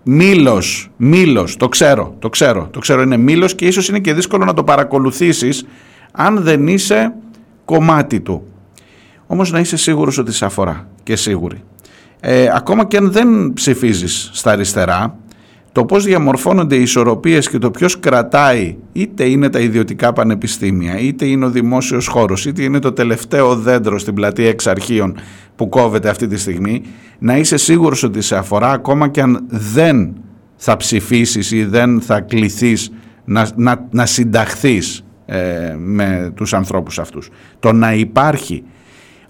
Μήλος, 0.03 0.89
Μήλος, 0.97 1.57
το 1.57 1.69
ξέρω, 1.69 2.15
το 2.19 2.29
ξέρω, 2.29 2.67
το 2.71 2.79
ξέρω 2.79 3.01
είναι 3.01 3.17
Μήλος 3.17 3.55
και 3.55 3.65
ίσως 3.65 3.89
είναι 3.89 3.99
και 3.99 4.13
δύσκολο 4.13 4.45
να 4.45 4.53
το 4.53 4.63
παρακολουθήσεις 4.63 5.65
αν 6.15 6.41
δεν 6.41 6.67
είσαι 6.67 7.13
κομμάτι 7.65 8.19
του. 8.19 8.43
Όμως 9.27 9.51
να 9.51 9.59
είσαι 9.59 9.77
σίγουρος 9.77 10.17
ότι 10.17 10.31
σε 10.31 10.45
αφορά 10.45 10.87
και 11.03 11.15
σίγουρη. 11.15 11.63
Ε, 12.19 12.49
ακόμα 12.53 12.85
και 12.85 12.97
αν 12.97 13.11
δεν 13.11 13.53
ψηφίζεις 13.53 14.29
στα 14.33 14.51
αριστερά, 14.51 15.17
το 15.71 15.85
πώς 15.85 16.03
διαμορφώνονται 16.03 16.75
οι 16.75 16.81
ισορροπίες 16.81 17.49
και 17.49 17.57
το 17.57 17.71
ποιος 17.71 17.99
κρατάει 17.99 18.75
είτε 18.91 19.23
είναι 19.23 19.49
τα 19.49 19.59
ιδιωτικά 19.59 20.13
πανεπιστήμια, 20.13 20.99
είτε 20.99 21.25
είναι 21.25 21.45
ο 21.45 21.49
δημόσιος 21.49 22.07
χώρος, 22.07 22.45
είτε 22.45 22.63
είναι 22.63 22.79
το 22.79 22.91
τελευταίο 22.91 23.55
δέντρο 23.55 23.99
στην 23.99 24.13
πλατεία 24.13 24.49
εξαρχείων 24.49 25.15
που 25.55 25.69
κόβεται 25.69 26.09
αυτή 26.09 26.27
τη 26.27 26.37
στιγμή, 26.37 26.81
να 27.19 27.37
είσαι 27.37 27.57
σίγουρος 27.57 28.03
ότι 28.03 28.21
σε 28.21 28.35
αφορά 28.35 28.71
ακόμα 28.71 29.07
και 29.07 29.21
αν 29.21 29.45
δεν 29.47 30.13
θα 30.55 30.77
ψηφίσεις 30.77 31.51
ή 31.51 31.65
δεν 31.65 32.01
θα 32.01 32.19
κληθείς 32.19 32.91
να, 33.25 33.49
να, 33.55 33.87
να 33.91 34.05
συνταχθείς 34.05 35.03
ε, 35.25 35.75
με 35.77 36.31
τους 36.35 36.53
ανθρώπους 36.53 36.99
αυτούς. 36.99 37.29
Το 37.59 37.71
να 37.71 37.93
υπάρχει 37.93 38.63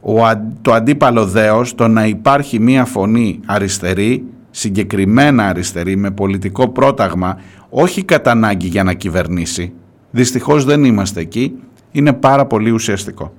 ο, 0.02 0.14
το 0.61 0.74
αντίπαλο 0.74 1.26
δέος, 1.26 1.76
το 1.76 1.88
να 1.88 2.06
υπάρχει 2.06 2.60
μία 2.60 2.86
φωνή 2.86 3.40
αριστερή, 3.45 4.24
συγκεκριμένα 4.52 5.48
αριστερή, 5.48 5.95
με 5.95 6.11
πολιτικό 6.11 6.70
πρόταγμα, 6.70 7.40
όχι 7.70 8.03
κατά 8.03 8.32
ανάγκη 8.32 8.68
για 8.68 8.84
να 8.84 8.94
κυβερνήσει. 8.94 9.74
Δυστυχώς 10.11 10.65
δεν 10.65 10.84
είμαστε 10.84 11.20
εκεί, 11.22 11.53
είναι 11.91 12.14
πάρα 12.14 12.45
πολύ 12.45 12.72
ουσιαστικό. 12.72 13.34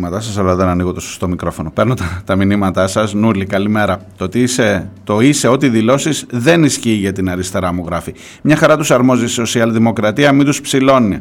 Μηνύματά 0.00 0.20
σας, 0.24 0.38
αλλά 0.38 0.54
δεν 0.54 0.68
ανοίγω 0.68 0.92
το 0.92 1.00
σωστό 1.00 1.28
μικρόφωνο. 1.28 1.70
Παίρνω 1.70 1.94
τα, 1.94 2.22
τα 2.24 2.36
μηνύματά 2.36 2.86
σας. 2.86 3.14
Νούλη, 3.14 3.46
καλημέρα. 3.46 4.00
Το 4.16 4.24
ότι 4.24 4.42
είσαι, 4.42 4.90
το 5.04 5.20
είσαι 5.20 5.48
ό,τι 5.48 5.68
δηλώσεις 5.68 6.26
δεν 6.30 6.64
ισχύει 6.64 6.90
για 6.90 7.12
την 7.12 7.30
αριστερά, 7.30 7.72
μου 7.72 7.84
γράφει. 7.86 8.14
Μια 8.42 8.56
χαρά 8.56 8.76
τους 8.76 8.90
αρμόζει 8.90 9.24
η 9.24 9.28
σοσιαλδημοκρατία, 9.28 10.32
μην 10.32 10.44
τους 10.44 10.60
ψηλώνει. 10.60 11.18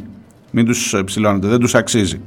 Μην 0.52 0.66
τους 0.66 0.94
ε, 0.94 1.04
ψηλώνετε, 1.04 1.48
δεν 1.48 1.60
τους 1.60 1.76
αξίζει. 1.76 2.22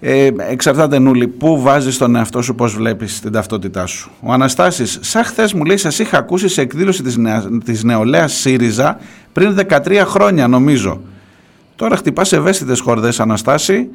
Ε, 0.00 0.30
εξαρτάται 0.50 0.98
νουλή, 0.98 1.28
πού 1.28 1.60
βάζεις 1.60 1.98
τον 1.98 2.16
εαυτό 2.16 2.42
σου, 2.42 2.54
πώς 2.54 2.74
βλέπεις 2.74 3.20
την 3.20 3.32
ταυτότητά 3.32 3.86
σου. 3.86 4.10
Ο 4.20 4.32
Αναστάσης, 4.32 4.98
σαν 5.00 5.24
χθες 5.24 5.52
μου 5.52 5.64
λέει, 5.64 5.76
σας 5.76 5.98
είχα 5.98 6.18
ακούσει 6.18 6.48
σε 6.48 6.60
εκδήλωση 6.60 7.02
της, 7.02 7.16
νεα, 7.16 7.48
της 7.64 7.84
νεολαίας 7.84 8.32
ΣΥΡΙΖΑ 8.32 8.98
πριν 9.32 9.54
13 9.54 10.02
χρόνια 10.06 10.48
νομίζω. 10.48 11.00
Τώρα 11.76 11.96
χτυπάς 11.96 12.32
ευαίσθητες 12.32 12.80
χορδές 12.80 13.20
Αναστάση, 13.20 13.88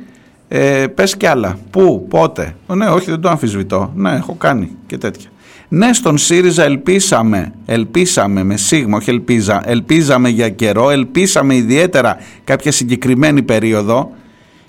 ε, 0.47 0.87
πες 0.87 1.17
κι 1.17 1.25
άλλα. 1.25 1.57
Πού, 1.69 2.05
πότε. 2.09 2.55
ναι, 2.67 2.85
όχι 2.85 3.09
δεν 3.09 3.21
το 3.21 3.29
αμφισβητώ. 3.29 3.91
Ναι, 3.95 4.15
έχω 4.15 4.33
κάνει 4.33 4.71
και 4.87 4.97
τέτοια. 4.97 5.29
Ναι, 5.69 5.93
στον 5.93 6.17
ΣΥΡΙΖΑ 6.17 6.63
ελπίσαμε, 6.63 7.53
ελπίσαμε 7.65 8.43
με 8.43 8.57
σίγμα, 8.57 8.97
όχι 8.97 9.09
ελπίζα, 9.09 9.61
ελπίζαμε 9.65 10.29
για 10.29 10.49
καιρό, 10.49 10.89
ελπίσαμε 10.89 11.55
ιδιαίτερα 11.55 12.17
κάποια 12.43 12.71
συγκεκριμένη 12.71 13.41
περίοδο 13.41 14.11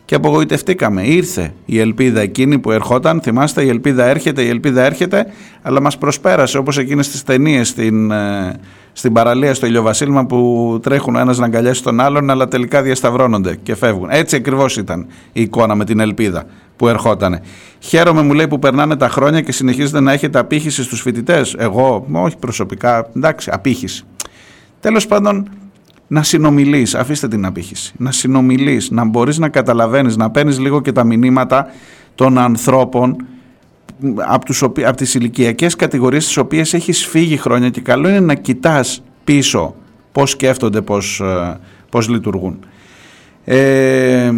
και 0.08 0.14
απογοητευτήκαμε. 0.14 1.02
Ήρθε 1.02 1.52
η 1.64 1.78
ελπίδα 1.80 2.20
εκείνη 2.20 2.58
που 2.58 2.70
ερχόταν, 2.70 3.20
θυμάστε 3.20 3.64
η 3.64 3.68
ελπίδα 3.68 4.04
έρχεται, 4.04 4.42
η 4.42 4.48
ελπίδα 4.48 4.82
έρχεται, 4.82 5.26
αλλά 5.62 5.80
μας 5.80 5.98
προσπέρασε 5.98 6.58
όπως 6.58 6.78
εκείνες 6.78 7.08
τις 7.08 7.22
ταινίες 7.22 7.68
στην, 7.68 8.10
ε, 8.10 8.54
στην 8.92 9.12
παραλία 9.12 9.54
στο 9.54 9.66
ηλιοβασίλμα 9.66 10.26
που 10.26 10.78
τρέχουν 10.82 11.16
ο 11.16 11.18
ένας 11.18 11.38
να 11.38 11.44
αγκαλιάσει 11.44 11.82
τον 11.82 12.00
άλλον 12.00 12.30
αλλά 12.30 12.48
τελικά 12.48 12.82
διασταυρώνονται 12.82 13.58
και 13.62 13.74
φεύγουν. 13.74 14.08
Έτσι 14.10 14.36
ακριβώς 14.36 14.76
ήταν 14.76 15.06
η 15.32 15.40
εικόνα 15.40 15.74
με 15.74 15.84
την 15.84 16.00
ελπίδα 16.00 16.44
που 16.76 16.88
ερχόταν. 16.88 17.40
Χαίρομαι 17.78 18.22
μου 18.22 18.32
λέει 18.32 18.48
που 18.48 18.58
περνάνε 18.58 18.96
τα 18.96 19.08
χρόνια 19.08 19.40
και 19.40 19.52
συνεχίζετε 19.52 20.00
να 20.00 20.12
έχετε 20.12 20.38
απήχηση 20.38 20.82
στους 20.82 21.00
φοιτητές. 21.00 21.54
Εγώ, 21.58 22.06
όχι 22.12 22.36
προσωπικά, 22.36 23.08
εντάξει, 23.16 23.50
απήχηση. 23.52 24.04
Τέλος 24.80 25.06
πάντων, 25.06 25.48
να 26.08 26.22
συνομιλείς, 26.22 26.94
αφήστε 26.94 27.28
την 27.28 27.46
απήχηση, 27.46 27.92
να 27.96 28.12
συνομιλείς, 28.12 28.90
να 28.90 29.04
μπορείς 29.04 29.38
να 29.38 29.48
καταλαβαίνεις, 29.48 30.16
να 30.16 30.30
παίρνεις 30.30 30.58
λίγο 30.58 30.80
και 30.80 30.92
τα 30.92 31.04
μηνύματα 31.04 31.66
των 32.14 32.38
ανθρώπων 32.38 33.16
από, 34.16 34.44
τους, 34.44 34.62
από 34.62 34.96
τις 34.96 35.14
ηλικιακές 35.14 35.76
κατηγορίες 35.76 36.24
τις 36.24 36.36
οποίες 36.36 36.74
έχεις 36.74 37.06
φύγει 37.06 37.36
χρόνια 37.36 37.70
και 37.70 37.80
καλό 37.80 38.08
είναι 38.08 38.20
να 38.20 38.34
κοιτάς 38.34 39.02
πίσω 39.24 39.74
πώς 40.12 40.30
σκέφτονται, 40.30 40.80
πώς, 40.80 41.20
ε, 41.20 41.58
πώς 41.90 42.08
λειτουργούν. 42.08 42.58
Ε, 43.50 44.32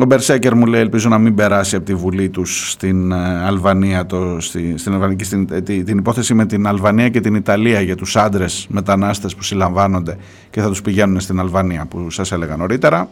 ο 0.00 0.04
Μπερσέκερ 0.04 0.54
μου 0.54 0.66
λέει 0.66 0.80
ελπίζω 0.80 1.08
να 1.08 1.18
μην 1.18 1.34
περάσει 1.34 1.76
από 1.76 1.84
τη 1.84 1.94
Βουλή 1.94 2.28
τους 2.28 2.70
στην 2.70 3.12
ε, 3.12 3.44
Αλβανία, 3.44 4.06
το, 4.06 4.40
στη, 4.40 4.74
στην, 4.78 4.92
Αλβανική, 4.92 5.24
στην, 5.24 5.48
ε, 5.50 5.60
την 5.60 5.98
υπόθεση 5.98 6.34
με 6.34 6.46
την 6.46 6.66
Αλβανία 6.66 7.08
και 7.08 7.20
την 7.20 7.34
Ιταλία 7.34 7.80
για 7.80 7.96
τους 7.96 8.16
άντρες 8.16 8.66
μετανάστες 8.70 9.34
που 9.34 9.42
συλλαμβάνονται 9.42 10.16
και 10.50 10.60
θα 10.60 10.68
τους 10.68 10.82
πηγαίνουν 10.82 11.20
στην 11.20 11.40
Αλβανία 11.40 11.86
που 11.86 12.10
σας 12.10 12.32
έλεγα 12.32 12.56
νωρίτερα. 12.56 13.08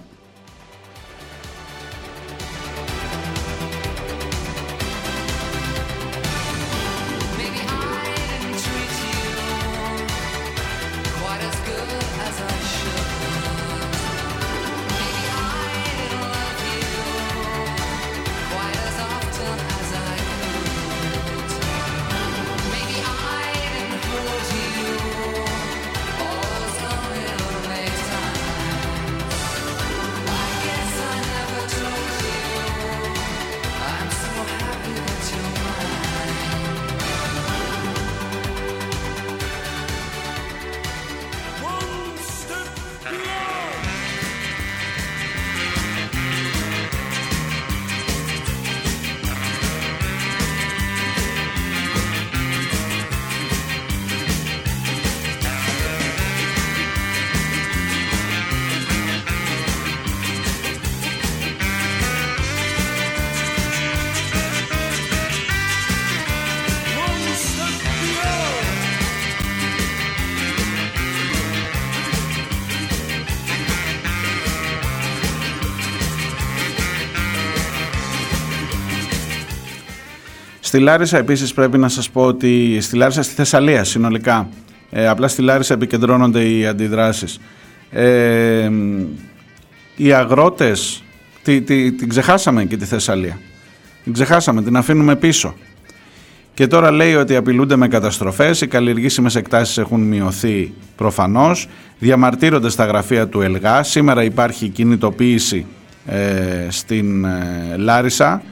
Στη 80.74 80.82
Λάρισα 80.82 81.18
επίσης 81.18 81.55
πρέπει 81.55 81.78
να 81.78 81.88
σας 81.88 82.10
πω 82.10 82.22
ότι 82.22 82.78
στη 82.80 82.96
Λάρισα 82.96 83.22
στη 83.22 83.34
Θεσσαλία 83.34 83.84
συνολικά 83.84 84.48
ε, 84.90 85.09
απλά 85.09 85.28
στη 85.28 85.42
Λάρισα 85.42 85.74
επικεντρώνονται 85.74 86.48
οι 86.48 86.66
αντιδράσεις. 86.66 87.40
Ε, 87.90 88.70
οι 89.96 90.12
αγρότες 90.12 91.02
τη, 91.42 91.60
τη, 91.60 91.92
την 91.92 92.09
ξεχάσαμε 92.09 92.64
και 92.64 92.76
τη 92.76 92.84
Θεσσαλία. 92.84 93.38
Την 94.05 94.12
ξεχάσαμε, 94.12 94.62
την 94.62 94.76
αφήνουμε 94.76 95.16
πίσω. 95.16 95.55
Και 96.55 96.66
τώρα 96.66 96.90
λέει 96.90 97.14
ότι 97.14 97.36
απειλούνται 97.36 97.76
με 97.76 97.88
καταστροφές, 97.88 98.60
οι 98.60 98.66
καλλιεργήσιμες 98.66 99.34
εκτάσεις 99.34 99.78
έχουν 99.78 100.01
μειωθεί 100.01 100.72
προφανώς, 100.96 101.68
διαμαρτύρονται 101.98 102.68
στα 102.68 102.84
γραφεία 102.84 103.28
του 103.28 103.40
ΕΛΓΑ, 103.40 103.82
σήμερα 103.82 104.24
υπάρχει 104.24 104.68
κινητοποίηση 104.68 105.66
ε, 106.06 106.66
στην 106.68 107.24
ε, 107.24 107.76
Λάρισα 107.76 108.42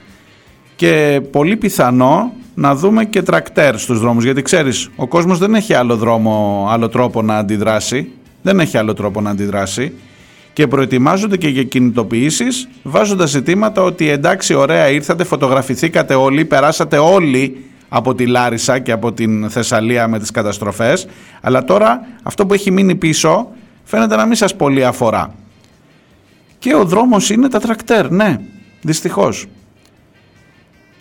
και 0.83 1.21
πολύ 1.31 1.57
πιθανό 1.57 2.33
να 2.55 2.75
δούμε 2.75 3.05
και 3.05 3.23
τρακτέρ 3.23 3.79
στους 3.79 4.01
δρόμους 4.01 4.25
γιατί 4.25 4.43
ξέρεις 4.43 4.91
ο 4.97 5.07
κόσμος 5.09 5.39
δεν 5.39 5.55
έχει 5.55 5.75
άλλο 5.75 5.97
δρόμο, 5.97 6.67
άλλο 6.71 6.89
τρόπο 6.89 7.23
να 7.23 7.37
αντιδράσει 7.37 8.13
δεν 8.43 8.61
έχει 8.61 8.79
άλλο 8.79 8.95
τρόπο 8.95 9.21
να 9.21 9.31
αντιδράσει 9.31 9.93
και 10.53 10.67
προετοιμάζονται 10.67 11.37
και 11.37 11.49
για 11.49 11.63
κινητοποιήσεις 11.63 12.69
βάζοντας 12.83 13.31
ζητήματα 13.31 13.83
ότι 13.83 14.09
εντάξει 14.09 14.55
ωραία 14.55 14.89
ήρθατε, 14.91 15.25
φωτογραφηθήκατε 15.25 16.15
όλοι, 16.15 16.45
περάσατε 16.45 16.99
όλοι 16.99 17.65
από 17.89 18.15
τη 18.15 18.27
Λάρισα 18.27 18.79
και 18.79 18.93
από 18.93 19.13
την 19.13 19.51
Θεσσαλία 19.51 20.09
με 20.09 20.19
τις 20.19 20.31
καταστροφές 20.31 21.07
αλλά 21.41 21.65
τώρα 21.65 22.07
αυτό 22.23 22.47
που 22.47 22.55
έχει 22.55 22.71
μείνει 22.71 22.95
πίσω 22.95 23.49
φαίνεται 23.85 24.17
να 24.17 24.27
μην 24.27 24.37
σας 24.37 24.57
πολύ 24.57 24.85
αφορά. 24.85 25.35
Και 26.59 26.75
ο 26.75 26.85
δρόμος 26.85 27.31
είναι 27.31 27.49
τα 27.49 27.61
τρακτέρ, 27.61 28.11
ναι, 28.11 28.41
δυστυχώς 28.81 29.47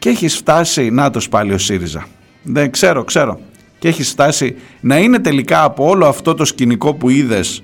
και 0.01 0.09
έχει 0.09 0.27
φτάσει, 0.27 0.89
να 0.89 1.09
το 1.09 1.21
πάλι 1.29 1.53
ο 1.53 1.57
ΣΥΡΙΖΑ. 1.57 2.05
Δεν 2.43 2.71
ξέρω, 2.71 3.03
ξέρω. 3.03 3.39
Και 3.79 3.87
έχει 3.87 4.03
φτάσει 4.03 4.55
να 4.79 4.97
είναι 4.97 5.19
τελικά 5.19 5.63
από 5.63 5.89
όλο 5.89 6.05
αυτό 6.05 6.33
το 6.33 6.45
σκηνικό 6.45 6.93
που 6.93 7.09
είδες 7.09 7.63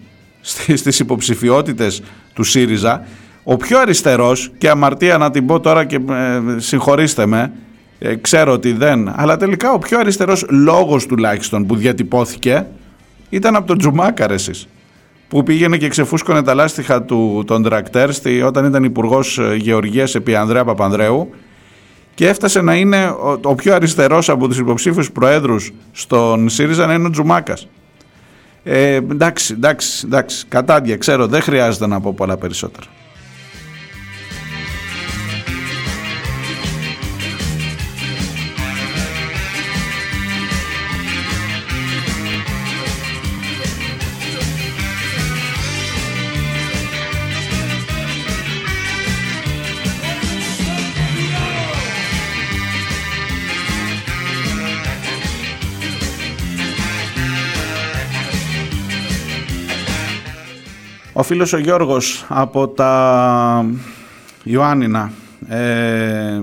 στις 0.76 1.00
υποψηφιότητες 1.00 2.02
του 2.34 2.44
ΣΥΡΙΖΑ 2.44 3.08
ο 3.44 3.58
πιο 3.58 3.80
αριστερός 3.80 4.52
και 4.58 4.70
αμαρτία 4.70 5.18
να 5.18 5.32
την 5.32 5.46
πω 5.46 5.60
τώρα 5.60 5.86
και 5.86 5.96
ε, 5.96 6.60
συγχωρήστε 6.60 7.26
με 7.26 7.52
ε, 8.00 8.16
ξέρω 8.16 8.52
ότι 8.52 8.72
δεν 8.72 9.12
αλλά 9.16 9.38
τελικά 9.38 9.72
ο 9.72 9.80
πιο 9.80 10.00
αριστερός 10.00 10.46
λόγος 10.50 11.06
τουλάχιστον 11.06 11.66
που 11.66 11.76
διατυπώθηκε 11.76 12.66
ήταν 13.30 13.56
από 13.56 13.68
τον 13.68 13.78
Τζουμάκα 13.78 14.32
εσείς 14.32 14.68
που 15.28 15.44
πήγαινε 15.44 15.78
και 15.78 15.88
ξεφούσκωνε 15.88 16.42
τα 16.44 16.54
λάστιχα 16.54 17.04
του 17.04 17.44
τον 17.48 17.64
τρακτέρ 17.64 18.10
όταν 18.46 18.66
ήταν 18.66 18.84
υπουργός 18.84 19.38
ε, 19.38 19.56
Γεωργίας 19.56 20.16
επί 20.16 20.36
Ανδρέα 20.36 20.64
Παπανδρέου 20.64 21.30
και 22.18 22.28
έφτασε 22.28 22.62
να 22.62 22.76
είναι 22.76 23.08
ο, 23.08 23.40
ο 23.44 23.56
πιο 23.56 23.76
αριστερός 23.76 24.30
από 24.30 24.48
τους 24.48 24.58
υποψήφιους 24.58 25.12
προέδρους 25.12 25.74
στον 25.92 26.50
ΣΥΡΙΖΑ 26.50 26.86
να 26.86 26.94
είναι 26.94 27.08
ο 27.08 27.10
Τζουμάκας. 27.10 27.68
Ε, 28.64 28.94
εντάξει, 28.94 29.54
εντάξει, 29.54 30.02
εντάξει, 30.06 30.46
κατάδια, 30.48 30.98
ξέρω, 30.98 31.28
δεν 31.28 31.42
χρειάζεται 31.42 31.88
να 31.88 32.02
πω 32.02 32.14
πολλά 32.14 32.38
περισσότερα. 32.38 32.86
Ο 61.20 61.24
φίλος 61.24 61.54
ο 61.54 61.58
Γιώργος 61.58 62.26
από 62.28 62.68
τα 62.68 63.66
Ιωάννινα 64.44 65.12
ε, 65.48 66.42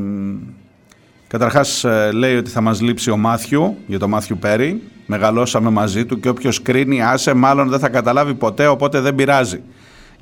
καταρχάς 1.26 1.84
ε, 1.84 2.10
λέει 2.12 2.36
ότι 2.36 2.50
θα 2.50 2.60
μας 2.60 2.80
λείψει 2.80 3.10
ο 3.10 3.16
Μάθιου 3.16 3.76
για 3.86 3.98
το 3.98 4.08
Μάθιου 4.08 4.38
Πέρι. 4.38 4.82
Μεγαλώσαμε 5.06 5.70
μαζί 5.70 6.06
του 6.06 6.20
και 6.20 6.28
όποιος 6.28 6.62
κρίνει 6.62 7.02
άσε 7.02 7.34
μάλλον 7.34 7.68
δεν 7.68 7.78
θα 7.78 7.88
καταλάβει 7.88 8.34
ποτέ 8.34 8.66
οπότε 8.66 9.00
δεν 9.00 9.14
πειράζει 9.14 9.60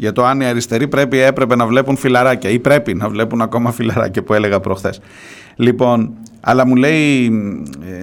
για 0.02 0.12
το 0.12 0.24
αν 0.24 0.40
οι 0.40 0.44
αριστεροί 0.44 0.88
πρέπει, 0.88 1.18
έπρεπε 1.18 1.56
να 1.56 1.66
βλέπουν 1.66 1.96
φιλαράκια 1.96 2.50
ή 2.50 2.58
πρέπει 2.58 2.94
να 2.94 3.08
βλέπουν 3.08 3.40
ακόμα 3.40 3.72
φιλαράκια 3.72 4.22
που 4.22 4.34
έλεγα 4.34 4.60
προχθές. 4.60 5.00
Λοιπόν, 5.56 6.12
αλλά 6.40 6.66
μου 6.66 6.76
λέει 6.76 7.24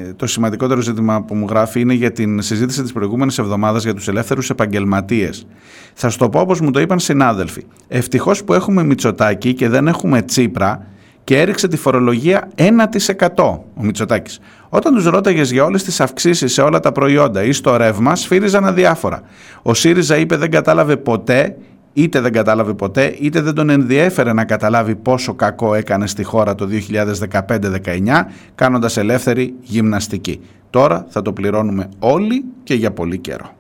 ε, 0.08 0.14
το 0.14 0.28
σημαντικότερο 0.28 0.82
ζήτημα 0.82 1.24
που 1.24 1.36
μου 1.36 1.46
γράφει 1.50 1.80
είναι 1.80 1.94
για 1.94 2.12
την 2.12 2.42
συζήτηση 2.42 2.82
της 2.82 2.94
προηγούμενης 2.94 3.38
εβδομάδας 3.38 3.84
για 3.84 3.94
τους 3.94 4.08
ελεύθερους 4.08 4.50
επαγγελματίες. 4.50 5.48
Θα 5.94 6.10
σου 6.10 6.18
το 6.18 6.30
πω 6.30 6.40
όπως 6.40 6.60
μου 6.60 6.72
το 6.72 6.80
είπαν 6.80 7.00
συνάδελφοι. 7.00 7.66
Ευτυχώς 7.88 8.44
που 8.44 8.54
έχουμε 8.54 8.84
Μητσοτάκη 8.84 9.54
και 9.54 9.70
δεν 9.70 9.88
έχουμε 9.88 10.22
Τσίπρα 10.22 10.88
και 11.24 11.40
έριξε 11.40 11.68
τη 11.68 11.78
φορολογία 11.78 12.50
1% 12.56 13.28
ο 13.74 13.84
Μητσοτάκης. 13.84 14.40
Όταν 14.70 14.94
τους 14.94 15.06
ρώταγες 15.06 15.52
για 15.52 15.64
όλες 15.64 15.84
τις 15.84 16.02
αυξήσεις 16.02 16.54
σε 16.54 16.62
όλα 16.62 16.80
τα 16.80 16.92
προϊόντα 16.92 17.44
ή 17.44 17.52
στο 17.52 17.78
ρεύμα, 17.78 18.16
σφύριζαν 18.16 18.66
αδιάφορα. 18.66 19.22
Ο 19.62 19.74
ΣΥΡΙΖΑ 19.74 20.18
είπε 20.18 20.36
δεν 20.36 20.52
κατάλαβε 20.52 20.98
ποτέ 20.98 21.56
είτε 21.94 22.20
δεν 22.20 22.32
κατάλαβε 22.32 22.74
ποτέ, 22.74 23.16
είτε 23.20 23.42
δεν 23.42 23.54
τον 23.54 23.70
ενδιέφερε 23.70 24.34
να 24.34 24.46
καταλάβει 24.46 24.96
πόσο 24.96 25.34
κακό 25.34 25.74
έκανε 25.74 26.08
στη 26.08 26.24
χώρα 26.24 26.56
το 26.56 26.68
2015-19, 26.90 28.26
κάνοντας 28.56 28.98
ελεύθερη 28.98 29.56
γυμναστική. 29.62 30.42
Τώρα 30.70 31.06
θα 31.10 31.22
το 31.22 31.34
πληρώνουμε 31.34 31.90
όλοι 32.00 32.44
και 32.64 32.74
για 32.74 32.92
πολύ 32.92 33.18
καιρό. 33.18 33.54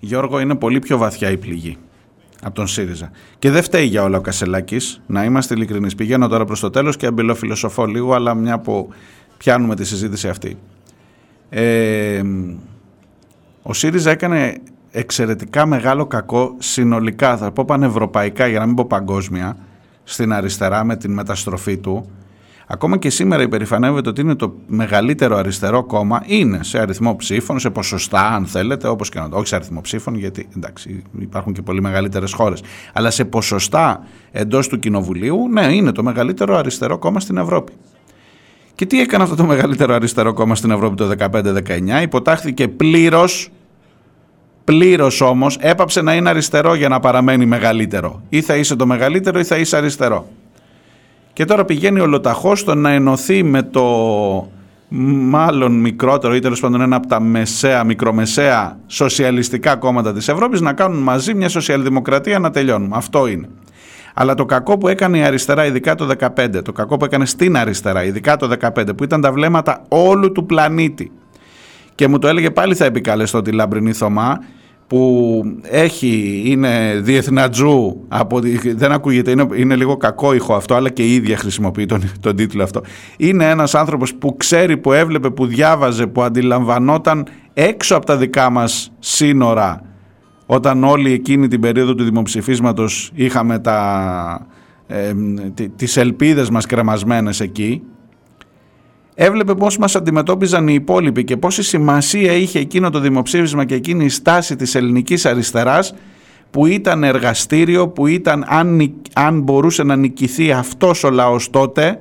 Γιώργο, 0.00 0.40
είναι 0.40 0.54
πολύ 0.54 0.78
πιο 0.78 0.98
βαθιά 0.98 1.30
η 1.30 1.36
πληγή 1.36 1.78
από 2.42 2.54
τον 2.54 2.66
ΣΥΡΙΖΑ. 2.66 3.10
Και 3.38 3.50
δεν 3.50 3.62
φταίει 3.62 3.84
για 3.84 4.02
όλα 4.02 4.18
ο 4.18 4.20
Κασελάκης, 4.20 5.00
να 5.06 5.24
είμαστε 5.24 5.54
ειλικρινείς. 5.54 5.94
Πηγαίνω 5.94 6.28
τώρα 6.28 6.44
προς 6.44 6.60
το 6.60 6.70
τέλος 6.70 6.96
και 6.96 7.06
αμπελοφιλοσοφώ 7.06 7.86
λίγο, 7.86 8.14
αλλά 8.14 8.34
μια 8.34 8.58
που 8.58 8.88
πιάνουμε 9.42 9.74
τη 9.74 9.84
συζήτηση 9.84 10.28
αυτή. 10.28 10.56
Ε, 11.48 12.22
ο 13.62 13.72
ΣΥΡΙΖΑ 13.72 14.10
έκανε 14.10 14.54
εξαιρετικά 14.90 15.66
μεγάλο 15.66 16.06
κακό 16.06 16.54
συνολικά, 16.58 17.36
θα 17.36 17.52
πω 17.52 17.64
πανευρωπαϊκά 17.64 18.46
για 18.46 18.58
να 18.58 18.66
μην 18.66 18.74
πω 18.74 18.84
παγκόσμια, 18.84 19.56
στην 20.04 20.32
αριστερά 20.32 20.84
με 20.84 20.96
την 20.96 21.12
μεταστροφή 21.12 21.76
του. 21.76 22.10
Ακόμα 22.66 22.98
και 22.98 23.10
σήμερα 23.10 23.42
υπερηφανεύεται 23.42 24.08
ότι 24.08 24.20
είναι 24.20 24.34
το 24.34 24.54
μεγαλύτερο 24.66 25.36
αριστερό 25.36 25.84
κόμμα, 25.84 26.22
είναι 26.26 26.58
σε 26.62 26.78
αριθμό 26.78 27.16
ψήφων, 27.16 27.58
σε 27.58 27.70
ποσοστά 27.70 28.34
αν 28.34 28.46
θέλετε, 28.46 28.88
όπως 28.88 29.08
και 29.08 29.18
να 29.18 29.28
το, 29.28 29.36
όχι 29.36 29.46
σε 29.46 29.54
αριθμό 29.54 29.80
ψήφων 29.80 30.14
γιατί 30.14 30.48
εντάξει 30.56 31.02
υπάρχουν 31.18 31.52
και 31.52 31.62
πολύ 31.62 31.80
μεγαλύτερες 31.80 32.32
χώρες, 32.32 32.62
αλλά 32.92 33.10
σε 33.10 33.24
ποσοστά 33.24 34.04
εντός 34.30 34.68
του 34.68 34.78
Κοινοβουλίου, 34.78 35.48
ναι 35.48 35.74
είναι 35.74 35.92
το 35.92 36.02
μεγαλύτερο 36.02 36.56
αριστερό 36.56 36.98
κόμμα 36.98 37.20
στην 37.20 37.36
Ευρώπη. 37.36 37.72
Και 38.82 38.88
τι 38.88 39.00
έκανε 39.00 39.22
αυτό 39.22 39.36
το 39.36 39.44
μεγαλύτερο 39.44 39.94
αριστερό 39.94 40.32
κόμμα 40.32 40.54
στην 40.54 40.70
Ευρώπη 40.70 40.94
το 40.94 41.10
15-19, 41.18 42.02
υποτάχθηκε 42.02 42.68
πλήρως, 42.68 43.48
πλήρως 44.64 45.20
όμως, 45.20 45.56
έπαψε 45.60 46.02
να 46.02 46.14
είναι 46.14 46.28
αριστερό 46.28 46.74
για 46.74 46.88
να 46.88 47.00
παραμένει 47.00 47.46
μεγαλύτερο. 47.46 48.22
Ή 48.28 48.40
θα 48.40 48.56
είσαι 48.56 48.76
το 48.76 48.86
μεγαλύτερο 48.86 49.38
ή 49.38 49.44
θα 49.44 49.56
είσαι 49.56 49.76
αριστερό. 49.76 50.26
Και 51.32 51.44
τώρα 51.44 51.64
πηγαίνει 51.64 52.00
ολοταχώ 52.00 52.54
στο 52.56 52.74
να 52.74 52.90
ενωθεί 52.90 53.42
με 53.42 53.62
το 53.62 53.82
μάλλον 55.28 55.72
μικρότερο 55.72 56.34
ή 56.34 56.38
τέλος 56.38 56.60
πάντων 56.60 56.80
ένα 56.80 56.96
από 56.96 57.06
τα 57.06 57.20
μεσαία, 57.20 57.84
μικρομεσαία 57.84 58.78
σοσιαλιστικά 58.86 59.76
κόμματα 59.76 60.12
της 60.12 60.28
Ευρώπης 60.28 60.60
να 60.60 60.72
κάνουν 60.72 61.02
μαζί 61.02 61.34
μια 61.34 61.48
σοσιαλδημοκρατία 61.48 62.38
να 62.38 62.50
τελειώνουμε. 62.50 62.96
Αυτό 62.96 63.26
είναι. 63.26 63.48
Αλλά 64.14 64.34
το 64.34 64.44
κακό 64.44 64.78
που 64.78 64.88
έκανε 64.88 65.18
η 65.18 65.22
αριστερά, 65.22 65.66
ειδικά 65.66 65.94
το 65.94 66.08
2015, 66.36 66.62
το 66.64 66.72
κακό 66.72 66.96
που 66.96 67.04
έκανε 67.04 67.26
στην 67.26 67.56
αριστερά, 67.56 68.04
ειδικά 68.04 68.36
το 68.36 68.50
2015, 68.60 68.96
που 68.96 69.04
ήταν 69.04 69.20
τα 69.20 69.32
βλέμματα 69.32 69.84
όλου 69.88 70.32
του 70.32 70.46
πλανήτη. 70.46 71.12
Και 71.94 72.08
μου 72.08 72.18
το 72.18 72.28
έλεγε 72.28 72.50
πάλι 72.50 72.74
θα 72.74 72.84
επικαλεστώ 72.84 73.42
τη 73.42 73.52
Λαμπρινή 73.52 73.92
Θωμά, 73.92 74.38
που 74.86 75.42
έχει, 75.62 76.42
είναι 76.46 77.00
διεθνατζού, 77.02 78.04
από, 78.08 78.40
δεν 78.74 78.92
ακούγεται, 78.92 79.30
είναι, 79.30 79.46
είναι 79.54 79.76
λίγο 79.76 79.96
κακό 79.96 80.34
ηχό 80.34 80.54
αυτό, 80.54 80.74
αλλά 80.74 80.90
και 80.90 81.02
η 81.02 81.14
ίδια 81.14 81.36
χρησιμοποιεί 81.36 81.86
τον, 81.86 82.02
τον 82.20 82.36
τίτλο 82.36 82.62
αυτό. 82.62 82.80
Είναι 83.16 83.50
ένας 83.50 83.74
άνθρωπος 83.74 84.14
που 84.14 84.36
ξέρει, 84.36 84.76
που 84.76 84.92
έβλεπε, 84.92 85.30
που 85.30 85.46
διάβαζε, 85.46 86.06
που 86.06 86.22
αντιλαμβανόταν 86.22 87.26
έξω 87.54 87.96
από 87.96 88.06
τα 88.06 88.16
δικά 88.16 88.50
μας 88.50 88.92
σύνορα 88.98 89.91
όταν 90.54 90.84
όλοι 90.84 91.12
εκείνη 91.12 91.48
την 91.48 91.60
περίοδο 91.60 91.94
του 91.94 92.04
δημοψηφίσματος 92.04 93.10
είχαμε 93.14 93.58
τα, 93.58 94.46
ε, 94.86 95.12
τις 95.76 95.96
ελπίδες 95.96 96.50
μας 96.50 96.66
κρεμασμένες 96.66 97.40
εκεί, 97.40 97.82
έβλεπε 99.14 99.54
πώς 99.54 99.78
μας 99.78 99.96
αντιμετώπιζαν 99.96 100.68
οι 100.68 100.74
υπόλοιποι 100.74 101.24
και 101.24 101.36
πόση 101.36 101.62
σημασία 101.62 102.32
είχε 102.32 102.58
εκείνο 102.58 102.90
το 102.90 103.00
δημοψήφισμα 103.00 103.64
και 103.64 103.74
εκείνη 103.74 104.04
η 104.04 104.08
στάση 104.08 104.56
της 104.56 104.74
ελληνικής 104.74 105.26
αριστεράς 105.26 105.94
που 106.50 106.66
ήταν 106.66 107.04
εργαστήριο, 107.04 107.88
που 107.88 108.06
ήταν 108.06 108.44
αν, 108.48 108.94
αν 109.12 109.40
μπορούσε 109.40 109.82
να 109.82 109.96
νικηθεί 109.96 110.52
αυτός 110.52 111.04
ο 111.04 111.10
λαός 111.10 111.50
τότε, 111.50 112.00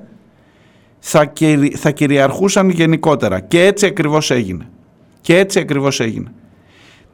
θα, 0.99 1.33
θα 1.75 1.91
κυριαρχούσαν 1.91 2.69
γενικότερα. 2.69 3.39
Και 3.39 3.65
έτσι 3.65 3.85
ακριβώς 3.85 4.31
έγινε. 4.31 4.69
Και 5.21 5.37
έτσι 5.37 5.59
ακριβώς 5.59 5.99
έγινε 5.99 6.31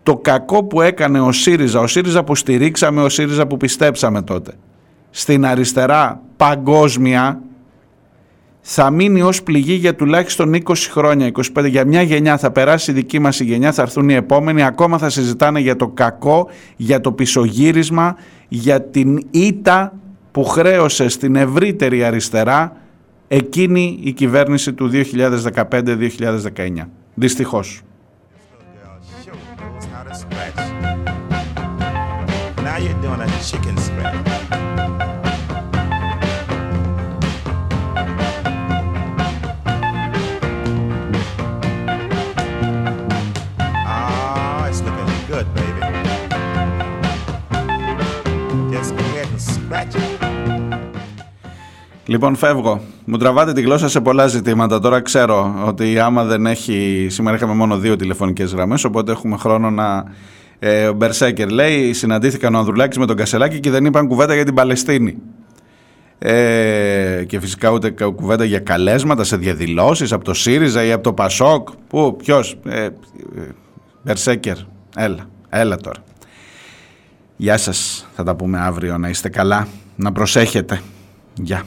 το 0.07 0.17
κακό 0.17 0.63
που 0.63 0.81
έκανε 0.81 1.19
ο 1.19 1.31
ΣΥΡΙΖΑ, 1.31 1.79
ο 1.79 1.87
ΣΥΡΙΖΑ 1.87 2.23
που 2.23 2.35
στηρίξαμε, 2.35 3.01
ο 3.01 3.09
ΣΥΡΙΖΑ 3.09 3.47
που 3.47 3.57
πιστέψαμε 3.57 4.21
τότε, 4.21 4.53
στην 5.09 5.45
αριστερά 5.45 6.21
παγκόσμια, 6.37 7.41
θα 8.61 8.89
μείνει 8.89 9.21
ως 9.21 9.43
πληγή 9.43 9.73
για 9.73 9.95
τουλάχιστον 9.95 10.53
20 10.53 10.73
χρόνια, 10.91 11.31
25, 11.55 11.69
για 11.69 11.85
μια 11.85 12.01
γενιά 12.01 12.37
θα 12.37 12.51
περάσει 12.51 12.91
η 12.91 12.93
δική 12.93 13.19
μας 13.19 13.39
η 13.39 13.43
γενιά, 13.43 13.71
θα 13.71 13.81
έρθουν 13.81 14.09
οι 14.09 14.13
επόμενοι, 14.13 14.63
ακόμα 14.63 14.97
θα 14.97 15.09
συζητάνε 15.09 15.59
για 15.59 15.75
το 15.75 15.87
κακό, 15.87 16.49
για 16.75 17.01
το 17.01 17.11
πισωγύρισμα, 17.11 18.15
για 18.47 18.81
την 18.81 19.25
ήττα 19.31 19.93
που 20.31 20.43
χρέωσε 20.43 21.07
στην 21.07 21.35
ευρύτερη 21.35 22.03
αριστερά 22.03 22.77
εκείνη 23.27 23.99
η 24.03 24.11
κυβέρνηση 24.11 24.73
του 24.73 24.89
2015-2019. 24.93 26.89
Δυστυχώς. 27.13 27.81
Now 32.77 32.83
you're 32.83 33.01
doing 33.05 33.21
a 33.21 33.29
chicken 33.49 33.75
scratch. 33.85 34.15
Ah, 43.93 44.69
it's 44.69 44.81
looking 44.85 45.21
good, 45.31 45.47
baby. 45.57 45.81
Just 48.73 48.91
go 48.97 49.03
ahead 49.11 49.29
and 49.33 49.41
scratch 49.51 49.95
it. 49.95 50.25
Λοιπόν, 52.05 52.35
φεύγω. 52.35 52.81
Μου 53.05 53.17
τραβάτε 53.17 53.53
τη 53.53 53.61
γλώσσα 53.61 53.89
σε 53.89 54.01
πολλά 54.01 54.27
ζητήματα. 54.27 54.79
Τώρα 54.79 55.01
ξέρω 55.01 55.53
ότι 55.65 55.99
άμα 55.99 56.23
δεν 56.23 56.45
έχει. 56.45 57.07
Σήμερα 57.09 57.35
είχαμε 57.35 57.53
μόνο 57.53 57.77
δύο 57.77 57.95
τηλεφωνικές 57.95 58.53
γραμμές, 58.53 58.83
οπότε 58.83 59.11
έχουμε 59.11 59.37
χρόνο 59.37 59.69
να 59.69 60.03
ε, 60.59 60.87
ο 60.87 60.93
Μπερσέκερ 60.93 61.49
λέει: 61.49 61.93
Συναντήθηκαν 61.93 62.55
ο 62.55 62.57
Ανδρουλάκης 62.57 62.97
με 62.97 63.05
τον 63.05 63.15
Κασελάκη 63.15 63.59
και 63.59 63.69
δεν 63.69 63.85
είπαν 63.85 64.07
κουβέντα 64.07 64.33
για 64.33 64.45
την 64.45 64.53
Παλαιστίνη. 64.53 65.17
Ε, 66.19 67.23
και 67.27 67.39
φυσικά 67.39 67.69
ούτε 67.69 67.89
κουβέντα 67.89 68.43
για 68.43 68.59
καλέσματα 68.59 69.23
σε 69.23 69.37
διαδηλώσεις 69.37 70.11
από 70.11 70.23
το 70.23 70.33
ΣΥΡΙΖΑ 70.33 70.83
ή 70.83 70.91
από 70.91 71.03
το 71.03 71.13
ΠΑΣΟΚ. 71.13 71.69
Πού, 71.87 72.15
ποιος, 72.15 72.57
ε, 72.65 72.87
Μπερσέκερ, 74.03 74.57
έλα, 74.95 75.29
έλα 75.49 75.77
τώρα. 75.77 75.99
Γεια 77.37 77.57
σας, 77.57 78.07
θα 78.15 78.23
τα 78.23 78.35
πούμε 78.35 78.59
αύριο, 78.59 78.97
να 78.97 79.09
είστε 79.09 79.29
καλά, 79.29 79.67
να 79.95 80.11
προσέχετε. 80.11 80.81
Γεια. 81.33 81.63